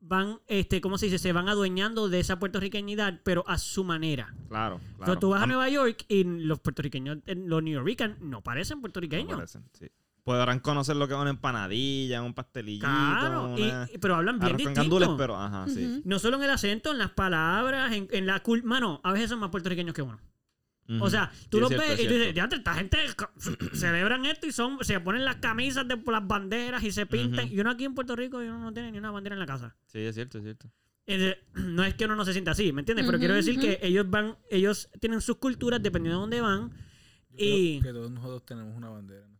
van, 0.00 0.38
este, 0.46 0.80
¿cómo 0.80 0.98
se 0.98 1.06
dice? 1.06 1.18
Se 1.18 1.32
van 1.32 1.48
adueñando 1.48 2.08
de 2.08 2.20
esa 2.20 2.38
puertorriqueñidad, 2.38 3.20
pero 3.24 3.42
a 3.48 3.58
su 3.58 3.84
manera. 3.84 4.34
Claro, 4.48 4.80
claro. 4.96 5.18
tú 5.18 5.30
vas 5.30 5.42
a 5.42 5.46
Nueva 5.46 5.68
York 5.70 6.04
y 6.08 6.24
los 6.24 6.60
puertorriqueños, 6.60 7.18
eh, 7.26 7.34
los 7.34 7.62
New 7.62 7.72
Yorkers 7.74 8.20
no 8.20 8.42
parecen 8.42 8.80
puertorriqueños. 8.80 9.34
parecen, 9.36 9.64
sí. 9.72 9.86
Podrán 10.28 10.60
conocer 10.60 10.94
lo 10.96 11.08
que 11.08 11.14
es 11.14 11.20
una 11.20 11.30
empanadilla, 11.30 12.22
un 12.22 12.34
pastelillito, 12.34 12.86
Claro, 12.86 13.54
y- 13.58 13.62
una... 13.62 13.88
y- 13.92 13.98
pero 13.98 14.14
hablan 14.16 14.38
bien 14.38 14.56
distinto. 14.56 14.80
gandules, 14.82 15.08
pero 15.16 15.36
ajá, 15.36 15.66
sí. 15.68 16.02
No 16.04 16.18
solo 16.18 16.36
en 16.36 16.42
el 16.44 16.50
acento, 16.50 16.92
en 16.92 16.98
las 16.98 17.10
palabras, 17.12 17.92
en, 17.92 18.08
en 18.12 18.26
la 18.26 18.40
cul... 18.42 18.62
Mano, 18.62 19.00
a 19.04 19.12
veces 19.12 19.30
son 19.30 19.38
más 19.38 19.48
puertorriqueños 19.50 19.94
que 19.94 20.02
uno. 20.02 20.20
O 21.00 21.10
sea, 21.10 21.30
tú 21.50 21.58
Sí, 21.58 21.60
los 21.60 21.68
cierto, 21.68 21.86
ves 21.86 21.98
es 21.98 22.04
y 22.04 22.08
tú 22.08 22.14
dices, 22.14 22.34
ya 22.34 22.44
esta 22.50 22.74
gente 22.74 22.96
celebran 23.74 24.24
esto 24.26 24.46
y 24.46 24.52
son, 24.52 24.78
se 24.82 24.98
ponen 25.00 25.24
las 25.24 25.36
camisas 25.36 25.86
de 25.86 25.96
las 26.06 26.26
banderas 26.26 26.82
y 26.82 26.90
se 26.92 27.04
pintan. 27.06 27.48
Y 27.52 27.60
uno 27.60 27.70
aquí 27.70 27.84
en 27.84 27.94
Puerto 27.94 28.16
Rico 28.16 28.42
y 28.42 28.48
uno 28.48 28.58
no 28.58 28.72
tiene 28.72 28.90
ni 28.92 28.98
una 28.98 29.10
bandera 29.10 29.34
en 29.34 29.40
la 29.40 29.46
casa. 29.46 29.76
Sí, 29.86 29.98
es 30.00 30.14
cierto, 30.14 30.38
es 30.38 30.44
cierto. 30.44 30.70
No 31.54 31.84
es 31.84 31.94
que 31.94 32.04
uno 32.04 32.16
no 32.16 32.24
se 32.24 32.32
sienta 32.32 32.50
así, 32.52 32.72
¿me 32.72 32.80
entiendes? 32.82 33.06
Pero 33.06 33.18
quiero 33.18 33.34
decir 33.34 33.58
que 33.58 33.78
ellos 33.82 34.08
van, 34.08 34.36
ellos 34.50 34.88
tienen 35.00 35.20
sus 35.20 35.36
culturas 35.36 35.82
dependiendo 35.82 36.18
de 36.18 36.20
dónde 36.20 36.40
van. 36.40 36.70
Yo 37.30 37.36
Y- 37.44 37.80
creo 37.80 37.92
que 37.92 37.98
todos 37.98 38.10
nosotros 38.10 38.44
tenemos 38.46 38.74
una 38.76 38.88
bandera 38.90 39.22
casa. 39.26 39.37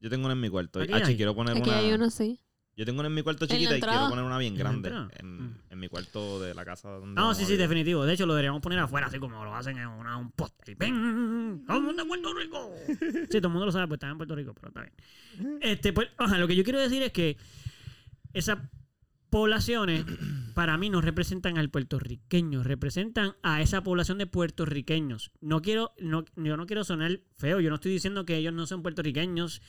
Yo 0.00 0.10
tengo 0.10 0.24
una 0.26 0.34
en 0.34 0.40
mi 0.40 0.48
cuarto. 0.48 0.80
Aquí 0.80 0.92
Ah, 0.92 1.00
hay. 1.04 1.16
quiero 1.16 1.34
poner 1.34 1.56
Aquí 1.56 1.68
una... 1.68 1.78
hay 1.78 1.92
uno 1.92 2.04
así. 2.06 2.40
Yo 2.76 2.84
tengo 2.84 3.00
una 3.00 3.06
en 3.08 3.14
mi 3.14 3.22
cuarto 3.22 3.46
chiquita 3.46 3.76
y 3.78 3.80
quiero 3.80 4.08
poner 4.10 4.22
una 4.24 4.36
bien 4.36 4.52
¿En 4.52 4.58
la 4.58 4.64
grande 4.64 4.88
en, 4.90 4.96
Mm. 4.96 5.40
en 5.40 5.60
en 5.70 5.78
mi 5.80 5.88
cuarto 5.88 6.40
de 6.40 6.54
la 6.54 6.64
casa 6.64 6.90
donde. 6.90 7.14
No, 7.20 7.32
sí, 7.34 7.44
sí, 7.46 7.56
definitivo. 7.56 8.04
De 8.04 8.12
hecho, 8.12 8.26
lo 8.26 8.34
deberíamos 8.34 8.60
poner 8.60 8.78
afuera, 8.78 9.06
así 9.06 9.18
como 9.18 9.42
lo 9.44 9.54
hacen 9.54 9.78
en 9.78 9.88
una- 9.88 10.18
un 10.18 10.30
poste. 10.32 10.74
¡Ven! 10.74 11.64
¡Todo 11.66 11.78
el 11.78 11.82
mundo 11.82 12.02
en 12.02 12.08
Puerto 12.08 12.34
Rico! 12.34 12.70
Sí, 13.30 13.38
todo 13.40 13.48
el 13.48 13.52
mundo 13.52 13.64
lo 13.66 13.72
sabe, 13.72 13.88
pues 13.88 13.96
está 13.96 14.08
en 14.10 14.16
Puerto 14.18 14.34
Rico, 14.34 14.52
pero 14.54 14.68
está 14.68 14.82
bien. 14.82 15.58
Este, 15.62 15.92
pues, 15.94 16.08
ajá, 16.18 16.36
lo 16.38 16.46
que 16.46 16.54
yo 16.56 16.64
quiero 16.64 16.78
decir 16.80 17.02
es 17.02 17.12
que 17.12 17.38
esas 18.34 18.58
poblaciones, 19.30 20.04
para 20.54 20.76
mí, 20.78 20.90
no 20.90 21.00
representan 21.00 21.58
al 21.58 21.70
puertorriqueño, 21.70 22.62
representan 22.62 23.34
a 23.42 23.60
esa 23.62 23.82
población 23.82 24.18
de 24.18 24.26
puertorriqueños. 24.26 25.30
No 25.40 25.62
quiero, 25.62 25.92
no, 25.98 26.24
yo 26.36 26.56
no 26.56 26.66
quiero 26.66 26.84
sonar 26.84 27.20
feo, 27.36 27.60
yo 27.60 27.68
no 27.70 27.76
estoy 27.76 27.92
diciendo 27.92 28.24
que 28.24 28.36
ellos 28.36 28.52
no 28.54 28.66
son 28.66 28.82
puertorriqueños. 28.82 29.60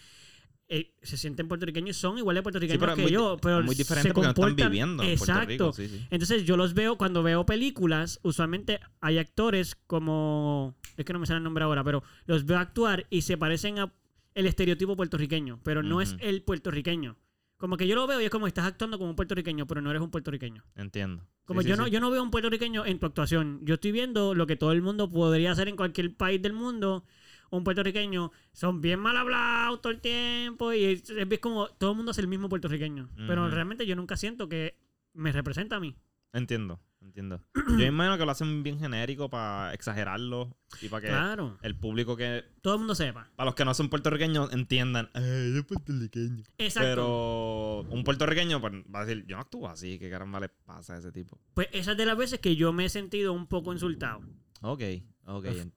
eh, 0.70 0.94
se 1.02 1.16
sienten 1.16 1.48
puertorriqueños, 1.48 1.96
son 1.96 2.18
igual 2.18 2.36
de 2.36 2.44
puertorriqueños 2.44 2.96
que 2.96 3.02
muy, 3.04 3.12
yo, 3.12 3.38
pero 3.42 3.64
muy 3.64 3.74
diferente 3.74 4.10
se 4.10 4.14
porque 4.14 4.26
no 4.28 4.32
están 4.32 4.44
comportan- 4.58 4.70
viviendo 4.70 5.02
en 5.04 5.10
Exacto. 5.12 5.46
Puerto 5.48 5.72
Rico. 5.72 5.74
Sí, 5.74 5.88
sí. 5.88 6.08
Entonces 6.10 6.44
yo 6.44 6.58
los 6.58 6.74
veo, 6.74 6.98
cuando 6.98 7.24
veo 7.24 7.46
películas, 7.46 8.20
usualmente 8.24 8.82
hay 9.00 9.18
actores 9.18 9.76
como, 9.88 10.76
es 10.98 11.06
que 11.06 11.14
no 11.14 11.20
me 11.20 11.26
sale 11.26 11.38
el 11.38 11.44
nombre 11.46 11.64
ahora, 11.64 11.86
pero 11.86 12.04
los 12.26 12.46
veo 12.46 12.58
actuar 12.60 13.08
y 13.10 13.22
se 13.22 13.38
parecen 13.38 13.80
a 13.80 13.94
el 14.36 14.46
estereotipo 14.46 14.98
puertorriqueño, 14.98 15.62
pero 15.64 15.84
no 15.84 16.02
es 16.02 16.18
el 16.20 16.44
puertorriqueño. 16.44 17.16
Como 17.58 17.76
que 17.76 17.88
yo 17.88 17.96
lo 17.96 18.06
veo 18.06 18.22
y 18.22 18.26
es 18.26 18.30
como 18.30 18.48
estás 18.48 18.66
actuando 18.66 18.98
como 18.98 19.10
un 19.10 19.16
puertorriqueño, 19.16 19.66
pero 19.66 19.82
no 19.82 19.90
eres 19.90 20.02
un 20.02 20.12
puertorriqueño. 20.12 20.64
Entiendo. 20.76 21.26
Como 21.46 21.62
Sí, 21.62 21.66
sí, 21.66 21.70
yo 21.72 21.78
no 21.78 21.86
sí. 21.86 21.92
yo 21.92 22.00
no 22.00 22.12
veo 22.12 22.22
un 22.22 22.30
puertorriqueño 22.30 22.86
en 22.86 23.00
tu 23.00 23.08
actuación. 23.08 23.60
Yo 23.64 23.76
estoy 23.76 23.92
viendo 23.92 24.36
lo 24.36 24.46
que 24.46 24.56
todo 24.56 24.72
el 24.72 24.82
mundo 24.82 25.10
podría 25.10 25.52
hacer 25.52 25.68
en 25.68 25.76
cualquier 25.76 26.16
país 26.16 26.42
del 26.42 26.54
mundo. 26.54 27.04
Un 27.50 27.64
puertorriqueño 27.64 28.32
son 28.52 28.82
bien 28.82 29.00
mal 29.00 29.18
hablados 29.18 29.82
todo 29.82 29.92
el 29.92 30.02
tiempo 30.02 30.74
y 30.74 30.84
es, 30.84 31.10
es 31.10 31.40
como 31.40 31.68
todo 31.70 31.92
el 31.92 31.98
mundo 31.98 32.12
es 32.12 32.18
el 32.20 32.28
mismo 32.28 32.50
puertorriqueño. 32.50 33.10
Pero 33.28 33.50
realmente 33.50 33.86
yo 33.88 33.96
nunca 33.96 34.18
siento 34.18 34.48
que 34.50 34.78
me 35.14 35.32
representa 35.32 35.78
a 35.78 35.80
mí. 35.80 35.96
Entiendo, 36.34 36.80
entiendo. 37.02 37.42
Yo 37.78 37.86
imagino 37.86 38.18
que 38.18 38.26
lo 38.26 38.32
hacen 38.32 38.64
bien 38.64 38.80
genérico 38.80 39.30
para 39.30 39.74
exagerarlo 39.74 40.56
y 40.82 40.90
para 40.90 41.02
que 41.02 41.08
Claro. 41.08 41.58
el 41.62 41.76
público 41.76 42.16
que. 42.16 42.44
Todo 42.62 42.74
el 42.76 42.80
mundo 42.80 42.96
sepa. 42.96 43.30
Para 43.36 43.46
los 43.46 43.56
que 43.56 43.66
no 43.66 43.74
son 43.74 43.90
puertorriqueños 43.90 44.52
entiendan. 44.54 45.10
Ay, 45.14 45.54
yo 45.56 45.66
puertorriqueño. 45.66 46.44
Exacto. 46.58 46.90
Pero 46.90 47.82
un 47.96 48.04
puertorriqueño 48.04 48.60
pues, 48.62 48.74
va 48.94 49.02
a 49.02 49.06
decir, 49.06 49.26
yo 49.26 49.36
no 49.38 49.42
actúo 49.42 49.68
así, 49.70 49.98
¿qué 50.00 50.10
caramba 50.10 50.40
le 50.40 50.50
pasa 50.50 50.96
a 50.96 50.98
ese 51.00 51.12
tipo? 51.12 51.40
Pues 51.54 51.70
esa 51.72 51.92
es 51.94 51.98
de 51.98 52.06
las 52.06 52.18
veces 52.18 52.40
que 52.40 52.56
yo 52.56 52.74
me 52.74 52.86
he 52.86 52.90
sentido 52.90 53.34
un 53.34 53.48
poco 53.48 53.74
insultado. 53.74 54.22
Ok, 54.62 54.84
ok. 55.26 55.46
En- 55.46 55.74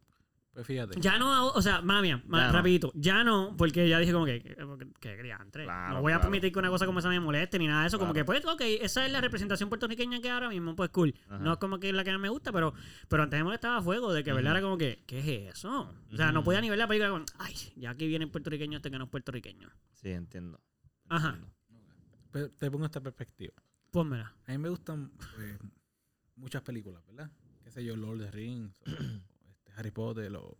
Pues 0.52 0.66
fíjate. 0.66 1.00
Ya 1.00 1.16
no, 1.16 1.48
o 1.48 1.62
sea, 1.62 1.80
mala 1.80 2.02
mía, 2.02 2.22
ma- 2.26 2.40
Ya 2.40 2.46
no. 2.48 2.52
rapidito. 2.52 2.92
Ya 2.96 3.22
no, 3.22 3.54
porque 3.56 3.88
ya 3.88 4.00
dije 4.00 4.12
como 4.12 4.24
que, 4.26 4.42
que, 4.42 4.56
que 4.98 5.16
criantre. 5.18 5.62
Claro, 5.64 5.94
no 5.94 6.00
voy 6.02 6.10
a 6.12 6.16
claro. 6.16 6.22
permitir 6.30 6.52
que 6.52 6.58
una 6.58 6.68
cosa 6.70 6.86
como 6.86 6.98
esa 6.98 7.08
me 7.08 7.20
moleste 7.20 7.56
ni 7.58 7.68
nada 7.68 7.82
de 7.82 7.86
eso. 7.86 7.98
Como 8.00 8.12
que, 8.12 8.24
pues, 8.24 8.44
ok, 8.44 8.60
esa 8.80 9.06
es 9.06 9.12
la 9.12 9.20
representación 9.20 9.68
puertorriqueña 9.68 10.20
que 10.20 10.28
ahora 10.28 10.48
mismo, 10.48 10.74
pues 10.74 10.90
cool. 10.90 11.14
Ajá. 11.28 11.38
No 11.38 11.52
es 11.52 11.58
como 11.58 11.78
que 11.78 11.92
la 11.92 12.02
que 12.02 12.10
no 12.10 12.18
me 12.18 12.28
gusta, 12.28 12.50
pero, 12.52 12.74
pero 13.08 13.22
antes 13.22 13.38
me 13.38 13.44
molestaba 13.44 13.76
a 13.76 13.82
fuego 13.82 14.12
de 14.12 14.24
que, 14.24 14.32
¿verdad? 14.32 14.50
Era 14.52 14.60
como 14.62 14.76
que, 14.76 15.04
¿qué 15.06 15.20
es 15.20 15.54
eso? 15.56 15.94
O 16.12 16.16
sea, 16.16 16.32
no 16.32 16.42
podía 16.42 16.60
ni 16.60 16.68
ver 16.68 16.78
la 16.78 16.88
película 16.88 17.10
con, 17.10 17.24
ay, 17.38 17.54
ya 17.76 17.90
aquí 17.90 18.08
viene 18.08 18.24
el 18.24 18.30
puertorriqueño 18.32 18.78
este 18.78 18.90
que 18.90 18.98
no 18.98 19.04
es 19.04 19.10
puertorriqueño. 19.10 19.68
Sí, 19.92 20.10
entiendo. 20.10 20.60
Ajá. 21.08 21.28
Entiendo. 21.28 21.54
Pe- 22.32 22.48
Te 22.48 22.70
pongo 22.70 22.86
esta 22.86 23.00
perspectiva. 23.00 23.54
Pónmela. 23.92 24.34
A 24.46 24.50
mí 24.52 24.58
me 24.58 24.68
gustan 24.68 25.12
eh, 25.38 25.58
muchas 26.36 26.62
películas, 26.62 27.04
¿verdad? 27.06 27.30
Qué 27.62 27.70
sé 27.70 27.84
yo, 27.84 27.94
Lord 27.96 28.16
of 28.20 28.24
the 28.26 28.30
Rings, 28.32 28.72
o, 28.80 28.84
Harry 29.76 29.90
Potter, 29.90 30.34
o 30.36 30.56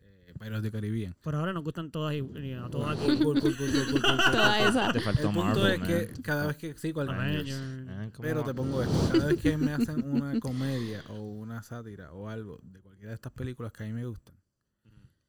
eh, 0.00 0.32
Pirates 0.38 0.62
de 0.62 0.70
Caribbean. 0.72 1.14
Por 1.20 1.34
ahora 1.34 1.52
nos 1.52 1.62
gustan 1.64 1.90
todas 1.90 2.14
y, 2.14 2.52
a 2.52 2.68
todas 2.68 2.98
aquí. 2.98 3.18
Cool, 3.22 3.40
cool, 3.40 3.56
cool, 3.56 3.56
cool, 3.56 3.72
cool, 3.72 3.72
cool, 3.72 3.92
cool, 3.92 4.02
cool. 4.02 4.32
Toda 4.32 4.68
esa. 4.68 4.92
Te 4.92 4.98
El 4.98 5.04
faltó 5.04 5.22
punto 5.32 5.42
Marvel, 5.44 5.72
es 5.72 5.78
man. 5.80 5.88
que 5.88 6.22
cada 6.22 6.46
vez 6.46 6.56
que, 6.56 6.74
sí, 6.78 6.92
cual- 6.92 7.08
Avengers. 7.10 7.52
Ah, 7.88 8.08
¿cómo 8.12 8.22
pero 8.28 8.44
te 8.44 8.54
pongo 8.54 8.82
esto, 8.82 9.08
cada 9.12 9.26
vez 9.26 9.40
que 9.40 9.56
me 9.56 9.72
hacen 9.72 10.10
una 10.10 10.38
comedia 10.40 11.02
o 11.08 11.14
una 11.22 11.62
sátira 11.62 12.12
o 12.12 12.28
algo 12.28 12.58
de 12.62 12.80
cualquiera 12.80 13.10
de 13.10 13.14
estas 13.16 13.32
películas 13.32 13.72
que 13.72 13.84
a 13.84 13.86
mí 13.86 13.92
me 13.92 14.04
gustan, 14.06 14.34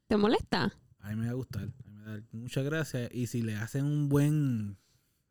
¿Te 0.08 0.18
molesta? 0.18 0.74
a 1.00 1.10
mí 1.10 1.16
me 1.16 1.26
va 1.26 1.32
a 1.32 1.36
gustar, 1.36 1.64
a 1.64 1.90
mí 1.90 1.96
me 1.98 2.04
da 2.06 2.22
mucha 2.32 2.62
gracia 2.62 3.10
y 3.12 3.28
si 3.28 3.42
le 3.42 3.56
hacen 3.56 3.86
un 3.86 4.08
buen 4.10 4.78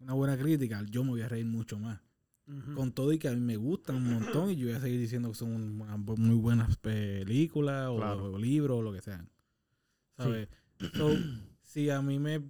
una 0.01 0.15
buena 0.15 0.37
crítica, 0.37 0.83
yo 0.91 1.05
me 1.05 1.11
voy 1.11 1.23
a 1.23 1.29
reír 1.29 1.47
mucho 1.47 1.79
más. 1.79 2.01
Con 2.75 2.93
todo 2.93 3.13
y 3.13 3.19
que 3.19 3.29
a 3.29 3.33
mí 3.33 3.41
me 3.41 3.57
gustan 3.57 3.97
un 3.97 4.15
montón 4.15 4.51
y 4.51 4.57
yo 4.57 4.67
voy 4.67 4.77
a 4.77 4.81
seguir 4.81 4.99
diciendo 5.01 5.29
que 5.31 5.37
son 5.37 5.77
muy 5.77 6.35
buenas 6.37 6.77
películas 6.77 7.89
o, 7.89 7.97
Claro. 7.97 8.33
o 8.33 8.39
libros 8.39 8.79
o 8.79 8.83
lo 8.83 8.93
que 8.93 9.01
sean. 9.01 9.29
¿Sabes? 10.17 10.49
So, 10.95 11.11
si 11.63 11.89
a 11.91 12.03
mí 12.03 12.19
me 12.19 12.43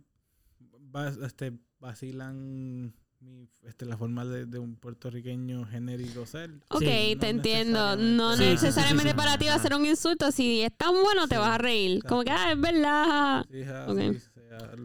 este, 1.22 1.52
vacilan 1.78 2.92
mi, 3.20 3.48
este, 3.62 3.86
la 3.86 3.96
forma 3.96 4.24
de, 4.24 4.46
de 4.46 4.58
un 4.58 4.74
puertorriqueño 4.76 5.64
genérico 5.66 6.26
ser. 6.26 6.50
Ok, 6.70 6.80
no 6.82 7.20
te 7.20 7.28
entiendo. 7.28 7.96
No 7.96 8.36
necesariamente. 8.36 8.36
Sí, 8.36 8.44
sí, 8.44 8.50
sí, 8.50 8.56
sí, 8.58 8.64
necesariamente 8.66 9.10
sí. 9.12 9.16
para 9.16 9.38
ti 9.38 9.46
va 9.46 9.54
a 9.54 9.58
ser 9.60 9.74
un 9.74 9.86
insulto. 9.86 10.32
Si 10.32 10.62
es 10.62 10.76
tan 10.76 10.94
bueno, 11.02 11.28
te 11.28 11.36
Sí, 11.36 11.40
vas 11.40 11.50
a 11.50 11.58
reír. 11.58 11.90
exacto. 11.98 12.08
Como 12.08 12.24
que, 12.24 12.30
ah, 12.32 12.52
es 12.52 12.60
verdad. 12.60 13.46
Sí, 13.50 13.64
ja, 13.64 13.86
Ok. 13.88 13.98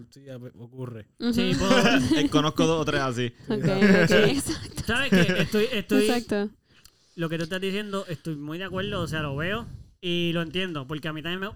Sí, 0.09 0.25
ocurre. 0.57 1.07
Ujú. 1.19 1.33
Sí, 1.33 1.51
puedo- 1.57 1.77
Eh, 2.19 2.29
Conozco 2.29 2.65
dos 2.65 2.81
o 2.81 2.85
tres 2.85 3.01
así. 3.01 3.33
Ok, 3.47 3.65
exacto. 4.27 4.83
¿Sabes 4.85 5.09
qué? 5.09 5.41
Estoy, 5.41 5.67
estoy, 5.71 6.05
Exacto. 6.09 6.49
lo 7.15 7.29
que 7.29 7.37
tú 7.37 7.43
estás 7.43 7.61
diciendo, 7.61 8.05
estoy 8.07 8.35
muy 8.35 8.57
de 8.57 8.65
acuerdo, 8.65 9.01
o 9.01 9.07
sea, 9.07 9.21
lo 9.21 9.35
veo 9.35 9.67
y 10.01 10.31
lo 10.33 10.41
entiendo, 10.41 10.87
porque 10.87 11.07
a 11.07 11.13
mí 11.13 11.21
también 11.21 11.39
me... 11.41 11.49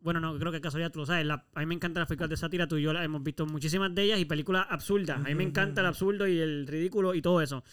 Bueno, 0.00 0.20
no, 0.20 0.38
creo 0.38 0.52
que 0.52 0.60
casualidad 0.60 0.92
tú 0.92 1.00
lo 1.00 1.06
sabes, 1.06 1.26
la- 1.26 1.44
a 1.54 1.60
mí 1.60 1.66
me 1.66 1.74
encantan 1.74 2.00
las 2.02 2.08
películas 2.08 2.30
de 2.30 2.36
sátira, 2.36 2.68
tú 2.68 2.76
y 2.76 2.82
yo 2.82 2.92
las 2.92 3.04
hemos 3.04 3.22
visto 3.24 3.44
muchísimas 3.46 3.92
de 3.94 4.02
ellas 4.04 4.20
y 4.20 4.24
películas 4.24 4.66
absurdas, 4.70 5.16
a 5.16 5.20
mí 5.20 5.34
me 5.34 5.42
encanta 5.44 5.80
el 5.80 5.86
absurdo 5.88 6.28
y 6.28 6.38
el 6.38 6.66
ridículo 6.66 7.14
y 7.14 7.22
todo 7.22 7.40
eso. 7.42 7.64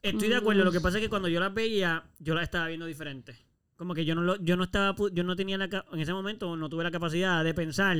Estoy 0.00 0.28
de 0.28 0.36
acuerdo, 0.36 0.64
lo 0.64 0.72
que 0.72 0.80
pasa 0.80 0.98
es 0.98 1.02
que 1.02 1.08
cuando 1.08 1.28
yo 1.28 1.38
las 1.40 1.52
veía, 1.54 2.04
yo 2.18 2.34
las 2.34 2.44
estaba 2.44 2.66
viendo 2.68 2.86
diferente. 2.86 3.36
Como 3.82 3.94
que 3.94 4.04
yo 4.04 4.14
no 4.14 4.22
lo, 4.22 4.36
yo 4.36 4.56
no 4.56 4.62
estaba, 4.62 4.94
yo 5.12 5.24
no 5.24 5.34
tenía 5.34 5.58
la, 5.58 5.84
en 5.92 5.98
ese 5.98 6.12
momento 6.12 6.54
no 6.56 6.68
tuve 6.68 6.84
la 6.84 6.92
capacidad 6.92 7.42
de 7.42 7.52
pensar, 7.52 7.98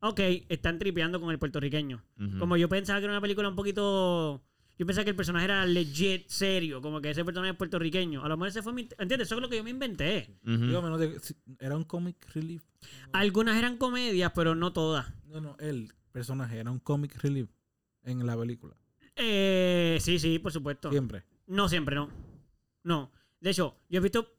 ok, 0.00 0.20
están 0.50 0.78
tripeando 0.78 1.18
con 1.18 1.30
el 1.30 1.38
puertorriqueño. 1.38 2.04
Como 2.38 2.58
yo 2.58 2.68
pensaba 2.68 2.98
que 2.98 3.04
era 3.06 3.14
una 3.14 3.22
película 3.22 3.48
un 3.48 3.56
poquito. 3.56 4.42
Yo 4.78 4.84
pensaba 4.84 5.04
que 5.04 5.10
el 5.10 5.16
personaje 5.16 5.46
era 5.46 5.64
legit, 5.64 6.28
serio, 6.28 6.82
como 6.82 7.00
que 7.00 7.08
ese 7.08 7.24
personaje 7.24 7.52
es 7.52 7.56
puertorriqueño. 7.56 8.22
A 8.22 8.28
lo 8.28 8.36
mejor 8.36 8.48
ese 8.48 8.60
fue 8.60 8.74
mi. 8.74 8.82
¿Entiendes? 8.98 9.28
Eso 9.28 9.36
es 9.36 9.40
lo 9.40 9.48
que 9.48 9.56
yo 9.56 9.64
me 9.64 9.70
inventé. 9.70 10.36
De- 10.98 11.18
si- 11.20 11.36
era 11.58 11.74
un 11.74 11.84
comic 11.84 12.16
relief. 12.34 12.62
Algunas 13.14 13.56
eran 13.56 13.78
comedias, 13.78 14.30
pero 14.34 14.54
no 14.54 14.74
todas. 14.74 15.06
No, 15.28 15.40
no, 15.40 15.56
el 15.58 15.90
personaje 16.12 16.58
era 16.58 16.70
un 16.70 16.80
comic 16.80 17.16
relief 17.22 17.48
en 18.02 18.26
la 18.26 18.36
película. 18.36 18.76
Eh, 19.16 19.96
sí, 20.02 20.18
sí, 20.18 20.38
por 20.38 20.52
supuesto. 20.52 20.90
Siempre. 20.90 21.22
No 21.46 21.66
siempre, 21.70 21.94
no. 21.96 22.10
No. 22.82 23.10
De 23.40 23.50
hecho, 23.52 23.76
yo 23.88 24.00
he 24.00 24.02
visto 24.02 24.34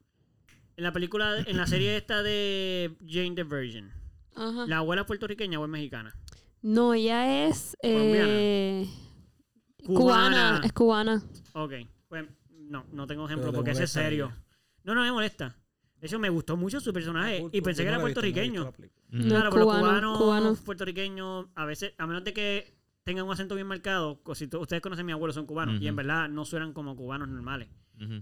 en 0.78 0.84
la 0.84 0.92
película, 0.92 1.44
en 1.46 1.58
la 1.58 1.68
serie 1.68 1.98
esta 1.98 2.24
de 2.24 2.96
Jane 3.08 3.36
the 3.36 3.44
Virgin. 3.44 3.92
Ajá. 4.36 4.66
¿La 4.68 4.78
abuela 4.78 5.04
es 5.04 5.08
puertorriqueña 5.08 5.60
o 5.60 5.64
es 5.66 5.70
mexicana? 5.70 6.16
No, 6.62 6.94
ella 6.94 7.48
es 7.48 7.78
eh, 7.84 8.90
cubana. 9.86 10.62
Es 10.64 10.74
cubana. 10.74 11.24
Ok. 11.54 11.74
Pues 12.08 12.26
no, 12.50 12.86
no 12.92 13.08
tengo 13.08 13.26
ejemplo 13.26 13.48
Pero 13.48 13.58
porque 13.58 13.72
ese 13.72 13.84
es 13.84 13.92
serio. 13.92 14.34
No, 14.84 14.96
no 14.96 15.02
me 15.02 15.12
molesta. 15.12 15.56
De 16.00 16.08
hecho, 16.08 16.20
me 16.20 16.30
gustó 16.30 16.58
mucho 16.58 16.80
su 16.80 16.92
personaje 16.92 17.40
Cool, 17.40 17.52
y 17.54 17.62
pensé 17.62 17.84
que 17.84 17.90
no 17.92 17.96
era 17.96 18.06
visto, 18.06 18.22
no 18.22 18.34
puertorriqueño. 18.34 18.74
Claro, 19.28 19.50
pero 19.52 19.66
cubano, 19.66 19.82
cubanos, 19.82 20.18
cubano. 20.18 20.56
puertorriqueños, 20.56 21.48
a 21.56 21.66
veces, 21.66 21.94
a 21.98 22.06
menos 22.06 22.24
de 22.24 22.34
que 22.34 22.76
tengan 23.06 23.26
un 23.26 23.32
acento 23.32 23.54
bien 23.56 23.68
marcado, 23.68 24.20
si 24.34 24.50
ustedes 24.52 24.82
conocen 24.82 25.04
a 25.04 25.06
mi 25.06 25.12
abuelo, 25.12 25.32
son 25.32 25.46
cubanos, 25.46 25.80
y 25.80 25.88
en 25.88 25.96
verdad 25.96 26.28
no 26.28 26.44
suenan 26.44 26.74
como 26.74 26.96
cubanos 26.96 27.30
normales. 27.30 27.70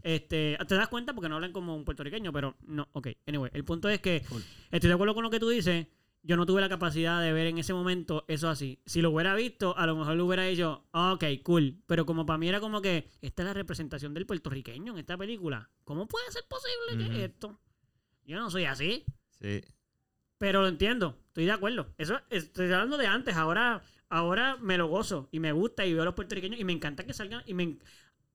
Este, 0.03 0.57
te 0.67 0.75
das 0.75 0.89
cuenta 0.89 1.13
porque 1.15 1.29
no 1.29 1.36
hablan 1.36 1.53
como 1.53 1.75
un 1.75 1.86
puertorriqueño, 1.86 2.31
pero 2.34 2.57
no, 2.67 2.88
ok. 2.91 3.07
Anyway, 3.25 3.49
el 3.53 3.63
punto 3.63 3.89
es 3.89 4.01
que 4.01 4.21
Cool. 4.29 4.43
estoy 4.71 4.89
de 4.89 4.93
acuerdo 4.93 5.15
con 5.15 5.23
lo 5.23 5.29
que 5.31 5.39
tú 5.39 5.49
dices. 5.49 5.88
Yo 6.21 6.38
no 6.38 6.45
tuve 6.45 6.61
la 6.61 6.69
capacidad 6.69 7.21
de 7.21 7.34
ver 7.34 7.47
en 7.47 7.57
ese 7.57 7.73
momento 7.73 8.23
eso 8.27 8.49
así. 8.49 8.79
Si 8.86 9.01
lo 9.01 9.09
hubiera 9.11 9.34
visto, 9.36 9.75
a 9.77 9.86
lo 9.88 9.95
mejor 9.95 10.15
lo 10.15 10.25
hubiera 10.25 10.43
dicho, 10.43 10.86
"Ah, 10.93 11.13
ok, 11.13 11.23
cool. 11.43 11.81
Pero 11.88 12.05
como 12.05 12.25
para 12.25 12.38
mí 12.38 12.47
era 12.47 12.59
como 12.61 12.81
que 12.81 13.09
esta 13.21 13.41
es 13.41 13.47
la 13.47 13.53
representación 13.53 14.13
del 14.13 14.25
puertorriqueño 14.25 14.93
en 14.93 14.99
esta 14.99 15.17
película. 15.17 15.69
¿Cómo 15.84 16.07
puede 16.07 16.29
ser 16.31 16.43
posible 16.47 17.09
que 17.09 17.25
esto? 17.25 17.59
Yo 18.25 18.38
no 18.38 18.49
soy 18.51 18.65
así. 18.65 19.03
Sí. 19.41 19.61
Pero 20.38 20.61
lo 20.61 20.67
entiendo, 20.67 21.17
estoy 21.27 21.45
de 21.45 21.51
acuerdo. 21.51 21.88
Eso 21.97 22.19
estoy 22.29 22.65
hablando 22.71 22.97
de 22.97 23.07
antes, 23.07 23.36
ahora, 23.36 23.81
ahora 24.14 24.57
me 24.61 24.78
lo 24.78 24.88
gozo 24.88 25.28
y 25.32 25.39
me 25.39 25.51
gusta 25.51 25.86
y 25.86 25.93
veo 25.93 26.03
a 26.03 26.05
los 26.05 26.14
puertorriqueños 26.14 26.59
y 26.59 26.64
me 26.64 26.74
encanta 26.74 27.03
que 27.05 27.14
salgan 27.14 27.41
y 27.45 27.53
me 27.53 27.78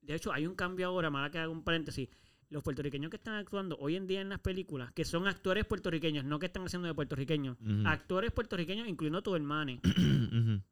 de 0.03 0.14
hecho 0.14 0.33
hay 0.33 0.47
un 0.47 0.55
cambio 0.55 0.87
ahora, 0.89 1.11
mala 1.11 1.31
que 1.31 1.39
haga 1.39 1.49
un 1.51 1.62
paréntesis. 1.62 2.09
Los 2.51 2.62
puertorriqueños 2.62 3.11
que 3.11 3.16
están 3.18 3.35
actuando 3.35 3.76
hoy 3.79 3.95
en 3.97 4.07
día 4.07 4.22
en 4.22 4.31
las 4.31 4.41
películas, 4.41 4.91
que 4.93 5.05
son 5.05 5.29
actores 5.29 5.66
puertorriqueños, 5.66 6.24
no 6.24 6.39
que 6.39 6.47
están 6.47 6.64
haciendo 6.64 6.89
de 6.89 6.95
puertorriqueños, 6.95 7.59
actores 7.85 8.33
puertorriqueños, 8.33 8.89
incluyendo 8.89 9.22
tu 9.22 9.35
hermano, 9.37 9.79
Ujú. 9.85 10.62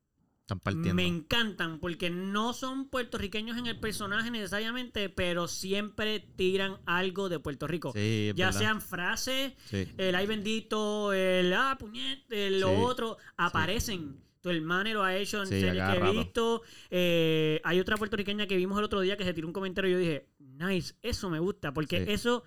Están 0.41 0.61
partiendo. 0.61 0.95
me 0.95 1.07
encantan 1.07 1.81
porque 1.81 2.09
no 2.09 2.53
son 2.55 2.89
puertorriqueños 2.89 3.59
en 3.59 3.67
el 3.67 3.79
personaje 3.79 4.31
necesariamente, 4.31 5.09
pero 5.11 5.49
siempre 5.49 6.21
tiran 6.21 6.77
algo 6.87 7.29
de 7.29 7.41
Puerto 7.41 7.67
Rico. 7.67 7.93
Sí, 7.93 8.33
ya 8.37 8.47
verdad. 8.47 8.61
sean 8.61 8.81
frases, 8.81 9.53
Sí. 9.67 9.87
el 9.99 10.15
ay 10.15 10.27
bendito, 10.27 11.13
el 11.13 11.53
ah, 11.53 11.77
puñet, 11.79 12.21
el 12.31 12.61
lo 12.61 12.73
otro, 12.81 13.19
aparecen. 13.37 14.25
Tu 14.47 14.51
hermana 14.53 14.92
lo 14.92 15.03
ha 15.03 15.16
hecho 15.16 15.40
en 15.42 15.49
Sí, 15.49 15.61
series 15.61 15.82
que 15.90 15.97
he 15.97 16.11
visto. 16.12 16.62
Eh, 16.88 17.61
hay 17.64 17.80
otra 17.80 17.97
puertorriqueña 17.97 18.47
que 18.47 18.57
vimos 18.57 18.78
el 18.78 18.84
otro 18.84 19.01
día 19.01 19.16
que 19.16 19.24
se 19.24 19.34
tiró 19.34 19.49
un 19.49 19.53
comentario 19.53 19.90
y 19.90 19.92
yo 19.94 19.99
dije, 19.99 20.28
nice, 20.38 20.94
eso 21.03 21.28
me 21.28 21.40
gusta. 21.40 21.74
Porque 21.74 22.05
Sí. 22.07 22.12
eso, 22.12 22.44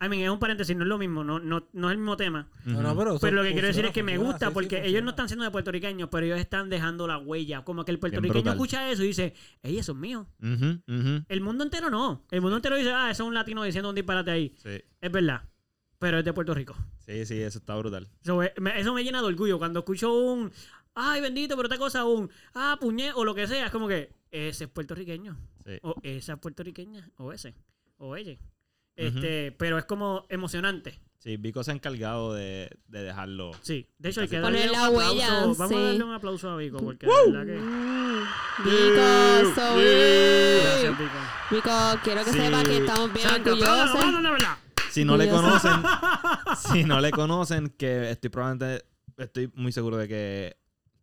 I 0.00 0.08
mean, 0.08 0.22
es 0.22 0.30
un 0.30 0.38
paréntesis, 0.38 0.74
no 0.74 0.84
es 0.84 0.88
lo 0.88 0.96
mismo, 0.96 1.22
no, 1.22 1.38
no, 1.38 1.68
no 1.74 1.88
es 1.88 1.92
el 1.92 1.98
mismo 1.98 2.16
tema. 2.16 2.48
No, 2.64 2.80
no, 2.80 2.96
pero, 2.96 3.18
Pero 3.20 3.36
lo 3.36 3.42
que 3.42 3.52
quiero 3.52 3.66
decir 3.68 3.84
es 3.84 3.92
que 3.92 4.02
me 4.02 4.16
gusta 4.16 4.46
sí, 4.46 4.50
sí, 4.50 4.54
porque 4.54 4.86
ellos 4.86 5.02
no 5.02 5.10
están 5.10 5.28
siendo 5.28 5.44
de 5.44 5.50
puertorriqueños, 5.50 6.08
pero 6.10 6.24
ellos 6.24 6.40
están 6.40 6.70
dejando 6.70 7.06
la 7.06 7.18
huella. 7.18 7.64
Como 7.66 7.84
que 7.84 7.90
el 7.90 7.98
puertorriqueño 7.98 8.52
escucha 8.52 8.90
eso 8.90 9.04
y 9.04 9.08
dice, 9.08 9.34
ey, 9.62 9.76
eso 9.76 9.92
es 9.92 9.98
mío. 9.98 10.26
El 10.40 11.40
mundo 11.42 11.64
entero 11.64 11.90
no. 11.90 12.24
El 12.30 12.40
mundo 12.40 12.56
entero 12.56 12.76
dice, 12.76 12.92
ah, 12.92 13.10
eso 13.10 13.24
es 13.24 13.28
un 13.28 13.34
latino 13.34 13.62
diciendo 13.62 13.90
un 13.90 13.94
disparate 13.94 14.30
ahí. 14.30 14.54
Sí, 14.56 14.70
Es 15.02 15.12
verdad. 15.12 15.42
Pero 15.98 16.18
es 16.20 16.24
de 16.24 16.32
Puerto 16.32 16.54
Rico. 16.54 16.74
sí, 17.04 17.26
sí, 17.26 17.42
eso 17.42 17.58
está 17.58 17.76
brutal. 17.76 18.08
Me, 18.58 18.80
eso 18.80 18.94
me 18.94 19.04
llena 19.04 19.20
de 19.20 19.26
orgullo. 19.26 19.58
Cuando 19.58 19.80
escucho 19.80 20.14
un, 20.14 20.50
ay, 21.00 21.20
bendito, 21.20 21.56
pero 21.56 21.66
otra 21.66 21.78
cosa, 21.78 22.04
un, 22.04 22.30
ah, 22.54 22.76
puñet, 22.80 23.12
o 23.16 23.24
lo 23.24 23.34
que 23.34 23.46
sea, 23.46 23.66
es 23.66 23.72
como 23.72 23.88
que, 23.88 24.12
ese 24.30 24.64
es 24.64 24.70
puertorriqueño. 24.70 25.36
Sí. 25.64 25.78
O 25.82 25.94
esa 26.02 26.34
es 26.34 26.38
puertorriqueña. 26.38 27.10
O 27.16 27.32
ese. 27.32 27.54
O 27.98 28.16
ella. 28.16 28.36
Este, 28.96 29.52
pero 29.52 29.78
es 29.78 29.84
como 29.86 30.26
emocionante. 30.28 31.00
Sí, 31.18 31.36
Vico 31.36 31.62
se 31.62 31.70
ha 31.70 31.74
encargado 31.74 32.32
de, 32.34 32.70
de 32.88 33.02
dejarlo. 33.02 33.50
Sí. 33.62 33.86
De 33.98 34.08
hecho, 34.08 34.22
hay 34.22 34.28
que 34.28 34.40
darle 34.40 34.66
un 34.66 34.72
la 34.72 34.86
aplauso. 34.86 35.12
huella, 35.12 35.30
Vamos 35.40 35.60
a 35.60 35.80
darle 35.80 36.04
un 36.04 36.12
aplauso 36.14 36.50
a 36.50 36.56
Vico, 36.56 36.78
porque 36.78 37.06
de 37.06 37.12
verdad 37.30 37.46
que. 37.46 37.60
Vico, 38.64 39.54
so 39.54 39.76
big. 39.76 40.62
Gracias, 40.62 40.98
Vico. 40.98 41.18
Vico, 41.50 42.00
quiero 42.04 42.24
que 42.24 42.32
Sí. 42.32 42.38
sepa 42.38 42.62
que 42.62 42.76
estamos 42.78 43.12
bien 43.12 43.28
Santo, 43.28 43.50
orgullosos. 43.52 44.04
Si 44.90 45.04
no 45.04 45.16
le 45.16 45.28
conocen, 45.28 45.82
si 46.72 46.84
no 46.84 47.00
le 47.00 47.10
conocen, 47.12 47.68
que 47.70 48.10
estoy 48.10 48.30
probablemente, 48.30 48.84
estoy 49.18 49.50
muy 49.54 49.72
seguro 49.72 49.96
de 49.98 50.08
que 50.08 50.56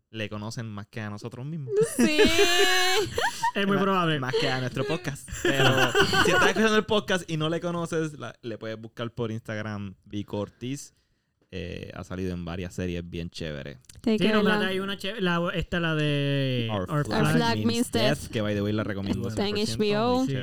le 0.09 0.29
conocen 0.29 0.65
más 0.67 0.87
que 0.87 1.01
a 1.01 1.09
nosotros 1.09 1.45
mismos. 1.45 1.73
Sí. 1.97 2.19
Es 3.55 3.65
muy 3.65 3.77
probable. 3.77 4.19
Más 4.19 4.35
que 4.39 4.47
a 4.49 4.59
nuestro 4.59 4.85
podcast. 4.85 5.27
Pero 5.41 5.65
si 6.25 6.31
estás 6.31 6.47
escuchando 6.49 6.75
el 6.77 6.85
podcast 6.85 7.27
y 7.29 7.37
no 7.37 7.49
le 7.49 7.59
conoces, 7.59 8.13
la- 8.19 8.35
le 8.43 8.57
puedes 8.59 8.79
buscar 8.79 9.09
por 9.11 9.31
Instagram 9.31 9.95
Vico 10.05 10.37
Ortiz. 10.37 10.93
Eh, 11.49 11.89
ha 11.95 12.03
salido 12.03 12.33
en 12.33 12.45
varias 12.45 12.73
series 12.75 13.09
bien 13.09 13.29
chéveres. 13.31 13.79
Hay 14.05 14.19
Sí, 14.19 14.27
no, 14.27 14.47
hay 14.47 14.79
una 14.79 14.97
chévere. 14.97 15.21
La, 15.21 15.41
esta, 15.55 15.79
la 15.79 15.95
de. 15.95 16.67
Our, 16.71 16.91
Our 16.91 17.05
Flag, 17.05 17.35
Flag 17.35 17.55
Means 17.55 17.65
Means 17.65 17.91
Death, 17.91 18.19
Death. 18.19 18.31
que 18.31 18.41
by 18.41 18.53
the 18.53 18.61
way 18.61 18.73
la 18.73 18.83
recomiendo. 18.83 19.27
Está 19.29 19.47
en 19.47 19.55
100%, 19.55 19.77
HBO. 19.77 20.25
Sí. 20.27 20.35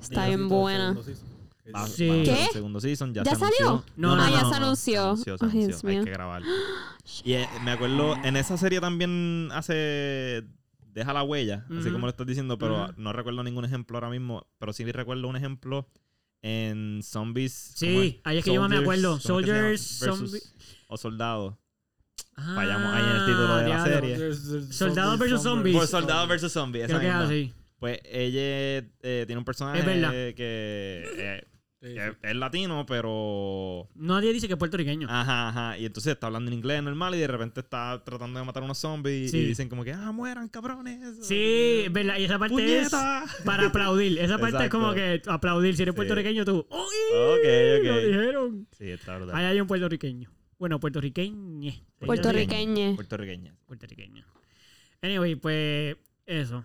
Está 0.00 0.26
bien 0.26 0.48
buena. 0.48 0.94
segundo. 1.02 1.41
Va- 1.74 1.86
Sí. 1.86 2.08
va 2.08 2.14
a 2.14 2.24
ser 2.24 2.34
¿Qué? 2.34 2.44
el 2.44 2.50
segundo 2.50 2.80
season, 2.80 3.14
ya, 3.14 3.22
¿Ya 3.22 3.32
se 3.34 3.40
salió? 3.40 3.68
anunció. 3.68 3.92
No, 3.96 4.16
no, 4.16 4.28
ya 4.28 4.42
no, 4.42 4.52
se 4.52 4.60
no. 4.60 4.66
anunció. 4.66 4.94
Se 5.16 5.30
anunció, 5.30 5.38
se 5.38 5.44
Ay, 5.44 5.50
anunció. 5.50 5.68
Dios 5.68 5.84
Hay 5.84 5.94
mío. 5.96 6.04
que 6.04 6.10
grabar. 6.10 6.42
Y 7.24 7.32
eh, 7.34 7.48
me 7.64 7.70
acuerdo, 7.72 8.16
en 8.24 8.36
esa 8.36 8.56
serie 8.56 8.80
también 8.80 9.48
hace. 9.52 10.44
Deja 10.92 11.12
la 11.14 11.22
huella, 11.22 11.64
así 11.78 11.90
como 11.90 12.06
lo 12.06 12.10
estás 12.10 12.26
diciendo, 12.26 12.58
pero 12.58 12.92
no 12.98 13.12
recuerdo 13.14 13.42
ningún 13.42 13.64
ejemplo 13.64 13.96
ahora 13.96 14.10
mismo. 14.10 14.46
Pero 14.58 14.72
sí 14.74 14.84
recuerdo 14.92 15.26
un 15.26 15.36
ejemplo 15.36 15.88
en 16.42 17.00
Zombies. 17.02 17.52
Sí, 17.76 18.20
ahí 18.24 18.38
es 18.38 18.44
que 18.44 18.52
yo 18.52 18.68
me 18.68 18.76
acuerdo. 18.76 19.18
Soldiers, 19.18 20.00
Versus- 20.00 20.32
zombi- 20.34 20.52
O 20.88 20.96
Soldados. 20.98 21.54
Ah, 22.36 22.52
Fallamos 22.54 22.94
ahí 22.94 23.02
en 23.04 23.16
el 23.16 23.26
título 23.26 23.56
de 23.56 23.68
la 23.68 23.84
serie. 23.84 24.72
Soldados 24.72 25.18
versus 25.18 25.42
zombies. 25.42 25.76
Por 25.76 25.86
Soldados 25.86 26.28
versus 26.28 26.52
Zombies, 26.52 26.84
esa 26.84 26.98
Creo 26.98 27.00
que 27.00 27.06
es 27.08 27.14
misma. 27.14 27.26
así. 27.26 27.54
Pues 27.78 27.98
ella 28.04 28.86
eh, 29.02 29.24
tiene 29.26 29.38
un 29.38 29.44
personaje 29.44 29.82
que, 30.34 30.34
eh, 31.16 31.44
Sí, 31.82 31.88
sí. 31.88 31.94
que 31.94 32.30
es 32.30 32.36
latino, 32.36 32.86
pero 32.86 33.88
Nadie 33.96 34.32
dice 34.32 34.46
que 34.46 34.52
es 34.54 34.58
puertorriqueño. 34.58 35.08
Ajá, 35.10 35.48
ajá. 35.48 35.78
Y 35.78 35.84
entonces 35.86 36.12
está 36.12 36.28
hablando 36.28 36.48
en 36.50 36.58
inglés 36.58 36.80
normal 36.82 37.14
y 37.16 37.18
de 37.18 37.26
repente 37.26 37.58
está 37.60 38.00
tratando 38.04 38.38
de 38.38 38.46
matar 38.46 38.62
a 38.62 38.66
unos 38.66 38.78
zombies 38.78 39.32
Sí. 39.32 39.38
y 39.38 39.46
dicen 39.46 39.68
como 39.68 39.82
que, 39.82 39.92
ah, 39.92 40.12
mueran, 40.12 40.48
cabrones. 40.48 41.26
Sí, 41.26 41.86
verdad. 41.90 42.18
Y 42.18 42.24
esa 42.24 42.38
parte 42.38 42.54
¡Puñeta! 42.54 43.24
es 43.24 43.44
para 43.44 43.66
aplaudir. 43.66 44.18
Esa 44.20 44.38
parte 44.38 44.64
es 44.64 44.70
como 44.70 44.94
que 44.94 45.20
aplaudir. 45.26 45.74
Si 45.76 45.82
eres 45.82 45.92
Sí. 45.92 45.96
puertorriqueño, 45.96 46.44
tú. 46.44 46.66
¡Uy! 46.70 46.78
Ok, 47.16 47.84
Lo 47.84 47.94
ok. 47.96 48.00
dijeron. 48.04 48.68
Sí, 48.78 48.88
está 48.90 49.16
brutal. 49.16 49.34
Ahí 49.36 49.44
hay 49.46 49.60
un 49.60 49.66
puertorriqueño. 49.66 50.30
Bueno, 50.58 50.78
puertorriqueño. 50.78 51.72
Puertorriqueñe. 51.98 52.94
Puertorriqueña. 52.94 53.54
Puertorriqueño. 53.66 54.24
Anyway, 55.02 55.34
pues 55.34 55.96
eso. 56.26 56.62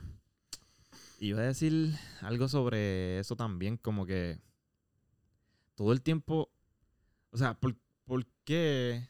Iba 1.19 1.39
a 1.41 1.45
decir 1.45 1.93
algo 2.21 2.47
sobre 2.47 3.17
eso 3.17 3.35
también, 3.35 3.77
como 3.77 4.05
que 4.05 4.37
todo 5.77 5.93
el 5.93 6.01
tiempo, 6.01 6.51
o 7.29 7.37
sea, 7.37 7.53
¿por, 7.53 7.77
por 8.03 8.25
qué 8.43 9.07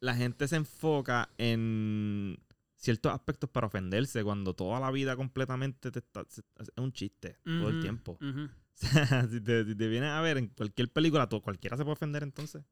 la 0.00 0.14
gente 0.14 0.46
se 0.46 0.56
enfoca 0.56 1.30
en 1.38 2.38
ciertos 2.76 3.12
aspectos 3.12 3.50
para 3.50 3.66
ofenderse 3.66 4.22
cuando 4.22 4.54
toda 4.54 4.78
la 4.78 4.90
vida 4.92 5.16
completamente 5.16 5.90
te 5.90 5.98
está, 5.98 6.24
se- 6.28 6.42
es 6.60 6.70
un 6.76 6.92
chiste 6.92 7.38
todo 7.58 7.68
el 7.70 7.80
tiempo? 7.80 8.18
O 8.80 8.86
sea, 8.86 9.26
si 9.28 9.40
te, 9.40 9.64
si 9.64 9.74
te 9.74 9.88
vienes 9.88 10.10
a 10.10 10.20
ver 10.20 10.38
en 10.38 10.46
cualquier 10.50 10.88
película, 10.92 11.28
tú- 11.28 11.42
cualquiera 11.42 11.76
se 11.76 11.82
puede 11.82 11.94
ofender 11.94 12.22
entonces. 12.22 12.62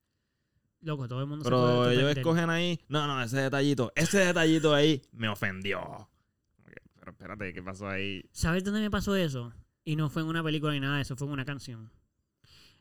Loco, 0.82 1.08
todo 1.08 1.20
el 1.22 1.26
mundo 1.26 1.42
se 1.44 1.50
Pero 1.50 1.58
puede 1.58 1.94
ellos 1.94 2.02
ofender. 2.04 2.18
escogen 2.18 2.50
ahí, 2.50 2.80
no, 2.88 3.08
no, 3.08 3.20
ese 3.20 3.38
detallito, 3.40 3.90
ese 3.96 4.18
detallito 4.18 4.72
ahí 4.72 5.02
me 5.10 5.28
ofendió. 5.28 6.08
Pero 6.94 7.10
espérate, 7.10 7.52
¿qué 7.52 7.60
pasó 7.60 7.88
ahí? 7.88 8.24
¿Sabes 8.30 8.62
dónde 8.62 8.78
me 8.82 8.90
pasó 8.90 9.16
eso? 9.16 9.52
Y 9.84 9.96
no 9.96 10.10
fue 10.10 10.22
en 10.22 10.28
una 10.28 10.44
película 10.44 10.72
ni 10.74 10.78
nada 10.78 10.94
de 10.94 11.02
eso, 11.02 11.16
fue 11.16 11.26
en 11.26 11.32
una 11.32 11.44
canción. 11.44 11.90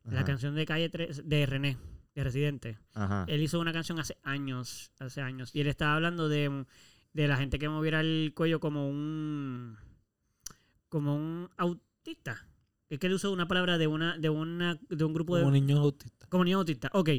La 0.09 0.23
canción 0.23 0.55
de 0.55 0.65
Calle 0.65 0.89
3 0.89 1.27
de 1.27 1.45
René, 1.45 1.77
de 2.13 2.23
Residente. 2.23 2.77
Ajá. 2.93 3.25
Él 3.27 3.41
hizo 3.41 3.59
una 3.59 3.73
canción 3.73 3.99
hace 3.99 4.17
años, 4.23 4.91
hace 4.99 5.21
años. 5.21 5.53
Y 5.55 5.61
él 5.61 5.67
estaba 5.67 5.95
hablando 5.95 6.29
de, 6.29 6.65
de 7.13 7.27
la 7.27 7.37
gente 7.37 7.57
que 7.59 7.67
moviera 7.69 8.01
el 8.01 8.33
cuello 8.35 8.59
como 8.59 8.87
un 8.89 9.77
como 10.89 11.15
un 11.15 11.49
autista. 11.57 12.47
Es 12.89 12.99
que 12.99 13.07
él 13.07 13.13
usó 13.13 13.31
una 13.31 13.47
palabra 13.47 13.77
de 13.77 13.87
una 13.87 14.17
de 14.17 14.29
una 14.29 14.79
de 14.89 15.03
un 15.03 15.13
grupo 15.13 15.33
Como 15.39 15.51
de 15.51 15.59
niños 15.59 15.79
autistas. 15.79 16.29
como 16.29 16.43
niño 16.45 16.59
autista. 16.59 16.89
Ok. 16.93 17.09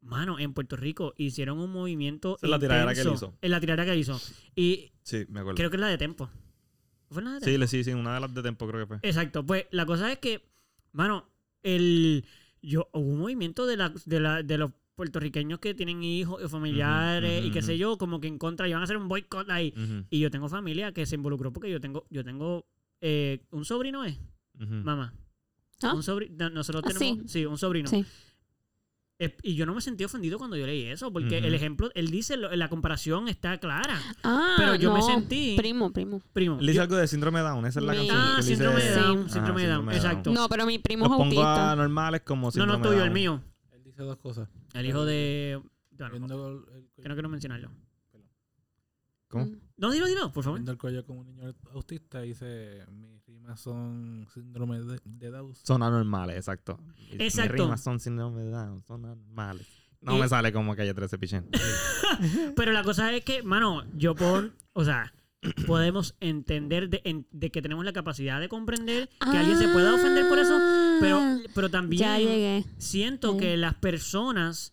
Mano, 0.00 0.38
en 0.38 0.54
Puerto 0.54 0.76
Rico 0.76 1.12
hicieron 1.16 1.58
un 1.58 1.70
movimiento 1.72 2.36
es 2.42 2.48
la 2.48 2.58
tiradera 2.58 2.94
que 2.94 3.00
él 3.00 3.10
hizo. 3.14 3.34
Es 3.40 3.50
la 3.50 3.60
tiradera 3.60 3.84
que 3.84 3.92
él 3.92 3.98
hizo. 3.98 4.20
Y 4.56 4.92
Sí, 5.02 5.24
me 5.28 5.40
acuerdo. 5.40 5.56
creo 5.56 5.70
que 5.70 5.76
es 5.76 5.80
la 5.80 5.88
de 5.88 5.98
Tempo. 5.98 6.30
¿Fue 7.10 7.22
la 7.22 7.30
de 7.34 7.40
Tempo? 7.40 7.50
Sí, 7.50 7.58
le- 7.58 7.66
sí, 7.68 7.84
sí, 7.84 7.92
una 7.92 8.14
de 8.14 8.20
las 8.20 8.32
de 8.34 8.42
Tempo 8.42 8.66
creo 8.68 8.80
que 8.80 8.86
fue. 8.86 9.08
Exacto. 9.08 9.44
Pues 9.44 9.66
la 9.70 9.86
cosa 9.86 10.10
es 10.12 10.18
que, 10.18 10.48
mano, 10.92 11.28
el 11.62 12.24
yo 12.60 12.88
hubo 12.92 13.12
un 13.12 13.18
movimiento 13.20 13.66
de 13.66 13.76
la, 13.76 13.92
de 14.04 14.20
la, 14.20 14.42
de 14.42 14.58
los 14.58 14.72
puertorriqueños 14.94 15.60
que 15.60 15.74
tienen 15.74 16.02
hijos 16.02 16.42
y 16.44 16.48
familiares 16.48 17.44
y 17.44 17.50
qué 17.52 17.62
sé 17.62 17.78
yo, 17.78 17.96
como 17.98 18.20
que 18.20 18.26
en 18.26 18.36
contra, 18.36 18.68
iban 18.68 18.80
a 18.80 18.84
hacer 18.84 18.96
un 18.96 19.06
boicot 19.08 19.48
ahí. 19.50 19.72
Y 20.10 20.18
yo 20.20 20.30
tengo 20.30 20.48
familia 20.48 20.92
que 20.92 21.06
se 21.06 21.14
involucró 21.14 21.52
porque 21.52 21.70
yo 21.70 21.80
tengo, 21.80 22.04
yo 22.10 22.24
tengo 22.24 22.66
eh, 23.00 23.44
un 23.50 23.64
sobrino, 23.64 24.04
¿es? 24.04 24.18
Mamá. 24.54 25.14
¿Ah? 25.82 25.94
Un 25.94 26.02
sobrino, 26.02 26.50
nosotros 26.50 26.82
Ah, 26.84 26.98
tenemos, 26.98 27.30
sí. 27.30 27.46
un 27.46 27.56
sobrino. 27.58 27.88
Sí. 27.88 28.04
Y 29.42 29.56
yo 29.56 29.66
no 29.66 29.74
me 29.74 29.80
sentí 29.80 30.04
ofendido 30.04 30.38
cuando 30.38 30.56
yo 30.56 30.64
leí 30.64 30.84
eso, 30.84 31.12
porque 31.12 31.38
Ujú. 31.38 31.46
el 31.48 31.54
ejemplo, 31.54 31.90
él 31.96 32.08
dice, 32.08 32.36
la 32.36 32.68
comparación 32.68 33.28
está 33.28 33.58
clara. 33.58 34.00
Ah, 34.22 34.54
Pero 34.56 34.76
yo 34.76 34.92
me 34.92 35.00
no. 35.00 35.06
sentí- 35.06 35.56
Primo, 35.56 35.92
primo. 35.92 36.22
Primo. 36.32 36.58
Dice 36.58 36.74
yo- 36.74 36.82
algo 36.82 36.94
de 36.96 37.08
síndrome 37.08 37.40
de 37.40 37.44
Down, 37.46 37.66
esa 37.66 37.80
es 37.80 37.84
la 37.86 37.92
Mi- 37.92 37.98
canción. 37.98 38.16
ah, 38.16 38.34
que 38.36 38.42
síndrome 38.44 38.80
de 38.84 38.92
Down, 38.94 39.18
Ajá, 39.20 39.28
síndrome 39.28 39.62
de 39.62 39.68
Down, 39.68 39.90
exacto. 39.92 40.32
No, 40.32 40.48
pero 40.48 40.66
mi 40.66 40.78
primo 40.78 41.04
Los 41.06 41.12
es 41.12 41.16
pongo 41.18 41.24
autista. 41.42 41.72
a 41.72 41.76
normales 41.76 42.20
como 42.20 42.46
no, 42.46 42.50
síndrome 42.52 42.78
no 42.78 42.88
tuyo, 42.88 43.00
de 43.00 43.04
el 43.06 43.10
mío. 43.10 43.42
Él 43.72 43.82
dice 43.82 44.02
dos 44.04 44.18
cosas. 44.18 44.48
El 44.74 44.86
hijo 44.86 45.04
de... 45.04 45.60
bueno, 45.90 46.10
Viendo 46.12 46.48
el, 46.48 46.84
el 46.96 47.02
que 47.02 47.08
no 47.08 47.14
quiero 47.16 47.28
mencionarlo. 47.28 47.70
¿Cómo? 49.26 49.48
No, 49.78 49.90
dilo, 49.90 50.06
dilo, 50.06 50.32
por 50.32 50.42
favor. 50.44 50.58
viendo 50.58 50.72
el 50.72 50.78
cuello 50.78 51.04
como 51.06 51.20
un 51.20 51.26
niño 51.28 51.54
autista 51.72 52.20
dice 52.20 52.84
mis 52.90 53.24
rimas 53.26 53.60
son 53.60 54.26
síndrome 54.34 54.80
de, 54.80 55.00
de 55.04 55.30
Down. 55.30 55.54
Son 55.62 55.82
anormales, 55.82 56.36
exacto. 56.36 56.78
Exacto. 57.12 57.52
Mis 57.54 57.62
rimas 57.62 57.82
son 57.82 58.00
síndrome 58.00 58.42
de 58.42 58.50
Down, 58.50 58.82
son 58.82 59.04
anormales. 59.04 59.66
No 60.00 60.16
me 60.16 60.28
sale 60.28 60.52
como 60.52 60.76
calle 60.76 60.94
13 60.94 61.18
pichén. 61.18 61.48
Pero 62.56 62.72
la 62.72 62.82
cosa 62.84 63.12
es 63.12 63.24
que, 63.24 63.42
mano, 63.42 63.84
yo 63.96 64.14
por... 64.14 64.52
O 64.72 64.84
sea, 64.84 65.12
podemos 65.66 66.14
entender 66.20 66.88
de, 66.88 67.00
en- 67.04 67.26
de 67.32 67.50
que 67.50 67.62
tenemos 67.62 67.84
la 67.84 67.92
capacidad 67.92 68.38
de 68.40 68.48
comprender 68.48 69.08
que 69.30 69.36
alguien 69.38 69.58
se 69.58 69.68
pueda 69.68 69.94
ofender 69.94 70.28
por 70.28 70.38
eso, 70.38 70.56
pero, 71.00 71.18
Ah, 71.20 71.38
pero 71.54 71.68
también... 71.70 72.00
Ya 72.00 72.18
llegué. 72.18 72.64
siento 72.78 73.32
Sí. 73.32 73.38
que 73.38 73.56
las 73.56 73.74
personas 73.74 74.72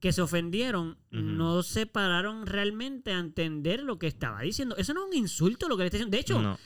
que 0.00 0.12
se 0.12 0.22
ofendieron 0.22 0.98
no 1.10 1.62
se 1.62 1.86
pararon 1.86 2.46
realmente 2.46 3.12
a 3.12 3.18
entender 3.18 3.82
lo 3.82 3.98
que 3.98 4.06
estaba 4.06 4.40
diciendo. 4.40 4.74
Eso 4.76 4.94
no 4.94 5.02
es 5.02 5.08
un 5.12 5.16
insulto 5.16 5.68
lo 5.68 5.76
que 5.76 5.82
le 5.82 5.86
está 5.88 5.98
diciendo. 5.98 6.16
De 6.16 6.20
hecho, 6.20 6.40
No. 6.40 6.58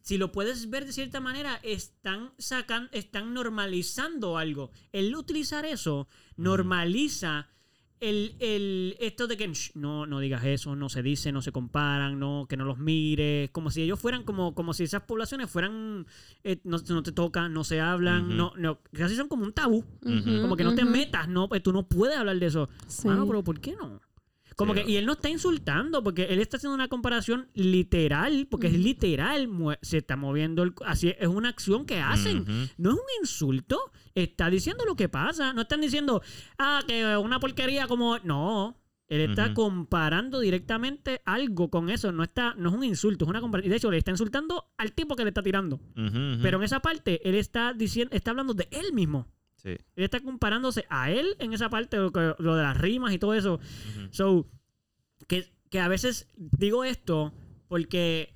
si 0.00 0.18
lo 0.18 0.32
puedes 0.32 0.68
ver 0.68 0.84
de 0.84 0.92
cierta 0.92 1.20
manera, 1.20 1.60
están 1.62 2.32
sacando, 2.38 2.90
están 2.92 3.32
normalizando 3.34 4.36
algo. 4.36 4.72
El 4.92 5.14
utilizar 5.14 5.64
eso 5.64 6.08
normaliza 6.36 7.48
el, 8.02 8.34
el- 8.40 8.96
esto 9.00 9.26
de 9.26 9.36
que 9.36 9.46
"Shh, 9.48 9.70
no, 9.76 10.06
no 10.06 10.18
digas 10.20 10.44
eso, 10.44 10.74
no 10.76 10.88
se 10.88 11.02
dice, 11.02 11.30
no 11.32 11.40
se 11.40 11.52
comparan, 11.52 12.18
no, 12.18 12.46
que 12.48 12.56
no 12.56 12.64
los 12.64 12.78
mires, 12.78 13.48
como 13.50 13.70
si 13.70 13.80
ellos 13.82 13.98
fueran 14.00 14.24
como, 14.24 14.54
como 14.54 14.74
si 14.74 14.84
esas 14.84 15.02
poblaciones 15.02 15.48
fueran, 15.50 16.06
eh, 16.44 16.58
no, 16.64 16.78
no 16.88 17.02
te 17.02 17.12
tocan, 17.12 17.52
no 17.54 17.64
se 17.64 17.80
hablan, 17.80 18.26
Ujú. 18.26 18.34
no, 18.34 18.52
no, 18.56 18.78
casi 18.92 19.14
son 19.16 19.28
como 19.28 19.44
un 19.44 19.52
tabú. 19.52 19.84
Como 20.02 20.56
que 20.56 20.64
no 20.64 20.74
te 20.74 20.84
metas, 20.84 21.28
no, 21.28 21.48
pues 21.48 21.62
tú 21.62 21.72
no 21.72 21.84
puedes 21.88 22.16
hablar 22.18 22.38
de 22.38 22.46
eso. 22.46 22.68
Sí. 22.88 23.06
Mano, 23.08 23.26
pero 23.26 23.42
¿por 23.44 23.60
qué 23.60 23.74
no? 23.80 24.00
Como 24.56 24.74
Sí, 24.74 24.82
que, 24.82 24.90
y 24.90 24.96
él 24.96 25.06
no 25.06 25.12
está 25.12 25.28
insultando, 25.28 26.02
porque 26.02 26.24
él 26.24 26.40
está 26.40 26.56
haciendo 26.56 26.74
una 26.74 26.88
comparación 26.88 27.48
literal, 27.54 28.46
porque 28.50 28.68
es 28.68 28.74
literal, 28.78 29.48
se 29.82 29.98
está 29.98 30.16
moviendo, 30.16 30.62
el, 30.62 30.74
así 30.84 31.14
es 31.18 31.28
una 31.28 31.48
acción 31.48 31.86
que 31.86 32.00
hacen. 32.00 32.44
No 32.78 32.90
es 32.90 32.96
un 32.96 33.02
insulto, 33.20 33.78
está 34.14 34.50
diciendo 34.50 34.84
lo 34.84 34.96
que 34.96 35.08
pasa. 35.08 35.52
No 35.52 35.62
están 35.62 35.80
diciendo, 35.80 36.22
ah, 36.58 36.80
que 36.86 37.16
una 37.16 37.40
porquería 37.40 37.86
como. 37.86 38.18
No. 38.20 38.78
Él 39.08 39.20
está 39.20 39.52
comparando 39.52 40.40
directamente 40.40 41.20
algo 41.26 41.68
con 41.68 41.90
eso. 41.90 42.12
No 42.12 42.22
está, 42.22 42.54
no 42.54 42.70
es 42.70 42.74
un 42.74 42.84
insulto, 42.84 43.26
es 43.26 43.28
una 43.28 43.42
comparación. 43.42 43.70
De 43.70 43.76
hecho, 43.76 43.90
le 43.90 43.98
está 43.98 44.10
insultando 44.10 44.72
al 44.78 44.92
tipo 44.92 45.16
que 45.16 45.24
le 45.24 45.28
está 45.28 45.42
tirando. 45.42 45.80
Pero 46.40 46.56
en 46.56 46.64
esa 46.64 46.80
parte, 46.80 47.20
él 47.28 47.34
está 47.34 47.74
diciendo, 47.74 48.16
está 48.16 48.30
hablando 48.30 48.54
de 48.54 48.68
él 48.70 48.94
mismo. 48.94 49.28
Sí. 49.62 49.70
Él 49.70 50.04
está 50.04 50.20
comparándose 50.20 50.84
a 50.90 51.10
él 51.10 51.36
en 51.38 51.52
esa 51.52 51.70
parte, 51.70 51.96
lo, 51.96 52.10
de 52.10 52.62
las 52.62 52.76
rimas 52.76 53.12
y 53.12 53.18
todo 53.18 53.34
eso. 53.34 53.54
Ujú. 53.54 54.08
So, 54.10 54.46
que, 55.28 55.52
que 55.70 55.78
a 55.80 55.86
veces 55.88 56.28
digo 56.36 56.82
esto 56.84 57.32
porque 57.68 58.32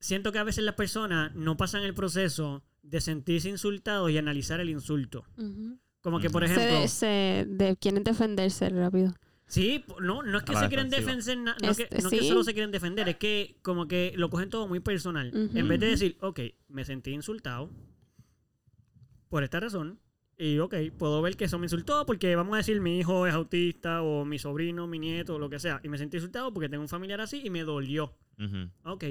siento 0.00 0.32
que 0.32 0.38
a 0.38 0.44
veces 0.44 0.64
las 0.64 0.74
personas 0.76 1.34
no 1.34 1.56
pasan 1.56 1.82
el 1.82 1.94
proceso 1.94 2.64
de 2.82 3.00
sentirse 3.00 3.48
insultados 3.48 4.10
y 4.10 4.18
analizar 4.18 4.60
el 4.60 4.70
insulto. 4.70 5.24
Como 6.00 6.20
que, 6.20 6.30
por 6.30 6.44
ejemplo, 6.44 6.80
de- 6.80 6.88
se 6.88 7.44
de, 7.48 7.76
quieren 7.78 8.02
defenderse 8.04 8.68
rápido. 8.70 9.14
sí, 9.46 9.84
no, 10.02 10.22
no 10.22 10.38
es 10.38 10.44
que 10.44 10.54
se 10.56 10.68
quieren 10.68 10.90
defender, 10.90 11.38
no, 11.38 11.52
Es- 11.70 11.76
que, 11.78 11.88
no 12.02 12.10
que 12.10 12.18
sí. 12.20 12.28
solo 12.28 12.44
se 12.44 12.52
quieren 12.54 12.70
defender, 12.70 13.08
es 13.08 13.16
que 13.16 13.58
como 13.62 13.88
que 13.88 14.12
lo 14.16 14.28
cogen 14.30 14.48
todo 14.50 14.68
muy 14.68 14.80
personal. 14.80 15.30
En 15.54 15.68
vez 15.68 15.80
de 15.80 15.86
decir, 15.88 16.16
ok, 16.20 16.40
me 16.68 16.84
sentí 16.84 17.10
insultado 17.12 17.70
por 19.28 19.42
esta 19.44 19.60
razón. 19.60 19.98
Y 20.36 20.58
ok, 20.58 20.74
puedo 20.98 21.22
ver 21.22 21.36
que 21.36 21.44
eso 21.44 21.58
me 21.58 21.66
insultó 21.66 22.04
porque 22.06 22.34
vamos 22.34 22.54
a 22.54 22.58
decir 22.58 22.80
mi 22.80 22.98
hijo 22.98 23.26
es 23.26 23.34
autista 23.34 24.02
o 24.02 24.24
mi 24.24 24.38
sobrino, 24.38 24.86
mi 24.86 24.98
nieto, 24.98 25.38
lo 25.38 25.48
que 25.48 25.58
sea. 25.58 25.80
Y 25.84 25.88
me 25.88 25.98
sentí 25.98 26.16
insultado 26.16 26.52
porque 26.52 26.68
tengo 26.68 26.82
un 26.82 26.88
familiar 26.88 27.20
así 27.20 27.42
y 27.44 27.50
me 27.50 27.62
dolió. 27.62 28.16
Ujú. 28.38 28.70
Ok. 28.82 29.04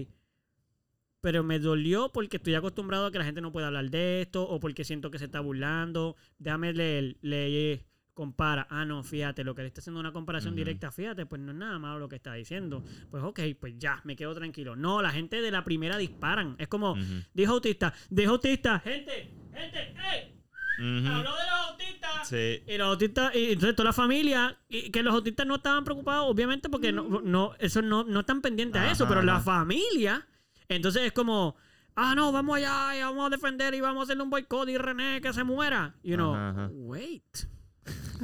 Pero 1.22 1.42
me 1.42 1.60
dolió 1.60 2.10
porque 2.10 2.36
estoy 2.36 2.56
acostumbrado 2.56 3.06
a 3.06 3.12
que 3.12 3.18
la 3.18 3.24
gente 3.24 3.40
no 3.40 3.54
pueda 3.54 3.68
hablar 3.68 3.90
de 3.90 4.22
esto 4.22 4.44
o 4.44 4.60
porque 4.60 4.84
siento 4.84 5.10
que 5.10 5.20
se 5.20 5.26
está 5.26 5.40
burlando. 5.40 6.18
Déjame 6.38 6.74
leer, 6.74 7.16
leer, 7.22 7.86
compara. 8.14 8.68
Ah, 8.70 8.84
no, 8.84 9.02
fíjate, 9.04 9.46
lo 9.46 9.56
que 9.56 9.62
le 9.62 9.70
está 9.70 9.80
haciendo 9.80 10.02
una 10.02 10.12
comparación 10.12 10.54
directa, 10.54 10.92
fíjate, 10.92 11.26
pues 11.26 11.42
no 11.42 11.52
es 11.52 11.58
nada 11.58 11.80
malo 11.80 12.00
lo 12.00 12.10
que 12.10 12.18
está 12.18 12.34
diciendo. 12.34 12.84
Pues 13.10 13.24
ok, 13.24 13.40
pues 13.58 13.76
ya, 13.78 14.02
me 14.04 14.18
quedo 14.18 14.36
tranquilo. 14.36 14.76
No, 14.76 15.02
la 15.02 15.12
gente 15.12 15.42
de 15.42 15.52
la 15.52 15.64
primera 15.64 15.98
disparan. 15.98 16.56
Es 16.60 16.68
como, 16.68 16.98
dijo 17.34 17.54
autista, 17.54 17.94
dijo 18.10 18.34
autista, 18.34 18.80
gente, 18.82 19.32
gente, 19.54 19.96
¡ey! 20.14 20.43
Habló 20.78 21.12
de 21.12 21.22
los 21.24 21.70
autistas. 21.70 22.28
Sí. 22.28 22.64
Y 22.68 22.78
los 22.78 22.88
autistas, 22.88 23.36
y 23.36 23.52
entonces 23.52 23.76
toda 23.76 23.90
la 23.90 23.94
familia, 23.94 24.58
y 24.70 24.90
que 24.92 25.04
los 25.04 25.14
autistas 25.14 25.46
no 25.46 25.56
estaban 25.56 25.84
preocupados, 25.84 26.26
obviamente, 26.30 26.70
porque 26.70 26.92
no, 26.92 27.22
no, 27.22 27.54
eso 27.60 27.82
no, 27.82 28.04
no 28.04 28.22
están 28.22 28.42
pendientes 28.42 28.82
a 28.82 28.92
eso, 28.92 29.04
Ajá, 29.04 29.14
pero 29.14 29.22
la 29.26 29.36
ajá. 29.36 29.44
familia, 29.44 30.26
entonces 30.70 31.04
es 31.04 31.12
como, 31.12 31.56
ah, 31.96 32.16
no, 32.16 32.32
vamos 32.32 32.58
allá 32.58 32.98
y 32.98 33.02
vamos 33.02 33.28
a 33.28 33.30
defender 33.30 33.74
y 33.76 33.82
vamos 33.82 34.02
a 34.02 34.04
hacerle 34.04 34.24
un 34.24 34.30
boicot 34.30 34.68
y 34.70 34.78
René 34.78 35.22
que 35.22 35.32
se 35.34 35.44
muera. 35.44 35.96
You 36.04 36.16
know, 36.16 36.34
Ajá, 36.34 36.50
ajá. 36.50 36.70
wait. 36.74 37.24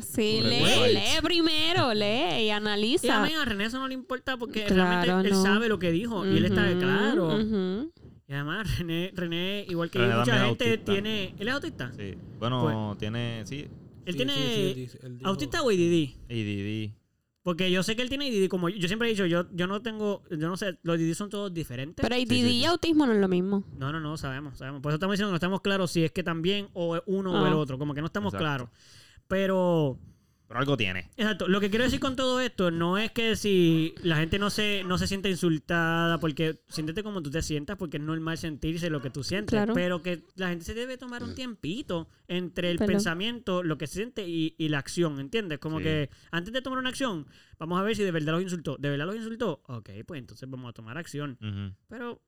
Sí, 0.02 0.39
lee, 0.41 0.93
lee 0.93 1.22
primero, 1.22 1.93
lee 1.93 2.43
y 2.43 2.45
Y 2.45 2.50
analiza. 2.52 3.22
a 3.22 3.26
mí 3.28 3.34
a 3.34 3.43
René 3.43 3.66
eso 3.66 3.78
no 3.80 3.88
le 3.89 3.93
importa 3.93 4.38
porque 4.38 4.64
Claro, 4.64 5.04
realmente 5.06 5.28
él 5.28 5.34
no. 5.34 5.43
sabe 5.43 5.68
lo 5.68 5.78
que 5.78 5.91
dijo 5.91 6.26
y 6.26 6.38
él 6.38 6.45
está 6.45 6.62
Ujú, 6.70 6.80
claro. 6.80 7.28
ujú. 7.38 7.91
Y 8.30 8.34
además 8.34 8.78
René, 8.78 9.12
René 9.16 9.66
igual 9.68 9.90
que 9.90 9.98
René 10.00 10.16
mucha 10.16 10.46
gente, 10.46 10.66
autista. 10.74 10.92
tiene... 10.94 11.36
¿Él 11.40 11.48
es 11.48 11.54
autista? 11.54 11.92
Sí. 11.98 12.14
Bueno, 12.40 12.96
tiene. 13.00 13.42
Sí. 13.46 13.68
Él 14.06 14.14
Sí, 14.14 14.18
tiene 14.18 14.34
sí, 14.34 14.40
sí, 14.40 14.62
él 14.70 14.76
dice- 14.76 15.00
él 15.04 15.18
dijo- 15.18 15.30
autista 15.30 15.62
o 15.64 15.70
ADD. 15.70 16.16
ADD. 16.30 16.94
Porque 17.42 17.72
yo 17.72 17.82
sé 17.84 17.96
que 17.96 18.02
él 18.04 18.10
tiene 18.10 18.28
ADD, 18.28 18.48
como 18.48 18.70
yo 18.70 18.88
siempre 18.88 19.08
he 19.08 19.12
dicho, 19.12 19.26
yo, 19.26 19.46
yo 19.54 19.66
no 19.66 19.82
tengo, 19.82 20.22
yo 20.30 20.48
no 20.48 20.58
sé, 20.58 20.78
los 20.84 20.96
ADD 21.00 21.14
son 21.16 21.30
todos 21.32 21.52
diferentes. 21.54 22.04
Pero 22.08 22.16
sí. 22.16 22.36
y 22.40 22.66
autismo 22.66 23.08
no 23.08 23.14
es 23.14 23.20
lo 23.20 23.28
mismo. 23.28 23.64
no, 23.78 23.92
no, 23.92 24.00
no, 24.00 24.16
sabemos, 24.18 24.58
sabemos. 24.60 24.82
Por 24.82 24.92
eso 24.92 24.96
estamos 24.98 25.14
diciendo 25.16 25.30
que 25.30 25.34
no 25.34 25.38
estamos 25.38 25.62
claros 25.62 25.90
si 25.90 26.04
es 26.04 26.12
que 26.12 26.22
también 26.22 26.68
o 26.74 26.98
es 26.98 27.02
uno 27.08 27.32
o 27.32 27.48
el 27.48 27.54
Ah. 27.54 27.58
otro, 27.58 27.80
como 27.80 27.94
que 27.96 28.02
no 28.02 28.08
estamos 28.08 28.34
Exacto. 28.34 28.44
claros. 28.44 28.70
Pero, 29.28 29.98
Pero 30.50 30.60
algo 30.62 30.76
tiene. 30.76 31.12
exacto, 31.16 31.47
lo 31.47 31.60
que 31.62 31.70
quiero 31.70 31.86
decir 31.86 32.00
con 32.00 32.16
todo 32.18 32.39
esto 32.41 32.72
no 32.72 32.97
es 32.97 33.12
que 33.12 33.36
si 33.36 33.93
la 34.04 34.16
gente 34.18 34.39
no 34.39 34.50
se, 34.50 34.84
no 34.84 34.97
se 34.97 35.06
siente 35.08 35.30
insultada, 35.30 36.18
porque 36.20 36.60
siéntete 36.68 37.04
como 37.04 37.22
tú 37.22 37.30
te 37.30 37.41
sientas, 37.43 37.78
porque 37.78 37.97
es 37.97 38.04
normal 38.04 38.36
sentirse 38.38 38.89
lo 38.89 39.00
que 39.00 39.12
tú 39.12 39.24
sientes, 39.24 39.52
Claro. 39.52 39.76
pero 39.76 40.02
que 40.02 40.24
la 40.36 40.50
gente 40.50 40.66
se 40.66 40.74
debe 40.74 40.97
tomar 40.97 41.22
un 41.24 41.36
tiempito 41.36 42.10
entre 42.28 42.72
el 42.72 42.80
Pero- 42.80 42.93
pensamiento, 42.93 43.62
lo 43.62 43.78
que 43.78 43.86
se 43.86 43.93
siente 43.97 44.28
y, 44.28 44.56
y 44.58 44.70
la 44.70 44.80
acción, 44.80 45.20
¿entiendes? 45.20 45.60
Como 45.60 45.78
Sí. 45.78 45.84
que 45.84 46.10
antes 46.32 46.52
de 46.52 46.62
tomar 46.64 46.80
una 46.80 46.89
acción, 46.89 47.28
vamos 47.60 47.80
a 47.80 47.84
ver 47.84 47.95
si 47.95 48.02
de 48.04 48.12
verdad 48.12 48.34
los 48.34 48.41
insultó. 48.41 48.76
¿De 48.78 48.89
verdad 48.89 49.06
los 49.06 49.16
insultó? 49.18 49.62
Ok, 49.68 49.89
pues 50.08 50.20
entonces 50.20 50.50
vamos 50.50 50.70
a 50.72 50.74
tomar 50.74 50.97
acción. 50.97 51.38
Pero 51.88 52.22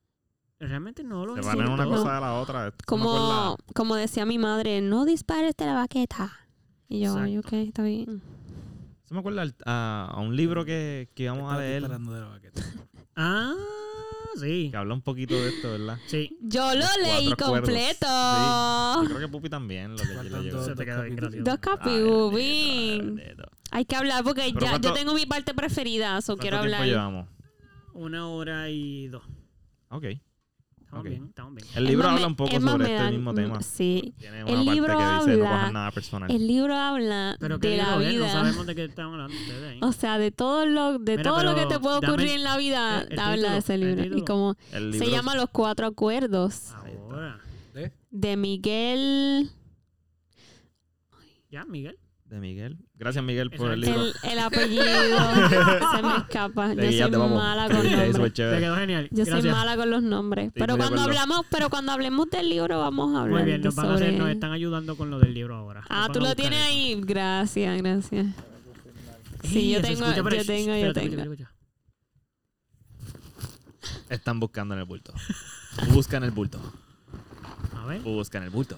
realmente 0.59 1.03
no 1.03 1.25
los 1.25 1.37
Se 1.39 1.41
van 1.43 1.57
una 1.57 1.71
insultó. 1.71 1.89
cosa 2.03 2.13
de 2.15 2.21
la 2.21 2.33
otra. 2.35 2.73
Como, 2.85 3.95
decía 3.95 4.27
mi 4.27 4.37
madre, 4.37 4.79
no 4.81 5.05
dispares 5.05 5.55
de 5.57 5.65
la 5.65 5.73
baqueta. 5.73 6.37
Y 6.91 6.99
yo, 6.99 7.17
ay, 7.17 7.37
ok, 7.37 7.45
Exacto. 7.45 7.67
está 7.69 7.83
bien. 7.83 8.21
Eso 9.05 9.13
me 9.13 9.19
acuerda 9.21 9.43
al- 9.43 9.55
a, 9.65 10.11
a 10.13 10.19
un 10.19 10.35
libro 10.35 10.65
que, 10.65 11.07
que 11.15 11.23
íbamos 11.23 11.51
a 11.51 11.57
leer 11.57 11.83
de 11.83 11.87
la 11.89 12.27
baqueta. 12.27 12.61
Ah, 13.15 13.53
sí. 14.39 14.69
que 14.71 14.77
habla 14.77 14.93
un 14.93 15.01
poquito 15.01 15.33
de 15.35 15.49
esto, 15.49 15.69
¿verdad? 15.71 15.97
Sí. 16.07 16.37
Yo 16.41 16.73
lo 16.73 16.79
Los 16.79 16.97
leí 17.03 17.29
completo. 17.35 18.07
Sí. 18.07 19.01
Yo 19.03 19.05
creo 19.05 19.19
que 19.19 19.27
Pupi 19.27 19.49
también 19.49 19.95
lo, 19.95 20.23
le- 20.23 20.29
lo 20.51 20.63
Se 20.63 20.75
te 20.75 20.85
quedó 20.85 21.03
bien. 21.03 21.43
Dos 21.43 21.59
ay, 21.81 22.99
bendito. 22.99 23.43
Hay 23.71 23.85
que 23.85 23.95
hablar 23.95 24.23
porque 24.23 24.41
Pero 24.53 24.59
ya 24.65 24.69
¿cuánto- 24.71 24.87
yo 24.89 24.93
tengo 24.93 25.13
mi 25.13 25.25
parte 25.25 25.53
preferida, 25.53 26.19
so 26.21 26.33
¿Cuánto 26.33 26.41
quiero 26.41 26.57
tiempo 26.61 26.75
hablar. 26.75 26.87
llevamos? 26.89 27.27
Una 27.93 28.27
hora 28.27 28.69
y 28.69 29.07
dos. 29.09 29.23
Ok. 29.89 30.05
Estamos 30.91 31.05
Ok. 31.05 31.09
bien, 31.09 31.25
estamos 31.29 31.55
bien. 31.55 31.67
El 31.73 31.83
libro 31.85 32.09
habla 32.09 32.19
me- 32.19 32.27
un 32.27 32.35
poco 32.35 32.51
sobre 32.59 32.83
este 32.83 32.95
dan- 32.95 33.13
mismo 33.13 33.33
tema. 33.33 33.61
Sí. 33.61 34.13
Tiene 34.17 34.39
El 34.39 34.45
parte 34.45 34.71
libro 34.71 34.97
que 34.97 35.03
dice 35.05 35.37
no 35.37 35.47
habla- 35.47 35.71
nada 35.71 35.91
personal. 35.91 36.29
El 36.31 36.47
libro 36.47 36.75
habla 36.75 37.37
Pero 37.39 37.59
qué 37.61 37.69
de 37.69 37.77
la 37.77 37.83
es, 37.83 37.89
no 37.91 37.99
vida. 38.25 38.29
sabemos 38.33 38.65
de 38.67 38.75
qué 38.75 38.83
estamos 38.83 39.13
hablando 39.13 39.33
ustedes 39.37 39.71
ahí. 39.71 39.79
O 39.81 39.91
sea, 39.93 40.17
de 40.17 40.31
todo 40.31 40.65
lo, 40.65 40.99
de 40.99 41.15
Mira, 41.15 41.23
todo 41.29 41.43
lo 41.43 41.55
que 41.55 41.65
te 41.65 41.79
puede 41.79 41.97
ocurrir 42.05 42.27
en 42.31 42.43
la 42.43 42.57
vida, 42.57 43.03
el- 43.03 43.13
el 43.13 43.19
habla 43.19 43.35
título, 43.35 43.51
de 43.53 43.57
ese 43.59 43.73
el 43.75 43.79
libro. 44.01 44.17
Y 44.17 44.25
como 44.25 44.57
se 44.69 45.09
llama 45.09 45.33
Los 45.35 45.49
Cuatro 45.49 45.87
Acuerdos 45.87 46.71
Ahora. 46.73 47.39
¿Eh? 47.73 47.91
de 48.09 48.35
Miguel. 48.35 49.49
Ya, 51.49 51.63
Miguel. 51.63 51.97
De 52.31 52.39
Miguel. 52.39 52.77
Gracias, 52.95 53.23
Miguel, 53.23 53.51
por 53.51 53.71
el 53.71 53.81
libro. 53.81 54.05
El, 54.05 54.13
el 54.31 54.39
apellido 54.39 54.85
se 55.95 56.01
me 56.01 56.17
escapa. 56.17 56.73
Yo 56.73 56.81
soy 56.81 57.11
mala 57.11 57.67
con 57.67 57.85
es 57.85 58.13
nombres. 58.13 58.33
chévere. 58.33 58.55
Te 58.55 58.61
quedó 58.63 58.75
genial. 58.77 59.09
Yo 59.11 59.25
Gracias. 59.25 59.41
soy 59.41 59.51
mala 59.51 59.75
con 59.75 59.89
los 59.91 60.01
nombres. 60.01 60.51
pero 60.55 60.77
cuando 60.77 61.01
hablamos, 61.01 61.41
pero 61.51 61.69
cuando 61.69 61.91
hablemos 61.91 62.29
del 62.29 62.47
libro 62.49 62.79
vamos 62.79 63.13
a 63.15 63.23
hablar 63.23 63.39
Muy 63.41 63.43
bien, 63.49 63.61
nos 63.61 63.75
van 63.75 63.85
a 63.85 63.89
sobre... 63.93 64.05
hacer, 64.07 64.19
nos 64.19 64.29
están 64.29 64.51
ayudando 64.53 64.95
con 64.95 65.09
lo 65.09 65.19
del 65.19 65.33
libro 65.33 65.55
ahora. 65.57 65.83
Ah, 65.89 66.07
Nos 66.07 66.13
tú 66.13 66.19
van 66.19 66.25
a 66.27 66.29
lo 66.29 66.35
buscar 66.35 66.35
tienes 66.49 66.59
eso. 66.59 66.69
ahí. 66.69 67.01
Gracias, 67.03 67.77
gracias. 67.81 68.27
Sí, 69.43 69.71
yo 69.71 69.81
se 69.81 69.87
tengo, 69.87 70.05
escucha, 70.05 70.23
pero- 70.23 70.35
yo 70.37 70.45
tengo, 70.45 70.67
yo 70.67 70.73
espérate, 70.87 71.09
tengo. 71.09 71.21
escucha. 71.23 71.51
Están 74.09 74.39
buscando 74.39 74.73
en 74.73 74.79
el 74.79 74.85
bulto. 74.85 75.13
Buscan 75.89 76.23
el 76.23 76.31
bulto. 76.31 76.59
A 77.75 77.85
ver. 77.87 78.01
Buscan 78.01 78.43
el 78.43 78.49
bulto. 78.49 78.77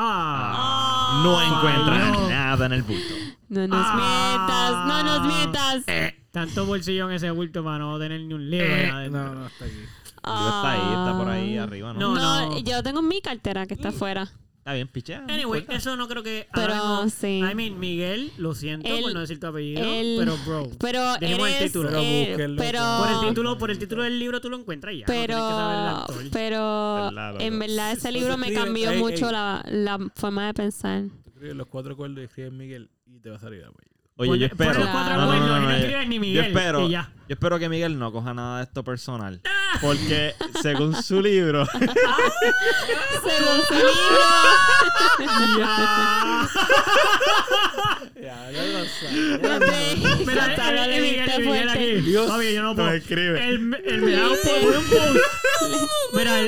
Ah. 0.00 1.20
No 1.24 1.42
encuentran 1.42 2.28
nada 2.28 2.66
en 2.66 2.72
el 2.72 2.82
bulto. 2.82 3.14
No 3.48 3.66
nos 3.66 3.86
Ah. 3.86 4.86
mientas, 4.86 4.86
no 4.86 5.02
nos 5.02 5.26
mientas. 5.26 5.84
Tanto 6.30 6.66
bolsillo 6.66 7.08
en 7.08 7.16
ese 7.16 7.30
bulto 7.30 7.64
para 7.64 7.78
no 7.78 7.98
tener 7.98 8.20
ni 8.20 8.34
un 8.34 8.48
libro. 8.50 8.66
Eh, 8.66 9.08
no, 9.10 9.34
no, 9.34 9.46
está 9.46 9.64
aquí. 9.64 9.74
Está 10.14 10.70
ahí, 10.72 10.80
está 10.80 11.18
por 11.18 11.28
ahí 11.30 11.56
arriba, 11.58 11.92
¿no? 11.94 11.98
No, 12.00 12.14
No, 12.14 12.46
no. 12.50 12.58
yo 12.58 12.82
tengo 12.82 13.00
mi 13.02 13.20
cartera 13.22 13.66
que 13.66 13.74
está 13.74 13.88
afuera. 13.88 14.28
Está 14.68 14.74
bien, 14.74 14.88
pichea. 14.88 15.20
no 15.22 15.32
Anyway, 15.32 15.60
importa. 15.60 15.78
eso 15.78 15.96
no 15.96 16.08
creo 16.08 16.22
que. 16.22 16.46
Pero 16.52 16.74
ahora 16.74 17.04
mismo- 17.04 17.18
sí. 17.20 17.38
I 17.38 17.54
mean, 17.54 17.80
Miguel, 17.80 18.32
lo 18.36 18.54
siento 18.54 18.86
Él- 18.86 19.00
por 19.02 19.14
no 19.14 19.20
decir 19.20 19.40
tu 19.40 19.46
apellido. 19.46 19.82
él- 19.82 20.16
pero, 20.18 20.36
bro. 20.44 20.70
Pero 20.78 21.14
Dejemos 21.18 21.48
el 21.48 21.54
eres, 21.54 21.72
título. 21.72 21.88
Pero 21.88 22.02
eh, 22.02 22.26
búsquenlo, 22.28 22.62
pero, 22.62 22.80
Por 22.98 23.08
el 23.24 23.28
título, 23.30 23.58
por 23.58 23.70
el 23.70 23.78
título 23.78 24.02
del 24.02 24.18
libro 24.18 24.40
tú 24.42 24.50
lo 24.50 24.58
encuentras 24.58 24.94
ya. 24.94 25.00
no 25.00 25.06
tienes 25.06 25.26
que 25.28 25.32
saber 25.32 25.76
el 25.78 25.84
pero, 25.84 25.96
actor. 25.96 26.16
pero, 26.32 27.04
Verdad, 27.06 27.32
loco. 27.32 27.44
en 27.44 27.58
verdad 27.58 27.92
ese 27.92 28.08
Eso 28.10 28.18
libro 28.18 28.36
me 28.36 28.52
cambió 28.52 28.90
ey, 28.90 28.98
mucho 28.98 29.26
ey. 29.26 29.32
la, 29.32 29.64
la 29.70 29.98
forma 30.14 30.46
de 30.48 30.52
pensar. 30.54 31.04
Los 31.40 31.66
cuatro 31.68 31.94
acuerdos 31.94 32.18
y 32.18 32.24
escribes 32.24 32.52
Miguel 32.52 32.90
y 33.06 33.20
te 33.20 33.30
va 33.30 33.36
a 33.36 33.40
salir 33.40 33.64
apellido. 33.64 33.96
Oye, 34.20 34.38
yo 34.38 34.46
espero. 34.46 34.74
los 34.80 34.88
cuatro 34.88 35.14
Claro. 35.14 35.22
acuerdos 35.22 35.48
No, 35.48 35.48
no, 35.48 35.60
no, 35.60 35.68
y 35.68 35.80
no 35.92 36.08
no, 36.18 36.24
yo- 36.34 36.40
espero, 36.42 36.86
y 36.86 36.90
ya. 36.90 37.10
yo 37.28 37.32
espero 37.34 37.58
que 37.58 37.68
Miguel 37.68 37.98
no 37.98 38.10
coja 38.12 38.34
nada 38.34 38.58
de 38.58 38.64
esto 38.64 38.82
personal. 38.82 39.40
Porque 39.80 40.34
según 40.60 40.94
su 41.02 41.20
libro, 41.22 41.64
Según 41.72 41.86
su 43.68 43.74
libro. 43.74 43.92
Ya. 45.58 46.48
Ya, 48.20 48.50
no 48.52 48.60
lo 48.66 48.84
sabes. 48.84 50.26
Mira, 50.26 50.44
hasta 50.46 50.72
lo 50.72 50.82
eh, 50.82 50.96
eh, 50.96 51.00
Miguel, 51.00 51.26
leíste 51.26 51.38
Miguel 51.42 51.68
aquí. 51.68 51.86
Dios 52.10 52.26
yo 52.52 52.62
no 52.62 52.74
puedo. 52.74 52.90
escribe. 52.90 53.48
Él, 53.48 53.58
me 53.60 53.78
da 54.12 54.28
un 54.28 54.36
post. 54.36 54.92
Mira, 56.14 56.40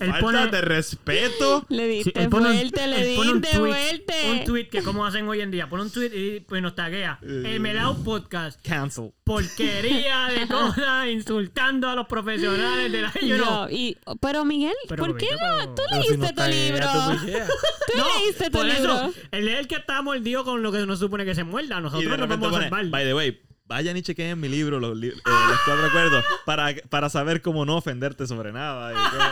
él- 0.00 0.12
pone- 0.20 0.46
de 0.48 0.60
respeto. 0.60 1.64
Le 1.68 1.84
Sí, 1.84 1.88
diste 2.04 2.22
él 2.22 2.28
pone 2.28 2.48
un- 2.50 2.54
le 2.56 2.60
él 2.62 2.72
pone 3.16 3.30
un 3.32 3.40
diste 3.40 3.56
tweet, 3.58 3.70
fuerte. 3.72 4.30
Un 4.30 4.44
tweet 4.44 4.68
que 4.68 4.82
como 4.82 5.04
hacen 5.06 5.26
hoy 5.28 5.40
en 5.40 5.50
día. 5.50 5.68
Pone 5.68 5.82
un 5.84 5.90
tweet 5.90 6.10
y 6.14 6.40
pues 6.40 6.62
nos 6.62 6.74
taguea. 6.74 7.18
El 7.22 7.60
Melao 7.60 7.96
Podcast. 8.04 8.60
Cancel. 8.66 9.12
Porquería 9.24 10.26
de 10.28 10.46
cosas, 10.48 11.06
insultando 11.08 11.88
a 11.88 11.94
los 11.94 12.06
profesionales 12.06 12.92
de 12.92 13.00
la... 13.02 13.12
Yo 13.20 13.36
no. 13.38 13.70
Y, 13.70 13.96
pero 14.20 14.44
Miguel, 14.44 14.74
Pero, 14.88 15.04
¿por 15.04 15.16
qué 15.16 15.28
no? 15.40 15.74
Tú 15.74 15.82
si 15.90 15.94
leíste 15.96 16.16
no 16.18 16.34
tu 16.34 16.50
libro. 16.50 16.86
tú 16.88 17.98
No, 17.98 18.04
leíste 18.20 18.44
tu 18.46 18.50
por 18.58 18.66
libro. 18.66 18.92
eso, 18.94 19.12
él 19.32 19.48
es 19.48 19.58
el 19.60 19.68
que 19.68 19.76
está 19.76 20.02
mordido 20.02 20.44
con 20.44 20.62
lo 20.62 20.72
que 20.72 20.84
no 20.86 20.96
supone 20.96 21.24
que 21.24 21.34
se 21.34 21.44
muerda. 21.44 21.80
Nosotros 21.80 22.18
no 22.18 22.26
vamos 22.28 22.54
a 22.56 22.60
salvar. 22.62 22.86
by 22.86 23.04
the 23.04 23.14
way, 23.14 23.40
vayan 23.66 23.96
y 23.96 24.02
chequen 24.02 24.38
mi 24.38 24.48
libro, 24.48 24.78
los, 24.78 24.96
li- 24.96 25.08
eh, 25.08 25.12
los 25.24 25.58
cuatro 25.64 25.86
acuerdos, 25.86 26.24
para, 26.44 26.74
para 26.88 27.08
saber 27.08 27.42
cómo 27.42 27.64
no 27.64 27.76
ofenderte 27.76 28.26
sobre 28.26 28.52
nada. 28.52 28.92
Y 28.92 28.94
cómo- 29.10 29.24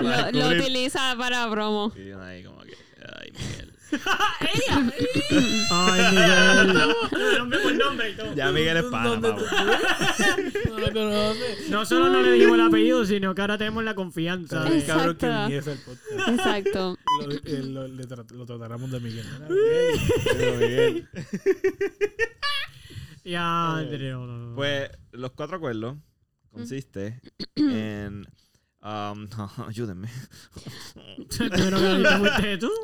Lo, 0.32 0.48
utiliza 0.48 1.14
para 1.16 1.48
promo. 1.50 1.92
Y 1.96 2.10
ahí 2.12 2.42
como 2.44 2.60
que, 2.62 2.74
ay, 3.20 3.32
Miguel. 3.32 3.72
¡Ella! 4.40 4.92
¡Ay, 5.72 6.02
Miguel! 6.14 7.38
nombre 7.38 7.58
por 7.58 7.74
nombre 7.74 8.10
y 8.10 8.14
todo. 8.16 8.34
Ya 8.36 8.52
Miguel 8.52 8.76
es 8.76 8.84
pana, 8.84 9.08
¿Dónde 9.08 9.28
pavo. 9.30 9.42
No 10.68 10.78
lo 10.78 10.92
conoces. 10.92 11.70
No 11.70 11.84
solo 11.84 12.08
no 12.08 12.22
le 12.22 12.32
dijimos 12.32 12.54
el 12.58 12.66
apellido, 12.66 13.04
sino 13.04 13.34
que 13.34 13.40
ahora 13.40 13.58
tenemos 13.58 13.82
la 13.82 13.94
confianza. 13.96 14.64
El 14.68 14.74
Exacto. 14.74 14.96
cabrón 14.96 15.16
que 15.16 15.26
empieza 15.26 15.72
el 15.72 15.78
podcast. 15.78 16.28
Exacto. 16.28 16.98
Lo, 17.26 17.32
eh, 17.32 17.62
lo- 17.64 17.88
le 17.88 18.04
tra- 18.04 18.30
lo 18.30 18.46
trataremos 18.46 18.90
de 18.92 19.00
Miguel. 19.00 19.26
Pero 20.38 20.54
Miguel. 20.56 21.08
Ya, 23.24 23.76
André, 23.76 24.10
no, 24.12 24.26
no, 24.26 24.36
no. 24.50 24.56
Pues 24.56 24.88
los 25.12 25.32
cuatro 25.32 25.56
acuerdos 25.56 25.96
consiste 26.52 27.20
en... 27.56 28.26
um, 28.82 29.28
no, 29.36 29.50
ayúdenme. 29.66 30.08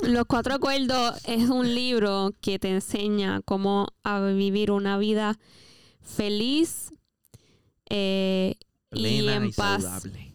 Los 0.03 0.24
Cuatro 0.26 0.55
Acuerdos 0.55 1.20
es 1.26 1.49
un 1.49 1.74
libro 1.74 2.32
que 2.40 2.59
te 2.59 2.70
enseña 2.70 3.40
cómo 3.42 3.88
a 4.03 4.20
vivir 4.20 4.70
una 4.70 4.99
vida 4.99 5.38
feliz 6.01 6.92
eh, 7.90 8.55
y 8.92 9.28
en 9.28 9.47
y 9.47 9.53
paz. 9.53 9.82
saludable. 9.82 10.32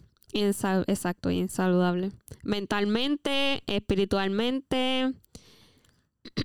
Exacto, 0.86 1.30
y 1.30 1.40
en 1.40 1.48
saludable. 1.48 2.12
Mentalmente, 2.42 3.62
espiritualmente. 3.66 5.12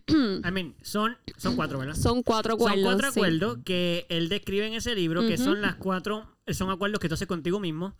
I 0.07 0.51
mean, 0.51 0.75
son, 0.81 1.17
son 1.37 1.55
cuatro, 1.55 1.79
¿verdad? 1.79 1.95
Son 1.95 2.23
cuatro 2.23 2.55
acuerdos. 2.55 2.81
Son 2.81 2.83
cuatro 2.83 3.11
sí. 3.11 3.19
acuerdos 3.19 3.59
que 3.63 4.05
él 4.09 4.29
describe 4.29 4.67
en 4.67 4.73
ese 4.73 4.95
libro, 4.95 5.21
que 5.21 5.37
son 5.37 5.61
las 5.61 5.75
cuatro, 5.75 6.27
son 6.47 6.69
acuerdos 6.69 6.99
que 6.99 7.07
tú 7.07 7.15
haces 7.15 7.27
contigo 7.27 7.59
mismo 7.59 7.95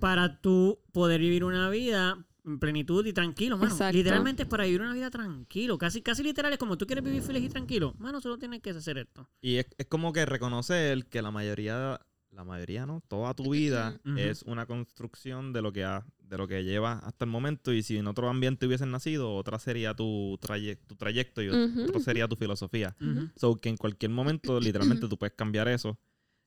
para 0.00 0.40
tú 0.40 0.80
poder 0.92 1.20
vivir 1.20 1.44
una 1.44 1.68
vida 1.70 2.24
en 2.44 2.58
plenitud 2.58 3.04
y 3.06 3.12
tranquilo, 3.12 3.58
mano. 3.58 3.70
Exacto. 3.70 3.96
Literalmente 3.96 4.44
es 4.44 4.48
para 4.48 4.64
vivir 4.64 4.80
una 4.80 4.94
vida 4.94 5.10
tranquilo. 5.10 5.76
Casi, 5.78 6.02
casi 6.02 6.22
literal 6.22 6.52
es 6.52 6.58
como 6.58 6.78
tú 6.78 6.86
quieres 6.86 7.04
vivir 7.04 7.22
feliz 7.22 7.44
y 7.44 7.48
tranquilo. 7.48 7.94
Mano, 7.98 8.20
solo 8.20 8.38
tienes 8.38 8.60
que 8.60 8.70
hacer 8.70 8.98
esto. 8.98 9.28
Y 9.40 9.56
es, 9.56 9.66
es 9.76 9.86
como 9.86 10.12
que 10.12 10.24
reconocer 10.24 11.06
que 11.06 11.20
la 11.20 11.30
mayoría, 11.30 12.00
la 12.30 12.44
mayoría 12.44 12.86
no, 12.86 13.02
toda 13.08 13.34
tu 13.34 13.50
vida 13.50 14.00
es 14.16 14.42
una 14.42 14.66
construcción 14.66 15.52
de 15.52 15.62
lo 15.62 15.72
que 15.72 15.84
ha, 15.84 16.06
de 16.30 16.38
lo 16.38 16.46
que 16.48 16.62
llevas 16.64 17.02
hasta 17.04 17.24
el 17.24 17.30
momento. 17.30 17.72
Y 17.72 17.82
si 17.82 17.98
en 17.98 18.06
otro 18.06 18.28
ambiente 18.30 18.66
hubiesen 18.66 18.90
nacido, 18.90 19.34
otra 19.34 19.58
sería 19.58 19.94
tu, 19.94 20.38
traye- 20.40 20.76
tu 20.86 20.94
trayecto 20.94 21.42
y 21.42 21.50
Ujú. 21.50 21.82
otro 21.82 22.00
sería 22.00 22.28
tu 22.28 22.36
filosofía. 22.36 22.96
Ujú. 23.00 23.28
So 23.36 23.56
que 23.56 23.68
en 23.68 23.76
cualquier 23.76 24.12
momento, 24.12 24.58
literalmente, 24.60 25.08
tú 25.08 25.18
puedes 25.18 25.34
cambiar 25.34 25.68
eso, 25.68 25.98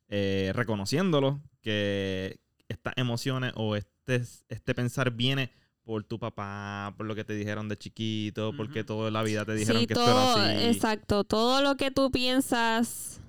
eh, 0.07 0.51
reconociéndolo, 0.55 1.41
que 1.61 2.39
estas 2.69 2.93
emociones 2.97 3.51
o 3.55 3.75
este, 3.75 4.23
este 4.49 4.73
pensar 4.73 5.11
viene 5.11 5.51
por 5.83 6.03
tu 6.05 6.17
papá, 6.17 6.93
por 6.95 7.05
lo 7.05 7.13
que 7.13 7.25
te 7.25 7.33
dijeron 7.35 7.67
de 7.67 7.77
chiquito, 7.77 8.53
porque 8.55 8.85
toda 8.85 9.11
la 9.11 9.21
vida 9.21 9.43
te 9.43 9.53
dijeron 9.53 9.81
Sí, 9.81 9.87
que 9.87 9.93
todo, 9.95 10.05
esto 10.23 10.39
era 10.45 10.59
así. 10.61 10.67
exacto. 10.77 11.25
Todo 11.25 11.61
lo 11.61 11.75
que 11.75 11.91
tú 11.91 12.09
piensas 12.09 13.19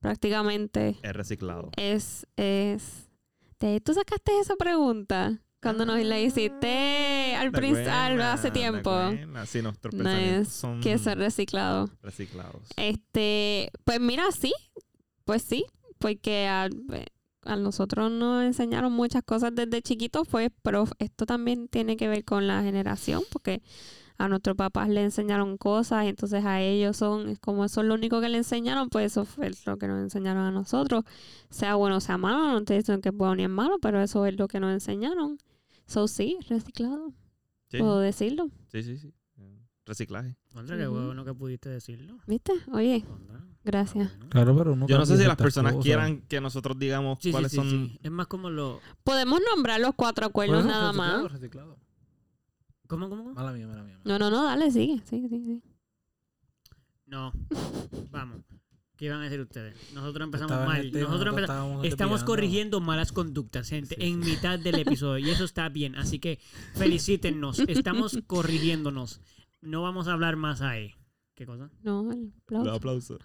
prácticamente 0.00 0.96
Es 1.02 1.12
reciclado. 1.12 1.70
es, 1.76 2.26
es. 2.36 3.10
¿Te, 3.62 3.80
¿Tú 3.80 3.94
sacaste 3.94 4.40
esa 4.40 4.56
pregunta? 4.56 5.40
Cuando 5.62 5.86
nos 5.86 6.02
la 6.02 6.18
hiciste 6.18 7.36
al 7.36 7.52
¿Te 7.52 7.58
principio 7.58 7.92
acuerdas? 7.92 8.40
hace 8.40 8.48
¿Te 8.50 8.58
tiempo. 8.58 8.90
Sí, 9.46 9.62
nuestros 9.62 9.94
No 9.94 10.02
pensamientos 10.02 10.48
es 10.48 10.52
son 10.52 10.80
que 10.80 10.98
ser 10.98 11.18
reciclado. 11.18 11.88
reciclados. 12.02 12.62
Este, 12.76 13.70
pues 13.84 14.00
mira, 14.00 14.24
sí, 14.32 14.52
pues 15.24 15.42
sí, 15.42 15.64
porque 16.00 16.48
a, 16.48 16.68
a 17.44 17.54
nosotros 17.56 18.10
nos 18.10 18.42
enseñaron 18.42 18.92
muchas 18.92 19.22
cosas 19.22 19.54
desde 19.54 19.80
chiquitos, 19.80 20.26
pues, 20.26 20.50
pero 20.62 20.88
esto 20.98 21.24
también 21.26 21.68
tiene 21.68 21.96
que 21.96 22.08
ver 22.08 22.24
con 22.24 22.48
la 22.48 22.62
generación, 22.64 23.22
porque 23.30 23.62
a 24.18 24.28
nuestros 24.28 24.56
papás 24.56 24.88
le 24.88 25.02
enseñaron 25.02 25.56
cosas 25.56 26.04
y 26.04 26.08
entonces 26.08 26.44
a 26.44 26.60
ellos 26.60 26.96
son, 26.96 27.36
como 27.36 27.64
eso 27.64 27.80
es 27.80 27.86
lo 27.86 27.94
único 27.94 28.20
que 28.20 28.28
le 28.28 28.38
enseñaron, 28.38 28.88
pues 28.88 29.12
eso 29.12 29.24
fue 29.24 29.50
lo 29.66 29.76
que 29.78 29.88
nos 29.88 30.00
enseñaron 30.02 30.42
a 30.44 30.50
nosotros, 30.50 31.04
sea 31.50 31.74
bueno 31.74 31.96
o 31.96 32.00
sea 32.00 32.18
malo, 32.18 32.52
no 32.52 32.64
te 32.64 32.74
dicen 32.74 33.00
que 33.00 33.08
es 33.10 33.14
bueno 33.16 33.36
ni 33.36 33.44
es 33.44 33.50
malo, 33.50 33.78
pero 33.80 34.00
eso 34.00 34.24
es 34.26 34.38
lo 34.38 34.48
que 34.48 34.60
nos 34.60 34.72
enseñaron. 34.72 35.38
So 35.86 36.06
sí, 36.08 36.38
reciclado, 36.48 37.12
Sí, 37.70 37.78
puedo 37.78 37.98
decirlo, 38.00 38.48
sí, 38.68 38.82
sí. 38.82 38.96
sí. 38.98 39.12
Reciclaje. 39.84 40.36
Contra, 40.54 40.76
qué 40.76 40.86
bueno 40.86 41.24
que 41.24 41.34
pudiste 41.34 41.68
decirlo. 41.68 42.16
¿viste? 42.28 42.52
Oye, 42.72 43.04
gracias. 43.64 44.12
Claro, 44.28 44.56
pero 44.56 44.74
uno 44.74 44.86
Yo 44.86 44.96
no 44.96 45.04
sé 45.04 45.16
si 45.18 45.24
las 45.24 45.34
personas 45.36 45.72
cosas. 45.72 45.84
quieran 45.84 46.20
que 46.28 46.40
nosotros 46.40 46.78
digamos 46.78 47.18
Sí, 47.20 47.28
sí, 47.28 47.32
cuáles 47.32 47.50
sí, 47.50 47.56
son... 47.56 47.68
sí. 47.68 47.98
Es 48.00 48.10
más 48.12 48.28
como 48.28 48.48
lo... 48.48 48.78
Podemos 49.02 49.40
nombrar 49.52 49.80
los 49.80 49.92
cuatro 49.96 50.24
acuerdos 50.26 50.62
Bueno, 50.62 50.70
nada 50.70 50.92
reciclado, 50.92 51.22
más. 51.24 51.32
reciclado. 51.32 51.78
¿Cómo, 52.92 53.08
cómo, 53.08 53.22
cómo? 53.24 53.34
Mala 53.34 53.52
mía, 53.52 53.66
mala 53.66 53.82
mía. 53.84 53.98
No, 54.04 54.18
no, 54.18 54.30
no, 54.30 54.44
dale, 54.44 54.70
sigue, 54.70 55.00
sigue, 55.06 55.26
sigue. 55.30 55.44
sigue. 55.46 55.62
No. 57.06 57.32
Vamos. 58.10 58.42
¿Qué 58.96 59.06
iban 59.06 59.20
a 59.20 59.24
decir 59.24 59.40
ustedes? 59.40 59.74
Nosotros 59.94 60.26
empezamos 60.26 60.50
Estaba 60.52 60.64
en 60.64 60.68
mal. 60.72 60.80
el 60.82 60.92
tema, 60.92 61.04
Nosotros 61.08 61.28
empezamos... 61.34 61.62
estábamos 61.62 61.86
Estamos 61.86 62.24
corrigiendo 62.24 62.80
malas 62.82 63.10
conductas, 63.10 63.70
gente, 63.70 63.94
Sí, 63.94 64.02
en 64.02 64.22
sí. 64.22 64.30
mitad 64.32 64.58
del 64.58 64.74
episodio. 64.86 65.26
Y 65.26 65.30
eso 65.30 65.44
está 65.44 65.70
bien. 65.70 65.96
Así 65.96 66.18
que 66.18 66.38
felicítennos. 66.74 67.60
Estamos 67.60 68.18
corrigiéndonos. 68.26 69.22
No 69.62 69.80
vamos 69.80 70.06
a 70.06 70.12
hablar 70.12 70.36
más 70.36 70.60
ahí. 70.60 70.92
¿Qué 71.34 71.46
cosa? 71.46 71.70
No, 71.82 72.12
el 72.12 72.34
Los 72.48 72.68
aplauso. 72.68 73.18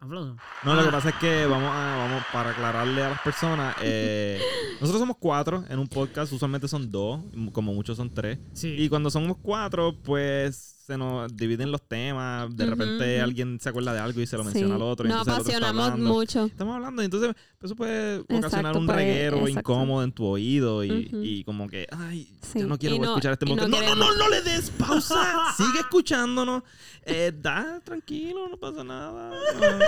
Aplauso. 0.00 0.36
No, 0.64 0.74
lo 0.74 0.82
que 0.82 0.88
Ah. 0.88 0.92
pasa 0.92 1.08
es 1.10 1.14
que 1.16 1.46
vamos 1.46 1.70
a, 1.72 1.96
vamos, 1.96 2.22
para 2.32 2.50
aclararle 2.50 3.02
a 3.02 3.10
las 3.10 3.20
personas, 3.20 3.74
eh, 3.82 4.40
nosotros 4.80 5.00
somos 5.00 5.16
cuatro 5.18 5.64
en 5.68 5.78
un 5.78 5.88
podcast, 5.88 6.32
usualmente 6.32 6.68
son 6.68 6.90
dos, 6.90 7.20
como 7.52 7.74
muchos 7.74 7.96
son 7.96 8.08
tres. 8.14 8.38
Sí. 8.52 8.76
Y 8.78 8.88
cuando 8.88 9.10
somos 9.10 9.36
cuatro, 9.42 9.96
pues 10.04 10.76
se 10.88 10.96
nos 10.96 11.36
dividen 11.36 11.70
los 11.70 11.82
temas, 11.86 12.56
de 12.56 12.64
repente 12.64 13.20
alguien 13.20 13.60
se 13.60 13.68
acuerda 13.68 13.92
de 13.92 14.00
algo 14.00 14.22
y 14.22 14.26
se 14.26 14.38
lo 14.38 14.42
Sí, 14.44 14.48
menciona 14.48 14.76
al 14.76 14.80
otro. 14.82 15.04
y 15.06 15.10
Nos 15.10 15.20
otro 15.20 15.34
apasionamos 15.34 15.84
hablando. 15.84 16.14
mucho. 16.14 16.46
Estamos 16.46 16.76
hablando 16.76 17.02
y 17.02 17.04
entonces 17.04 17.34
eso 17.62 17.76
puede 17.76 18.20
ocasionar 18.20 18.46
Exacto, 18.46 18.78
un 18.78 18.86
puede- 18.86 18.98
reguero 18.98 19.36
exacto. 19.46 19.60
incómodo 19.60 20.02
en 20.02 20.12
tu 20.12 20.24
oído 20.24 20.82
y, 20.84 21.10
y 21.12 21.44
como 21.44 21.68
que, 21.68 21.86
ay, 21.90 22.26
Sí, 22.40 22.60
yo 22.60 22.66
no 22.66 22.78
quiero 22.78 22.96
no- 22.96 23.04
escuchar 23.04 23.34
este 23.34 23.44
no 23.44 23.50
podcast. 23.56 23.70
No, 23.70 23.80
no, 23.80 23.94
no, 23.96 24.14
no, 24.16 24.28
le 24.30 24.40
des 24.40 24.70
pausa. 24.70 25.52
Sigue 25.58 25.80
escuchándonos. 25.80 26.62
Eh, 27.02 27.32
da, 27.38 27.80
tranquilo, 27.84 28.48
no 28.48 28.56
pasa 28.56 28.82
nada. 28.82 29.30
No, 29.30 29.78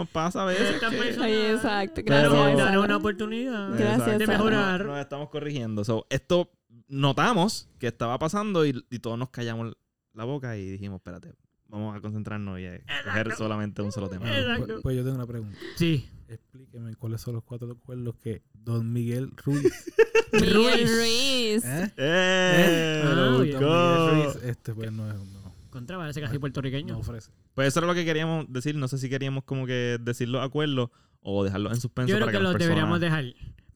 no 0.00 0.06
pasa 0.06 0.42
a 0.42 0.46
veces. 0.46 0.80
Que- 0.80 1.50
exacto. 1.52 2.00
Pero- 2.06 2.30
Gracias. 2.32 2.58
Sara. 2.58 2.80
una 2.80 2.96
oportunidad 2.96 3.76
Gracias, 3.76 4.18
de 4.18 4.26
mejorar. 4.26 4.84
Nos 4.86 4.98
estamos 4.98 5.28
corrigiendo. 5.28 5.84
So, 5.84 6.06
esto 6.08 6.50
notamos 6.88 7.68
que 7.78 7.88
estaba 7.88 8.18
pasando 8.18 8.64
y, 8.64 8.82
y 8.90 8.98
todos 9.00 9.18
nos 9.18 9.28
callamos 9.28 9.76
la 10.18 10.24
boca 10.24 10.56
y 10.56 10.68
dijimos, 10.68 10.96
espérate, 10.96 11.32
vamos 11.68 11.96
a 11.96 12.00
concentrarnos 12.00 12.58
y 12.58 12.66
a 12.66 12.80
coger 13.04 13.36
solamente 13.36 13.82
un 13.82 13.92
solo 13.92 14.08
tema. 14.08 14.28
Exacto. 14.28 14.66
Pues, 14.66 14.82
pues 14.82 14.96
yo 14.96 15.04
tengo 15.04 15.14
una 15.14 15.26
pregunta. 15.26 15.56
Sí. 15.76 16.08
Explíqueme 16.28 16.96
cuáles 16.96 17.20
son 17.20 17.34
los 17.34 17.44
cuatro 17.44 17.70
acuerdos 17.70 18.16
que 18.16 18.42
Don 18.52 18.92
Miguel 18.92 19.30
Ruiz. 19.36 19.92
Miguel 20.32 20.54
Ruiz. 20.54 20.96
Ruiz. 20.98 21.64
¿Eh? 21.64 21.92
¡Eh! 21.96 23.02
Ah. 23.04 23.14
Don. 23.14 23.42
Miguel 23.42 23.60
Ruiz, 23.60 24.42
este 24.42 24.74
pues 24.74 24.90
no 24.90 25.08
es 25.08 25.14
no, 25.14 25.54
Contra, 25.70 25.96
parece 25.96 26.20
casi 26.20 26.38
puertorriqueño. 26.40 26.94
no 26.94 27.00
ofrece. 27.00 27.30
Pues 27.54 27.68
eso 27.68 27.78
era 27.78 27.86
lo 27.86 27.94
que 27.94 28.04
queríamos 28.04 28.52
decir. 28.52 28.74
No 28.74 28.88
sé 28.88 28.98
si 28.98 29.08
queríamos 29.08 29.44
como 29.44 29.66
que 29.66 29.98
decir 30.00 30.28
los 30.28 30.44
acuerdos 30.44 30.90
o 31.20 31.44
dejarlos 31.44 31.72
en 31.72 31.80
suspenso 31.80 32.08
Yo 32.08 32.16
creo 32.16 32.26
para 32.26 32.32
que 32.32 32.38
que, 32.38 32.42
los 32.42 32.52
personas... 32.54 32.68
deberíamos 32.68 33.00
dejar. 33.00 33.24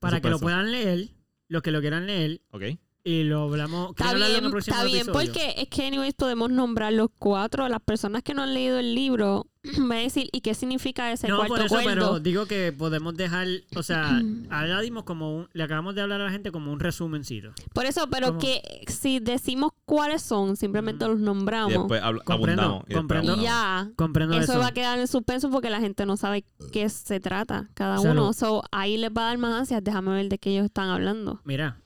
Para 0.01 0.21
que 0.21 0.29
lo 0.29 0.41
puedan 0.41 0.73
leer, 0.73 1.11
los 1.47 1.62
que 1.62 1.71
lo 1.71 1.81
quieran 1.81 2.07
leer, 2.09 2.41
Ok. 2.51 2.65
Y 3.05 3.24
lo 3.24 3.43
hablamos. 3.43 3.91
Está 3.91 4.05
¿Quieren 4.05 4.15
hablarlo 4.23 4.27
en 4.27 4.33
bien, 4.41 4.45
el 4.45 4.51
próximo 4.51 4.74
está 4.77 4.87
bien, 4.87 4.99
episodio? 4.99 5.12
porque 5.33 5.55
es 5.62 5.69
que, 5.69 5.87
anyways, 5.87 6.15
podemos 6.15 6.51
nombrar 6.51 6.93
los 6.93 7.09
cuatro. 7.19 7.69
Las 7.69 7.81
personas 7.83 8.23
que 8.23 8.35
no 8.35 8.43
han 8.43 8.55
leído 8.55 8.79
el 8.79 8.95
libro 8.95 9.47
van 9.79 9.93
a 9.93 9.97
decir, 10.03 10.29
¿y 10.33 10.41
qué 10.41 10.55
significa 10.55 11.11
ese 11.12 11.27
No, 11.29 11.37
cuarto 11.39 11.55
por 11.55 11.65
eso, 11.66 11.79
pero 11.85 12.20
digo 12.20 12.47
que 12.47 12.73
podemos 12.73 13.15
dejar, 13.16 13.47
o 13.77 13.83
sea, 13.83 14.20
ahora 14.51 14.81
dimos 14.81 15.03
como 15.05 15.37
un, 15.37 15.49
le 15.53 15.62
acabamos 15.65 15.95
de 15.95 16.03
hablar 16.03 16.20
a 16.20 16.24
la 16.27 16.31
gente 16.31 16.53
como 16.53 16.73
un 16.73 16.79
resumencito. 16.81 17.53
Por 17.74 17.87
eso, 17.87 18.09
pero 18.11 18.29
¿Cómo? 18.29 18.39
que 18.39 18.62
si 18.87 19.19
decimos 19.19 19.73
cuáles 19.85 20.23
son, 20.23 20.57
simplemente 20.57 21.07
los 21.09 21.19
Y 21.19 21.23
nombramos. 21.23 21.73
después 21.73 22.01
Comprendo, 22.24 22.62
abundamos. 22.62 22.85
y 22.89 22.95
comprendo. 22.95 23.37
Y 23.37 23.41
ya. 23.43 23.91
Comprendo 23.97 24.39
Eso, 24.39 24.53
eso. 24.53 24.61
va 24.61 24.69
a 24.69 24.73
quedar 24.73 24.99
en 24.99 25.09
suspenso 25.09 25.51
porque 25.51 25.70
la 25.70 25.81
gente 25.81 26.07
no 26.07 26.16
sabe 26.16 26.45
qué 26.73 26.89
se 26.89 27.19
trata 27.20 27.69
cada 27.74 27.99
Salud. 27.99 28.12
uno. 28.12 28.33
So, 28.33 28.62
ahí 28.70 28.97
les 28.97 29.11
va 29.11 29.23
a 29.23 29.27
dar 29.27 29.39
más 29.39 29.55
ansias. 29.55 29.83
Déjame 29.83 30.12
ver 30.12 30.29
de 30.29 30.39
qué 30.39 30.51
ellos 30.51 30.66
están 30.66 30.89
hablando. 30.89 31.41
Mira, 31.45 31.79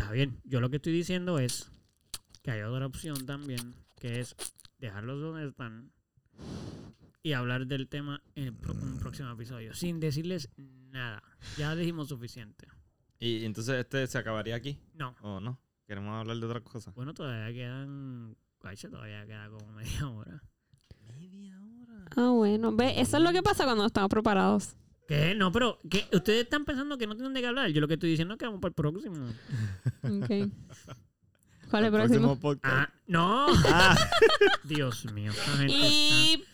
Está 0.00 0.12
bien. 0.12 0.40
Yo 0.44 0.60
lo 0.60 0.70
que 0.70 0.76
estoy 0.76 0.92
diciendo 0.92 1.38
es 1.38 1.70
que 2.42 2.50
hay 2.50 2.62
otra 2.62 2.86
opción 2.86 3.26
también, 3.26 3.74
que 3.96 4.20
es 4.20 4.34
dejarlos 4.78 5.20
donde 5.20 5.46
están 5.48 5.92
y 7.22 7.34
hablar 7.34 7.66
del 7.66 7.86
tema 7.86 8.22
en 8.34 8.44
el 8.44 8.54
pro- 8.54 8.72
un 8.72 8.98
próximo 8.98 9.30
episodio, 9.30 9.74
sin 9.74 10.00
decirles 10.00 10.48
nada. 10.56 11.22
Ya 11.58 11.76
dijimos 11.76 12.08
suficiente. 12.08 12.66
Y 13.18 13.44
entonces 13.44 13.74
este 13.78 14.06
se 14.06 14.16
acabaría 14.16 14.54
aquí, 14.56 14.78
No. 14.94 15.14
¿o 15.20 15.38
no? 15.38 15.60
¿Queremos 15.86 16.14
hablar 16.18 16.38
de 16.38 16.46
otra 16.46 16.60
cosa? 16.62 16.92
Bueno, 16.92 17.12
todavía 17.12 17.52
quedan... 17.52 18.36
Todavía 18.90 19.26
queda 19.26 19.48
como 19.50 19.72
media 19.72 20.08
hora. 20.08 20.42
Media 21.08 21.58
hora. 21.60 22.04
Ah, 22.16 22.30
bueno. 22.30 22.74
Ve, 22.74 23.00
eso 23.00 23.16
es 23.18 23.22
lo 23.22 23.32
que 23.32 23.42
pasa 23.42 23.64
cuando 23.64 23.84
estamos 23.86 24.08
preparados. 24.10 24.76
¿Qué? 25.10 25.34
No, 25.34 25.50
pero 25.50 25.80
¿qué? 25.90 26.06
ustedes 26.12 26.44
están 26.44 26.64
pensando 26.64 26.96
que 26.96 27.06
no 27.08 27.14
tienen 27.16 27.34
de 27.34 27.40
qué 27.40 27.48
hablar. 27.48 27.68
Yo 27.70 27.80
lo 27.80 27.88
que 27.88 27.94
estoy 27.94 28.10
diciendo 28.10 28.34
es 28.34 28.38
que 28.38 28.44
vamos 28.46 28.60
para 28.60 28.68
el 28.70 28.74
próximo. 28.74 29.26
Ok. 30.04 30.52
¿Cuál 31.70 31.84
es 31.84 31.86
el 31.88 31.92
próximo? 31.92 32.38
podcast. 32.38 32.74
Ah, 32.74 32.92
no. 33.08 33.46
Ah. 33.66 33.96
Dios 34.64 35.04
mío. 35.12 35.32
Y... 35.68 36.44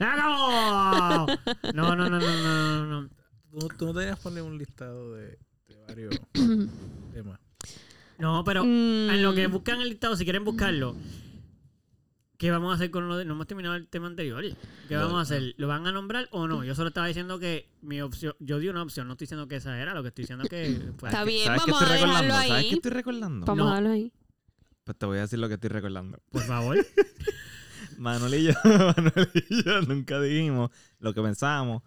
No, 0.00 0.16
no, 0.16 1.26
no. 1.26 1.26
No, 1.74 1.96
no, 1.96 2.08
no, 2.08 2.10
no, 2.10 2.20
no, 2.20 2.86
no, 2.86 3.02
no. 3.02 3.08
¿Tú, 3.50 3.68
tú 3.78 3.86
no 3.86 3.94
tenías 3.94 4.18
poner 4.18 4.42
un 4.42 4.56
listado 4.58 5.14
de, 5.14 5.38
de 5.68 5.76
varios 5.86 6.14
temas. 7.12 7.38
No, 8.18 8.42
pero 8.44 8.64
Mm. 8.64 9.10
en 9.10 9.22
lo 9.22 9.34
que 9.34 9.46
buscan 9.48 9.80
el 9.80 9.88
listado, 9.90 10.16
si 10.16 10.24
quieren 10.24 10.44
buscarlo, 10.44 10.96
¿qué 12.42 12.50
vamos 12.50 12.72
a 12.72 12.74
hacer 12.74 12.90
con 12.90 13.06
lo 13.08 13.16
de.? 13.16 13.24
No 13.24 13.34
hemos 13.34 13.46
terminado 13.46 13.76
el 13.76 13.86
tema 13.86 14.08
anterior. 14.08 14.42
¿Qué 14.88 14.96
vamos 14.96 15.16
a 15.16 15.20
hacer? 15.20 15.54
¿Lo 15.58 15.68
van 15.68 15.86
a 15.86 15.92
nombrar 15.92 16.26
o 16.32 16.48
no? 16.48 16.64
Yo 16.64 16.74
solo 16.74 16.88
estaba 16.88 17.06
diciendo 17.06 17.38
que 17.38 17.68
mi 17.82 18.00
opción. 18.00 18.34
Yo 18.40 18.58
di 18.58 18.68
una 18.68 18.82
opción, 18.82 19.06
no 19.06 19.12
estoy 19.12 19.26
diciendo 19.26 19.46
que 19.46 19.54
esa 19.54 19.80
era, 19.80 19.94
lo 19.94 20.02
que 20.02 20.08
estoy 20.08 20.22
diciendo 20.24 20.42
es 20.42 20.50
que. 20.50 20.90
pues, 20.98 21.12
Está 21.12 21.22
bien, 21.24 21.46
¿Sabes 21.46 21.62
qué 21.64 21.70
vamos 21.70 21.82
estoy 21.82 21.96
a 21.96 22.00
dejarlo 22.00 22.14
recordando? 22.14 22.34
¿Sabes 22.34 22.48
qué 22.64 22.68
ahí. 22.68 22.74
estoy 22.74 22.90
recordando? 22.90 23.46
Vamos 23.46 23.64
No. 23.64 23.68
a 23.70 23.74
dejarlo 23.76 23.90
ahí. 23.90 24.12
Pues 24.82 24.98
te 24.98 25.06
voy 25.06 25.18
a 25.18 25.20
decir 25.20 25.38
lo 25.38 25.46
que 25.46 25.54
estoy 25.54 25.70
recordando. 25.70 26.18
Por 26.32 26.42
favor. 26.42 26.76
Manuel 27.98 28.34
y 28.34 28.42
yo, 28.46 28.52
Manuel 28.64 29.30
y 29.48 29.62
yo 29.62 29.80
nunca 29.82 30.20
dijimos 30.20 30.70
lo 30.98 31.14
que 31.14 31.22
pensábamos 31.22 31.84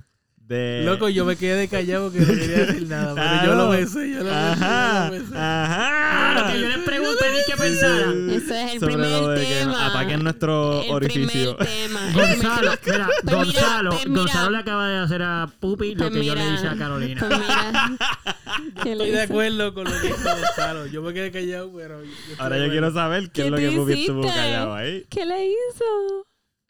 de... 0.48 0.84
Loco, 0.86 1.10
yo 1.10 1.26
me 1.26 1.36
quedé 1.36 1.68
callado 1.68 2.12
que 2.12 2.20
no 2.20 2.28
quería 2.28 2.66
decir 2.66 2.88
nada, 2.88 3.16
pero 3.16 3.46
yo 3.52 3.56
lo 3.56 3.72
pensé, 3.72 4.10
yo 4.12 4.18
lo 4.20 4.24
pensé, 4.26 4.36
Ajá, 4.36 5.06
yo 5.10 5.16
lo 5.16 5.20
pensé. 5.22 5.36
ajá. 5.38 6.34
Lo 6.40 6.48
que 6.54 6.60
yo 6.62 6.68
les 6.70 6.78
pregunté 6.80 7.26
ni 7.32 7.52
que 7.52 7.58
pensara. 7.62 8.14
Ese 8.30 8.64
es 8.64 8.74
el 8.74 8.80
Sobre 8.80 8.94
primer 8.94 9.36
tema. 9.40 9.86
ataquen 9.88 10.24
nuestro 10.24 10.82
el 10.84 10.92
orificio. 10.92 11.58
primer 11.58 11.74
tema. 11.74 12.00
Gonzalo, 12.14 12.72
mira, 12.86 13.10
Gonzalo, 13.24 13.90
pues. 13.92 14.06
Gonzalo 14.08 14.50
le 14.52 14.58
acaba 14.60 14.88
de 14.90 14.98
hacer 15.00 15.22
a 15.24 15.50
Pupi 15.60 15.96
lo 15.96 16.10
Pues 16.10 16.12
que 16.20 16.26
yo 16.26 16.36
le 16.36 16.54
hice 16.54 16.68
a 16.68 16.76
Carolina. 16.76 17.26
Pues 17.28 17.40
mira. 17.40 17.92
¿Qué 18.84 18.96
le 18.96 19.04
Estoy 19.06 19.12
de 19.12 19.22
acuerdo 19.24 19.74
con 19.74 19.84
lo 19.86 20.00
que 20.02 20.08
hizo 20.08 20.18
Gonzalo. 20.24 20.86
Yo 20.88 21.02
me 21.02 21.14
quedé 21.14 21.32
callado, 21.32 21.72
pero. 21.76 22.04
yo 22.04 22.12
Ahora 22.38 22.58
yo 22.60 22.70
quiero 22.70 22.94
saber 22.94 23.24
qué, 23.32 23.42
¿Qué 23.42 23.46
es 23.46 23.52
lo 23.52 23.58
que 23.58 23.72
Pupi 23.72 23.94
estuvo 24.02 24.22
callado 24.28 24.76
ahí. 24.76 25.06
¿Qué 25.10 25.26
le 25.26 25.46
hizo? 25.48 26.26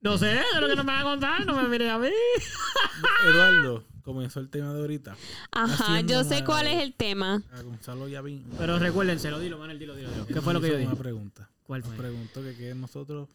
No 0.05 0.19
sé, 0.19 0.37
es 0.37 0.61
lo 0.61 0.67
que 0.67 0.75
no 0.75 0.83
me 0.83 0.93
va 0.93 0.99
a 0.99 1.03
contar, 1.03 1.43
no 1.47 1.59
me 1.59 1.67
mire 1.67 1.89
a 1.89 1.97
mí. 1.97 2.09
Eduardo 3.27 3.83
comenzó 4.03 4.39
el 4.39 4.49
tema 4.49 4.71
de 4.71 4.81
ahorita. 4.81 5.17
Ajá, 5.51 6.01
yo 6.01 6.23
sé 6.23 6.43
cuál 6.43 6.67
es 6.67 6.83
el 6.83 6.93
tema. 6.93 7.41
A 7.51 7.63
Gonzalo 7.63 8.07
ya 8.07 8.21
vi. 8.21 8.45
Pero 8.59 8.77
recuérdenselo, 8.77 9.39
dilo, 9.39 9.57
Manuel, 9.57 9.79
dilo, 9.79 9.95
dilo. 9.95 10.11
dilo. 10.11 10.27
¿Qué 10.27 10.41
fue 10.41 10.53
lo 10.53 10.61
que 10.61 10.67
yo 10.67 10.77
dije? 10.77 10.85
Una 10.91 10.95
pregunta. 10.95 11.49
¿Cuál 11.63 11.81
Nos 11.81 11.89
fue? 11.89 11.97
preguntó 11.97 12.43
que 12.43 12.55
qué 12.55 12.75
nosotros. 12.75 13.29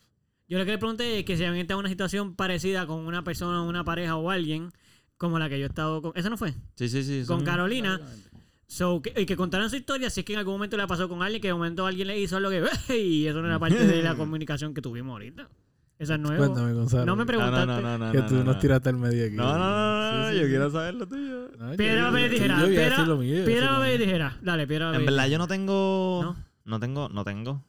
Yo 0.48 0.58
lo 0.58 0.64
que 0.64 0.70
le 0.70 0.78
pregunté 0.78 1.18
es 1.18 1.24
que 1.24 1.36
si 1.36 1.44
habían 1.44 1.60
estado 1.60 1.80
en 1.80 1.86
una 1.86 1.88
situación 1.88 2.36
parecida 2.36 2.86
con 2.86 3.00
una 3.00 3.24
persona, 3.24 3.62
una 3.62 3.82
pareja 3.82 4.14
o 4.14 4.30
alguien, 4.30 4.70
como 5.16 5.40
la 5.40 5.48
que 5.48 5.58
yo 5.58 5.64
he 5.64 5.68
estado 5.68 6.00
con. 6.00 6.12
¿Esa 6.14 6.30
no 6.30 6.36
fue? 6.36 6.54
Sí, 6.76 6.88
sí, 6.88 7.02
sí. 7.02 7.24
Con 7.26 7.44
Carolina. 7.44 8.00
So, 8.68 9.02
que, 9.02 9.20
y 9.20 9.26
que 9.26 9.34
contaran 9.34 9.70
su 9.70 9.74
historia 9.74 10.08
si 10.08 10.20
es 10.20 10.24
que 10.24 10.34
en 10.34 10.38
algún 10.38 10.54
momento 10.54 10.76
le 10.76 10.86
pasó 10.86 11.08
con 11.08 11.20
alguien, 11.20 11.42
que 11.42 11.48
de 11.48 11.54
momento 11.54 11.84
alguien 11.84 12.06
le 12.06 12.20
hizo 12.20 12.36
algo 12.36 12.48
que. 12.48 12.64
Y 12.96 13.26
eso 13.26 13.42
no 13.42 13.48
era 13.48 13.58
parte 13.58 13.84
de 13.84 14.04
la 14.04 14.14
comunicación 14.14 14.72
que 14.72 14.80
tuvimos 14.80 15.14
ahorita. 15.14 15.48
Eso 16.00 16.14
es 16.14 16.18
nuevo. 16.20 16.38
Cuéntame, 16.38 16.72
Gonzalo. 16.72 17.04
No 17.06 17.14
me 17.14 17.22
No, 17.22 17.26
preguntaste. 17.26 17.66
no, 17.66 17.80
no, 17.80 17.98
no, 17.98 18.06
no. 18.06 18.12
Que 18.12 18.22
tú 18.22 18.34
no, 18.34 18.44
nos 18.44 18.54
no. 18.56 18.60
tiraste 18.60 18.88
al 18.88 18.96
medio 18.96 19.26
aquí. 19.26 19.36
No, 19.36 19.52
no, 19.52 19.58
no, 19.58 20.12
no, 20.18 20.24
Sí, 20.26 20.32
sí, 20.32 20.38
yo 20.38 20.44
sí. 20.44 20.48
quiero 20.50 20.70
saber 20.70 20.94
lo 20.94 21.06
tuyo. 21.06 21.48
Piedra, 21.76 22.06
papel, 22.06 22.22
yo- 22.24 22.30
tijera. 22.30 22.54
yo 22.58 22.66
voy 22.66 22.76
a 22.76 22.78
Piedra, 23.44 23.68
papel, 23.68 23.88
mío. 23.98 23.98
tijera. 24.06 24.38
Dale, 24.42 24.66
piedra, 24.66 24.86
papel. 24.86 25.00
En 25.00 25.06
verdad 25.06 25.26
yo 25.28 25.38
no 25.38 25.46
tengo... 25.46 26.20
¿No? 26.24 26.36
No 26.64 26.80
tengo, 26.80 27.08
no 27.10 27.24
tengo. 27.24 27.62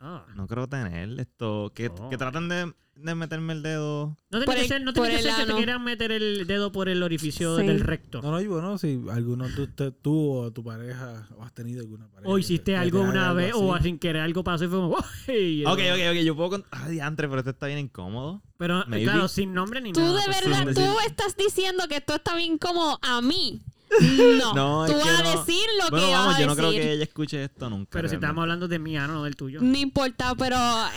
Ah. 0.00 0.24
No 0.34 0.46
creo 0.46 0.66
tener 0.68 1.18
esto. 1.20 1.72
Que, 1.74 1.88
Oh. 1.88 2.08
que 2.08 2.16
traten 2.16 2.48
de, 2.48 2.72
de 2.96 3.14
meterme 3.14 3.52
el 3.52 3.62
dedo. 3.62 4.16
No 4.30 4.38
tiene 4.44 4.62
que 4.62 4.68
ser, 4.68 4.82
no 4.82 4.92
tiene 4.94 5.10
que, 5.10 5.22
ser 5.22 5.34
que 5.36 5.44
te 5.52 5.56
quieran 5.56 5.84
meter 5.84 6.10
el 6.12 6.46
dedo 6.46 6.72
por 6.72 6.88
el 6.88 7.02
orificio 7.02 7.58
Sí. 7.58 7.66
del 7.66 7.80
recto. 7.80 8.22
No, 8.22 8.30
no, 8.30 8.40
y 8.40 8.46
bueno, 8.46 8.78
si 8.78 9.00
alguno 9.10 9.46
tú, 9.54 9.66
te- 9.68 9.90
tú 9.90 10.32
o 10.32 10.50
tu 10.52 10.64
pareja 10.64 11.28
o 11.36 11.42
has 11.42 11.52
tenido 11.52 11.80
alguna 11.80 12.08
pareja. 12.08 12.30
o 12.32 12.38
hiciste 12.38 12.72
que 12.72 12.76
algo 12.78 13.00
una 13.02 13.26
algo 13.28 13.34
vez 13.36 13.52
o 13.54 13.78
sin 13.78 13.98
querer 13.98 14.22
algo 14.22 14.42
pasó 14.42 14.64
y 14.64 14.68
fue 14.68 14.78
como... 14.78 14.96
"Uy", 15.28 15.34
y 15.34 15.64
Ok, 15.66 15.72
ok, 15.92 16.00
ok. 16.10 16.16
Yo 16.24 16.34
puedo 16.36 16.50
contar... 16.50 16.68
Ah, 16.72 16.88
diantre, 16.88 17.28
pero 17.28 17.40
esto 17.40 17.50
está 17.50 17.66
bien 17.66 17.78
incómodo. 17.78 18.42
Pero 18.56 18.84
Maybe. 18.86 19.04
claro, 19.04 19.28
sin 19.28 19.52
nombre 19.54 19.80
ni 19.80 19.92
Tú 19.92 20.00
nada. 20.00 20.18
de 20.18 20.24
pues, 20.24 20.40
verdad, 20.44 20.58
sin 20.64 20.74
tú 20.74 20.80
decir- 20.80 21.06
estás 21.06 21.36
diciendo 21.36 21.84
que 21.88 21.96
esto 21.96 22.14
está 22.14 22.34
bien 22.36 22.58
como 22.58 22.98
a 23.02 23.20
mí. 23.22 23.62
No, 24.00 24.54
No, 24.54 24.86
tú 24.86 24.92
es 24.92 24.98
vas 24.98 25.04
que 25.04 25.10
a 25.10 25.22
no. 25.34 25.38
decir 25.44 25.66
lo 25.82 25.90
Bueno, 25.90 26.06
que 26.06 26.12
vamos, 26.12 26.26
vas 26.28 26.36
a 26.36 26.40
yo 26.40 26.46
no 26.46 26.56
creo 26.56 26.70
que 26.70 26.92
ella 26.92 27.02
escuche 27.04 27.44
esto 27.44 27.68
nunca. 27.70 27.90
Pero 27.92 28.08
si 28.08 28.14
estamos 28.14 28.42
hablando 28.42 28.68
de 28.68 28.78
mi 28.78 28.96
ano, 28.96 29.14
no 29.14 29.24
del 29.24 29.36
tuyo. 29.36 29.60
No 29.60 29.76
importa, 29.78 30.34
pero 30.36 30.56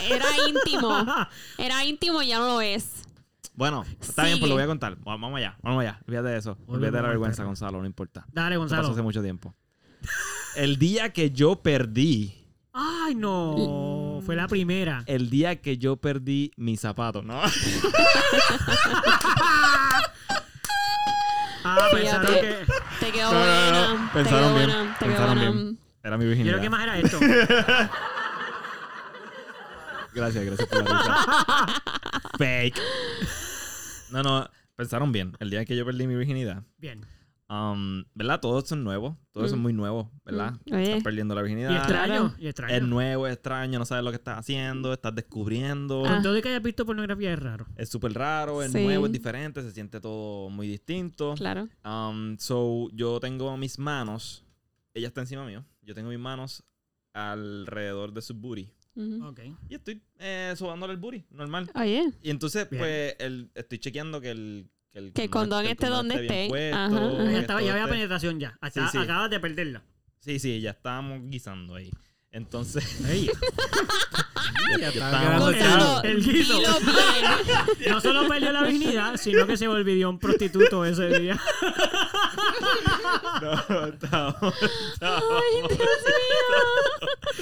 era 0.10 0.26
íntimo. 0.48 1.06
Era 1.58 1.84
íntimo 1.86 2.22
y 2.22 2.28
ya 2.28 2.40
no 2.40 2.46
lo 2.48 2.62
es. 2.62 3.04
Bueno, 3.56 3.84
está 4.02 4.26
bien, 4.26 4.40
pues 4.40 4.50
lo 4.50 4.56
voy 4.56 4.64
a 4.64 4.68
contar. 4.68 4.94
Va- 4.98 5.16
Vamos 5.18 5.36
allá, 5.38 5.58
vamos 5.62 5.82
allá. 5.82 6.00
Olvídate 6.08 6.30
de 6.30 6.38
eso. 6.38 6.58
Olvídate 6.68 6.98
de 6.98 7.02
la 7.04 7.10
vergüenza. 7.10 7.44
Gonzalo, 7.44 7.80
no 7.80 7.86
importa. 7.86 8.26
Dale, 8.32 8.56
Eso 8.56 8.64
pasó 8.64 8.76
hace 8.76 8.84
Gonzalo. 8.88 9.04
mucho 9.04 9.22
tiempo. 9.22 9.54
El 10.56 10.78
día 10.78 11.12
que 11.14 11.30
yo 11.32 11.56
perdí, 11.62 12.34
Ay, 12.74 13.14
no. 13.16 14.22
Fue 14.26 14.36
la 14.36 14.48
primera. 14.48 15.04
el 15.06 15.30
día 15.30 15.62
que 15.62 15.78
yo 15.78 15.98
perdí 15.98 16.52
mis 16.58 16.80
zapatos, 16.80 17.24
¿no? 17.24 17.40
Ah, 21.64 21.88
pensaron 21.92 22.26
Fíjate. 22.28 22.42
que... 22.66 23.06
Te 23.06 23.12
quedó 23.12 23.32
No, 23.32 23.40
no, 23.40 23.46
no, 23.46 23.88
buena. 23.88 24.10
Te 24.12 24.14
pensaron 24.20 24.40
quedó 24.44 24.56
bien, 24.56 24.68
buena. 24.70 24.98
Te 25.00 25.06
quedó 25.06 25.08
pensaron 25.16 25.36
buena. 25.36 25.52
bien. 25.52 25.80
Era 26.04 26.18
mi 26.18 26.24
Yo 26.24 26.30
virginidad. 26.30 26.54
creo 26.54 26.64
que 26.64 26.70
más 26.70 26.84
era 26.84 27.00
esto. 27.00 27.20
Gracias, 30.14 30.46
gracias 30.46 30.68
por 30.70 30.90
la 30.90 30.98
risa. 31.00 31.82
Fake. 32.38 32.80
No, 34.12 34.22
no, 34.22 34.50
pensaron 34.76 35.12
bien. 35.12 35.36
El 35.40 35.50
día 35.50 35.66
que 35.66 35.76
yo 35.76 35.86
perdí 35.86 36.06
mi 36.08 36.16
virginidad, 36.16 36.64
Bien. 36.78 37.04
Um, 37.74 38.04
¿verdad? 38.16 38.40
Todos 38.40 38.68
son 38.68 38.84
nuevos. 38.84 39.16
Todos 39.32 39.50
son 39.50 39.60
Mm. 39.60 39.64
muy 39.64 39.74
nuevos, 39.74 40.08
¿verdad? 40.26 40.54
Mm. 40.66 40.74
Oye. 40.76 40.84
Estás 40.84 41.04
perdiendo 41.04 41.34
la 41.36 41.42
Y 41.42 41.44
virginidad. 41.44 41.76
extraño. 41.78 42.36
Y 42.38 42.48
extraño. 42.48 42.76
Es 42.76 42.82
nuevo, 42.84 43.28
es 43.28 43.34
extraño, 43.34 43.80
no 43.80 43.86
sabes 43.86 44.04
lo 44.04 44.12
que 44.12 44.18
estás 44.18 44.38
haciendo, 44.38 44.94
estás 44.94 45.16
descubriendo. 45.16 46.04
Ah. 46.06 46.22
Y 46.24 46.42
que 46.42 46.50
hayas 46.50 46.62
visto 46.64 46.86
pornografía 46.86 47.34
es 47.34 47.40
raro. 47.40 47.66
Es 47.76 47.90
súper 47.90 48.14
raro, 48.14 48.62
es 48.62 48.72
Sí. 48.72 48.84
nuevo, 48.84 49.06
es 49.08 49.12
diferente, 49.12 49.62
se 49.64 49.72
siente 49.72 50.00
todo 50.00 50.50
muy 50.50 50.68
distinto. 50.68 51.34
Claro. 51.36 51.68
Um, 51.86 52.38
so, 52.38 52.90
yo 52.94 53.20
tengo 53.20 53.56
mis 53.58 53.80
manos, 53.80 54.44
ella 54.94 55.08
está 55.08 55.22
encima 55.22 55.46
mío, 55.46 55.66
yo 55.82 55.96
tengo 55.96 56.10
mis 56.10 56.20
manos 56.20 56.64
alrededor 57.14 58.14
de 58.14 58.22
su 58.22 58.34
booty. 58.34 58.70
Ujú. 58.96 59.26
Ok. 59.26 59.40
Y 59.70 59.76
estoy 59.76 60.02
eh, 60.20 60.54
sobándole 60.56 60.94
el 60.94 61.00
booty, 61.00 61.26
normal. 61.32 61.70
Oye. 61.76 62.12
Y 62.22 62.30
entonces, 62.30 62.70
Bien. 62.70 62.80
pues, 62.82 63.16
el, 63.20 63.50
estoy 63.56 63.80
chequeando 63.80 64.22
que 64.22 64.30
el, 64.32 64.70
que 64.94 65.00
el 65.00 65.12
Que 65.12 65.30
condón 65.30 65.66
esté 65.66 65.88
donde 65.88 66.16
esté. 66.22 66.48
puesto, 66.50 66.78
Ajá, 66.78 66.86
ajá. 66.96 67.18
que 67.26 67.32
Ya, 67.34 67.40
estaba, 67.40 67.62
ya 67.62 67.72
había 67.72 67.84
esté- 67.84 67.94
penetración 67.96 68.40
ya. 68.40 68.58
Hasta, 68.62 68.88
sí. 68.90 68.98
Acabas 69.00 69.30
de 69.32 69.40
perderla. 69.40 69.82
Sí, 70.20 70.40
sí, 70.40 70.62
ya 70.62 70.70
estábamos 70.72 71.20
guisando 71.30 71.76
ahí. 71.76 71.90
Entonces, 72.32 73.02
Ey, 73.10 73.28
ya, 74.72 74.78
ya 74.78 74.90
estábamos- 74.90 76.04
el 76.04 76.24
guiso. 76.24 76.60
no 77.90 78.02
solo 78.02 78.28
perdió 78.28 78.52
la 78.52 78.64
virginidad, 78.64 79.18
sino 79.18 79.46
que 79.48 79.58
se 79.58 79.68
volvió 79.68 80.10
un 80.10 80.20
prostituto 80.20 80.86
ese 80.86 81.08
día. 81.20 81.40
No, 83.42 83.86
estábamos- 83.88 84.54
Ay, 85.02 85.62
Dios 85.70 85.80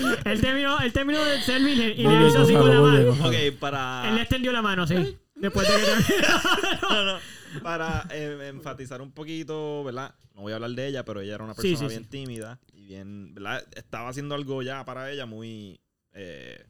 mío. 0.01 0.17
él 0.25 0.41
terminó, 0.41 0.79
él 0.79 0.93
terminó 0.93 1.23
de 1.23 1.41
ser 1.41 1.61
virgen 1.61 1.93
y 1.97 2.03
le 2.07 2.27
hizo 2.27 2.41
así 2.41 2.53
con 2.53 2.69
la 2.69 2.81
mano. 2.81 3.11
Ok, 3.27 3.35
para... 3.59 4.07
Él 4.09 4.15
le 4.15 4.21
extendió 4.21 4.51
la 4.51 4.61
mano, 4.61 4.87
sí. 4.87 5.17
Después 5.35 5.67
de 5.67 5.75
que 5.75 5.85
terminó. 5.85 6.27
No, 6.89 7.05
no. 7.05 7.19
Para 7.63 8.07
eh, 8.11 8.49
enfatizar 8.49 9.01
un 9.01 9.11
poquito, 9.11 9.83
¿verdad? 9.83 10.15
No 10.35 10.41
voy 10.41 10.53
a 10.53 10.55
hablar 10.55 10.71
de 10.71 10.87
ella, 10.87 11.05
pero 11.05 11.21
ella 11.21 11.35
era 11.35 11.43
una 11.43 11.53
persona 11.53 11.77
sí, 11.77 11.87
bien 11.87 12.05
tímida 12.05 12.59
y 12.73 12.85
bien, 12.85 13.33
¿verdad? 13.33 13.65
Estaba 13.75 14.09
haciendo 14.09 14.35
algo 14.35 14.61
ya 14.61 14.85
para 14.85 15.11
ella 15.11 15.25
muy 15.25 15.79
eh, 16.13 16.65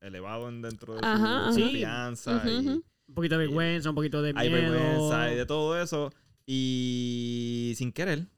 elevado 0.00 0.48
en 0.48 0.62
dentro 0.62 0.94
de 0.94 1.00
Ajá, 1.02 1.52
su 1.52 1.60
confianza 1.60 2.42
y. 2.46 2.66
Un 3.08 3.14
poquito 3.14 3.36
de 3.36 3.46
vergüenza, 3.46 3.88
un 3.88 3.96
poquito 3.96 4.22
de 4.22 4.32
hay 4.36 4.48
miedo. 4.48 4.70
vergüenza 4.70 5.32
y 5.32 5.36
de 5.36 5.46
todo 5.46 5.80
eso. 5.80 6.12
Y 6.46 7.72
sin 7.76 7.92
querer, 7.92 8.28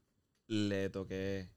le 0.47 0.89
toqué 0.89 1.51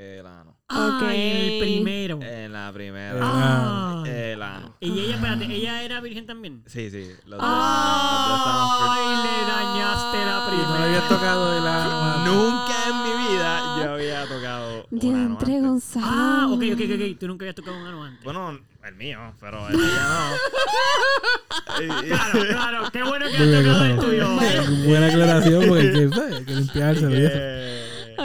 El 0.00 0.26
ano. 0.26 0.56
Ah, 0.68 0.96
Ok. 0.96 1.02
en 1.10 1.36
el 1.36 1.58
primero. 1.60 2.18
En 2.22 2.52
la 2.54 2.72
primera. 2.72 3.18
Ah. 3.20 4.02
El 4.06 4.42
ano. 4.42 4.74
Y 4.80 4.98
ella, 4.98 5.16
espérate, 5.16 5.44
ella 5.44 5.82
era 5.82 6.00
virgen 6.00 6.24
también. 6.26 6.62
Sí, 6.66 6.90
sí. 6.90 7.10
Los 7.26 7.38
dos, 7.38 7.40
Ah. 7.42 8.16
los 8.16 8.28
dos 8.30 8.38
estaban 8.38 8.98
Ay, 8.98 9.04
le 9.26 9.52
dañaste 9.52 10.18
la 10.24 10.36
no 10.40 10.46
primera. 10.46 10.78
le 10.78 10.84
habías 10.86 11.08
tocado 11.08 11.58
el 11.58 11.66
alma. 11.66 12.24
Nunca 12.24 12.76
en 12.88 12.96
mi 13.02 13.12
vida 13.34 13.50
yo 13.84 13.92
había 13.92 14.22
tocado 14.26 14.86
un 14.90 14.98
ano 15.00 15.00
Diantre. 15.02 15.60
Gonzalo. 15.60 16.06
Ah, 16.08 16.46
ok, 16.50 16.62
ok, 16.72 16.80
ok. 16.94 17.18
Tú 17.20 17.26
nunca 17.28 17.42
habías 17.44 17.56
tocado 17.56 17.76
un 17.76 17.86
ano 17.86 18.02
antes. 18.04 18.24
Bueno, 18.24 18.58
el 18.82 18.94
mío, 18.94 19.18
pero 19.38 19.68
el 19.68 19.76
de 19.76 19.84
ella 19.84 20.08
no. 20.08 20.36
Claro, 22.06 22.40
claro. 22.48 22.90
Qué 22.92 23.02
bueno 23.02 23.26
que 23.26 23.36
has 23.36 23.62
tocado 23.64 23.84
el 23.84 23.98
tuyo. 23.98 24.28
Buena 24.86 25.06
aclaración 25.06 25.64
porque 25.68 25.82
hay 25.82 25.92
que, 25.92 26.20
hay 26.36 26.44
que 26.44 26.54
limpiárselo. 26.54 27.10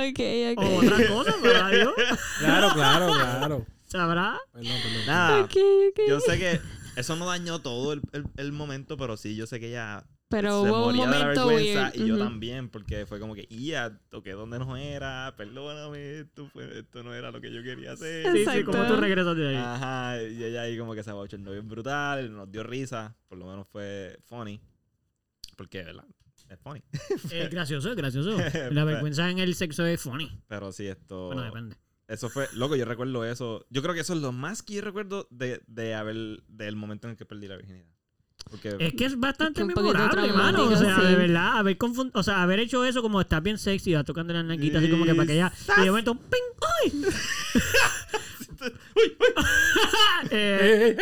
Ok, 0.09 0.63
otra 0.83 1.07
cosa, 1.07 1.35
¿verdad? 1.41 1.91
Claro, 2.39 2.69
claro, 2.73 3.07
claro. 3.13 3.65
¿Sabrá? 3.85 4.37
Perdón, 4.51 4.71
perdón. 4.83 5.05
Nada, 5.07 5.47
yo 6.07 6.19
sé 6.19 6.37
que 6.39 6.59
eso 6.95 7.15
no 7.15 7.25
dañó 7.27 7.59
todo 7.59 7.93
el, 7.93 8.01
el- 8.13 8.25
el 8.37 8.51
momento, 8.51 8.97
pero 8.97 9.15
sí, 9.17 9.35
yo 9.35 9.45
sé 9.47 9.59
que 9.59 9.67
ella 9.69 10.03
Pero 10.27 10.63
se 10.63 10.69
hubo 10.71 10.87
un 10.87 10.95
moría 10.97 11.05
de 11.05 11.11
la 11.11 11.19
momento 11.19 11.47
vergüenza 11.47 11.81
weird. 11.91 11.95
y 11.95 12.07
yo 12.09 12.17
también, 12.17 12.69
porque 12.69 13.05
fue 13.05 13.19
como 13.19 13.35
que, 13.35 13.45
ya, 13.47 13.97
toqué 14.09 14.31
donde 14.31 14.57
no 14.59 14.75
era, 14.75 15.33
perdóname, 15.37 16.19
esto, 16.21 16.49
fue, 16.51 16.79
esto 16.79 17.03
no 17.03 17.13
era 17.13 17.31
lo 17.31 17.39
que 17.41 17.53
yo 17.53 17.61
quería 17.63 17.91
hacer. 17.93 18.25
Sí, 18.31 18.45
sí, 18.51 18.63
como 18.63 18.85
tú 18.87 18.95
regresas 18.97 19.37
de 19.37 19.49
ahí. 19.49 19.55
Ajá, 19.55 20.21
y 20.23 20.43
ella 20.43 20.63
ahí 20.63 20.77
como 20.77 20.95
que 20.95 21.03
se 21.03 21.11
abochornó 21.11 21.51
bien 21.51 21.67
brutal, 21.69 22.33
nos 22.35 22.51
dio 22.51 22.63
risa, 22.63 23.15
por 23.29 23.37
lo 23.37 23.45
menos 23.45 23.67
fue 23.71 24.17
funny, 24.25 24.59
porque, 25.55 25.83
¿verdad? 25.83 26.05
Es 26.49 26.59
funny. 26.59 26.83
Es 27.31 27.49
gracioso, 27.49 27.89
es 27.89 27.95
gracioso. 27.95 28.37
La 28.71 28.83
vergüenza 28.83 29.29
en 29.29 29.39
el 29.39 29.55
sexo 29.55 29.85
es 29.85 30.01
funny. 30.01 30.31
Pero 30.47 30.71
sí, 30.71 30.87
esto... 30.87 31.27
Bueno, 31.27 31.43
depende. 31.43 31.75
Eso 32.07 32.29
fue, 32.29 32.47
loco, 32.53 32.75
yo 32.75 32.85
recuerdo 32.85 33.25
eso. 33.25 33.65
Yo 33.71 33.81
creo 33.81 33.95
que 33.95 34.01
eso 34.01 34.13
es 34.13 34.19
lo 34.21 34.31
más 34.31 34.61
que 34.61 34.75
yo 34.75 34.81
recuerdo 34.81 35.27
de, 35.31 35.61
de 35.65 35.95
haber, 35.95 36.43
del 36.47 36.75
momento 36.75 37.07
en 37.07 37.11
el 37.11 37.17
que 37.17 37.25
perdí 37.25 37.47
la 37.47 37.57
virginidad. 37.57 37.87
Porque 38.47 38.75
Es 38.79 38.93
que 38.93 39.05
es 39.05 39.19
bastante 39.19 39.61
Es 39.61 39.67
que 39.67 39.73
memorable, 39.73 40.31
mano. 40.33 40.65
O 40.65 40.75
sea, 40.77 40.97
sí. 40.99 41.05
de 41.07 41.15
verdad, 41.15 41.57
haber 41.57 41.79
confund- 41.79 42.11
o 42.13 42.21
sea, 42.21 42.43
haber 42.43 42.59
hecho 42.59 42.85
eso 42.85 43.01
como 43.01 43.19
estás 43.19 43.41
bien 43.41 43.57
sexy, 43.57 43.95
vas 43.95 44.05
tocando 44.05 44.33
las 44.33 44.45
nanguitas 44.45 44.83
así 44.83 44.91
como 44.91 45.03
que 45.03 45.15
para 45.15 45.25
que 45.25 45.33
ella. 45.33 45.51
Y 45.77 45.81
de 45.81 45.89
momento, 45.89 46.13
¡ping! 46.13 46.29
¡Ay! 46.83 47.01
Eh, 50.31 50.95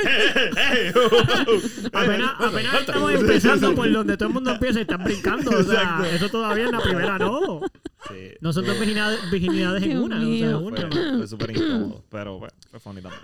apenas 1.93 2.31
apenas 2.39 2.73
estamos 2.81 3.11
empezando 3.13 3.75
por 3.75 3.91
donde 3.91 4.17
todo 4.17 4.27
el 4.29 4.33
mundo 4.33 4.51
empieza 4.51 4.79
y 4.79 4.81
están 4.83 5.03
brincando. 5.03 5.51
O 5.51 5.63
sea, 5.63 5.73
Exacto. 5.81 6.05
eso 6.05 6.29
todavía 6.29 6.65
en 6.65 6.71
la 6.71 6.81
primera 6.81 7.17
no. 7.19 7.61
sí, 8.09 8.31
No 8.41 8.51
son 8.53 8.65
dos 8.65 8.77
virginidades, 8.79 9.31
virginidades 9.31 9.83
en 9.83 9.97
una. 9.99 10.17
O 10.17 10.37
sea, 10.37 10.57
una. 10.57 10.77
fue, 10.91 11.17
fue 11.17 11.27
súper 11.27 11.51
incómodo, 11.51 12.03
pero 12.09 12.39
bueno, 12.39 12.53
fue 12.69 12.79
funny 12.79 13.01
también. 13.01 13.21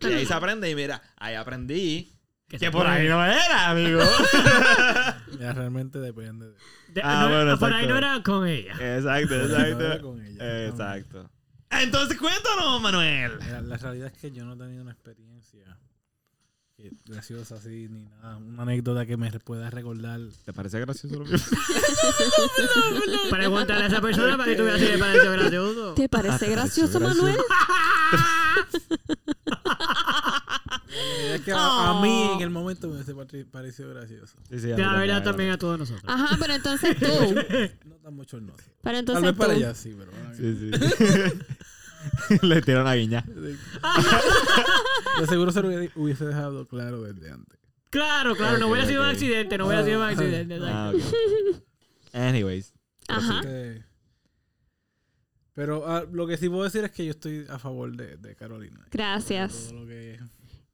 Y 0.00 0.06
ahí 0.14 0.26
se 0.26 0.34
aprende 0.34 0.70
y 0.70 0.74
mira, 0.74 1.00
ahí 1.16 1.34
aprendí 1.34 2.12
Que 2.48 2.58
que 2.58 2.70
por 2.70 2.86
ahí 2.86 3.08
no 3.08 3.24
era, 3.24 3.70
amigo. 3.70 4.00
Ya 5.40 5.52
realmente 5.54 5.98
depende. 6.00 6.46
de- 6.48 6.54
De- 6.88 7.00
Ah, 7.04 7.22
no, 7.28 7.34
bueno, 7.34 7.58
por 7.58 7.72
ahí 7.72 7.84
exacto. 7.84 7.88
no 7.88 7.98
era 7.98 8.22
con 8.22 8.46
ella. 8.46 8.72
exacto, 8.96 9.34
No 9.36 9.44
era 9.56 9.68
exacto. 9.68 10.02
con 10.06 10.24
ella. 10.26 10.66
Exacto. 10.66 11.30
Entonces 11.70 12.18
cuéntanos, 12.18 12.80
Manuel. 12.80 13.38
Mira, 13.40 13.62
la 13.62 13.76
realidad 13.76 14.12
es 14.14 14.20
que 14.20 14.30
yo 14.32 14.44
no 14.44 14.54
he 14.54 14.56
tenido 14.56 14.82
una 14.82 14.92
experiencia 14.92 15.78
graciosa 17.06 17.56
así, 17.56 17.88
ni 17.90 18.04
nada. 18.04 18.36
Una 18.38 18.62
anécdota 18.62 19.04
que 19.06 19.16
me 19.16 19.30
pueda 19.40 19.70
recordar. 19.70 20.20
¿Te 20.44 20.52
parece 20.52 20.80
gracioso 20.80 21.18
lo 21.18 21.24
que 21.24 21.36
Pregúntale 23.30 23.84
a 23.84 23.86
esa 23.86 24.00
persona 24.00 24.36
para 24.36 24.50
que 24.50 24.56
tú 24.56 24.64
veas 24.64 24.80
si 24.80 24.86
le 24.86 24.98
pareció 24.98 25.32
gracioso. 25.32 25.94
¿Te 25.94 26.08
parece 26.08 26.48
gracioso, 26.50 26.98
gracioso. 26.98 27.22
Manuel? 27.22 27.36
Realidad 30.90 31.34
es 31.36 31.40
que 31.42 31.52
a, 31.52 31.90
a 31.90 32.00
mí 32.02 32.30
en 32.34 32.40
el 32.40 32.50
momento 32.50 32.88
me 32.88 33.44
parecido 33.44 33.90
gracioso. 33.90 34.36
Sí, 34.50 34.58
sí, 34.60 34.72
a 34.72 34.76
la 34.76 34.96
verdad 34.98 35.22
también 35.22 35.50
a 35.50 35.58
todos 35.58 35.78
nosotros. 35.78 36.04
Ajá, 36.06 36.36
pero 36.40 36.54
entonces 36.54 36.96
tú. 37.00 37.06
No 37.88 37.96
tan 37.96 38.14
mucho 38.14 38.40
no. 38.40 38.52
Pero 38.54 38.68
Tal 38.82 38.94
entonces 38.96 39.24
vez 39.24 39.34
para 39.34 39.52
tú. 39.54 39.58
ella 39.60 39.74
sí, 39.74 39.96
pero 39.96 40.10
Sí, 40.36 40.58
sí. 40.58 40.70
Le 42.46 42.62
tiró 42.62 42.80
una 42.80 42.94
guiña. 42.94 43.24
De 45.20 45.26
seguro 45.28 45.52
se 45.52 45.60
lo 45.62 45.68
hubiese- 45.68 45.92
hubiese 45.96 46.24
dejado 46.26 46.66
claro 46.66 47.02
desde 47.02 47.30
antes. 47.30 47.58
Claro, 47.90 48.36
claro, 48.36 48.58
no 48.58 48.68
hubiera 48.68 48.86
sido 48.86 49.02
un 49.02 49.08
accidente, 49.08 49.58
no 49.58 49.66
hubiera 49.66 49.84
sido 49.84 49.98
un 50.00 50.06
accidente. 50.06 50.58
Ah, 50.62 50.92
exacto. 50.94 51.16
ok. 51.58 52.14
Anyways. 52.14 52.72
Ajá. 53.08 53.40
Este, 53.40 53.84
pero 55.54 55.84
ah, 55.88 56.04
lo 56.10 56.26
que 56.26 56.36
sí 56.38 56.48
puedo 56.48 56.62
decir 56.64 56.84
es 56.84 56.90
que 56.92 57.04
yo 57.04 57.10
estoy 57.10 57.44
a 57.50 57.58
favor 57.58 57.94
de, 57.96 58.16
de 58.16 58.34
Carolina. 58.36 58.86
Gracias. 58.90 59.66
Todo 59.68 59.80
lo 59.82 59.86
que- 59.88 60.18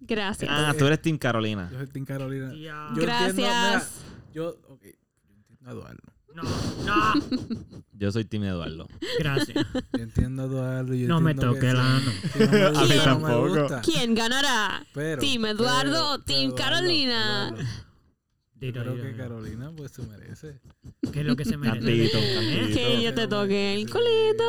Gracias. 0.01 0.51
Ah, 0.52 0.74
tú 0.78 0.86
eres 0.86 1.01
Team 1.02 1.18
Carolina. 1.18 1.68
yo 1.73 1.78
soy 1.78 1.86
Team 1.89 2.05
Carolina. 2.05 2.52
Yo 2.52 2.56
entiendo, 3.02 3.35
mira, 3.35 3.73
Gracias. 3.74 4.01
yo, 4.35 4.48
ok, 4.68 4.82
yo 4.82 5.35
entiendo 5.39 5.68
a 5.68 5.73
Eduardo. 5.73 6.02
No, 6.35 6.43
no. 6.85 7.14
Yo 7.98 8.12
soy 8.12 8.27
Team 8.27 8.44
Eduardo. 8.44 8.86
Gracias. 9.18 9.66
Yo 9.94 10.02
entiendo 10.02 10.43
a 10.43 10.47
Eduardo. 10.47 10.93
Yo 10.94 11.09
No 11.09 11.18
me 11.23 11.35
toque 11.35 11.70
el 11.70 11.78
ano. 11.81 12.12
no 12.39 12.73
gusta, 12.73 12.82
mí 12.82 12.94
no 12.94 13.02
tampoco. 13.05 13.48
gusta, 13.48 13.81
¿Quién 13.81 14.14
ganará? 14.14 14.85
pero- 14.93 15.18
¿Team 15.23 15.47
Eduardo 15.47 15.93
pero- 15.93 16.10
o 16.10 16.18
Team 16.18 16.51
pero 16.51 16.55
Carolina? 16.56 17.48
Eduardo, 17.48 17.64
Dilo, 18.59 18.81
creo 18.81 18.93
dilo, 18.95 19.05
que 19.05 19.12
dilo. 19.12 19.23
Carolina 19.24 19.70
pues 19.77 19.93
se 19.93 20.03
merece. 20.03 20.61
¿Qué 21.12 21.20
es 21.20 21.27
lo 21.27 21.37
que 21.37 21.45
se 21.45 21.57
merece? 21.59 21.78
Cantito, 21.85 22.19
¿Eh? 22.19 22.35
cantito. 22.35 22.74
Que 22.78 23.03
yo 23.03 23.15
te 23.15 23.28
toque 23.28 23.74
el 23.74 23.91
culito. 23.91 24.45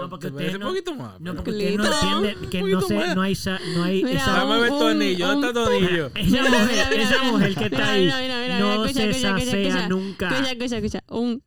No, 0.00 0.08
porque 0.08 0.26
Se 0.28 0.32
merece 0.32 0.46
usted 0.56 0.56
un 0.56 0.60
no... 0.62 0.68
poquito 0.68 0.94
más. 0.94 1.20
No, 1.20 1.32
pero- 1.32 1.34
porque 1.36 1.50
usted 1.50 1.76
no 1.76 1.84
Culito. 1.84 2.00
entiende 2.22 2.48
que 2.50 2.62
Un 2.62 2.70
no 2.70 2.80
poquito 2.80 2.88
sé, 2.88 3.06
más. 3.06 3.16
no 3.16 3.22
hay, 3.22 3.34
sa- 3.34 3.60
no 3.74 3.84
hay 3.84 4.02
Mira, 4.04 4.20
esa, 4.20 4.32
Dame 4.32 4.60
ver 4.60 4.70
un- 4.72 4.78
tornillo. 4.78 5.26
¿Dónde 5.28 5.48
está 5.48 5.60
un- 5.60 5.66
tornillo? 5.66 6.06
esa 6.06 6.18
Mira, 6.22 6.42
mujer, 6.42 6.66
mira, 6.70 6.88
mira, 6.90 7.02
esa 7.02 7.18
mira. 7.20 7.32
mujer 7.32 7.54
que 7.54 7.64
está 7.64 7.76
Mira, 7.76 7.90
ahí 7.92 8.00
mira, 8.04 8.20
mira, 8.20 8.40
mira, 8.42 8.58
no 8.58 8.84
escucha, 8.84 9.00
se 9.02 9.10
escucha, 9.10 9.28
escucha, 9.28 9.44
sasea 9.46 9.62
escucha. 9.68 9.88
nunca. 9.88 10.28
Escucha, 10.30 10.50
escucha, 10.52 10.76
escucha. 10.78 11.04
Un, 11.08 11.42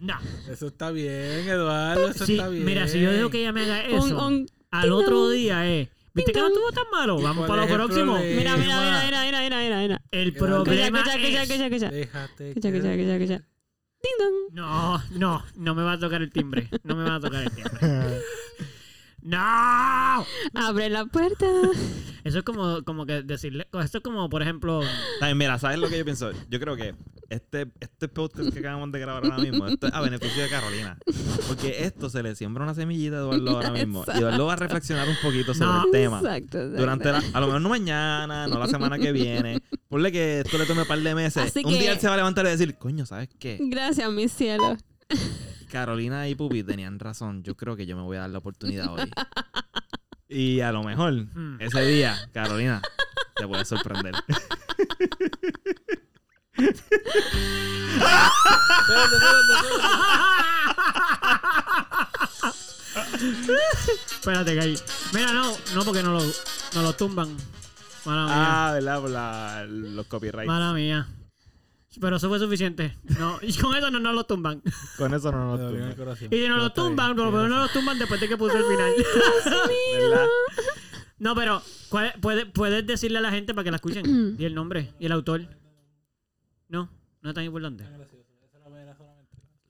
No. 0.00 0.14
Eso 0.50 0.66
está 0.68 0.90
bien, 0.90 1.48
Eduardo. 1.48 2.08
Eso 2.08 2.26
Sí, 2.26 2.32
está 2.34 2.48
bien. 2.48 2.64
mira, 2.64 2.86
si 2.88 3.00
yo 3.00 3.12
dejo 3.12 3.30
que 3.30 3.40
ella 3.40 3.52
me 3.52 3.62
haga 3.62 3.82
un, 3.90 4.08
eso, 4.08 4.26
un. 4.26 4.46
al 4.70 4.82
ting 4.82 4.92
otro 4.92 5.30
día 5.30 5.68
es, 5.72 5.88
¿viste 6.18 6.32
que 6.32 6.40
no 6.40 6.48
estuvo 6.48 6.70
tan 6.72 6.84
malo? 6.90 7.18
¿Y 7.18 7.22
Vamos 7.22 7.46
para 7.48 7.62
lo 7.66 7.74
próximo. 7.74 8.18
Mira, 8.18 8.56
mira, 8.56 8.80
mira, 8.82 9.02
mira, 9.04 9.40
mira, 9.42 9.58
mira, 9.60 9.78
mira. 9.78 10.02
El 10.10 10.34
problema 10.34 11.00
es... 11.00 11.04
Déjate. 11.90 12.52
No, 14.52 15.02
no, 15.12 15.44
no 15.56 15.74
me 15.74 15.82
va 15.82 15.92
a 15.92 15.98
tocar 15.98 16.22
el 16.22 16.30
timbre. 16.30 16.68
No 16.84 16.94
me 16.96 17.04
va 17.04 17.16
a 17.16 17.20
tocar 17.20 17.42
el 17.42 17.50
timbre. 17.50 17.78
¡No! 19.22 19.36
Abre 20.54 20.88
la 20.90 21.04
puerta. 21.06 21.46
Eso 22.24 22.38
es 22.38 22.44
como, 22.44 22.82
como 22.84 23.06
que 23.06 23.22
decirle. 23.22 23.66
Esto 23.82 23.98
es 23.98 24.04
como, 24.04 24.28
por 24.28 24.42
ejemplo. 24.42 24.80
También, 25.20 25.38
mira, 25.38 25.58
¿sabes 25.58 25.78
lo 25.78 25.88
que 25.88 25.98
yo 25.98 26.04
pienso? 26.04 26.30
Yo 26.48 26.60
creo 26.60 26.76
que 26.76 26.94
este, 27.30 27.68
este 27.80 28.08
podcast 28.08 28.52
que 28.52 28.58
acabamos 28.60 28.92
de 28.92 28.98
grabar 29.00 29.24
ahora 29.24 29.38
mismo, 29.38 29.66
esto 29.66 29.86
es 29.86 29.92
a 29.94 30.00
beneficio 30.00 30.42
de 30.42 30.48
Carolina. 30.48 30.98
Porque 31.46 31.84
esto 31.84 32.10
se 32.10 32.22
le 32.22 32.34
siembra 32.34 32.64
una 32.64 32.74
semillita 32.74 33.16
a 33.16 33.20
Eduardo 33.20 33.50
ahora 33.50 33.70
mismo. 33.70 34.04
Y 34.14 34.18
Eduardo 34.18 34.46
va 34.46 34.52
a 34.54 34.56
reflexionar 34.56 35.08
un 35.08 35.16
poquito 35.22 35.54
sobre 35.54 35.66
No. 35.70 35.84
el 35.86 35.90
tema. 35.90 36.18
Exacto. 36.18 36.58
exacto. 36.58 36.78
Durante 36.80 37.12
la, 37.12 37.22
a 37.32 37.40
lo 37.40 37.46
mejor 37.46 37.60
no 37.62 37.68
mañana, 37.70 38.46
no 38.46 38.58
la 38.58 38.66
semana 38.66 38.98
que 38.98 39.12
viene. 39.12 39.62
Ponle 39.88 40.12
que 40.12 40.40
esto 40.40 40.58
le 40.58 40.66
tome 40.66 40.82
un 40.82 40.88
par 40.88 40.98
de 41.00 41.14
meses. 41.14 41.42
Así 41.44 41.62
un 41.64 41.72
que- 41.72 41.78
día 41.80 41.92
él 41.92 41.98
se 42.00 42.08
va 42.08 42.14
a 42.14 42.18
levantar 42.18 42.44
y 42.46 42.50
decir, 42.50 42.76
coño, 42.76 43.06
¿sabes 43.06 43.28
qué? 43.38 43.58
Gracias, 43.60 44.10
mi 44.12 44.28
cielo. 44.28 44.76
Carolina 45.68 46.28
y 46.28 46.34
Pupi 46.34 46.62
tenían 46.64 46.98
razón. 46.98 47.42
Yo 47.42 47.56
creo 47.56 47.76
que 47.76 47.86
yo 47.86 47.96
me 47.96 48.02
voy 48.02 48.16
a 48.16 48.20
dar 48.20 48.30
la 48.30 48.38
oportunidad 48.38 48.88
hoy. 48.92 49.10
Y 50.30 50.60
a 50.60 50.72
lo 50.72 50.82
mejor, 50.82 51.14
Hmm. 51.14 51.56
ese 51.58 51.80
día, 51.86 52.14
Carolina, 52.34 52.82
te 53.34 53.48
puede 53.48 53.64
sorprender. 53.64 54.12
Espérate, 64.10 64.54
que 64.54 64.60
ahí. 64.60 64.78
Mira, 65.12 65.32
no, 65.32 65.52
no, 65.74 65.84
porque 65.84 66.02
no 66.02 66.12
lo, 66.12 66.20
no 66.74 66.82
lo 66.82 66.92
tumban. 66.94 67.36
Mala 68.04 68.24
mía. 68.26 68.34
Ah, 68.68 68.72
¿verdad? 68.74 69.00
Por 69.00 69.10
la- 69.10 69.64
los 69.68 70.06
copyrights. 70.06 70.46
Mala 70.46 70.72
mía. 70.72 71.06
Pero 72.00 72.16
eso 72.16 72.28
fue 72.28 72.38
suficiente. 72.38 72.96
No, 73.18 73.38
y 73.42 73.52
con 73.56 73.74
eso 73.76 73.90
no 73.90 73.98
nos 73.98 74.14
lo 74.14 74.24
tumban. 74.24 74.62
Con 74.96 75.14
eso 75.14 75.32
no 75.32 75.46
nos 75.52 75.60
dolió 75.60 75.78
en 75.78 75.84
el 75.84 75.90
tumba. 75.94 76.04
corazón. 76.04 76.28
Y 76.30 76.36
si 76.36 76.42
no 76.48 76.54
Pero 76.54 76.56
lo 76.56 76.72
tumban, 76.72 77.16
por 77.16 77.24
lo 77.26 77.32
menos 77.32 77.48
no 77.48 77.56
razón. 77.56 77.66
lo 77.66 77.72
tumban 77.80 77.98
después 77.98 78.20
de 78.20 78.28
que 78.28 78.36
puse 78.36 78.56
el 78.58 78.64
final. 78.64 78.92
¿Verdad? 80.00 80.26
No, 81.18 81.34
pero 81.34 81.62
¿cuál- 81.88 82.14
puede- 82.20 82.46
puedes 82.46 82.86
decirle 82.86 83.18
a 83.18 83.20
la 83.22 83.30
gente 83.32 83.54
para 83.54 83.64
que 83.64 83.70
la 83.70 83.76
escuchen. 83.76 84.36
y 84.38 84.44
el 84.44 84.54
nombre 84.54 84.92
y 85.00 85.06
el 85.06 85.12
autor. 85.12 85.48
No, 86.68 86.90
no 87.22 87.28
es 87.30 87.34
tan 87.34 87.44
importante. 87.44 87.84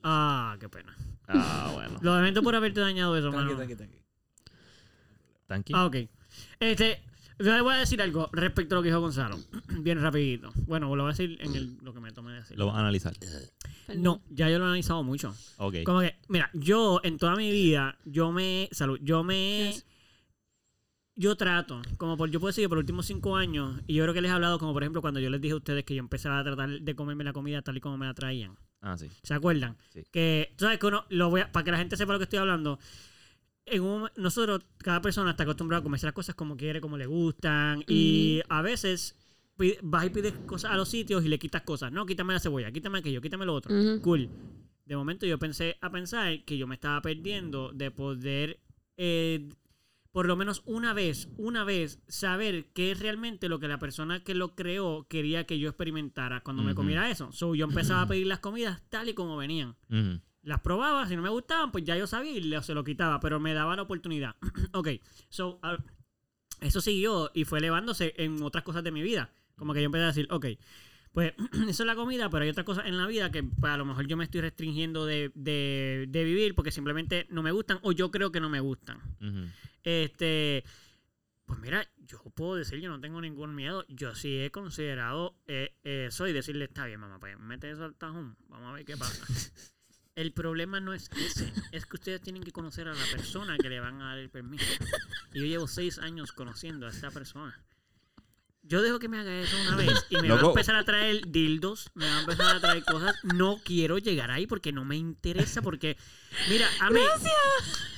Ah, 0.03 0.57
qué 0.61 0.69
pena. 0.69 0.95
Ah, 1.29 1.71
bueno. 1.75 1.99
Lo 2.01 2.15
lamento 2.17 2.43
por 2.43 2.55
haberte 2.55 2.81
dañado 2.81 3.17
eso, 3.17 3.31
Tranqui, 3.31 3.45
mano. 3.45 3.57
tranqui, 3.57 3.75
tranqui. 3.77 3.99
Tranqui. 5.47 5.73
Ah, 5.75 5.87
ok. 5.87 5.97
Este, 6.61 7.03
Yo 7.39 7.53
le 7.55 7.61
voy 7.61 7.75
a 7.75 7.79
decir 7.79 8.03
algo 8.03 8.29
respecto 8.33 8.75
a 8.75 8.77
lo 8.79 8.83
que 8.83 8.89
dijo 8.89 9.01
Gonzalo. 9.01 9.39
Bien 9.81 10.01
rapidito. 10.03 10.51
Bueno, 10.67 10.95
lo 10.97 11.05
voy 11.05 11.11
a 11.11 11.15
decir 11.17 11.39
en 11.41 11.55
el, 11.55 11.77
lo 11.83 11.95
que 11.95 12.01
me 12.01 12.11
tomé 12.13 12.33
de 12.33 12.39
decir. 12.41 12.59
Lo 12.59 12.67
vas 12.67 12.77
a 12.77 12.81
analizar. 12.81 13.15
No, 13.97 14.23
ya 14.31 14.51
yo 14.51 14.59
lo 14.59 14.65
he 14.65 14.69
analizado 14.69 15.03
mucho. 15.05 15.35
Ok. 15.59 15.77
Como 15.85 16.01
que, 16.01 16.17
mira, 16.29 16.51
yo 16.53 17.01
en 17.05 17.17
toda 17.19 17.37
mi 17.37 17.51
vida, 17.51 17.97
yo 18.05 18.33
me. 18.33 18.69
Salud, 18.73 18.99
yo 19.03 19.23
me. 19.25 19.73
Yes. 19.73 19.85
Yo 21.21 21.37
trato, 21.37 21.83
como 21.97 22.17
por, 22.17 22.31
yo 22.31 22.39
puedo 22.39 22.51
decir 22.51 22.63
que 22.65 22.69
por 22.69 22.79
los 22.79 22.83
últimos 22.83 23.05
cinco 23.07 23.35
años, 23.35 23.81
y 23.89 23.95
yo 23.95 24.05
creo 24.05 24.15
que 24.15 24.21
les 24.21 24.31
he 24.31 24.35
hablado, 24.35 24.61
como 24.61 24.73
por 24.73 24.85
ejemplo, 24.85 25.01
cuando 25.01 25.19
yo 25.19 25.29
les 25.31 25.41
dije 25.41 25.53
a 25.53 25.57
ustedes 25.57 25.85
que 25.85 25.97
yo 25.97 25.99
empezaba 26.01 26.39
a 26.39 26.45
tratar 26.45 26.69
de 26.81 26.95
comerme 26.95 27.25
la 27.25 27.33
comida 27.33 27.61
tal 27.61 27.77
y 27.77 27.81
como 27.81 27.99
me 27.99 28.07
la 28.07 28.15
traían. 28.15 28.57
Ah, 28.81 28.97
sí. 28.97 29.09
¿Se 29.25 29.35
acuerdan? 29.35 29.77
Sí. 29.93 30.05
Que, 30.13 30.55
tú 30.57 30.65
sabes 30.67 30.79
que 30.79 30.87
uno, 30.87 31.05
lo 31.09 31.29
voy 31.29 31.41
a- 31.41 31.51
para 31.51 31.65
que 31.65 31.73
la 31.73 31.79
gente 31.79 31.97
sepa 31.97 32.13
lo 32.13 32.21
que 32.21 32.23
estoy 32.25 32.39
hablando, 32.39 32.79
en 33.71 33.83
un- 33.83 34.09
nosotros, 34.17 34.61
cada 34.79 35.01
persona 35.01 35.31
está 35.31 35.43
acostumbrada 35.45 35.81
a 35.81 35.83
comerse 35.83 36.07
las 36.07 36.15
cosas 36.15 36.35
como 36.35 36.57
quiere, 36.57 36.81
como 36.81 36.97
le 36.97 37.07
gustan, 37.07 37.85
y 37.89 38.41
a 38.49 38.63
veces 38.63 39.15
vas 39.83 40.07
y 40.07 40.11
pides 40.11 40.33
cosas 40.47 40.71
a 40.73 40.77
los 40.77 40.89
sitios 40.89 41.25
y 41.25 41.29
le 41.29 41.39
quitas 41.39 41.63
cosas. 41.63 41.91
No, 41.93 42.07
quítame 42.07 42.33
la 42.33 42.41
cebolla, 42.41 42.71
quítame 42.71 42.99
aquello, 42.99 43.21
quítame 43.21 43.45
lo 43.47 43.55
otro. 43.55 43.75
Ujú. 43.75 44.01
Cool. 44.03 44.29
De 44.85 44.97
momento 44.97 45.27
yo 45.27 45.39
pensé 45.39 45.77
a 45.81 45.91
pensar 45.91 46.45
que 46.45 46.57
yo 46.57 46.67
me 46.67 46.77
estaba 46.77 47.03
perdiendo 47.03 47.73
de 47.73 47.91
poder, 47.91 48.61
eh, 48.97 49.49
por 50.13 50.27
lo 50.27 50.37
menos 50.37 50.63
una 50.65 50.95
vez, 50.95 51.29
una 51.37 51.65
vez, 51.65 52.01
saber 52.09 52.67
qué 52.73 52.93
es 52.93 53.01
realmente 53.01 53.49
lo 53.49 53.59
que 53.59 53.69
la 53.69 53.79
persona 53.79 54.25
que 54.25 54.35
lo 54.35 54.55
creó 54.55 55.07
quería 55.09 55.45
que 55.45 55.59
yo 55.59 55.69
experimentara 55.69 56.41
cuando 56.43 56.63
me 56.63 56.71
Ujú. 56.73 56.77
comiera 56.77 57.11
eso. 57.11 57.31
So, 57.33 57.55
yo 57.55 57.67
empezaba 57.67 58.03
a 58.03 58.09
pedir 58.09 58.27
las 58.27 58.39
comidas 58.39 58.81
tal 58.89 59.09
y 59.09 59.15
como 59.15 59.37
venían. 59.37 59.77
Ujú. 59.91 60.21
Las 60.49 60.61
probaba, 60.61 61.07
si 61.07 61.15
no 61.15 61.23
me 61.23 61.29
gustaban, 61.29 61.71
pues 61.71 61.85
ya 61.85 61.97
yo 61.97 62.07
sabía 62.07 62.33
y 62.33 62.63
se 62.63 62.75
lo 62.75 62.83
quitaba, 62.85 63.21
pero 63.21 63.39
me 63.39 63.53
daba 63.55 63.77
la 63.77 63.83
oportunidad. 63.83 64.35
ok, 64.73 64.89
so, 65.29 65.59
ah, 65.63 65.77
eso 66.61 66.81
siguió 66.81 67.31
y 67.35 67.45
fue 67.45 67.59
elevándose 67.59 68.15
en 68.17 68.43
otras 68.43 68.65
cosas 68.65 68.83
de 68.83 68.91
mi 68.91 69.03
vida. 69.03 69.31
Como 69.57 69.75
que 69.75 69.81
yo 69.81 69.87
empecé 69.87 70.05
a 70.05 70.07
decir, 70.09 70.27
ok, 70.31 70.47
pues 71.13 71.35
eso 71.69 71.83
es 71.83 71.87
la 71.87 71.95
comida, 71.95 72.31
pero 72.31 72.45
hay 72.45 72.51
otras 72.51 72.65
cosas 72.65 72.87
en 72.87 72.97
la 72.97 73.07
vida 73.07 73.31
que 73.31 73.43
pues, 73.43 73.73
a 73.73 73.77
lo 73.77 73.85
mejor 73.85 74.07
yo 74.07 74.17
me 74.17 74.25
estoy 74.25 74.41
restringiendo 74.41 75.05
de, 75.05 75.31
de- 75.35 76.07
de 76.09 76.25
vivir 76.25 76.55
porque 76.55 76.71
simplemente 76.71 77.27
no 77.31 77.43
me 77.43 77.53
gustan 77.53 77.79
o 77.83 77.93
yo 77.93 78.11
creo 78.11 78.33
que 78.33 78.41
no 78.41 78.49
me 78.49 78.61
gustan. 78.61 79.01
Este, 79.83 80.65
pues 81.45 81.59
mira, 81.61 81.87
yo 82.07 82.19
puedo 82.35 82.55
decir, 82.57 82.81
yo 82.81 82.89
no 82.91 83.01
tengo 83.01 83.21
ningún 83.21 83.55
miedo. 83.55 83.85
Yo 83.89 84.15
sí 84.15 84.39
he 84.41 84.51
considerado 84.51 85.37
eh, 85.47 85.75
eso 85.85 86.27
y 86.27 86.33
decirle, 86.33 86.65
está 86.67 86.87
bien, 86.87 87.01
mamá, 87.01 87.19
pues 87.21 87.39
mete 87.39 87.71
eso 87.71 87.85
al 87.85 87.95
tajón, 87.97 88.37
vamos 88.49 88.69
a 88.71 88.73
ver 88.73 88.85
qué 88.85 88.97
pasa. 88.97 89.27
El 90.19 90.33
problema 90.33 90.81
no 90.81 90.95
es 90.95 91.09
ese, 91.17 91.53
es 91.71 91.87
que 91.87 91.95
ustedes 91.95 92.21
tienen 92.21 92.43
que 92.43 92.51
conocer 92.51 92.89
a 92.89 92.93
la 92.93 93.05
persona 93.13 93.57
que 93.57 93.69
le 93.69 93.79
van 93.79 94.03
a 94.03 94.07
dar 94.07 94.19
el 94.19 94.29
permiso. 94.29 94.65
Y 95.33 95.39
yo 95.39 95.47
llevo 95.47 95.69
seis 95.69 96.01
años 96.01 96.33
conociendo 96.33 96.89
a 96.89 96.91
esta 96.91 97.13
persona. 97.13 97.57
Yo 98.65 98.83
dejo 98.83 98.99
que 98.99 99.07
me 99.07 99.21
haga 99.21 99.33
eso 99.39 99.57
una 99.69 99.77
vez 99.77 100.07
y 100.11 100.17
me 100.17 100.29
va 100.31 100.41
a 100.41 100.45
empezar 100.45 100.75
a 100.75 100.85
traer 100.85 101.29
dildos, 101.29 101.93
me 101.95 102.05
va 102.05 102.17
a 102.17 102.21
empezar 102.23 102.57
a 102.57 102.61
traer 102.61 102.83
cosas. 102.83 103.15
No 103.23 103.61
quiero 103.65 103.99
llegar 103.99 104.33
ahí 104.33 104.49
porque 104.49 104.73
no 104.73 104.85
me 104.85 104.97
interesa, 104.97 105.63
porque, 105.63 105.97
mira, 106.49 106.67
a 106.81 106.91
mí... 106.91 107.01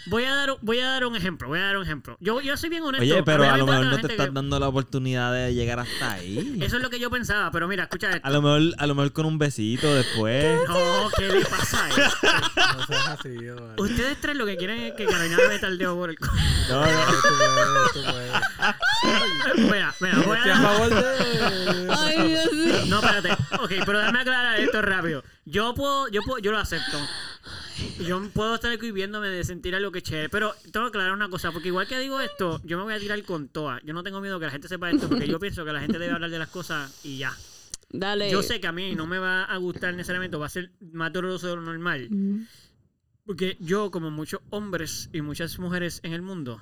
Voy 0.06 0.24
a, 0.24 0.34
dar, 0.34 0.56
voy 0.62 0.80
a 0.80 0.88
dar 0.88 1.04
un 1.04 1.14
ejemplo, 1.14 1.46
voy 1.46 1.60
a 1.60 1.64
dar 1.66 1.76
un 1.76 1.84
ejemplo. 1.84 2.16
Yo, 2.20 2.40
yo 2.40 2.56
soy 2.56 2.68
bien 2.68 2.82
honesto. 2.82 3.02
Oye, 3.02 3.22
pero 3.22 3.44
a 3.48 3.56
lo 3.56 3.66
mejor 3.66 3.84
no 3.84 4.00
te 4.00 4.10
estás 4.12 4.26
que- 4.28 4.32
dando 4.32 4.58
la 4.58 4.66
oportunidad 4.66 5.32
de 5.32 5.54
llegar 5.54 5.78
hasta 5.78 6.12
ahí. 6.12 6.58
Eso 6.60 6.78
es 6.78 6.82
lo 6.82 6.90
que 6.90 6.98
yo 6.98 7.10
pensaba, 7.10 7.52
pero 7.52 7.68
mira, 7.68 7.84
escucha 7.84 8.10
esto. 8.10 8.26
A 8.26 8.30
lo 8.30 8.42
mejor, 8.42 8.74
a 8.78 8.86
lo 8.88 8.94
mejor 8.96 9.12
con 9.12 9.26
un 9.26 9.38
besito 9.38 9.94
después. 9.94 10.58
No, 10.68 11.10
¿qué 11.16 11.28
le 11.28 11.44
pasa 11.44 11.84
a 11.84 11.88
él? 11.90 11.94
No 12.78 12.86
seas 12.86 13.08
así, 13.08 13.28
Eduardo. 13.28 13.74
Ustedes 13.82 14.20
tres 14.20 14.36
lo 14.36 14.46
que 14.46 14.56
quieren 14.56 14.80
es 14.80 14.94
que 14.94 15.04
Carolina 15.04 15.36
me 15.36 15.48
meta 15.48 15.66
el 15.68 15.78
dedo 15.78 15.94
por 15.94 16.10
el 16.10 16.18
culo. 16.18 16.32
No, 16.70 16.80
no. 16.80 16.88
Tú 17.12 17.28
puedes, 17.36 17.92
tú 17.92 18.02
puedes. 18.10 19.70
Mira, 19.70 19.94
mira, 20.00 20.18
voy 20.26 20.38
a. 20.38 21.96
Ay, 22.06 22.28
Dios 22.28 22.52
mío. 22.52 22.74
No, 22.86 23.00
espérate. 23.00 23.32
Ok, 23.60 23.72
pero 23.86 23.98
déjame 23.98 24.20
aclarar 24.20 24.58
esto 24.60 24.82
rápido. 24.82 25.22
Yo 25.44 25.74
puedo, 25.74 26.08
yo 26.08 26.22
puedo, 26.22 26.38
yo 26.38 26.52
lo 26.52 26.58
acepto. 26.58 26.98
Yo 28.06 28.22
puedo 28.30 28.54
estar 28.54 28.70
aquí 28.70 28.92
viéndome 28.92 29.28
de 29.28 29.42
sentir 29.42 29.74
algo 29.74 29.90
que 29.90 30.02
chévere, 30.02 30.28
pero 30.28 30.54
tengo 30.70 30.86
que 30.86 30.90
aclarar 30.90 31.12
una 31.12 31.30
cosa, 31.30 31.50
porque 31.50 31.68
igual 31.68 31.86
que 31.86 31.98
digo 31.98 32.20
esto, 32.20 32.60
yo 32.64 32.76
me 32.76 32.84
voy 32.84 32.94
a 32.94 32.98
tirar 32.98 33.22
con 33.24 33.48
toa. 33.48 33.80
Yo 33.84 33.94
no 33.94 34.02
tengo 34.02 34.20
miedo 34.20 34.38
que 34.38 34.46
la 34.46 34.52
gente 34.52 34.68
sepa 34.68 34.90
esto, 34.90 35.08
porque 35.08 35.26
yo 35.26 35.38
pienso 35.40 35.64
que 35.64 35.72
la 35.72 35.80
gente 35.80 35.98
debe 35.98 36.12
hablar 36.12 36.30
de 36.30 36.38
las 36.38 36.48
cosas 36.48 37.00
y 37.04 37.18
ya. 37.18 37.34
Dale. 37.88 38.30
Yo 38.30 38.42
sé 38.42 38.60
que 38.60 38.66
a 38.66 38.72
mí 38.72 38.94
no 38.94 39.06
me 39.06 39.18
va 39.18 39.44
a 39.44 39.56
gustar 39.56 39.94
necesariamente, 39.94 40.36
o 40.36 40.40
va 40.40 40.46
a 40.46 40.50
ser 40.50 40.72
más 40.92 41.12
doloroso 41.12 41.48
de 41.48 41.56
lo 41.56 41.62
normal. 41.62 42.08
Mm. 42.10 42.46
Porque 43.24 43.56
yo, 43.60 43.90
como 43.90 44.10
muchos 44.10 44.40
hombres 44.50 45.08
y 45.12 45.22
muchas 45.22 45.58
mujeres 45.58 46.00
en 46.02 46.12
el 46.12 46.22
mundo, 46.22 46.60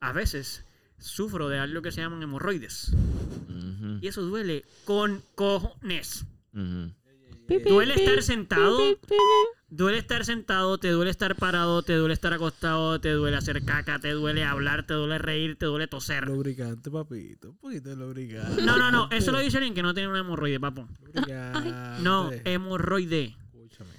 a 0.00 0.12
veces 0.12 0.64
sufro 0.98 1.48
de 1.48 1.58
algo 1.58 1.82
que 1.82 1.92
se 1.92 2.00
llaman 2.00 2.22
hemorroides. 2.22 2.94
Y 4.00 4.08
eso 4.08 4.22
duele 4.22 4.64
con 4.84 5.22
cojones. 5.34 6.26
Duele 7.48 7.94
estar 7.94 8.22
sentado. 8.22 8.78
Duele 9.68 9.98
estar 9.98 10.24
sentado, 10.24 10.78
te 10.78 10.88
duele 10.90 11.10
estar 11.10 11.34
parado, 11.34 11.82
te 11.82 11.94
duele 11.94 12.14
estar 12.14 12.32
acostado, 12.32 13.00
te 13.00 13.10
duele 13.10 13.36
hacer 13.36 13.64
caca, 13.64 13.98
te 13.98 14.12
duele 14.12 14.44
hablar, 14.44 14.86
te 14.86 14.94
duele 14.94 15.18
reír, 15.18 15.56
te 15.58 15.66
duele 15.66 15.88
toser. 15.88 16.28
Lubricante, 16.28 16.90
papito. 16.90 17.50
Un 17.50 17.56
poquito 17.58 17.88
de 17.88 17.96
lubricante. 17.96 18.62
No, 18.62 18.78
no, 18.78 18.92
no, 18.92 19.08
eso 19.10 19.32
lo 19.32 19.40
dice 19.40 19.56
alguien 19.56 19.74
que 19.74 19.82
no 19.82 19.92
tiene 19.92 20.08
una 20.10 20.20
hemorroide, 20.20 20.60
papo. 20.60 20.88
Lubricante. 21.02 21.72
No, 22.02 22.30
hemorroide. 22.44 23.36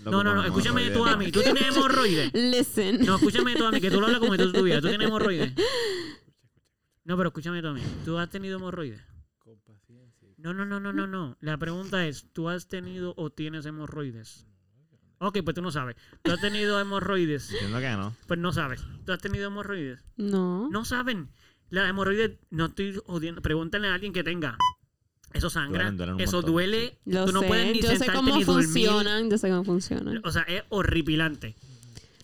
No, 0.05 0.23
no, 0.23 0.33
no, 0.33 0.45
escúchame 0.45 0.89
tú 0.91 1.05
hemorroides. 1.05 1.13
a 1.13 1.17
mí. 1.17 1.31
¿Tú 1.31 1.41
tienes 1.41 1.75
hemorroide? 1.75 2.31
Listen. 2.33 3.05
No, 3.05 3.15
escúchame 3.15 3.55
tú 3.55 3.65
a 3.65 3.71
mí, 3.71 3.81
que 3.81 3.91
tú 3.91 3.99
lo 3.99 4.05
hablas 4.05 4.21
como 4.21 4.31
si 4.33 4.37
tú 4.39 4.53
tuvieras. 4.53 4.81
¿Tú 4.81 4.87
tienes 4.87 5.07
hemorroides? 5.09 5.51
No, 7.03 7.17
pero 7.17 7.29
escúchame 7.29 7.61
tú 7.61 7.67
a 7.67 7.73
mí. 7.73 7.81
¿Tú 8.05 8.17
has 8.17 8.29
tenido 8.29 8.57
hemorroides? 8.57 9.01
No, 10.45 10.53
no, 10.53 10.63
no, 10.63 10.79
no, 10.79 10.93
no, 10.93 11.07
no. 11.07 11.37
La 11.41 11.57
pregunta 11.57 12.05
es, 12.05 12.27
¿tú 12.31 12.49
has 12.49 12.67
tenido 12.67 13.15
o 13.17 13.31
tienes 13.31 13.65
hemorroides? 13.65 14.45
Ok, 15.17 15.39
pues 15.43 15.55
tú 15.55 15.63
no 15.63 15.71
sabes. 15.71 15.95
¿Tú 16.21 16.33
has 16.33 16.39
tenido 16.39 16.79
hemorroides? 16.79 17.51
Entiendo 17.51 17.79
que 17.79 17.89
no. 17.89 18.15
Pues 18.27 18.39
no 18.39 18.53
sabes. 18.53 18.83
¿Tú 19.07 19.11
has 19.11 19.17
tenido 19.17 19.47
hemorroides? 19.47 20.05
No. 20.17 20.69
No 20.69 20.85
saben. 20.85 21.31
La 21.71 21.89
hemorroides, 21.89 22.37
no 22.51 22.65
estoy 22.67 22.95
jodiendo. 23.07 23.41
Pregúntale 23.41 23.87
a 23.87 23.95
alguien 23.95 24.13
que 24.13 24.23
tenga. 24.23 24.55
Eso 25.33 25.49
sangra. 25.49 25.85
Duelen, 25.85 25.97
duelen 25.97 26.15
un 26.15 26.21
eso 26.21 26.33
montón, 26.33 26.51
duele. 26.53 26.99
Lo 27.05 27.25
tú 27.25 27.31
no 27.31 27.39
sé. 27.39 27.47
puedes 27.47 27.71
ni 27.73 27.81
yo 27.81 27.95
sé 27.95 28.05
cómo 28.05 28.37
ni 28.37 28.43
dormir. 28.43 28.45
funcionan. 28.45 29.31
Yo 29.31 29.37
sé 29.39 29.49
cómo 29.49 29.63
funcionan. 29.63 30.21
O 30.23 30.31
sea, 30.31 30.43
es 30.43 30.61
horripilante. 30.69 31.55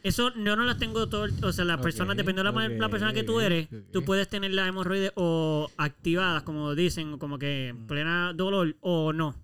Eso 0.04 0.34
yo 0.34 0.56
no 0.56 0.64
las 0.64 0.78
tengo 0.80 1.08
todo 1.10 1.26
el- 1.26 1.46
O 1.46 1.54
sea, 1.54 1.64
las 1.66 1.78
Ok, 1.78 1.84
personas, 1.84 2.18
dependiendo 2.18 2.52
de 2.52 2.70
la, 2.80 2.90
persona 2.90 3.14
que 3.14 3.24
tú 3.24 3.40
eres, 3.40 3.68
ok. 3.72 3.92
tú 3.92 4.04
puedes 4.04 4.28
tener 4.28 4.52
las 4.52 4.68
hemorroides 4.68 5.12
o 5.16 5.70
activadas, 5.78 6.44
como 6.44 6.74
dicen, 6.76 7.18
como 7.20 7.38
que 7.38 7.68
en 7.70 7.86
plena 7.88 8.34
dolor, 8.34 8.76
o 8.82 9.14
no. 9.14 9.36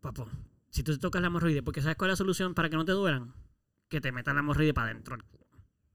Papo, 0.00 0.28
si 0.70 0.82
tú 0.82 0.92
te 0.92 0.98
tocas 0.98 1.22
la 1.22 1.28
hemorroide, 1.28 1.62
porque 1.62 1.80
¿sabes 1.80 1.96
cuál 1.96 2.10
es 2.10 2.12
la 2.12 2.16
solución 2.16 2.54
para 2.54 2.68
que 2.68 2.76
no 2.76 2.84
te 2.84 2.92
duelan? 2.92 3.32
Que 3.88 4.00
te 4.00 4.12
metan 4.12 4.36
la 4.36 4.40
hemorroide 4.40 4.74
para 4.74 4.90
adentro. 4.90 5.16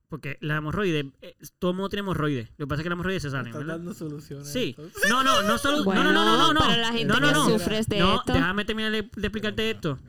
Porque 0.07 0.37
la 0.41 0.57
hemorroide, 0.57 1.11
eh, 1.21 1.35
todo 1.59 1.71
el 1.71 1.77
mundo 1.77 1.89
tiene 1.89 1.99
hemorroides. 2.01 2.49
Lo 2.57 2.65
que 2.65 2.67
pasa 2.69 2.81
es 2.81 2.83
que 2.83 2.89
las 2.89 2.95
hemorroides 2.95 3.21
se 3.21 3.29
salen, 3.29 3.47
Estás 3.47 3.59
¿verdad? 3.59 3.75
dando 3.75 3.93
soluciones. 3.93 4.51
Sí. 4.51 4.75
No, 5.07 5.23
no, 5.23 5.43
no 5.43 5.57
solo. 5.59 5.83
Bueno, 5.83 6.03
no, 6.05 6.11
no, 6.11 6.25
no, 6.25 6.37
no, 6.47 6.53
no. 6.53 6.59
para 6.61 6.77
la 6.77 6.87
gente 6.91 7.05
no, 7.05 7.19
no, 7.19 7.27
que 7.27 7.33
no. 7.33 7.45
sufres 7.45 7.87
de 7.87 7.99
no, 7.99 8.15
esto. 8.15 8.33
déjame 8.33 8.65
terminar 8.65 8.91
de, 8.91 9.03
de 9.03 9.27
explicarte 9.27 9.69
esto. 9.69 9.99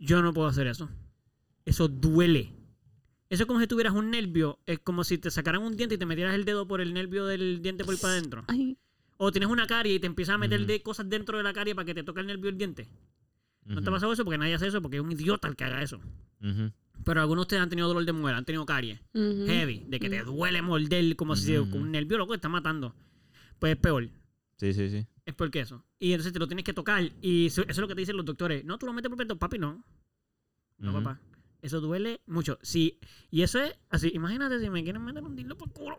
Yo 0.00 0.22
no 0.22 0.32
puedo 0.32 0.48
hacer 0.48 0.66
eso. 0.66 0.88
Eso 1.64 1.86
duele. 1.86 2.52
Eso 3.28 3.44
es 3.44 3.46
como 3.46 3.60
si 3.60 3.66
tuvieras 3.68 3.92
un 3.94 4.10
nervio. 4.10 4.58
Es 4.66 4.80
como 4.80 5.04
si 5.04 5.18
te 5.18 5.30
sacaran 5.30 5.62
un 5.62 5.76
diente 5.76 5.94
y 5.94 5.98
te 5.98 6.06
metieras 6.06 6.34
el 6.34 6.44
dedo 6.44 6.66
por 6.66 6.80
el 6.80 6.92
nervio 6.92 7.26
del 7.26 7.62
diente 7.62 7.84
por 7.84 7.94
ahí 7.94 8.00
para 8.00 8.14
adentro. 8.14 8.44
Ay, 8.48 8.76
O 9.18 9.30
tienes 9.30 9.50
una 9.50 9.66
carie 9.66 9.94
y 9.94 10.00
te 10.00 10.06
empiezas 10.06 10.34
a 10.34 10.38
meter 10.38 10.66
de 10.66 10.82
cosas 10.82 11.08
dentro 11.08 11.36
de 11.36 11.44
la 11.44 11.52
carie 11.52 11.74
para 11.74 11.84
que 11.84 11.94
te 11.94 12.02
toque 12.02 12.20
el 12.20 12.26
nervio 12.26 12.46
del 12.46 12.58
diente. 12.58 12.88
¿No 13.66 13.82
te 13.82 13.88
ha 13.88 13.92
pasado 13.92 14.12
eso? 14.12 14.24
Porque 14.24 14.38
nadie 14.38 14.54
hace 14.54 14.66
eso, 14.66 14.80
porque 14.82 14.96
es 14.96 15.02
un 15.02 15.12
idiota 15.12 15.46
el 15.46 15.54
que 15.54 15.64
haga 15.64 15.82
eso. 15.82 16.00
Pero 17.04 17.20
algunos 17.20 17.42
de 17.42 17.44
ustedes 17.44 17.62
han 17.62 17.68
tenido 17.68 17.86
dolor 17.86 18.04
de 18.04 18.12
muela, 18.12 18.38
han 18.38 18.44
tenido 18.44 18.64
caries. 18.66 18.98
Heavy, 19.14 19.84
de 19.86 20.00
que 20.00 20.08
te 20.10 20.22
duele 20.24 20.62
morder 20.62 21.14
como 21.16 21.36
si 21.36 21.54
con 21.56 21.82
un 21.82 21.90
nervio 21.92 22.16
loco 22.18 22.32
te 22.32 22.36
está 22.36 22.48
matando. 22.48 22.94
Pues 23.58 23.74
es 23.74 23.78
peor. 23.78 24.08
Sí, 24.56 24.72
sí, 24.72 24.88
sí. 24.88 25.06
Es 25.30 25.34
peor 25.36 25.50
que 25.52 25.60
eso. 25.60 25.84
Y 26.00 26.12
entonces 26.12 26.32
te 26.32 26.38
lo 26.40 26.48
tienes 26.48 26.64
que 26.64 26.72
tocar. 26.72 27.02
Y 27.22 27.46
eso, 27.46 27.62
eso 27.62 27.70
es 27.70 27.78
lo 27.78 27.86
que 27.88 27.94
te 27.94 28.00
dicen 28.00 28.16
los 28.16 28.26
doctores. 28.26 28.64
No, 28.64 28.78
tú 28.78 28.86
lo 28.86 28.92
metes 28.92 29.08
por 29.08 29.16
dentro, 29.18 29.38
papi, 29.38 29.58
no. 29.58 29.84
No, 30.78 30.90
Ujú. 30.90 31.02
papá. 31.02 31.20
Eso 31.62 31.80
duele 31.80 32.20
mucho. 32.26 32.58
Sí. 32.62 32.98
Y 33.30 33.42
eso 33.42 33.60
es 33.60 33.76
así. 33.90 34.10
Imagínate 34.14 34.58
si 34.60 34.68
me 34.70 34.82
quieren 34.82 35.04
meter 35.04 35.22
un 35.22 35.36
dildo 35.36 35.56
por 35.56 35.70
culo. 35.72 35.98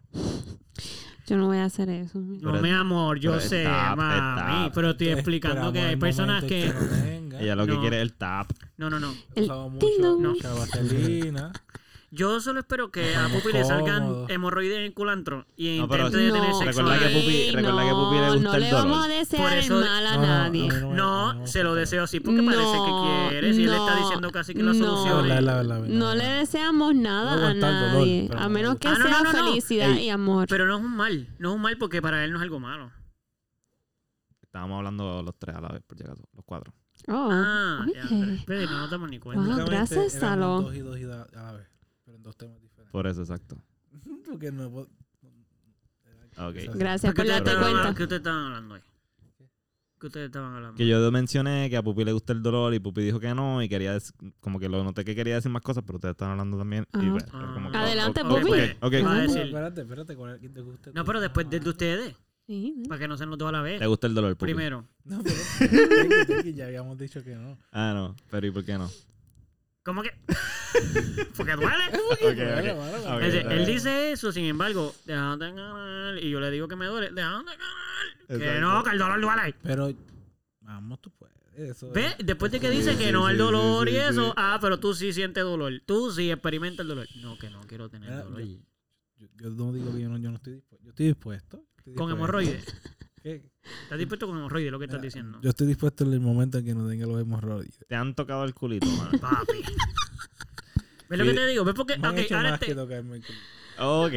Yo 1.28 1.38
no 1.38 1.46
voy 1.46 1.58
a 1.58 1.66
hacer 1.66 1.88
eso. 1.90 2.20
No, 2.20 2.52
Pero- 2.52 2.62
mi 2.64 2.72
amor, 2.72 3.20
yo 3.20 3.32
pero 3.32 3.42
sé, 3.44 3.62
está- 3.64 3.96
mami. 3.96 4.72
Pero 4.74 4.90
estoy 4.90 5.10
explicando 5.10 5.72
que 5.72 5.80
hay 5.80 5.96
personas 5.96 6.44
momento 6.44 6.48
que. 6.48 6.74
no 6.74 7.04
venga. 7.04 7.42
Ella 7.42 7.56
lo 7.56 7.66
que 7.68 7.74
No. 7.74 7.80
quiere 7.82 7.98
es 7.98 8.02
el 8.02 8.14
tap. 8.14 8.52
No, 8.78 8.90
no, 8.90 9.00
no. 9.00 9.14
El 9.36 9.44
Usamos 9.46 9.72
mucho, 9.74 10.56
vaselina. 10.58 11.52
Yo 12.14 12.42
solo 12.42 12.60
espero 12.60 12.92
que 12.92 13.16
a 13.16 13.30
Pupi 13.30 13.54
le 13.54 13.64
salgan 13.64 14.26
hemorroides 14.28 14.80
en 14.80 14.84
el 14.84 14.94
culantro 14.94 15.46
y 15.56 15.80
No, 15.80 15.88
pero- 15.88 16.08
intente 16.08 16.30
tener 16.34 16.50
No, 16.50 16.60
sexo. 16.60 16.82
Recuerda 16.82 17.00
que. 17.00 17.06
Pupi- 17.16 17.56
recuerda 17.56 17.84
que 17.86 17.92
Pupi 17.92 18.16
le 18.18 18.28
gusta 18.32 18.42
no 18.42 18.54
el 18.56 18.62
le 18.62 18.74
vamos 18.74 19.06
a 19.06 19.08
desear 19.08 19.58
eso- 19.58 19.78
el 19.80 19.86
mal 19.86 20.06
a 20.08 20.16
No, 20.18 20.22
no, 20.22 20.28
nadie. 20.28 20.68
no 20.68 21.34
No, 21.34 21.48
se 21.48 21.64
lo 21.64 21.74
deseo 21.74 22.04
así 22.04 22.20
porque 22.20 22.44
parece 22.44 22.64
que 22.64 23.30
quiere. 23.32 23.54
Si 23.54 23.64
él 23.64 23.70
está 23.74 23.96
no, 23.96 24.02
diciendo 24.02 24.30
casi 24.32 24.54
que 24.54 24.62
la 24.62 24.74
no. 24.74 24.86
solución 24.86 25.28
La 25.30 25.36
es- 25.36 25.46
verdad, 25.46 25.64
la 25.64 25.76
verdad, 25.80 25.88
la 25.88 25.96
No 26.00 26.16
le 26.16 26.24
deseamos 26.26 26.96
nada 26.96 27.36
No 27.38 27.48
a 27.48 27.54
nadie, 27.54 28.30
a 28.36 28.44
no 28.44 28.50
menos 28.50 28.78
que 28.78 28.90
Ah, 28.90 28.96
no, 28.98 29.06
sea 29.06 29.12
no, 29.12 29.24
no, 29.24 29.32
no. 29.32 29.46
felicidad 29.46 29.92
Ey, 29.92 30.06
y 30.08 30.10
amor. 30.10 30.48
Pero 30.50 30.66
no 30.68 30.76
es 30.80 30.82
un 30.84 30.94
mal. 30.94 31.28
No 31.40 31.50
es 31.52 31.56
un 31.56 31.62
mal 31.62 31.78
porque 31.78 32.02
para 32.02 32.26
él 32.26 32.32
no 32.34 32.40
es 32.40 32.44
algo 32.44 32.60
malo. 32.60 32.92
Estábamos 34.42 34.80
hablando 34.80 35.24
los 35.24 35.34
tres 35.40 35.56
a 35.56 35.62
la 35.62 35.70
vez, 35.70 35.82
por 35.88 35.98
si 35.98 36.04
acaso, 36.04 36.24
los 36.36 36.44
cuatro. 36.46 36.74
Oh, 37.08 37.30
Ah, 37.32 37.86
ya, 37.96 38.04
pero- 38.10 38.38
pero 38.46 38.70
no 38.70 38.78
nos 38.80 38.92
damos 38.92 39.10
ni 39.10 39.18
cuenta. 39.18 39.56
Wow. 39.56 39.66
Gracias, 39.66 40.12
Salo. 40.12 40.62
Dos 40.62 40.76
y 40.76 40.80
dos 40.80 40.98
y 41.00 41.04
da- 41.06 41.26
a 41.36 41.42
la 41.44 41.52
vez, 41.54 41.68
en 42.22 42.24
dos 42.24 42.38
temas 42.38 42.62
diferentes. 42.62 42.92
Por 42.92 43.08
eso, 43.08 43.22
exacto. 43.22 43.58
Porque 44.26 44.52
no 44.52 44.70
puedo- 44.70 44.90
Ok. 46.38 46.56
Gracias 46.76 47.14
por 47.14 47.16
¿Qué 47.16 47.22
ustedes 47.22 47.28
darte 47.44 47.52
estaban- 47.52 47.72
cuenta. 47.74 47.94
¿Qué 47.96 48.04
ustedes 48.04 48.20
estaban 48.20 48.46
hablando 48.46 48.76
hoy? 48.76 48.82
¿Qué 50.00 50.08
ustedes 50.08 50.26
estaban 50.28 50.56
hablando? 50.56 50.78
Que 50.78 50.88
yo 50.88 51.12
mencioné 51.12 51.70
que 51.70 51.78
a 51.78 51.84
Pupi 51.84 52.04
le 52.06 52.14
gusta 52.14 52.34
el 52.34 52.42
dolor 52.42 52.74
y 52.74 52.80
Pupi 52.80 53.02
dijo 53.02 53.20
que 53.20 53.36
no 53.36 53.62
y 53.62 53.70
quería 53.70 53.98
como 54.40 54.60
que 54.60 54.68
lo 54.70 54.84
noté 54.84 55.04
que 55.06 55.14
quería 55.14 55.36
decir 55.36 55.52
más 55.52 55.62
cosas, 55.62 55.84
pero 55.86 55.98
ustedes 55.98 56.14
están 56.14 56.32
hablando 56.32 56.58
también. 56.58 56.86
y 56.94 57.10
pues, 57.10 57.26
como 57.26 57.70
que- 57.72 57.78
Adelante, 57.78 58.22
ok, 58.22 58.28
Pupi. 58.30 58.52
ok, 58.52 58.58
ok. 58.82 58.94
Va 59.06 59.12
a 59.12 59.28
No, 59.28 59.34
espérate, 59.36 59.82
espérate, 59.82 60.16
¿cuál 60.16 60.34
es- 60.36 60.40
quién 60.40 60.54
te 60.54 60.62
gusta? 60.62 60.92
No, 60.94 61.04
pero 61.06 61.20
después 61.22 61.50
de, 61.50 61.60
de 61.60 61.70
ustedes. 61.70 62.16
Sí, 62.48 62.84
Para 62.90 63.00
que 63.00 63.08
no 63.08 63.16
sean 63.18 63.30
los 63.30 63.38
dos 63.38 63.50
a 63.50 63.52
la 63.52 63.62
vez. 63.62 63.80
¿Te 63.80 63.86
gusta 63.88 64.08
el 64.08 64.14
dolor, 64.16 64.36
Pupi? 64.36 64.46
Primero. 64.54 64.88
No, 65.04 65.22
pero 65.22 65.36
ya 66.56 66.66
habíamos 66.66 66.98
dicho 66.98 67.24
que 67.24 67.36
no. 67.36 67.58
Ah, 67.72 67.92
no. 67.94 68.16
Pero 68.32 68.48
¿y 68.48 68.52
por 68.52 68.64
qué 68.66 68.78
no? 68.78 68.90
¿Cómo 69.84 70.04
que? 70.04 70.12
porque 71.38 71.54
duele. 71.56 71.86
Ok, 72.12 72.20
Bueno, 72.22 72.72
ok. 72.74 72.78
bueno, 72.78 73.16
Ok, 73.16 73.22
Es 73.24 73.34
decir, 73.34 73.48
ok. 73.48 73.52
él 73.54 73.66
dice 73.66 74.12
eso, 74.12 74.32
sin 74.32 74.46
embargo, 74.46 74.94
dejándote 75.06 75.52
ganar. 75.54 76.18
Y 76.24 76.30
yo 76.30 76.40
le 76.40 76.52
digo 76.52 76.68
que 76.68 76.76
me 76.76 76.86
duele. 76.86 77.10
Dejándote 77.12 77.58
ganar. 77.58 78.40
Que 78.40 78.60
no, 78.62 78.84
que 78.84 78.90
el 78.92 78.98
dolor 79.00 79.20
duele. 79.22 79.56
Pero, 79.64 79.92
vamos, 80.62 81.02
tú 81.02 81.10
puedes. 81.12 81.36
Eso 81.56 81.92
¿Ves? 81.92 82.16
es- 82.20 82.26
Después 82.26 82.52
de 82.52 82.60
que 82.60 82.70
Sí, 82.70 82.78
dice 82.78 82.96
que 82.98 83.12
no 83.12 83.28
sí, 83.30 83.36
dolor 83.36 83.88
sí, 83.90 83.96
y 83.96 83.98
eso, 83.98 84.28
sí. 84.28 84.34
ah, 84.38 84.58
pero 84.62 84.80
tú 84.80 84.94
sí 84.94 85.12
sientes 85.14 85.44
dolor. 85.44 85.74
Tú 85.86 86.12
sí 86.12 86.32
experimenta 86.32 86.82
el 86.84 86.88
dolor. 86.88 87.08
No, 87.16 87.38
que 87.38 87.50
no 87.50 87.62
quiero 87.62 87.90
tener 87.90 88.10
Mira, 88.10 88.24
dolor. 88.24 88.42
Yo, 88.42 89.28
yo 89.36 89.50
no 89.50 89.74
digo 89.74 89.94
que 89.94 90.00
yo 90.02 90.10
no, 90.10 90.18
yo 90.18 90.30
no 90.30 90.38
estoy 90.38 90.54
dispuesto. 90.54 90.84
Yo 90.86 90.90
estoy 90.92 91.06
dispuesto. 91.08 91.64
Estoy 91.80 91.96
Con 91.96 92.10
hemorroides. 92.12 92.66
¿Qué? 93.24 93.44
¿Estás 93.84 93.98
dispuesto 94.00 94.28
con 94.28 94.38
hemorroides 94.38 94.72
lo 94.72 94.80
que 94.80 94.86
estás 94.86 95.02
diciendo? 95.02 95.40
Yo 95.42 95.50
estoy 95.50 95.68
dispuesto 95.68 96.04
en 96.04 96.14
el 96.14 96.20
momento 96.20 96.58
en 96.58 96.66
que 96.66 96.74
no 96.74 96.88
tenga 96.88 97.06
los 97.06 97.22
hemorroides. 97.22 97.78
Te 97.88 97.96
han 97.96 98.16
tocado 98.16 98.44
el 98.46 98.54
culito, 98.54 98.86
man. 98.88 99.12
Papi. 99.20 99.58
¿Ves 101.10 101.20
lo 101.20 101.26
que 101.26 101.34
te 101.34 101.48
digo? 101.48 101.64
¿Ves 101.66 101.76
porque.? 101.76 101.98
Me 101.98 102.08
han 102.08 102.14
Ok, 102.14 102.20
hecho 102.20 102.38
ahora 102.38 102.52
más 102.52 102.60
te- 102.60 102.66
que 102.68 102.76
tocarme 102.76 103.18
el 103.18 103.22
culo. 103.24 103.40
Ok, 103.80 104.14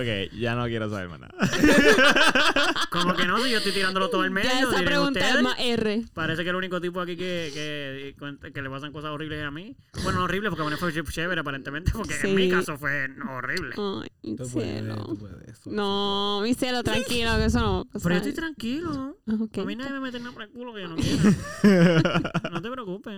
ok. 0.00 0.32
Ya 0.38 0.54
no 0.54 0.66
quiero 0.66 0.88
saber 0.90 1.08
más 1.08 1.20
nada. 1.20 1.34
Como 2.90 3.14
que 3.14 3.26
no, 3.26 3.38
si 3.42 3.50
yo 3.50 3.58
estoy 3.58 3.72
tirándolo 3.72 4.08
todo 4.10 4.24
el 4.24 4.30
medio. 4.30 4.48
Ya 4.50 4.60
esa 4.60 4.82
pregunta 4.82 5.20
es 5.20 5.26
ustedes. 5.26 5.42
más 5.44 5.56
R. 5.58 6.04
Parece 6.14 6.42
que 6.44 6.50
el 6.50 6.56
único 6.56 6.80
tipo 6.80 7.00
aquí 7.00 7.16
que, 7.16 8.14
que, 8.14 8.50
que 8.52 8.62
le 8.62 8.70
pasan 8.70 8.92
cosas 8.92 9.10
horribles 9.10 9.40
es 9.40 9.44
a 9.46 9.50
mí. 9.50 9.76
Bueno, 10.02 10.18
no 10.20 10.24
horribles 10.24 10.50
porque 10.50 10.62
a 10.66 10.70
mí 10.70 10.76
fue 10.76 10.92
chévere 11.12 11.40
aparentemente, 11.40 11.92
porque 11.92 12.14
en 12.22 12.34
mi 12.34 12.50
caso 12.50 12.76
fue 12.78 13.08
horrible. 13.36 13.74
Ay, 13.76 14.08
mi 14.22 14.36
Tú 14.36 14.48
puedes, 14.48 14.70
cielo. 14.72 14.96
tú 15.04 15.18
puedes. 15.18 15.48
eso, 15.48 15.70
No, 15.70 16.40
mi 16.42 16.54
cielo, 16.54 16.82
tranquilo, 16.82 17.36
que 17.36 17.44
eso 17.46 17.60
no. 17.60 17.86
Pero 17.92 18.08
yo 18.10 18.16
estoy 18.16 18.32
tranquilo. 18.34 19.16
Ah. 19.26 19.34
A 19.60 19.64
mí 19.64 19.76
nadie 19.76 19.92
me 19.92 20.00
mete 20.00 20.18
nada 20.18 20.32
por 20.32 20.42
el 20.42 20.50
culo 20.50 20.74
que 20.74 20.82
yo 20.82 20.88
no 20.88 20.96
quiero. 20.96 21.18
No 22.52 22.62
te 22.62 22.70
preocupes. 22.70 23.14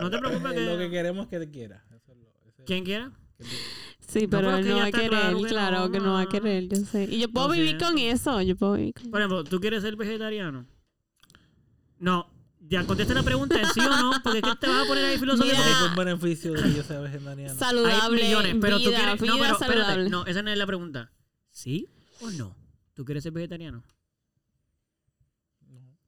No 0.00 0.10
te 0.10 0.16
eso. 0.16 0.20
preocupes 0.24 0.52
Es 0.56 0.66
lo 0.66 0.78
que 0.78 0.84
que... 0.84 0.90
queremos 0.90 1.28
que 1.28 1.38
te 1.38 1.50
quiera. 1.50 1.84
Eso 1.90 2.12
es 2.12 2.18
lo- 2.18 2.28
ese 2.46 2.60
es- 2.60 2.66
¿Quién 2.66 2.84
quiera? 2.84 3.10
que 3.38 3.44
tú- 3.44 3.50
Sí, 4.14 4.22
No, 4.22 4.30
pero 4.30 4.46
pero 4.48 4.56
él 4.58 4.64
que 4.64 4.70
no 4.70 4.76
va 4.76 4.84
a 4.84 4.92
querer, 4.92 5.10
claro 5.10 5.42
que 5.42 5.48
claro 5.48 5.78
no, 5.80 5.90
que 5.90 5.98
no 6.00 6.12
va 6.12 6.20
a 6.20 6.24
no. 6.24 6.28
querer, 6.30 6.68
yo 6.68 6.76
sé. 6.86 7.04
Y 7.10 7.18
yo 7.18 7.28
puedo 7.28 7.48
vivir 7.50 7.78
con 7.78 7.98
eso, 7.98 8.40
yo 8.42 8.56
puedo 8.56 8.74
vivir 8.74 8.94
con 8.94 9.10
Por 9.10 9.20
ejemplo, 9.20 9.42
¿tú 9.44 9.60
quieres 9.60 9.82
ser 9.82 9.96
vegetariano? 9.96 10.64
No. 11.98 12.30
Ya 12.66 12.86
contesta 12.86 13.12
la 13.12 13.22
pregunta 13.22 13.60
en 13.60 13.66
sí 13.74 13.80
o 13.80 13.88
no, 13.88 14.12
porque 14.22 14.38
es 14.38 14.44
que 14.44 14.56
te 14.56 14.66
vas 14.68 14.84
a 14.84 14.86
poner 14.86 15.04
ahí 15.04 15.18
filosófico. 15.18 15.54
Mira, 15.56 15.68
Es 15.68 15.90
un 15.90 15.96
beneficio 15.96 16.52
de 16.54 16.62
que 16.62 16.72
yo 16.74 16.82
sea 16.82 17.00
vegetariano. 17.00 17.54
Saludable, 17.58 18.22
Hay 18.22 18.28
millones, 18.28 18.56
pero 18.60 18.78
tú 18.78 18.84
quieres... 18.84 19.20
vida 19.20 19.32
No, 19.32 19.38
pero 19.38 19.52
espérate. 19.52 20.08
No, 20.08 20.24
esa 20.26 20.42
no 20.42 20.50
es 20.50 20.56
la 20.56 20.66
pregunta. 20.66 21.10
¿Sí 21.50 21.88
o 22.20 22.30
no? 22.30 22.54
¿Tú 22.94 23.04
quieres 23.04 23.22
ser 23.22 23.32
vegetariano? 23.32 23.82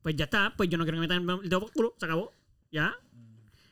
Pues 0.00 0.14
ya 0.16 0.24
está. 0.24 0.54
Pues 0.56 0.70
yo 0.70 0.78
no 0.78 0.84
quiero 0.84 0.96
que 0.96 1.00
me 1.06 1.08
metan 1.08 1.40
el 1.42 1.48
dedo 1.50 1.60
por 1.60 1.68
el 1.68 1.74
culo. 1.74 1.94
Se 1.98 2.06
acabó. 2.06 2.32
¿Ya? 2.70 2.94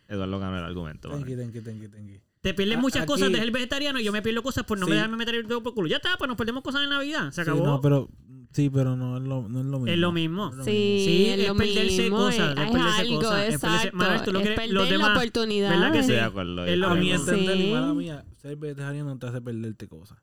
Eduardo 0.08 0.38
ganó 0.40 0.58
el 0.58 0.64
argumento. 0.64 1.08
Tenki, 1.10 1.36
tenki, 1.36 1.60
tenki, 1.60 1.88
tenki. 1.88 2.20
Te 2.44 2.52
pierdes 2.54 2.78
muchas 2.78 3.02
aquí- 3.02 3.06
cosas 3.12 3.32
de 3.32 3.38
ser 3.38 3.50
vegetariano 3.50 3.98
y 3.98 4.04
yo 4.04 4.12
me 4.12 4.20
pierdo 4.20 4.42
cosas 4.42 4.64
por 4.64 4.78
no 4.78 4.84
Sí. 4.84 4.90
me 4.90 4.96
dejarme 4.96 5.16
meter 5.16 5.34
el 5.34 5.48
dedo 5.48 5.62
por 5.62 5.70
el 5.70 5.74
culo. 5.74 5.88
Ya 5.88 5.96
está, 5.96 6.16
pues 6.18 6.28
nos 6.28 6.36
perdemos 6.36 6.62
cosas 6.62 6.82
en 6.84 6.90
la 6.90 6.98
vida. 7.00 7.32
Se 7.32 7.40
acabó. 7.40 7.58
Sí, 7.60 7.64
no, 7.64 7.80
pero, 7.80 8.10
sí, 8.52 8.68
pero 8.70 8.96
no 8.96 9.16
es 9.16 9.22
lo, 9.22 9.48
no 9.48 9.60
es 9.60 9.64
lo 9.66 9.78
mismo. 9.80 9.86
Es 9.92 9.98
lo 9.98 10.12
mismo. 10.12 10.52
Sí, 10.62 10.62
Sí, 11.04 11.26
es 11.30 11.38
es 11.40 11.48
lo 11.48 11.56
perderse 11.56 12.02
mismo, 12.02 12.16
cosas, 12.18 12.34
es, 12.34 12.42
es 12.42 12.64
es 12.66 12.70
perderse 12.70 13.00
algo, 13.00 13.16
cosas, 13.16 13.40
es 13.48 13.54
perderse- 13.60 13.74
exacto. 13.76 13.96
Manuel, 13.96 14.22
tú 14.22 14.32
lo 14.32 14.38
es 14.40 14.46
perder 14.48 14.70
los 14.74 14.84
la 14.84 14.90
demás- 14.92 15.16
oportunidad. 15.16 15.70
¿verdad 15.70 15.92
que 15.92 15.98
Estoy 16.00 16.14
sí? 16.14 16.20
de 16.20 16.26
acuerdo. 16.26 16.64
Es 16.66 16.78
lo 16.78 16.86
A 16.88 16.94
mi 16.94 17.00
mismo. 17.00 17.18
entender 17.20 17.56
y 17.56 17.62
Sí. 17.64 17.72
mala 17.72 17.94
mía, 17.94 18.24
ser 18.36 18.56
vegetariano 18.56 19.08
no 19.10 19.18
te 19.18 19.26
hace 19.26 19.40
perderte 19.40 19.88
cosas. 19.88 20.18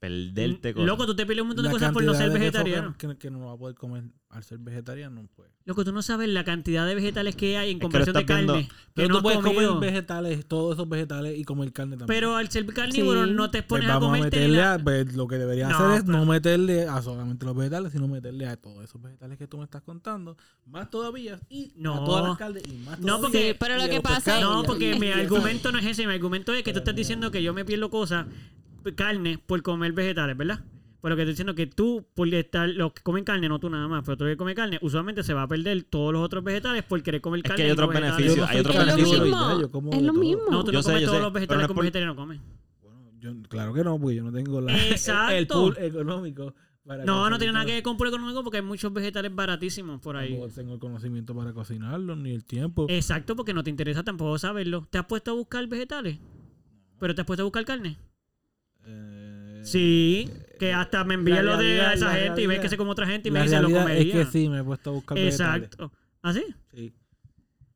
Perderte 0.00 0.74
cosas. 0.74 0.86
Loco, 0.86 1.06
tú 1.06 1.16
te 1.16 1.26
pierdes 1.26 1.42
un 1.42 1.48
montón 1.48 1.64
de 1.64 1.68
La 1.70 1.72
cosas 1.72 1.92
por 1.92 2.04
no 2.04 2.14
ser 2.14 2.30
vegetariano. 2.30 2.94
Que, 2.96 3.08
que, 3.08 3.16
que 3.18 3.30
no 3.30 3.46
va 3.46 3.52
a 3.52 3.56
poder 3.56 3.74
comer 3.74 4.04
al 4.30 4.44
ser 4.44 4.58
vegetariano, 4.58 5.26
pues. 5.34 5.50
Loco, 5.64 5.84
tú 5.84 5.92
no 5.92 6.02
sabes 6.02 6.28
la 6.28 6.44
cantidad 6.44 6.86
de 6.86 6.94
vegetales 6.94 7.34
que 7.34 7.56
hay 7.56 7.70
en 7.72 7.78
que 7.78 7.82
lo 7.84 7.86
comparación 7.90 8.14
de 8.14 8.24
viendo- 8.24 8.52
carne. 8.52 8.68
Que 8.68 8.74
Pero 8.94 9.08
no 9.08 9.14
tú 9.14 9.18
has 9.18 9.22
puedes 9.22 9.40
comido. 9.40 9.74
comer 9.74 9.90
vegetales, 9.92 10.46
todos 10.46 10.74
esos 10.74 10.88
vegetales 10.88 11.36
y 11.36 11.44
comer 11.44 11.72
carne 11.72 11.96
también. 11.96 12.06
Pero 12.06 12.36
al 12.36 12.48
ser 12.50 12.64
carnívoro 12.66 13.24
Sí. 13.24 13.32
no 13.32 13.50
te 13.50 13.62
Pues 13.62 13.80
pones 13.80 13.90
a 13.90 13.94
vamos 13.94 14.08
a 14.10 14.12
comerte 14.18 14.36
meterle 14.36 14.56
la- 14.58 14.74
a, 14.74 14.78
pues, 14.78 15.14
lo 15.16 15.26
que 15.26 15.36
debería 15.36 15.68
No, 15.68 15.76
hacer 15.78 15.90
es 15.98 16.04
pero- 16.04 16.18
no 16.18 16.24
meterle 16.26 16.82
a 16.86 17.02
solamente 17.02 17.44
los 17.46 17.56
vegetales, 17.56 17.90
sino 17.92 18.06
meterle 18.06 18.46
a 18.46 18.56
todos 18.56 18.84
esos 18.84 19.02
vegetales 19.02 19.36
que 19.38 19.46
tú 19.48 19.58
me 19.58 19.64
estás 19.64 19.82
contando, 19.82 20.36
más 20.66 20.90
todavía, 20.90 21.40
y 21.48 21.72
No. 21.76 21.94
a 21.94 22.04
todas 22.04 22.28
las 22.28 22.36
carnes 22.38 22.62
y 22.68 22.76
más 22.84 23.00
No, 23.00 23.20
porque- 23.20 23.52
Sí, 23.52 23.56
pero 23.58 23.78
lo 23.78 23.88
que 23.88 24.00
pasa 24.00 24.40
No, 24.40 24.62
porque 24.62 24.96
mi 24.98 25.10
argumento 25.10 25.72
no 25.72 25.78
es 25.78 25.86
ese. 25.86 26.06
Mi 26.06 26.12
argumento 26.12 26.52
es 26.54 26.62
que 26.62 26.72
tú 26.72 26.78
estás 26.78 26.94
diciendo 26.94 27.30
que 27.32 27.42
yo 27.42 27.52
me 27.54 27.64
pierdo 27.64 27.90
cosas, 27.90 28.26
carne, 28.94 29.38
por 29.38 29.62
comer 29.62 29.92
vegetales, 29.92 30.36
¿verdad? 30.36 30.60
Por 31.00 31.10
lo 31.10 31.16
que 31.16 31.22
estoy 31.22 31.32
diciendo 31.32 31.54
que 31.54 31.66
tú, 31.68 32.04
por 32.14 32.26
estar, 32.34 32.68
los 32.68 32.92
que 32.92 33.02
comen 33.02 33.22
carne, 33.22 33.48
no 33.48 33.60
tú 33.60 33.70
nada 33.70 33.86
más, 33.86 34.02
pero 34.04 34.16
tú 34.16 34.24
que 34.24 34.36
comes 34.36 34.56
carne, 34.56 34.78
usualmente 34.82 35.22
se 35.22 35.32
va 35.32 35.42
a 35.42 35.48
perder 35.48 35.84
todos 35.84 36.12
los 36.12 36.22
otros 36.22 36.42
vegetales 36.42 36.82
por 36.82 37.00
querer 37.04 37.20
comer 37.20 37.42
que 37.42 37.48
carne. 37.50 37.64
hay 37.64 37.70
y 37.70 37.74
no 37.76 37.82
otros 37.84 37.94
beneficios, 37.94 38.36
no 38.36 38.46
hay 38.46 38.58
otros 38.60 38.74
Es 38.74 38.80
lo 38.80 38.86
beneficios. 38.86 39.18
carnívoro 39.20 39.24
mismo, 39.46 39.54
ya, 39.56 39.60
yo 39.62 39.70
como 39.70 39.92
es 39.92 40.02
lo 40.02 40.12
mismo. 40.14 40.42
No, 40.50 40.64
tú 40.64 40.72
Yo 40.72 40.78
no 40.78 40.82
sé, 40.82 40.88
comes 40.90 41.04
todos 41.04 41.16
sé, 41.16 41.22
los 41.22 41.32
pero 41.32 41.32
vegetales 41.32 41.58
no 41.58 41.62
es 41.62 41.66
como 41.68 41.76
por- 41.76 41.84
vegetariano 41.84 42.16
comes. 42.16 42.40
Bueno, 42.82 43.10
yo, 43.20 43.32
claro 43.48 43.72
que 43.74 43.84
no, 43.84 43.98
porque 44.00 44.16
yo 44.16 44.24
no 44.24 44.32
tengo 44.32 44.60
la, 44.60 44.72
Exacto. 44.88 45.34
el 45.36 45.46
pool 45.46 45.76
económico 45.78 46.54
para 46.84 47.04
No, 47.04 47.30
no 47.30 47.38
tiene 47.38 47.52
nada 47.52 47.64
que 47.64 47.72
ver 47.74 47.82
con 47.84 47.96
puro 47.96 48.08
económico 48.08 48.42
porque 48.42 48.56
hay 48.56 48.64
muchos 48.64 48.92
vegetales 48.92 49.32
baratísimos 49.32 50.00
por 50.00 50.16
ahí. 50.16 50.30
Tampoco 50.30 50.52
tengo 50.52 50.74
el 50.74 50.80
conocimiento 50.80 51.32
para 51.32 51.52
cocinarlo, 51.52 52.16
ni 52.16 52.32
el 52.32 52.44
tiempo. 52.44 52.86
Exacto, 52.88 53.36
porque 53.36 53.54
no 53.54 53.62
te 53.62 53.70
interesa 53.70 54.02
tampoco 54.02 54.36
saberlo. 54.38 54.88
¿Te 54.90 54.98
has 54.98 55.04
puesto 55.06 55.30
a 55.30 55.34
buscar 55.34 55.64
vegetales? 55.68 56.18
¿Pero 56.98 57.14
te 57.14 57.20
has 57.20 57.26
puesto 57.26 57.42
a 57.42 57.44
buscar 57.44 57.64
carne? 57.64 57.96
Eh, 58.90 59.60
Sí, 59.64 60.30
que 60.58 60.72
hasta 60.72 61.04
me 61.04 61.14
envían 61.14 61.44
la 61.44 61.52
lo 61.52 61.58
de 61.58 61.64
realidad- 61.64 61.94
esa 61.94 62.06
la 62.06 62.12
gente 62.12 62.40
y 62.42 62.46
realidad- 62.46 62.62
que 62.62 62.68
se 62.70 62.76
come 62.78 62.90
otra 62.90 63.06
gente 63.06 63.28
y 63.28 63.32
me 63.32 63.42
dice 63.42 63.60
lo 63.60 63.70
comería. 63.70 64.20
es 64.20 64.26
que 64.26 64.32
sí, 64.32 64.48
me 64.48 64.60
he 64.60 64.64
puesto 64.64 64.90
a 64.90 64.92
buscar 64.94 65.16
vegetales. 65.18 65.64
Exacto. 65.66 65.92
¿Ah, 66.22 66.32
sí? 66.32 66.44
Sí, 66.72 66.94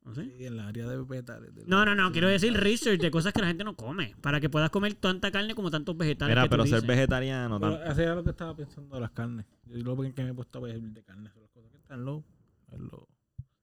¿Ah, 0.04 0.12
sí? 0.14 0.32
sí, 0.38 0.46
en 0.46 0.56
la 0.56 0.68
área 0.68 0.86
de 0.88 0.96
vegetales. 1.02 1.54
de 1.54 1.64
No, 1.66 1.84
no, 1.84 1.94
no, 1.94 2.10
quiero 2.12 2.28
decir 2.28 2.54
research 2.54 3.00
de 3.00 3.10
cosas 3.10 3.32
que 3.32 3.40
la 3.40 3.48
gente 3.48 3.62
no 3.64 3.76
come, 3.76 4.14
para 4.22 4.40
que 4.40 4.48
puedas 4.48 4.70
comer 4.70 4.94
tanta 4.94 5.30
carne 5.30 5.54
como 5.54 5.70
tantos 5.70 5.96
vegetales. 5.96 6.30
Mira, 6.34 6.42
que 6.42 6.48
tú 6.48 6.50
pero 6.52 6.62
ser 6.64 6.74
dices. 6.76 6.86
vegetariano 6.88 7.60
Pero 7.60 7.78
tam- 7.78 7.90
así 7.90 8.02
era 8.02 8.14
lo 8.14 8.24
que 8.24 8.30
estaba 8.30 8.56
pensando 8.56 8.94
de 8.94 9.00
las 9.00 9.10
carnes. 9.10 9.44
Yo 9.66 9.76
lo 9.78 9.96
que 9.96 10.22
me 10.24 10.30
he 10.30 10.34
puesto 10.34 10.58
a 10.58 10.62
ver 10.62 10.80
de 10.80 11.02
carne 11.02 11.30
son 11.30 11.42
las 11.42 11.50
cosas 11.50 11.70
que 11.70 11.76
están 11.78 11.98
en 12.00 12.04
los, 12.06 12.22
en 12.70 12.82
los 12.84 13.00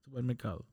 supermercados. 0.05 0.65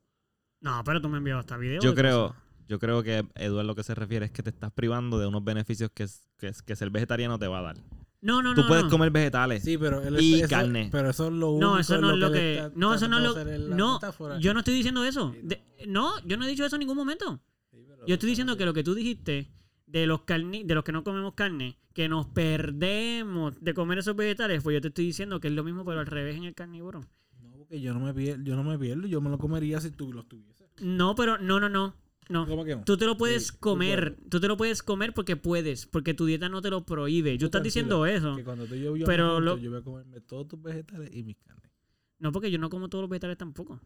No, 0.60 0.82
pero 0.84 1.00
tú 1.00 1.08
me 1.08 1.18
enviabas 1.18 1.44
hasta 1.44 1.56
video. 1.56 1.80
Yo 1.80 1.94
creo, 1.94 2.28
cosas. 2.28 2.42
Yo 2.68 2.78
creo 2.78 3.02
que 3.02 3.24
Eduardo 3.34 3.62
lo 3.68 3.74
que 3.74 3.82
se 3.82 3.94
refiere 3.94 4.26
es 4.26 4.32
que 4.32 4.42
te 4.42 4.50
estás 4.50 4.72
privando 4.72 5.18
de 5.18 5.26
unos 5.26 5.44
beneficios 5.44 5.90
que, 5.94 6.06
que, 6.38 6.52
que 6.64 6.76
ser 6.76 6.90
vegetariano 6.90 7.38
te 7.38 7.46
va 7.46 7.58
a 7.60 7.62
dar. 7.62 7.76
No, 8.22 8.42
no, 8.42 8.54
Tú 8.54 8.62
no. 8.62 8.66
puedes 8.68 8.84
no. 8.84 8.90
comer 8.90 9.10
vegetales. 9.10 9.62
Sí, 9.62 9.78
pero 9.78 10.02
él 10.02 10.20
Y 10.20 10.40
eso- 10.40 10.48
carne. 10.48 10.88
Pero 10.90 11.10
eso 11.10 11.26
es 11.26 11.32
lo 11.32 11.50
único. 11.52 11.66
No, 11.66 11.78
eso 11.78 12.00
no 12.00 12.10
es 12.12 12.18
lo 12.18 12.32
que. 12.32 12.54
está 12.56 12.72
No, 12.74 12.94
eso 12.94 13.06
no 13.08 13.18
es 13.18 13.24
lo. 13.58 13.76
No, 13.76 13.94
metáfora. 13.94 14.38
yo 14.40 14.52
no 14.52 14.60
estoy 14.60 14.74
diciendo 14.74 15.04
eso. 15.04 15.32
No. 15.34 15.48
De- 15.48 15.62
no, 15.86 16.18
yo 16.26 16.36
no 16.36 16.44
he 16.44 16.48
dicho 16.48 16.64
eso 16.64 16.76
en 16.76 16.80
ningún 16.80 16.96
momento. 16.96 17.40
Sí, 17.70 17.78
Yo 18.06 18.14
estoy 18.14 18.28
lo 18.28 18.30
diciendo 18.30 18.56
que 18.56 18.64
lo 18.64 18.72
que 18.74 18.82
tú 18.82 18.94
dijiste 18.94 19.48
de 19.86 20.06
los 20.06 20.22
carni 20.22 20.64
de 20.64 20.74
los 20.74 20.82
que 20.82 20.90
no 20.92 21.04
comemos 21.04 21.34
carne, 21.34 21.78
que 21.92 22.08
nos 22.08 22.26
perdemos 22.26 23.54
de 23.62 23.74
comer 23.74 23.98
esos 23.98 24.16
vegetales, 24.16 24.62
pues 24.62 24.74
yo 24.74 24.80
te 24.80 24.88
estoy 24.88 25.06
diciendo 25.06 25.38
que 25.38 25.48
es 25.48 25.54
lo 25.54 25.62
mismo 25.62 25.84
pero 25.84 26.00
al 26.00 26.06
revés 26.06 26.36
en 26.36 26.44
el 26.44 26.54
carnívoro. 26.54 27.00
No, 27.40 27.50
porque 27.56 27.80
yo 27.80 27.94
no 27.94 28.00
me 28.00 28.12
pierdo, 28.12 28.42
yo 28.42 28.56
no 28.56 28.64
me 28.64 28.78
pierdo, 28.78 29.06
yo 29.06 29.20
me 29.20 29.30
lo 29.30 29.38
comería 29.38 29.80
si 29.80 29.90
tú 29.90 30.12
los 30.12 30.26
tuviese. 30.26 30.66
No, 30.80 31.14
pero 31.14 31.38
no, 31.38 31.60
no, 31.60 31.68
no. 31.68 31.94
No. 32.28 32.46
¿Cómo 32.46 32.64
que 32.64 32.74
no? 32.76 32.84
Tú 32.84 32.96
te 32.96 33.06
lo 33.06 33.16
puedes 33.16 33.48
Sí, 33.48 33.56
comer, 33.60 34.16
tú 34.28 34.40
te 34.40 34.48
lo 34.48 34.56
puedes 34.56 34.82
comer 34.82 35.12
porque 35.14 35.36
puedes, 35.36 35.86
porque 35.86 36.12
tu 36.14 36.26
dieta 36.26 36.48
no 36.48 36.60
te 36.60 36.70
lo 36.70 36.84
prohíbe. 36.84 37.38
Yo 37.38 37.46
estás 37.46 37.62
diciendo 37.62 38.04
eso. 38.06 38.34
Que 38.36 38.44
cuando 38.44 38.66
tú 38.66 38.74
y 38.74 38.82
yo 38.82 38.92
Pero 38.94 39.06
pero 39.06 39.40
lo- 39.40 39.56
yo 39.58 39.70
voy 39.70 39.80
a 39.80 39.82
comerme 39.84 40.20
todos 40.20 40.48
tus 40.48 40.60
vegetales 40.60 41.10
y 41.14 41.22
mis 41.22 41.36
carnes. 41.36 41.70
No, 42.18 42.32
porque 42.32 42.50
yo 42.50 42.58
no 42.58 42.70
como 42.70 42.88
todos 42.88 43.02
los 43.02 43.10
vegetales 43.10 43.36
tampoco. 43.38 43.80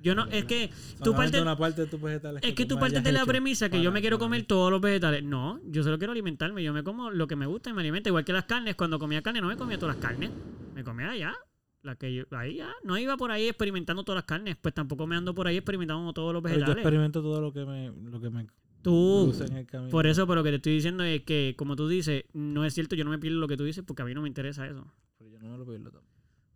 Yo 0.00 0.14
no, 0.16 0.28
Yo 0.28 0.36
es 0.36 0.44
que 0.46 0.70
tú 1.02 1.14
partes, 1.14 1.40
una 1.40 1.56
parte 1.56 1.82
de 1.82 1.86
tus 1.86 2.00
vegetales 2.00 2.42
es 2.44 2.54
que 2.54 2.66
tú 2.66 2.78
partes 2.78 3.02
de 3.04 3.12
la 3.12 3.24
premisa 3.24 3.70
que 3.70 3.80
yo 3.80 3.90
me 3.92 4.00
quiero 4.00 4.18
comer 4.18 4.42
todos 4.44 4.70
los 4.70 4.80
vegetales. 4.80 5.22
No, 5.24 5.60
yo 5.64 5.82
solo 5.82 5.96
quiero 5.98 6.12
alimentarme. 6.12 6.62
Yo 6.62 6.72
me 6.72 6.82
como 6.82 7.10
lo 7.10 7.26
que 7.26 7.36
me 7.36 7.46
gusta 7.46 7.70
y 7.70 7.72
me 7.72 7.80
alimenta. 7.80 8.08
Igual 8.08 8.24
que 8.24 8.32
las 8.32 8.44
carnes. 8.44 8.74
Cuando 8.74 8.98
comía 8.98 9.22
carne 9.22 9.40
no 9.40 9.46
me 9.48 9.56
comía 9.56 9.78
todas 9.78 9.96
las 9.96 10.04
carnes. 10.04 10.30
Me 10.74 10.82
comía 10.84 11.16
ya. 11.16 11.34
La 11.82 11.96
que 11.96 12.14
yo, 12.14 12.24
ahí 12.30 12.56
ya. 12.56 12.72
No 12.84 12.96
iba 12.96 13.16
por 13.16 13.32
ahí 13.32 13.48
experimentando 13.48 14.04
todas 14.04 14.18
las 14.18 14.24
carnes. 14.24 14.56
Pues 14.60 14.72
tampoco 14.72 15.06
me 15.06 15.16
ando 15.16 15.34
por 15.34 15.48
ahí 15.48 15.56
experimentando 15.56 16.12
todos 16.12 16.32
los 16.32 16.42
Pero 16.42 16.54
yo 16.54 16.60
vegetales. 16.60 16.82
experimento 16.84 17.22
todo 17.22 17.40
lo 17.40 17.52
que 17.52 17.64
me, 17.64 17.92
lo 18.10 18.20
que 18.20 18.30
me 18.30 18.46
Tú. 18.82 19.34
en 19.48 19.56
el 19.56 19.66
camino. 19.66 19.90
Por 19.90 20.06
eso, 20.06 20.26
pero 20.26 20.36
lo 20.36 20.44
que 20.44 20.50
te 20.50 20.56
estoy 20.56 20.74
diciendo 20.74 21.04
es 21.04 21.22
que, 21.22 21.54
como 21.56 21.76
tú 21.76 21.88
dices, 21.88 22.24
no 22.32 22.64
es 22.64 22.74
cierto, 22.74 22.94
yo 22.96 23.04
no 23.04 23.10
me 23.10 23.18
pierdo 23.18 23.38
lo 23.38 23.48
que 23.48 23.56
tú 23.56 23.64
dices 23.64 23.84
porque 23.86 24.02
a 24.02 24.04
mí 24.04 24.14
no 24.14 24.22
me 24.22 24.28
interesa 24.28 24.66
eso. 24.66 24.92
Pero 25.18 25.30
yo 25.30 25.38
no 25.40 25.50
me 25.50 25.58
lo 25.58 25.64
pierdo 25.66 25.90
tampoco. 25.90 26.12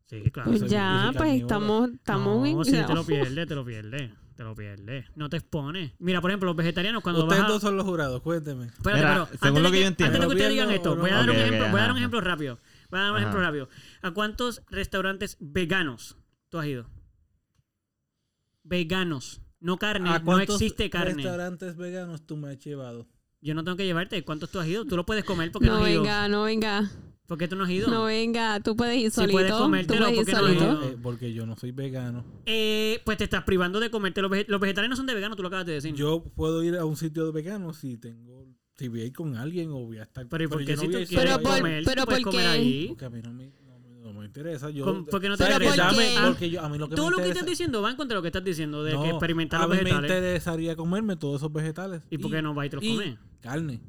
Sí, 0.07 0.23
claro. 0.31 0.51
Pues 0.51 0.71
ya, 0.71 1.13
pues 1.17 1.41
estamos, 1.41 1.91
estamos 1.91 2.49
no, 2.49 2.65
sí, 2.65 2.73
te 2.73 2.95
lo 2.95 3.05
pierdes, 3.07 3.47
te 3.49 3.55
lo 3.55 3.65
pierdes. 3.65 4.11
Te 4.37 4.45
lo 4.45 4.55
pierdes. 4.55 5.07
No 5.17 5.31
te 5.31 5.39
expones. 5.39 5.93
Mira, 5.99 6.21
por 6.21 6.31
ejemplo, 6.31 6.47
los 6.49 6.57
vegetarianos 6.57 7.03
cuando 7.03 7.23
Ustedes 7.23 7.41
vas 7.41 7.49
a... 7.49 7.53
dos 7.53 7.63
son 7.63 7.77
los 7.77 7.87
jurados, 7.87 8.21
cuénteme. 8.21 8.67
Espérate, 8.67 9.01
Mira, 9.03 9.27
pero 9.27 9.39
según 9.43 9.63
lo 9.63 9.71
que 9.71 9.81
yo 9.81 9.87
entiendo. 9.87 10.15
Antes 10.17 10.21
de 10.21 10.27
que 10.27 10.35
ustedes 10.35 10.51
digan 10.53 10.67
¿Gobierno 10.67 10.91
esto, 10.91 11.01
voy 11.01 11.11
a 11.11 11.15
dar 11.15 11.31
un 11.31 11.37
ejemplo, 11.37 11.71
voy 11.71 11.79
a 11.79 11.83
dar 11.83 11.91
un 11.93 11.97
ejemplo 11.99 12.21
rápido. 12.21 12.59
Voy 12.91 12.99
a 13.01 13.03
dar 13.03 13.11
un 13.13 13.17
Ajá. 13.19 13.23
ejemplo 13.27 13.41
rápido. 13.43 13.69
¿A 14.03 14.11
cuántos 14.13 14.63
restaurantes 14.71 15.37
veganos 15.41 16.17
tú 16.49 16.59
has 16.59 16.67
ido? 16.67 16.87
Veganos. 18.65 19.41
No 19.61 19.79
carne, 19.79 20.11
¿A 20.11 20.19
no 20.19 20.39
existe 20.39 20.91
carne. 20.91 21.15
restaurantes 21.15 21.77
veganos 21.77 22.27
tú 22.27 22.37
me 22.37 22.51
has 22.51 22.59
llevado? 22.59 23.09
Yo 23.41 23.55
no 23.55 23.65
tengo 23.65 23.77
que 23.77 23.85
llevarte. 23.87 24.23
¿Cuántos 24.25 24.51
tú 24.51 24.59
has 24.61 24.67
ido? 24.67 24.85
Tú 24.85 24.97
lo 24.97 25.07
puedes 25.07 25.25
comer 25.25 25.51
porque 25.53 25.67
no, 25.69 25.79
No 25.79 25.85
has 25.85 25.91
ido. 25.91 26.03
venga, 26.03 26.29
no 26.29 26.43
venga. 26.45 26.91
¿Por 27.27 27.39
qué 27.39 27.49
tú 27.49 27.57
no 27.57 27.65
has 27.65 27.71
ido? 27.71 27.89
No 27.89 28.05
venga, 28.05 28.61
tú 28.61 28.77
puedes 28.77 28.97
ir 28.99 29.11
Si 29.11 29.17
solito. 29.17 29.33
puedes 29.33 29.53
comértelo, 29.53 30.07
puedes 30.07 30.19
ir 30.19 30.25
¿por 30.25 30.27
qué 30.27 30.33
no 30.41 30.47
has 30.47 30.55
ido? 30.79 30.83
Eh, 30.85 30.99
porque 31.03 31.33
yo 31.33 31.45
no 31.47 31.57
soy 31.57 31.73
vegano. 31.73 32.25
Eh, 32.47 33.01
pues 33.05 33.19
te 33.19 33.25
estás 33.25 33.43
privando 33.43 33.81
de 33.81 33.91
comerte. 33.91 34.23
Los, 34.23 34.31
vege- 34.31 34.45
los 34.47 34.61
vegetales 34.61 34.89
no 34.91 34.95
son 34.97 35.07
de 35.07 35.15
vegano, 35.15 35.35
tú 35.35 35.43
lo 35.43 35.49
acabas 35.49 35.67
de 35.67 35.73
decir. 35.73 35.93
Yo 35.95 36.23
puedo 36.37 36.63
ir 36.63 36.77
a 36.77 36.85
un 36.85 36.97
sitio 36.97 37.27
de 37.27 37.33
vegano 37.33 37.73
si 37.73 37.97
tengo, 37.97 38.46
si 38.79 38.89
voy 38.89 39.01
a 39.01 39.05
ir 39.05 39.13
con 39.13 39.37
alguien 39.37 39.71
o 39.71 39.85
voy 39.87 39.99
a 39.99 40.03
estar. 40.03 40.27
pero 40.29 40.45
¿y 40.45 40.49
por 40.49 40.61
yo 40.61 40.67
qué 40.67 40.75
no 40.77 40.81
si 40.83 40.87
voy 40.87 40.93
tú 40.93 40.99
a 40.99 41.03
ir 41.03 41.09
Pero 41.29 41.41
por- 41.43 41.57
comer, 41.59 41.83
pero 41.85 42.05
¿por 42.05 42.21
comer 42.23 42.41
qué? 42.43 42.47
ahí? 42.47 42.87
Porque 42.89 43.05
a 43.07 43.11
mí 43.11 43.21
no 43.23 43.33
me, 43.33 43.45
no 43.67 43.79
me- 43.79 44.13
no 44.13 44.13
me 44.21 44.27
interesa. 44.27 44.71
Yo, 44.71 44.85
¿Cómo- 44.85 45.05
por 45.07 45.21
qué 45.21 45.29
no 45.29 45.37
te 45.37 45.45
interesa? 45.45 45.77
Dame- 45.77 45.95
¿Por 45.97 45.97
qué? 46.23 46.27
porque 46.29 46.51
yo, 46.51 46.61
a 46.63 46.69
mí 46.69 46.79
lo 46.79 46.89
que 46.89 46.95
Todo 46.97 47.07
me 47.07 47.11
lo 47.13 47.23
que 47.23 47.29
estás 47.31 47.47
diciendo 47.47 47.83
va 47.83 47.91
en 47.91 47.97
contra 47.97 48.15
de 48.15 48.19
lo 48.19 48.23
que 48.23 48.29
estás 48.29 48.45
diciendo, 48.45 48.85
de 48.85 48.93
no, 48.95 49.03
que 49.03 49.09
experimentar 49.11 49.61
a 49.63 49.67
los 49.67 49.71
mí 49.71 49.77
me 49.79 49.85
vegetales. 49.85 50.11
interesaría 50.11 50.77
comerme 50.77 51.17
todos 51.17 51.41
esos 51.41 51.53
vegetales. 51.53 52.03
¿Y 52.11 52.19
por 52.19 52.31
qué 52.31 52.43
no 52.43 52.53
vas 52.55 52.67
y 52.67 52.71
te 52.71 52.77
los 52.77 52.85
y 52.85 52.93
comes? 52.95 53.19
Carne. 53.41 53.81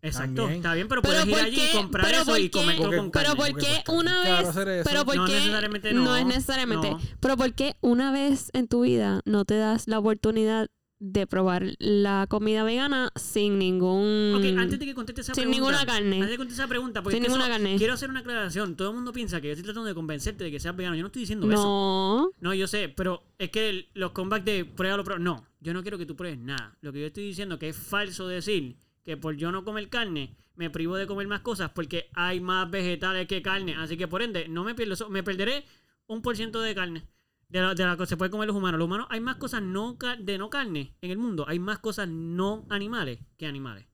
Exacto, 0.00 0.42
También. 0.42 0.58
está 0.58 0.74
bien, 0.74 0.86
pero, 0.86 1.02
Pero 1.02 1.12
puedes 1.12 1.26
ir 1.26 1.32
¿por 1.34 1.40
allí 1.42 1.56
qué? 1.56 1.70
y 1.70 1.76
comprar 1.76 2.06
Pero 2.06 2.18
eso 2.18 2.30
¿por 2.30 2.38
y 2.40 2.48
Porque- 2.48 2.66
con 2.76 3.10
Pero 3.10 3.10
carne. 3.10 3.34
¿por 3.36 3.50
porque 3.50 3.82
una 3.88 4.22
vez? 4.22 4.48
eso. 4.48 4.64
Pero 4.84 5.04
¿por 5.04 5.16
No 5.16 5.26
necesariamente 5.26 5.92
no. 5.92 6.16
es 6.16 6.24
necesariamente. 6.24 6.90
No. 6.92 7.00
Pero 7.18 7.36
¿por 7.36 7.52
qué 7.52 7.74
una 7.80 8.12
vez 8.12 8.50
en 8.54 8.68
tu 8.68 8.82
vida 8.82 9.22
no 9.24 9.44
te 9.44 9.56
das 9.56 9.88
la 9.88 9.98
oportunidad 9.98 10.68
de 11.00 11.26
probar 11.28 11.64
la 11.78 12.26
comida 12.28 12.64
vegana 12.64 13.12
sin 13.14 13.58
ningún. 13.58 14.34
Ok, 14.36 14.58
antes 14.58 14.78
de 14.80 14.84
que 14.86 14.94
conteste 14.94 15.20
esa 15.20 15.32
sin 15.34 15.44
pregunta. 15.44 15.60
ninguna 15.70 15.86
carne. 15.86 16.16
Antes 16.16 16.26
de 16.28 16.32
que 16.32 16.36
conteste 16.38 16.60
esa 16.62 16.68
pregunta, 16.68 17.02
porque 17.02 17.14
Sin 17.16 17.22
ninguna 17.22 17.44
eso- 17.44 17.52
carne. 17.52 17.76
quiero 17.76 17.94
hacer 17.94 18.10
una 18.10 18.20
aclaración. 18.20 18.76
Todo 18.76 18.90
el 18.90 18.94
mundo 18.96 19.12
piensa 19.12 19.40
que 19.40 19.46
yo 19.48 19.52
estoy 19.52 19.64
tratando 19.64 19.86
de 19.86 19.94
convencerte 19.94 20.44
de 20.44 20.50
que 20.50 20.58
seas 20.58 20.74
vegano. 20.74 20.96
Yo 20.96 21.02
no 21.02 21.06
estoy 21.06 21.20
diciendo 21.20 21.50
eso. 21.50 22.32
No. 22.40 22.54
Yo 22.54 22.66
sé, 22.66 22.88
pero 22.88 23.22
es 23.38 23.50
que 23.50 23.68
el- 23.70 23.88
los 23.94 24.10
comebacks 24.10 24.44
de 24.44 24.64
pruébalo, 24.64 25.04
pruébalo. 25.04 25.24
No, 25.24 25.46
yo 25.60 25.72
no 25.72 25.82
quiero 25.82 25.98
que 25.98 26.06
tú 26.06 26.16
pruebes 26.16 26.38
nada. 26.40 26.76
Lo 26.80 26.92
que 26.92 27.00
yo 27.00 27.06
estoy 27.06 27.24
diciendo 27.24 27.54
es 27.54 27.60
que 27.60 27.68
es 27.68 27.76
falso 27.76 28.26
decir 28.26 28.76
que 29.04 29.16
por 29.16 29.36
yo 29.36 29.52
no 29.52 29.64
comer 29.64 29.88
carne, 29.88 30.34
me 30.56 30.68
privo 30.70 30.96
de 30.96 31.06
comer 31.06 31.28
más 31.28 31.40
cosas 31.42 31.70
porque 31.72 32.10
hay 32.14 32.40
más 32.40 32.68
vegetales 32.68 33.28
que 33.28 33.40
carne. 33.40 33.76
Así 33.76 33.96
que 33.96 34.08
por 34.08 34.20
ende, 34.22 34.48
no 34.48 34.64
me 34.64 34.74
pierdo 34.74 34.94
eso. 34.94 35.08
Me 35.08 35.22
perderé 35.22 35.64
un 36.08 36.20
por 36.22 36.36
ciento 36.36 36.60
de 36.60 36.74
carne. 36.74 37.04
De 37.48 37.60
la, 37.60 37.74
de 37.74 37.84
la 37.84 37.96
que 37.96 38.06
se 38.06 38.16
puede 38.16 38.30
comer 38.30 38.46
los 38.46 38.56
humanos. 38.56 38.78
Los 38.78 38.86
humanos 38.86 39.06
hay 39.10 39.20
más 39.20 39.36
cosas 39.36 39.62
no 39.62 39.96
de 40.18 40.38
no 40.38 40.50
carne 40.50 40.94
en 41.00 41.10
el 41.10 41.18
mundo. 41.18 41.46
Hay 41.48 41.58
más 41.58 41.78
cosas 41.78 42.08
no 42.08 42.66
animales 42.68 43.20
que 43.36 43.46
animales. 43.46 43.86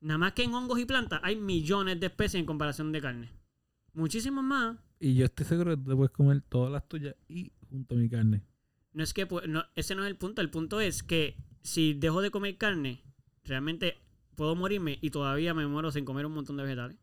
Nada 0.00 0.18
más 0.18 0.32
que 0.32 0.42
en 0.42 0.54
hongos 0.54 0.78
y 0.78 0.86
plantas 0.86 1.20
hay 1.22 1.36
millones 1.36 2.00
de 2.00 2.06
especies 2.06 2.40
en 2.40 2.46
comparación 2.46 2.92
de 2.92 3.00
carne. 3.00 3.32
Muchísimos 3.92 4.42
más. 4.44 4.78
Y 4.98 5.14
yo 5.14 5.26
estoy 5.26 5.46
seguro 5.46 5.76
que 5.76 5.82
te 5.82 5.96
puedes 5.96 6.10
comer 6.10 6.42
todas 6.42 6.70
las 6.70 6.86
tuyas 6.88 7.16
y 7.28 7.52
junto 7.68 7.94
a 7.94 7.98
mi 7.98 8.08
carne. 8.08 8.42
No 8.92 9.02
es 9.02 9.14
que, 9.14 9.26
no, 9.46 9.64
ese 9.76 9.94
no 9.94 10.04
es 10.04 10.10
el 10.10 10.16
punto. 10.16 10.40
El 10.40 10.50
punto 10.50 10.80
es 10.80 11.02
que 11.02 11.36
si 11.62 11.94
dejo 11.94 12.22
de 12.22 12.30
comer 12.30 12.56
carne, 12.58 13.04
realmente 13.44 13.98
puedo 14.36 14.54
morirme 14.54 14.98
y 15.00 15.10
todavía 15.10 15.54
me 15.54 15.66
muero 15.66 15.90
sin 15.90 16.04
comer 16.04 16.26
un 16.26 16.32
montón 16.32 16.56
de 16.56 16.62
vegetales. 16.62 16.98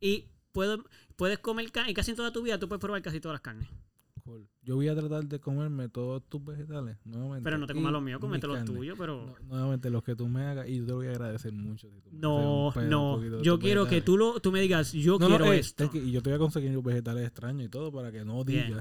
Y 0.00 0.26
puedo, 0.56 0.82
puedes 1.16 1.38
comer 1.38 1.70
carne, 1.70 1.90
y 1.90 1.94
casi 1.94 2.12
en 2.12 2.16
toda 2.16 2.32
tu 2.32 2.40
vida 2.42 2.58
tú 2.58 2.66
puedes 2.66 2.80
probar 2.80 3.02
casi 3.02 3.20
todas 3.20 3.34
las 3.34 3.42
carnes. 3.42 3.68
Cool. 4.24 4.48
Yo 4.62 4.74
voy 4.74 4.88
a 4.88 4.94
tratar 4.96 5.24
de 5.26 5.38
comerme 5.38 5.88
todos 5.90 6.22
tus 6.28 6.42
vegetales. 6.44 6.96
Nuevamente. 7.04 7.44
Pero 7.44 7.58
no 7.58 7.66
te 7.66 7.74
comas 7.74 7.92
los 7.92 8.02
míos, 8.02 8.18
mi 8.18 8.22
cómete 8.22 8.46
los 8.48 8.64
tuyos, 8.64 8.96
pero... 8.98 9.24
No- 9.26 9.48
nuevamente, 9.48 9.90
los 9.90 10.02
que 10.02 10.16
tú 10.16 10.26
me 10.26 10.42
hagas. 10.46 10.66
Y 10.68 10.78
yo 10.78 10.86
te 10.86 10.92
voy 10.94 11.06
a 11.08 11.10
agradecer 11.10 11.52
mucho. 11.52 11.88
si 11.90 12.00
tú 12.00 12.10
me 12.10 12.18
No, 12.20 12.70
haces 12.70 12.82
un 12.82 12.88
pedo, 12.88 13.14
un 13.18 13.30
no. 13.30 13.42
Yo 13.42 13.58
quiero 13.60 13.86
que 13.86 14.00
tú, 14.00 14.16
lo, 14.16 14.40
tú 14.40 14.50
me 14.50 14.60
digas, 14.62 14.92
yo 14.92 15.18
No, 15.18 15.28
no, 15.28 15.36
quiero 15.36 15.52
eh, 15.52 15.58
esto. 15.58 15.84
es 15.84 15.90
que- 15.90 15.98
y 15.98 16.10
yo 16.10 16.22
te 16.22 16.30
voy 16.30 16.36
a 16.36 16.38
conseguir 16.40 16.72
los 16.72 16.82
vegetales 16.82 17.24
extraños 17.26 17.66
y 17.66 17.68
todo 17.68 17.92
para 17.92 18.10
que 18.10 18.24
no 18.24 18.42
Bien. 18.44 18.80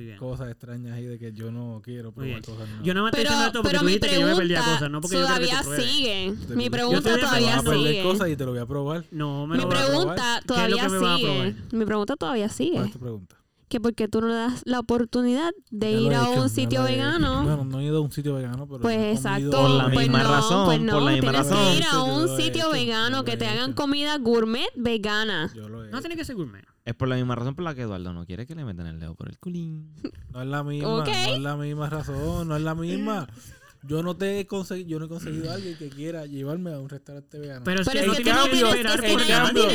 Digas 0.00 0.02
Muy 0.02 0.04
bien. 0.04 0.18
cosas 0.18 0.50
extrañas 0.50 0.92
ahí 0.94 1.04
de 1.04 1.18
que 1.18 1.32
yo 1.32 1.50
no 1.52 1.80
quiero 1.84 2.12
probar 2.12 2.40
cosas 2.42 2.68
nuevas. 2.68 2.84
Yo 2.84 2.92
te 2.94 2.94
Pero, 2.94 3.06
estoy 3.06 3.20
diciendo 3.22 3.46
esto 3.46 3.58
porque 3.62 3.68
pero 3.68 3.78
tú 3.80 3.84
mi 3.84 3.92
dijiste 3.92 4.08
que 4.08 4.20
yo 4.20 4.26
me 4.26 4.34
perdía 4.36 4.56
pregunta 4.58 4.74
cosas, 4.78 4.90
no 4.90 5.00
porque 5.00 5.16
yo 5.16 5.26
quiero 5.26 5.34
que 5.40 5.46
todavía 5.46 5.62
tú 5.62 5.68
pruebes. 5.68 5.90
sigue. 5.92 6.34
Te 6.48 6.56
Mi 6.56 6.70
pregunta 6.70 6.96
Yo 6.96 7.02
te 7.02 7.14
Te 7.14 7.20
todavía 7.26 7.46
vas 7.50 7.58
a 7.58 7.62
perder 7.62 7.86
sigue. 7.92 8.02
cosas 8.02 8.28
y 8.28 8.36
te 8.36 8.44
lo 8.44 8.50
voy 8.52 8.60
a 8.60 8.66
probar. 8.66 9.04
No, 9.10 9.46
me 9.46 9.56
Mi 9.56 9.62
lo 9.62 9.68
vas 9.68 9.78
a 9.78 9.86
probar. 9.86 9.88
pregunta 10.16 10.22
¿Qué 10.22 10.38
es 10.38 10.46
lo 10.48 10.54
todavía 10.54 10.82
que 10.82 10.88
me 10.88 10.98
vas 10.98 11.12
a 11.12 11.16
sigue. 11.16 11.28
probar? 11.28 11.54
Mi 11.72 11.84
pregunta 11.84 12.16
todavía 12.16 12.48
sigue. 12.48 12.72
¿Cuál 12.74 12.86
es 12.86 12.92
tu 12.92 12.98
pregunta? 12.98 13.36
Que 13.68 13.80
porque 13.80 14.06
tú 14.06 14.20
no 14.20 14.28
le 14.28 14.34
das 14.34 14.60
la 14.66 14.80
oportunidad 14.80 15.50
de 15.70 15.92
Ya 15.92 15.98
lo 15.98 16.06
ir 16.06 16.12
he 16.12 16.16
a 16.16 16.22
hecho, 16.24 16.42
un 16.42 16.48
ya 16.48 16.54
sitio 16.54 16.80
lo 16.82 16.86
he 16.86 16.90
hecho. 16.90 16.98
vegano. 16.98 17.42
Bueno, 17.44 17.64
no 17.64 17.80
he 17.80 17.84
ido 17.84 17.96
a 17.96 18.00
un 18.02 18.12
sitio 18.12 18.34
vegano, 18.34 18.66
pero. 18.66 18.80
Pues 18.80 18.96
he 18.96 18.98
comido- 18.98 19.14
exacto. 19.14 19.50
Por 19.62 19.70
la 19.70 19.84
pues 19.84 19.98
misma 20.08 20.22
no, 20.24 20.30
razón, 20.30 20.66
pues 20.66 20.80
no, 20.82 20.92
por 20.92 21.02
la 21.04 21.10
misma 21.12 21.30
tienes 21.30 21.50
razón. 21.50 21.64
que 21.72 21.76
ir 21.78 21.84
a 21.84 21.92
Yo 21.92 22.04
un 22.04 22.26
lo 22.26 22.38
he 22.38 22.42
sitio 22.42 22.62
hecho, 22.64 22.70
vegano 22.72 23.24
que 23.24 23.36
te 23.38 23.46
hagan 23.46 23.72
comida 23.72 24.18
gourmet 24.18 24.68
vegana. 24.76 25.50
Yo 25.54 25.70
lo 25.70 25.84
he 25.84 25.90
No 25.90 25.96
hecho. 25.96 26.00
tiene 26.00 26.16
que 26.16 26.24
ser 26.26 26.36
gourmet. 26.36 26.64
Es 26.84 26.94
por 26.94 27.08
la 27.08 27.16
misma 27.16 27.34
razón 27.36 27.54
por 27.54 27.64
la 27.64 27.74
que 27.74 27.82
Eduardo 27.82 28.12
no 28.12 28.26
quiere 28.26 28.46
que 28.46 28.54
le 28.56 28.64
metan 28.64 28.86
el 28.88 28.98
dedo 28.98 29.14
por 29.14 29.28
el 29.28 29.38
culín. 29.38 29.94
No 30.32 30.42
es 30.42 30.48
la 30.48 30.64
misma, 30.64 30.88
no 30.88 31.04
es 31.06 31.38
la 31.40 31.56
misma 31.56 31.88
razón, 31.88 32.48
no 32.48 32.56
es 32.56 32.62
la 32.62 32.74
misma. 32.74 33.28
Yo 33.84 34.00
no 34.04 34.16
te 34.16 34.38
he 34.38 34.46
conseguido, 34.46 34.88
yo 34.90 34.98
no 35.00 35.06
he 35.06 35.08
conseguido 35.08 35.50
a 35.50 35.54
alguien 35.54 35.76
que 35.76 35.88
quiera 35.88 36.24
llevarme 36.24 36.72
a 36.72 36.78
un 36.78 36.88
restaurante 36.88 37.36
vegano. 37.36 37.64
Pero 37.64 37.82
que 37.84 37.98
es 37.98 38.06
no 38.06 38.12
que 38.14 38.22
tienes 38.22 38.34
tú 38.34 38.38
no 38.38 38.44
que 38.44 38.50
tienes 38.52 38.74
esperar 38.76 39.00
que- 39.00 39.06
es 39.12 39.16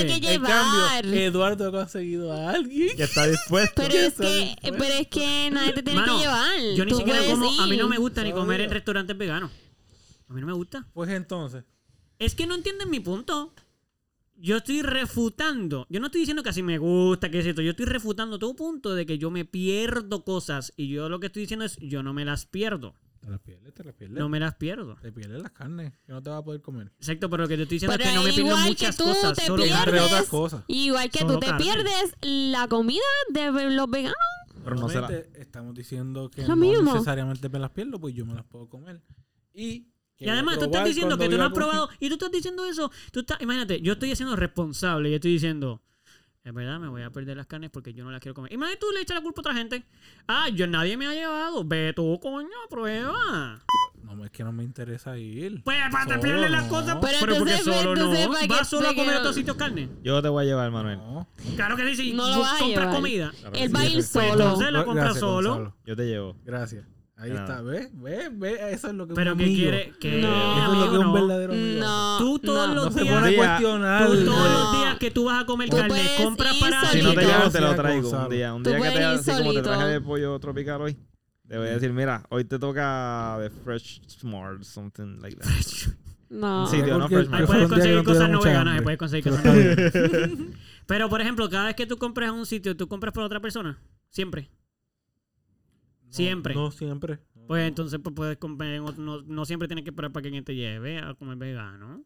que 0.06 0.22
que 0.22 0.32
llevar. 0.32 1.02
cambio, 1.02 1.20
Eduardo 1.20 1.68
ha 1.68 1.72
conseguido 1.74 2.32
a 2.32 2.52
alguien. 2.52 2.96
Ya 2.96 3.04
está 3.04 3.28
dispuesto. 3.28 3.82
Pero 3.82 3.94
es 3.96 4.04
está 4.06 4.24
que, 4.24 4.30
dispuesto. 4.46 4.78
pero 4.78 4.94
es 4.94 5.08
que 5.08 5.50
nadie 5.52 5.74
te 5.74 5.84
tiene 5.84 6.00
Mano, 6.00 6.16
que 6.16 6.22
llevar. 6.24 6.60
Yo 6.78 6.86
ni 6.86 6.94
siquiera 6.94 7.20
como, 7.26 7.62
a 7.62 7.68
mí 7.68 7.76
no 7.76 7.90
me 7.90 7.98
gusta 7.98 8.24
ni 8.24 8.32
comer 8.32 8.62
en 8.62 8.70
restaurantes 8.72 9.18
veganos. 9.18 9.52
A 10.30 10.34
mí 10.34 10.40
no 10.40 10.48
me 10.48 10.54
gusta. 10.54 10.88
Pues 10.94 11.10
entonces, 11.10 11.66
Es 12.18 12.34
que 12.34 12.48
no 12.48 12.56
entienden 12.56 12.90
mi 12.90 13.02
punto. 13.02 13.54
Yo 14.40 14.58
estoy 14.58 14.82
refutando. 14.84 15.88
Yo 15.90 16.00
no 16.00 16.08
estoy 16.08 16.22
diciendo 16.22 16.44
que 16.44 16.50
así 16.50 16.62
me 16.64 16.78
gusta, 16.78 17.30
que 17.32 17.40
es 17.40 17.46
esto. 17.46 17.62
Yo 17.62 17.72
estoy 17.72 17.86
refutando 17.88 18.38
tu 18.38 18.56
punto 18.56 18.94
de 18.94 19.06
que 19.06 19.18
yo 19.18 19.32
me 19.32 19.46
pierdo 19.46 20.24
cosas. 20.24 20.74
Y 20.78 20.90
yo 20.90 21.10
lo 21.10 21.20
que 21.20 21.28
estoy 21.28 21.42
diciendo 21.42 21.66
es, 21.66 21.78
yo 21.78 22.04
no 22.04 22.14
me 22.14 22.24
las 22.24 22.46
pierdo. 22.46 22.94
te 23.20 23.32
las 23.32 23.40
pierdes, 23.42 23.74
te 23.74 23.84
las 23.84 23.94
pierdes. 23.96 24.18
No 24.20 24.30
me 24.30 24.40
las 24.40 24.56
pierdo. 24.56 24.96
Te 25.02 25.12
pierdes 25.12 25.42
las 25.42 25.52
carnes 25.52 25.94
que 26.06 26.12
no 26.14 26.22
te 26.22 26.30
vas 26.30 26.40
a 26.40 26.44
poder 26.44 26.62
comer. 26.62 26.94
Exacto, 26.98 27.30
pero 27.30 27.44
lo 27.44 27.50
que 27.50 27.58
te 27.58 27.64
estoy 27.64 27.76
diciendo 27.78 27.98
Pero 27.98 28.04
es 28.04 28.10
que 28.12 28.16
no 28.16 28.24
me 28.24 28.30
pierdo 28.32 28.48
igual 28.48 28.68
muchas 28.70 28.96
que 28.96 29.04
tú 29.04 29.10
cosas. 29.10 29.38
te 29.38 29.46
Solo 29.48 29.64
pierdes, 29.64 29.84
Entre 29.86 30.00
otras 30.02 30.26
cosas. 30.30 30.64
Igual 30.68 31.10
que 31.10 31.20
Solo 31.20 31.34
tú 31.34 31.40
te 31.40 31.46
carne. 31.48 31.64
pierdes 31.64 32.14
la 32.22 32.68
comida 32.68 33.02
de 33.32 33.52
los 33.72 33.90
veganos. 33.90 34.16
Pero 34.64 34.76
no 34.76 34.88
se 34.90 35.02
la- 35.02 35.10
estamos 35.36 35.74
diciendo 35.74 36.30
que 36.30 36.44
Lo 36.44 36.50
no 36.50 36.56
mismo. 36.58 36.94
necesariamente 36.94 37.50
me 37.50 37.58
las 37.60 37.72
pierdo, 37.72 38.00
pues 38.00 38.14
yo 38.14 38.26
me 38.26 38.34
las 38.36 38.46
puedo 38.46 38.70
comer. 38.70 39.02
Y, 39.54 39.88
Y 40.20 40.30
además 40.30 40.58
tú 40.60 40.66
estás 40.66 40.86
diciendo 40.86 41.18
que 41.18 41.30
tú 41.30 41.38
no 41.38 41.46
has 41.46 41.52
probado 41.54 41.90
y 42.00 42.08
tú 42.10 42.16
estás 42.16 42.32
diciendo 42.32 42.66
eso. 42.66 42.92
Tú 43.12 43.20
estás, 43.22 43.40
imagínate, 43.42 43.82
yo 43.82 43.94
estoy 43.94 44.16
siendo 44.16 44.36
responsable 44.36 45.10
y 45.10 45.14
estoy 45.14 45.34
diciendo, 45.34 45.82
es 46.44 46.54
verdad, 46.54 46.80
me 46.80 46.88
voy 46.88 47.02
a 47.04 47.10
perder 47.12 47.36
las 47.38 47.46
carnes 47.46 47.70
porque 47.70 47.94
yo 47.94 48.04
no 48.06 48.12
las 48.12 48.22
quiero 48.22 48.34
comer. 48.34 48.52
Imagínate 48.54 48.80
tú 48.80 48.88
le 48.94 49.02
echas 49.02 49.16
la 49.16 49.22
culpa 49.22 49.42
a 49.42 49.44
otra 49.44 49.54
gente. 49.54 49.84
Ah, 50.28 50.48
yo 50.50 50.66
nadie 50.66 50.96
me 50.98 51.06
ha 51.08 51.14
llevado. 51.14 51.64
Ve 51.66 51.94
tú, 51.96 52.20
coño, 52.22 52.48
prueba. 52.70 53.62
No, 54.02 54.24
es 54.24 54.32
que 54.32 54.44
no 54.44 54.54
me 54.54 54.64
interesa 54.64 55.18
ir. 55.18 55.62
Pues 55.66 55.78
para 55.92 56.06
te 56.16 56.20
pierdes 56.20 56.50
las 56.50 56.64
no. 56.64 56.70
cosas, 56.70 56.98
Pero 57.02 57.18
pero, 57.20 57.36
porque 57.38 57.54
entonces, 57.56 57.66
solo 57.82 57.94
entonces, 57.94 58.26
no. 58.26 58.32
¿para 58.32 58.42
qué- 58.42 58.48
¿Vas 58.48 58.70
solo 58.70 58.88
a 58.90 58.96
comer 58.96 59.16
a 59.16 59.20
otros 59.20 59.36
sitios 59.36 59.58
carne? 59.58 59.90
Yo 60.02 60.22
te 60.22 60.30
voy 60.30 60.46
a 60.46 60.48
llevar, 60.48 60.72
Manuel. 60.72 60.98
No. 60.98 61.28
Claro 61.58 61.76
que 61.76 61.90
sí, 61.90 61.96
sí. 61.96 62.14
No 62.14 62.28
lo 62.30 62.40
vas 62.40 62.54
a 62.54 62.60
compras 62.60 62.86
llevar. 62.86 62.96
comida. 62.96 63.32
Él 63.54 63.76
va 63.76 63.80
a 63.82 63.86
ir 63.86 63.94
Pues 63.96 64.08
solo. 64.10 64.26
entonces- 64.32 64.72
la 64.72 64.86
compra 64.86 65.04
gracias, 65.04 65.20
solo. 65.20 65.50
Gonzalo. 65.50 65.76
Yo 65.86 65.96
te 65.98 66.06
llevo. 66.06 66.36
Gracias. 66.46 66.86
Ahí 67.20 67.32
está. 67.32 67.62
¿Ves? 67.62 67.90
¿Ves? 67.94 68.30
¿Ves? 68.40 68.60
Eso 68.74 68.88
es 68.90 68.94
lo 68.94 69.08
que 69.08 69.16
Pero 69.16 69.32
un 69.34 69.38
que 69.40 69.44
amigo. 69.46 69.60
quiere 69.60 69.94
que 70.00 70.22
No. 70.22 70.28
Eso 70.28 70.58
es 70.58 70.58
lo 70.58 70.64
amigo, 70.72 70.86
que 70.86 70.92
es 70.94 71.00
un 71.00 71.06
no. 71.06 71.14
verdadero 71.14 71.54
amigo. 71.54 71.80
No. 71.80 72.18
Tú 72.20 72.40
todos 72.40 72.68
no. 72.70 72.76
los 72.76 72.86
No 72.86 72.92
se 72.92 73.02
días 73.02 73.14
pone 73.16 73.26
a 73.26 73.30
Día- 73.30 73.38
cuestionar. 73.38 74.06
Tú 74.08 74.14
todos 74.26 74.26
No. 74.26 74.60
los 74.60 74.72
días 74.82 74.98
que 75.00 75.12
tú 75.12 75.24
vas 75.26 75.44
a 75.44 75.46
comer 75.48 75.70
Tú 75.70 75.78
carne, 75.78 76.02
compras 76.18 76.56
para 76.58 76.86
Si 76.92 77.02
no 77.02 77.14
te 77.16 77.22
llevo, 77.26 77.50
te 77.50 77.62
lo 77.62 77.76
traigo 77.76 78.10
un 78.10 78.30
día. 78.30 78.54
Un 78.54 78.64
Tú 78.64 78.70
día 78.70 78.80
que 78.82 78.90
te, 78.92 79.04
así 79.04 79.32
como 79.32 79.54
te 79.54 79.62
traje 79.64 79.86
de 79.88 80.02
pollo 80.02 80.40
tropical 80.40 80.82
hoy. 80.82 80.98
Te 81.48 81.58
voy 81.58 81.68
a 81.68 81.72
decir, 81.72 81.92
mira, 81.94 82.24
hoy 82.30 82.44
te 82.44 82.60
toca 82.60 83.38
de 83.40 83.50
Fresh 83.50 84.02
Smart, 84.20 84.62
something 84.64 85.20
like 85.22 85.38
that. 85.38 85.48
No. 86.30 86.68
Sí, 86.68 86.82
tío, 86.84 86.98
no, 86.98 87.08
Fresh 87.08 87.30
Ahí 87.32 87.46
puedes 87.46 87.70
conseguir 87.70 87.96
no 87.98 88.04
cosas 88.04 88.30
no 88.30 88.42
veganas, 88.42 88.76
ahí 88.76 88.82
puedes 88.82 89.00
conseguir 89.00 89.24
cosas 89.32 89.46
no 89.46 89.54
veganas. 89.54 89.94
Pero, 90.86 91.10
por 91.10 91.22
ejemplo, 91.22 91.50
cada 91.50 91.66
vez 91.68 91.76
que 91.76 91.86
tú 91.88 91.98
compras 91.98 92.30
en 92.30 92.36
un 92.36 92.46
sitio, 92.46 92.76
¿tú 92.78 92.88
compras 92.88 93.14
por 93.14 93.24
otra 93.24 93.40
persona? 93.40 93.80
Siempre. 94.10 94.50
Siempre. 96.10 96.54
No, 96.56 96.72
siempre. 96.72 97.20
Pues 97.48 97.68
entonces 97.68 98.00
pues, 98.04 98.14
puedes 98.16 98.38
otro- 98.82 99.04
no, 99.04 99.22
no 99.22 99.46
siempre 99.46 99.68
tienes 99.68 99.84
que 99.84 99.92
esperar 99.92 100.12
para 100.12 100.22
que 100.24 100.28
alguien 100.28 100.44
te 100.44 100.56
lleve 100.56 101.00
a 101.00 101.14
comer 101.14 101.38
vegano. 101.38 102.04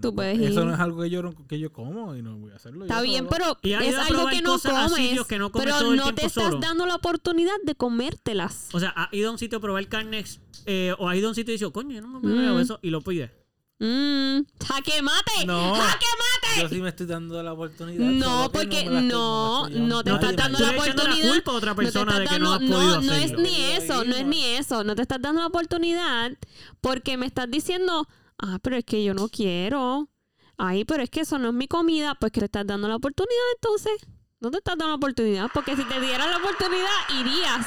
Tú 0.00 0.08
no- 0.08 0.14
puedes 0.16 0.40
Eso 0.40 0.60
ir. 0.60 0.66
no 0.66 0.74
es 0.74 0.80
algo 0.80 1.02
que 1.02 1.08
yo, 1.10 1.22
no- 1.22 1.46
que 1.46 1.58
yo 1.60 1.70
como 1.72 2.16
y 2.16 2.22
no 2.22 2.36
voy 2.36 2.50
a 2.50 2.56
hacerlo. 2.56 2.84
Está 2.84 2.96
yo 2.96 3.02
bien, 3.02 3.28
solo. 3.28 3.28
pero 3.30 3.58
es 3.80 3.96
algo 3.96 4.26
que 4.28 4.42
no 4.42 4.58
comes. 4.58 4.92
sitios 4.94 5.26
que 5.26 5.38
no 5.38 5.52
comes 5.52 5.66
pero 5.66 5.78
todo 5.78 5.92
el 5.92 5.98
no 5.98 6.14
te 6.14 6.26
estás 6.26 6.32
solo. 6.44 6.58
dando 6.58 6.84
la 6.86 6.96
oportunidad 6.96 7.52
de 7.64 7.74
comértelas. 7.76 8.70
O 8.72 8.80
sea, 8.80 8.88
has 8.90 9.12
ido 9.14 9.28
a 9.28 9.32
un 9.32 9.38
sitio 9.38 9.58
a 9.58 9.60
probar 9.60 9.86
carnes 9.88 10.40
eh, 10.66 10.94
o 10.98 11.08
has 11.08 11.16
ido 11.16 11.28
a 11.28 11.30
un 11.30 11.34
sitio 11.36 11.52
y 11.52 11.56
dices, 11.56 11.70
coño, 11.70 11.94
yo 11.94 12.00
no 12.00 12.18
me 12.20 12.32
veo 12.42 12.56
Mm. 12.56 12.60
eso 12.60 12.78
y 12.82 12.90
lo 12.90 13.00
pides. 13.02 13.30
Mmm. 13.80 14.40
¡Jaque 14.66 15.02
mate! 15.02 15.46
No. 15.46 15.74
¡Jaque 15.76 16.06
mate! 16.18 16.62
Yo 16.62 16.68
sí 16.68 16.80
me 16.80 16.88
estoy 16.88 17.06
dando 17.06 17.40
la 17.42 17.52
oportunidad. 17.52 18.06
No, 18.06 18.50
porque 18.50 18.84
no, 18.84 19.66
estoy 19.66 19.80
no 19.80 20.02
te 20.02 20.10
estás 20.10 20.36
dando 20.36 20.58
la 20.58 20.70
oportunidad. 20.70 21.30
culpa 21.30 21.52
a 21.52 21.54
otra 21.54 21.70
No 21.70 21.76
persona 21.76 22.12
estás 22.12 22.18
de 22.18 22.28
que 22.28 22.42
no 22.42 22.58
no, 22.58 23.00
no 23.00 23.12
es 23.12 23.32
ni 23.38 23.54
eso, 23.72 24.04
no 24.04 24.16
es 24.16 24.26
ni 24.26 24.44
eso. 24.44 24.82
No 24.82 24.96
te 24.96 25.02
estás 25.02 25.22
dando 25.22 25.42
la 25.42 25.46
oportunidad 25.46 26.32
porque 26.80 27.16
me 27.16 27.26
estás 27.26 27.48
diciendo, 27.48 28.08
ah, 28.38 28.58
pero 28.62 28.76
es 28.76 28.84
que 28.84 29.04
yo 29.04 29.14
no 29.14 29.28
quiero. 29.28 30.08
Ay, 30.56 30.84
pero 30.84 31.04
es 31.04 31.10
que 31.10 31.20
eso 31.20 31.38
no 31.38 31.48
es 31.48 31.54
mi 31.54 31.68
comida. 31.68 32.16
Pues 32.16 32.32
que 32.32 32.40
le 32.40 32.46
estás 32.46 32.66
dando 32.66 32.88
la 32.88 32.96
oportunidad 32.96 33.44
entonces. 33.54 33.92
No 34.40 34.50
te 34.50 34.58
estás 34.58 34.72
dando 34.72 34.88
la 34.88 34.94
oportunidad 34.94 35.50
porque 35.54 35.76
si 35.76 35.84
te 35.84 36.00
dieran 36.00 36.30
la 36.30 36.38
oportunidad, 36.38 36.88
irías. 37.20 37.66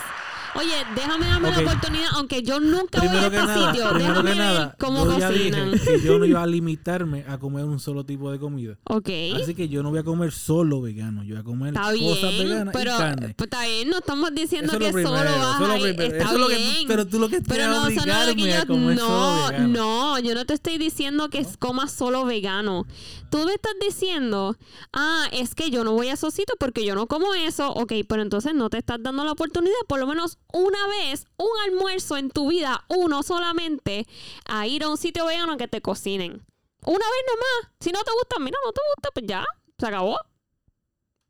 Oye, 0.55 0.73
déjame 0.95 1.25
darme 1.27 1.49
la 1.51 1.59
oportunidad, 1.59 2.07
aunque 2.15 2.43
yo 2.43 2.59
nunca 2.59 2.99
voy 2.99 3.07
a 3.07 3.25
este 3.27 3.37
nada, 3.37 3.71
sitio. 3.71 3.93
Déjame 3.93 4.21
ver 4.23 4.37
nada, 4.37 4.75
cómo 4.79 5.05
yo 5.05 5.17
ya 5.19 5.27
cocinan. 5.29 5.71
dije 5.71 5.85
que 5.85 6.01
yo 6.01 6.19
no 6.19 6.25
iba 6.25 6.43
a 6.43 6.47
limitarme 6.47 7.23
a 7.27 7.37
comer 7.37 7.63
un 7.65 7.79
solo 7.79 8.05
tipo 8.05 8.31
de 8.31 8.39
comida. 8.39 8.77
Ok. 8.85 9.09
Así 9.41 9.55
que 9.55 9.69
yo 9.69 9.81
no 9.81 9.89
voy 9.91 9.99
a 9.99 10.03
comer 10.03 10.31
solo 10.31 10.81
vegano, 10.81 11.23
yo 11.23 11.35
voy 11.35 11.41
a 11.41 11.43
comer 11.43 11.73
Está 11.73 11.81
cosas 11.93 12.31
bien, 12.31 12.49
veganas 12.49 12.73
pero 12.73 12.95
y 12.95 12.97
carne. 12.97 13.33
pues, 13.37 13.47
está 13.47 13.65
bien, 13.65 13.89
no 13.89 13.97
estamos 13.99 14.35
diciendo 14.35 14.71
Eso 14.73 14.79
que 14.79 14.91
primero, 14.91 15.09
solo 15.09 15.39
vas 15.39 15.61
a 15.61 15.77
ir- 15.79 16.01
está 16.01 16.23
eso 16.33 16.47
que 16.47 16.55
bien. 16.57 16.87
pero 16.87 17.07
tú 17.07 17.19
lo 17.19 17.29
que 17.29 17.41
Pero 17.41 17.47
quieres 17.47 17.67
no, 17.69 17.87
eso 17.87 18.05
no 18.05 18.13
es 18.23 18.35
que 18.35 18.41
yo- 18.41 18.95
no, 18.95 19.67
no, 19.67 20.19
yo 20.19 20.35
no 20.35 20.45
te 20.45 20.53
estoy 20.53 20.77
diciendo 20.77 21.29
que 21.29 21.45
comas 21.59 21.91
solo 21.91 22.25
vegano. 22.25 22.85
Tú 23.29 23.37
me 23.45 23.53
estás 23.53 23.73
diciendo, 23.79 24.57
ah, 24.91 25.27
es 25.31 25.55
que 25.55 25.69
yo 25.71 25.85
no 25.85 25.93
voy 25.93 26.09
a 26.09 26.13
esos 26.13 26.33
sitios 26.33 26.57
porque 26.59 26.85
yo 26.85 26.95
no 26.95 27.07
como 27.07 27.33
eso. 27.33 27.71
Ok, 27.71 27.93
pero 28.07 28.21
entonces 28.21 28.53
no 28.53 28.69
te 28.69 28.77
estás 28.77 28.97
dando 29.01 29.23
la 29.23 29.31
oportunidad, 29.31 29.73
por 29.87 29.99
lo 30.01 30.07
menos 30.07 30.37
una 30.53 30.87
vez, 30.87 31.25
un 31.37 31.49
almuerzo 31.65 32.17
en 32.17 32.29
tu 32.29 32.49
vida, 32.49 32.83
uno 32.89 33.23
solamente, 33.23 34.07
a 34.45 34.67
ir 34.67 34.83
a 34.83 34.89
un 34.89 34.97
sitio 34.97 35.25
vegano 35.25 35.57
que 35.57 35.67
te 35.67 35.81
cocinen. 35.81 36.41
Una 36.83 36.97
vez 36.97 37.23
nomás. 37.27 37.73
Si 37.79 37.91
no 37.91 38.03
te 38.03 38.11
gusta, 38.11 38.39
mira, 38.39 38.57
no 38.65 38.71
te 38.71 38.81
gusta, 38.95 39.09
pues 39.13 39.25
ya, 39.27 39.45
se 39.77 39.85
acabó. 39.87 40.17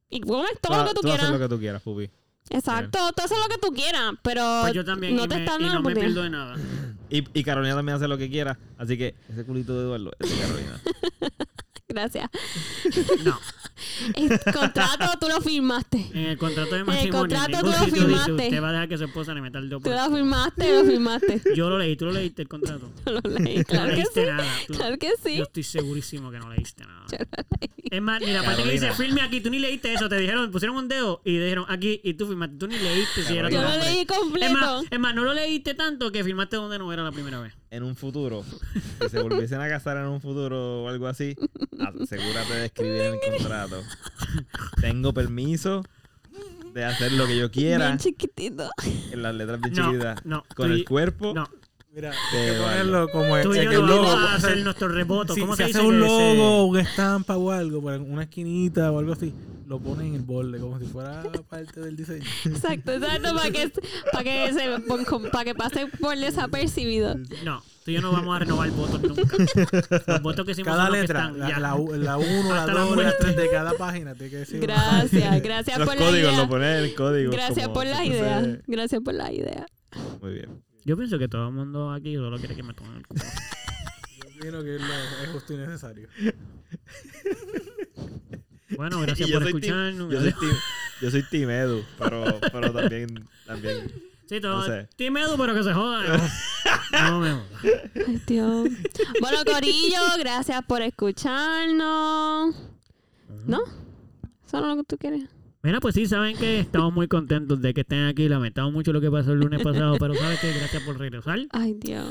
Y 0.10 0.22
comes 0.22 0.52
todo 0.62 0.78
lo 0.78 0.90
que 0.90 0.94
tú 0.94 1.02
Tú 1.02 1.08
haces 1.08 1.20
quieras. 1.20 1.40
lo 1.40 1.40
que 1.40 1.56
tú 1.56 1.60
quieras, 1.60 1.82
Pupi. 1.82 2.10
Exacto, 2.50 3.00
tú 3.16 3.24
haces 3.24 3.38
lo 3.38 3.48
que 3.48 3.58
tú 3.58 3.74
quieras, 3.74 4.14
pero 4.24 4.44
Pues 4.64 4.74
yo 4.74 4.84
también 4.84 5.16
no 5.16 5.24
y, 5.24 5.28
te 5.28 5.36
me, 5.36 5.42
estás 5.46 5.60
y 5.60 5.64
dando 5.64 5.80
no 5.80 5.90
me 5.90 5.96
pierdo 5.96 6.24
de 6.24 6.30
nada. 6.30 6.56
Y, 7.10 7.24
y 7.40 7.44
Carolina 7.44 7.76
también 7.76 7.96
hace 7.98 8.08
lo 8.08 8.18
que 8.18 8.30
quiera. 8.30 8.58
Así 8.78 8.98
que 8.98 9.16
ese 9.30 9.46
culito 9.46 9.74
de 9.74 9.84
Eduardo 9.84 10.12
es 10.20 10.30
de 10.30 10.38
Carolina. 10.42 10.82
Gracias. 11.94 12.30
No. 13.24 13.40
El 14.16 14.40
contrato 14.54 15.18
tú 15.20 15.28
lo 15.28 15.42
firmaste. 15.42 15.98
En 16.14 16.26
el 16.28 16.38
contrato 16.38 16.72
de 16.76 16.82
el 16.82 16.86
matrimonio, 16.86 17.12
contrato 17.20 17.52
en 17.52 17.60
tú 17.62 17.66
ningún 17.68 17.80
lo 17.80 17.86
sitio 17.86 18.02
dice 18.08 18.08
firmaste. 18.26 18.46
usted 18.46 18.62
va 18.64 18.70
a 18.70 18.72
dejar 18.74 18.90
que 18.90 18.98
su 19.00 19.04
esposa 19.06 19.34
le 19.34 19.42
meta 19.42 19.58
el 19.58 19.70
dedo 19.70 19.80
Tú 19.80 19.90
el 19.90 19.96
lo 19.98 20.16
firmaste, 20.16 20.74
lo 20.76 20.86
firmaste. 20.86 21.42
Yo 21.56 21.68
lo 21.70 21.80
leí, 21.80 21.96
tú 21.96 22.06
lo 22.06 22.12
leíste 22.12 22.44
el 22.44 22.48
contrato. 22.48 22.92
Yo 23.08 23.14
lo 23.14 23.22
leí. 23.40 23.58
No 23.58 23.64
Claro 23.64 23.90
que 23.90 23.96
leíste 23.96 24.22
sí. 24.24 24.30
nada. 24.30 24.46
tú- 24.68 24.74
Claro 24.76 24.98
que 25.00 25.10
sí. 25.24 25.38
Yo 25.38 25.44
estoy 25.44 25.64
segurísimo 25.64 26.30
que 26.30 26.38
no 26.38 26.50
leíste 26.54 26.84
nada. 26.86 27.06
Yo 27.12 27.18
lo 27.18 27.26
leí. 27.60 27.70
Es 27.90 28.02
más, 28.04 28.22
ni 28.22 28.32
la 28.32 28.44
parte 28.44 28.64
que 28.64 28.72
dice 28.72 28.92
firme 28.94 29.22
aquí, 29.22 29.42
tú 29.42 29.50
ni 29.50 29.58
leíste 29.58 29.92
eso. 29.94 30.08
Te 30.08 30.18
dijeron, 30.20 30.52
pusieron 30.52 30.78
un 30.78 30.88
dedo 30.88 31.22
y 31.26 31.38
dijeron 31.38 31.66
aquí 31.68 32.00
y 32.04 32.14
tú 32.14 32.28
firmaste. 32.28 32.58
Tú 32.58 32.68
ni 32.68 32.78
leíste 32.78 33.24
si 33.24 33.36
era 33.36 33.50
Yo 33.50 33.64
lo 33.64 33.70
leí 33.78 34.02
Es 34.02 34.08
más, 34.10 34.18
completo. 34.20 34.84
es 34.92 35.00
más, 35.00 35.16
no 35.16 35.24
lo 35.24 35.34
leíste 35.34 35.74
tanto 35.74 36.12
que 36.12 36.24
firmaste 36.24 36.56
donde 36.56 36.78
no 36.78 36.94
era 36.94 37.04
la 37.04 37.12
primera 37.12 37.40
vez. 37.40 37.54
En 37.72 37.84
un 37.84 37.96
futuro, 37.96 38.44
si 39.02 39.08
se 39.10 39.22
volviesen 39.22 39.62
a 39.62 39.70
casar 39.70 39.96
en 39.96 40.04
un 40.08 40.20
futuro 40.20 40.84
o 40.84 40.90
algo 40.90 41.08
así, 41.08 41.38
asegúrate 41.80 42.54
de 42.54 42.66
escribir 42.66 43.02
en 43.02 43.14
el 43.14 43.20
contrato. 43.40 43.82
Tengo 44.82 45.14
permiso 45.14 45.82
de 46.74 46.84
hacer 46.84 47.14
lo 47.14 47.26
que 47.28 47.38
yo 47.38 47.50
quiera 47.50 47.88
Bien 47.88 47.98
chiquitito. 47.98 48.70
en 49.14 49.24
las 49.24 49.34
letras 49.36 49.62
bien 49.62 49.74
No, 49.74 49.86
chiquitas. 49.90 50.26
no. 50.26 50.44
Con 50.54 50.68
tú 50.68 50.74
el 50.74 50.80
y- 50.80 50.84
cuerpo. 50.84 51.34
No, 51.34 51.48
Mira, 51.94 52.12
hay 52.12 52.18
que 52.52 52.58
ponerlo 52.62 53.08
como 53.10 53.42
tú 53.42 53.54
y 53.54 53.64
yo 53.64 53.72
el 53.72 53.82
no 53.82 53.88
logo. 53.88 54.04
vamos 54.04 54.20
a 54.32 54.36
O 54.36 54.40
sea, 54.40 54.50
hacer 54.50 54.64
nuestros 54.66 54.92
revotos. 54.94 55.36
si 55.36 55.42
¿Cómo 55.42 55.56
se 55.56 55.64
se 55.66 55.70
hace 55.78 55.82
un 55.88 55.98
logo, 56.00 56.66
una 56.66 56.82
estampa 56.82 57.38
o 57.38 57.52
algo, 57.52 57.82
por 57.82 57.94
una 58.00 58.24
esquinita 58.24 58.92
o 58.92 59.00
algo 59.00 59.14
así, 59.14 59.34
lo 59.72 59.80
ponen 59.80 60.08
en 60.08 60.16
el 60.16 60.22
borde 60.24 60.60
como 60.60 60.78
si 60.80 60.86
fuera 60.86 61.24
parte 61.48 61.80
del 61.80 61.96
diseño. 61.96 62.26
Exacto, 62.44 62.92
exacto, 62.92 63.34
para 63.34 63.52
que, 63.52 63.72
para 64.12 64.24
que, 64.26 64.54
se, 64.54 65.30
para 65.32 65.46
que 65.46 65.56
pase 65.56 65.88
por 65.88 66.18
desapercibido. 66.18 67.16
No, 67.46 67.64
tú 67.86 67.92
y 67.92 67.94
yo 67.94 68.02
no 68.02 68.12
vamos 68.12 68.36
a 68.36 68.40
renovar 68.40 68.70
votos 68.72 69.02
nunca. 69.02 69.38
Los 70.08 70.22
votos 70.22 70.46
que 70.46 70.52
hicimos 70.52 70.76
Cada 70.76 70.90
letra, 70.90 71.28
están, 71.28 71.40
la, 71.40 71.48
la, 71.52 71.60
la 71.60 71.76
1, 71.76 71.96
la 72.54 72.60
Hasta 72.60 72.74
la 72.74 72.82
2, 72.82 72.90
la 72.90 72.96
muerte. 72.96 73.16
3 73.22 73.36
de 73.38 73.50
cada 73.50 73.72
página, 73.76 74.14
tiene 74.14 74.30
que 74.30 74.38
decir. 74.40 74.60
Gracias, 74.60 75.42
gracias 75.42 75.80
Los 75.80 75.88
por 75.88 75.98
la 75.98 76.06
códigos, 76.06 76.34
idea. 76.34 76.42
lo 76.44 76.50
ponen 76.50 76.68
en 76.70 76.84
el 76.84 76.94
código. 76.94 77.32
Gracias 77.32 77.68
como 77.68 77.74
por 77.76 77.86
la 77.86 78.06
idea. 78.06 78.60
Gracias 78.68 79.02
por 79.02 79.14
la 79.14 79.32
idea. 79.32 79.66
Muy 80.22 80.34
bien. 80.34 80.62
Yo 80.84 80.98
pienso 80.98 81.18
que 81.18 81.30
todo 81.30 81.48
el 81.48 81.54
mundo 81.54 81.94
aquí 81.94 82.16
solo 82.16 82.38
quiere 82.40 82.58
que 82.58 82.64
me 82.64 82.74
tomen 82.74 82.98
el 82.98 83.08
culo. 83.08 83.22
Yo 83.24 84.28
opino 84.38 84.64
que 84.64 84.76
es 84.76 85.30
justo 85.32 85.54
y 85.54 85.58
necesario. 85.58 86.10
Bueno, 88.82 89.00
gracias 89.06 89.30
por 89.30 89.44
escucharnos. 89.44 90.12
Yo 90.12 90.20
soy 90.22 90.34
team, 90.34 90.56
yo 91.04 91.12
soy 91.12 91.24
team 91.24 91.50
Edu, 91.52 91.84
pero, 92.00 92.40
pero 92.52 92.72
también, 92.74 93.28
también 93.46 93.92
Sí, 94.26 94.42
todo. 94.42 94.58
no 94.58 94.66
sé. 94.66 94.90
Team 94.96 95.18
Edu, 95.18 95.38
pero 95.38 95.54
que 95.54 95.62
se 95.64 95.72
joda. 95.72 96.02
No, 96.92 97.12
no 97.12 97.20
me 97.20 97.32
joda. 97.32 97.46
Ay, 98.08 98.22
Dios. 98.26 98.70
Bueno, 99.20 99.38
Corillo, 99.46 100.00
gracias 100.18 100.64
por 100.66 100.82
escucharnos. 100.82 102.56
¿No? 103.46 103.60
¿Eso 104.48 104.62
no 104.62 104.72
es 104.72 104.76
lo 104.76 104.78
que 104.78 104.84
tú 104.88 104.98
quieres? 104.98 105.30
Mira, 105.62 105.80
pues 105.80 105.94
sí, 105.94 106.08
saben 106.08 106.36
que 106.36 106.60
estamos 106.62 106.92
muy 106.92 107.08
contentos 107.08 107.62
de 107.62 107.76
que 107.76 107.82
estén 107.82 108.08
aquí. 108.08 108.28
Lamentamos 108.28 108.74
mucho 108.74 108.92
lo 108.92 109.00
que 109.00 109.12
pasó 109.12 109.34
el 109.34 109.42
lunes 109.42 109.62
pasado, 109.62 109.98
pero 110.00 110.16
saben 110.16 110.40
que 110.42 110.54
gracias 110.54 110.82
por 110.82 110.98
regresar. 110.98 111.40
Ay, 111.52 111.76
Dios. 111.76 112.08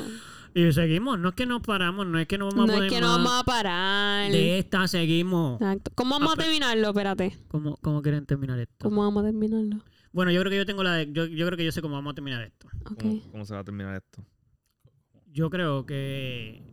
Y 0.55 0.73
seguimos. 0.73 1.19
No 1.19 1.29
es 1.31 1.35
que 1.35 1.47
nos 1.47 1.63
paramos, 1.63 2.07
no 2.07 2.19
es 2.19 2.27
que 2.27 2.37
no 2.39 2.47
vamos 2.51 2.65
a 2.65 2.67
No 2.67 2.73
es 2.73 2.79
poder 2.79 2.91
que 2.91 3.01
no 3.01 3.07
más. 3.09 3.17
vamos 3.19 3.41
a 3.41 3.45
parar. 3.45 4.33
De 4.33 4.59
esta 4.59 4.89
seguimos. 4.89 5.61
Exacto. 5.61 5.93
¿Cómo 5.95 6.11
vamos 6.19 6.31
a 6.31 6.33
Ah, 6.35 6.37
terminarlo? 6.37 6.89
Espérate. 6.89 7.39
¿Cómo, 7.49 7.77
¿Cómo 7.79 8.03
quieren 8.03 8.27
terminar 8.27 8.59
esto? 8.59 8.77
¿Cómo 8.89 9.03
vamos 9.03 9.23
a 9.23 9.27
terminarlo? 9.27 9.83
Bueno, 10.13 10.33
yo 10.33 10.41
creo 10.41 10.51
que 10.51 10.57
yo 10.57 10.67
tengo 10.67 10.83
la 10.83 10.95
de- 10.95 11.13
yo, 11.13 11.27
yo 11.27 11.47
creo 11.47 11.57
que 11.57 11.65
yo 11.65 11.71
sé 11.73 11.81
cómo 11.83 11.95
vamos 11.95 12.13
a 12.13 12.15
terminar 12.15 12.43
esto. 12.43 12.69
¿Cómo, 12.83 13.21
cómo 13.31 13.45
se 13.45 13.55
va 13.55 13.61
a 13.61 13.65
terminar 13.65 13.95
esto? 13.95 14.25
Yo 15.27 15.51
creo 15.51 15.87
que 15.87 16.65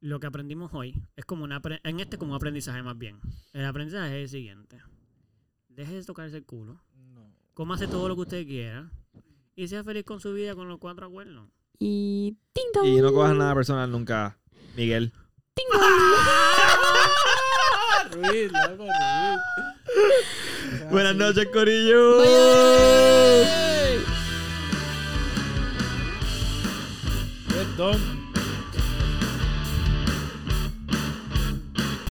lo 0.00 0.20
que 0.20 0.26
aprendimos 0.28 0.70
hoy 0.72 1.02
es 1.16 1.24
como 1.24 1.42
una 1.44 1.60
en 1.82 1.98
este 2.00 2.18
como 2.18 2.32
un 2.32 2.36
aprendizaje 2.36 2.82
más 2.82 2.96
bien. 2.96 3.18
El 3.52 3.64
aprendizaje 3.64 4.22
es 4.22 4.22
el 4.32 4.38
siguiente. 4.38 4.78
Deje 5.68 5.94
de 5.94 6.04
tocarse 6.04 6.36
el 6.36 6.44
culo. 6.44 6.80
No. 7.12 7.34
Cómase 7.54 7.88
todo 7.88 8.08
lo 8.08 8.14
que 8.14 8.20
usted 8.22 8.46
quiera. 8.46 8.90
Y 9.56 9.66
sea 9.66 9.82
feliz 9.82 10.04
con 10.04 10.20
su 10.20 10.32
vida 10.32 10.54
con 10.54 10.68
los 10.68 10.78
cuatro 10.78 11.06
acuerdos. 11.06 11.48
Y... 11.84 12.38
¡Ting 12.52 12.66
dong! 12.72 12.86
Y 12.86 13.00
no 13.00 13.12
cojas 13.12 13.34
nada 13.34 13.56
personal 13.56 13.90
nunca, 13.90 14.38
Miguel. 14.76 15.12
¡Ting 15.54 15.66
dong! 15.72 15.82
Ruiz, 18.12 18.52
loco, 18.52 18.84
Ruiz. 18.84 19.40
Buenas 20.92 21.16
noches, 21.16 21.48
Corillo. 21.52 22.18
Bye. 22.18 22.28
Perdón. 27.48 28.21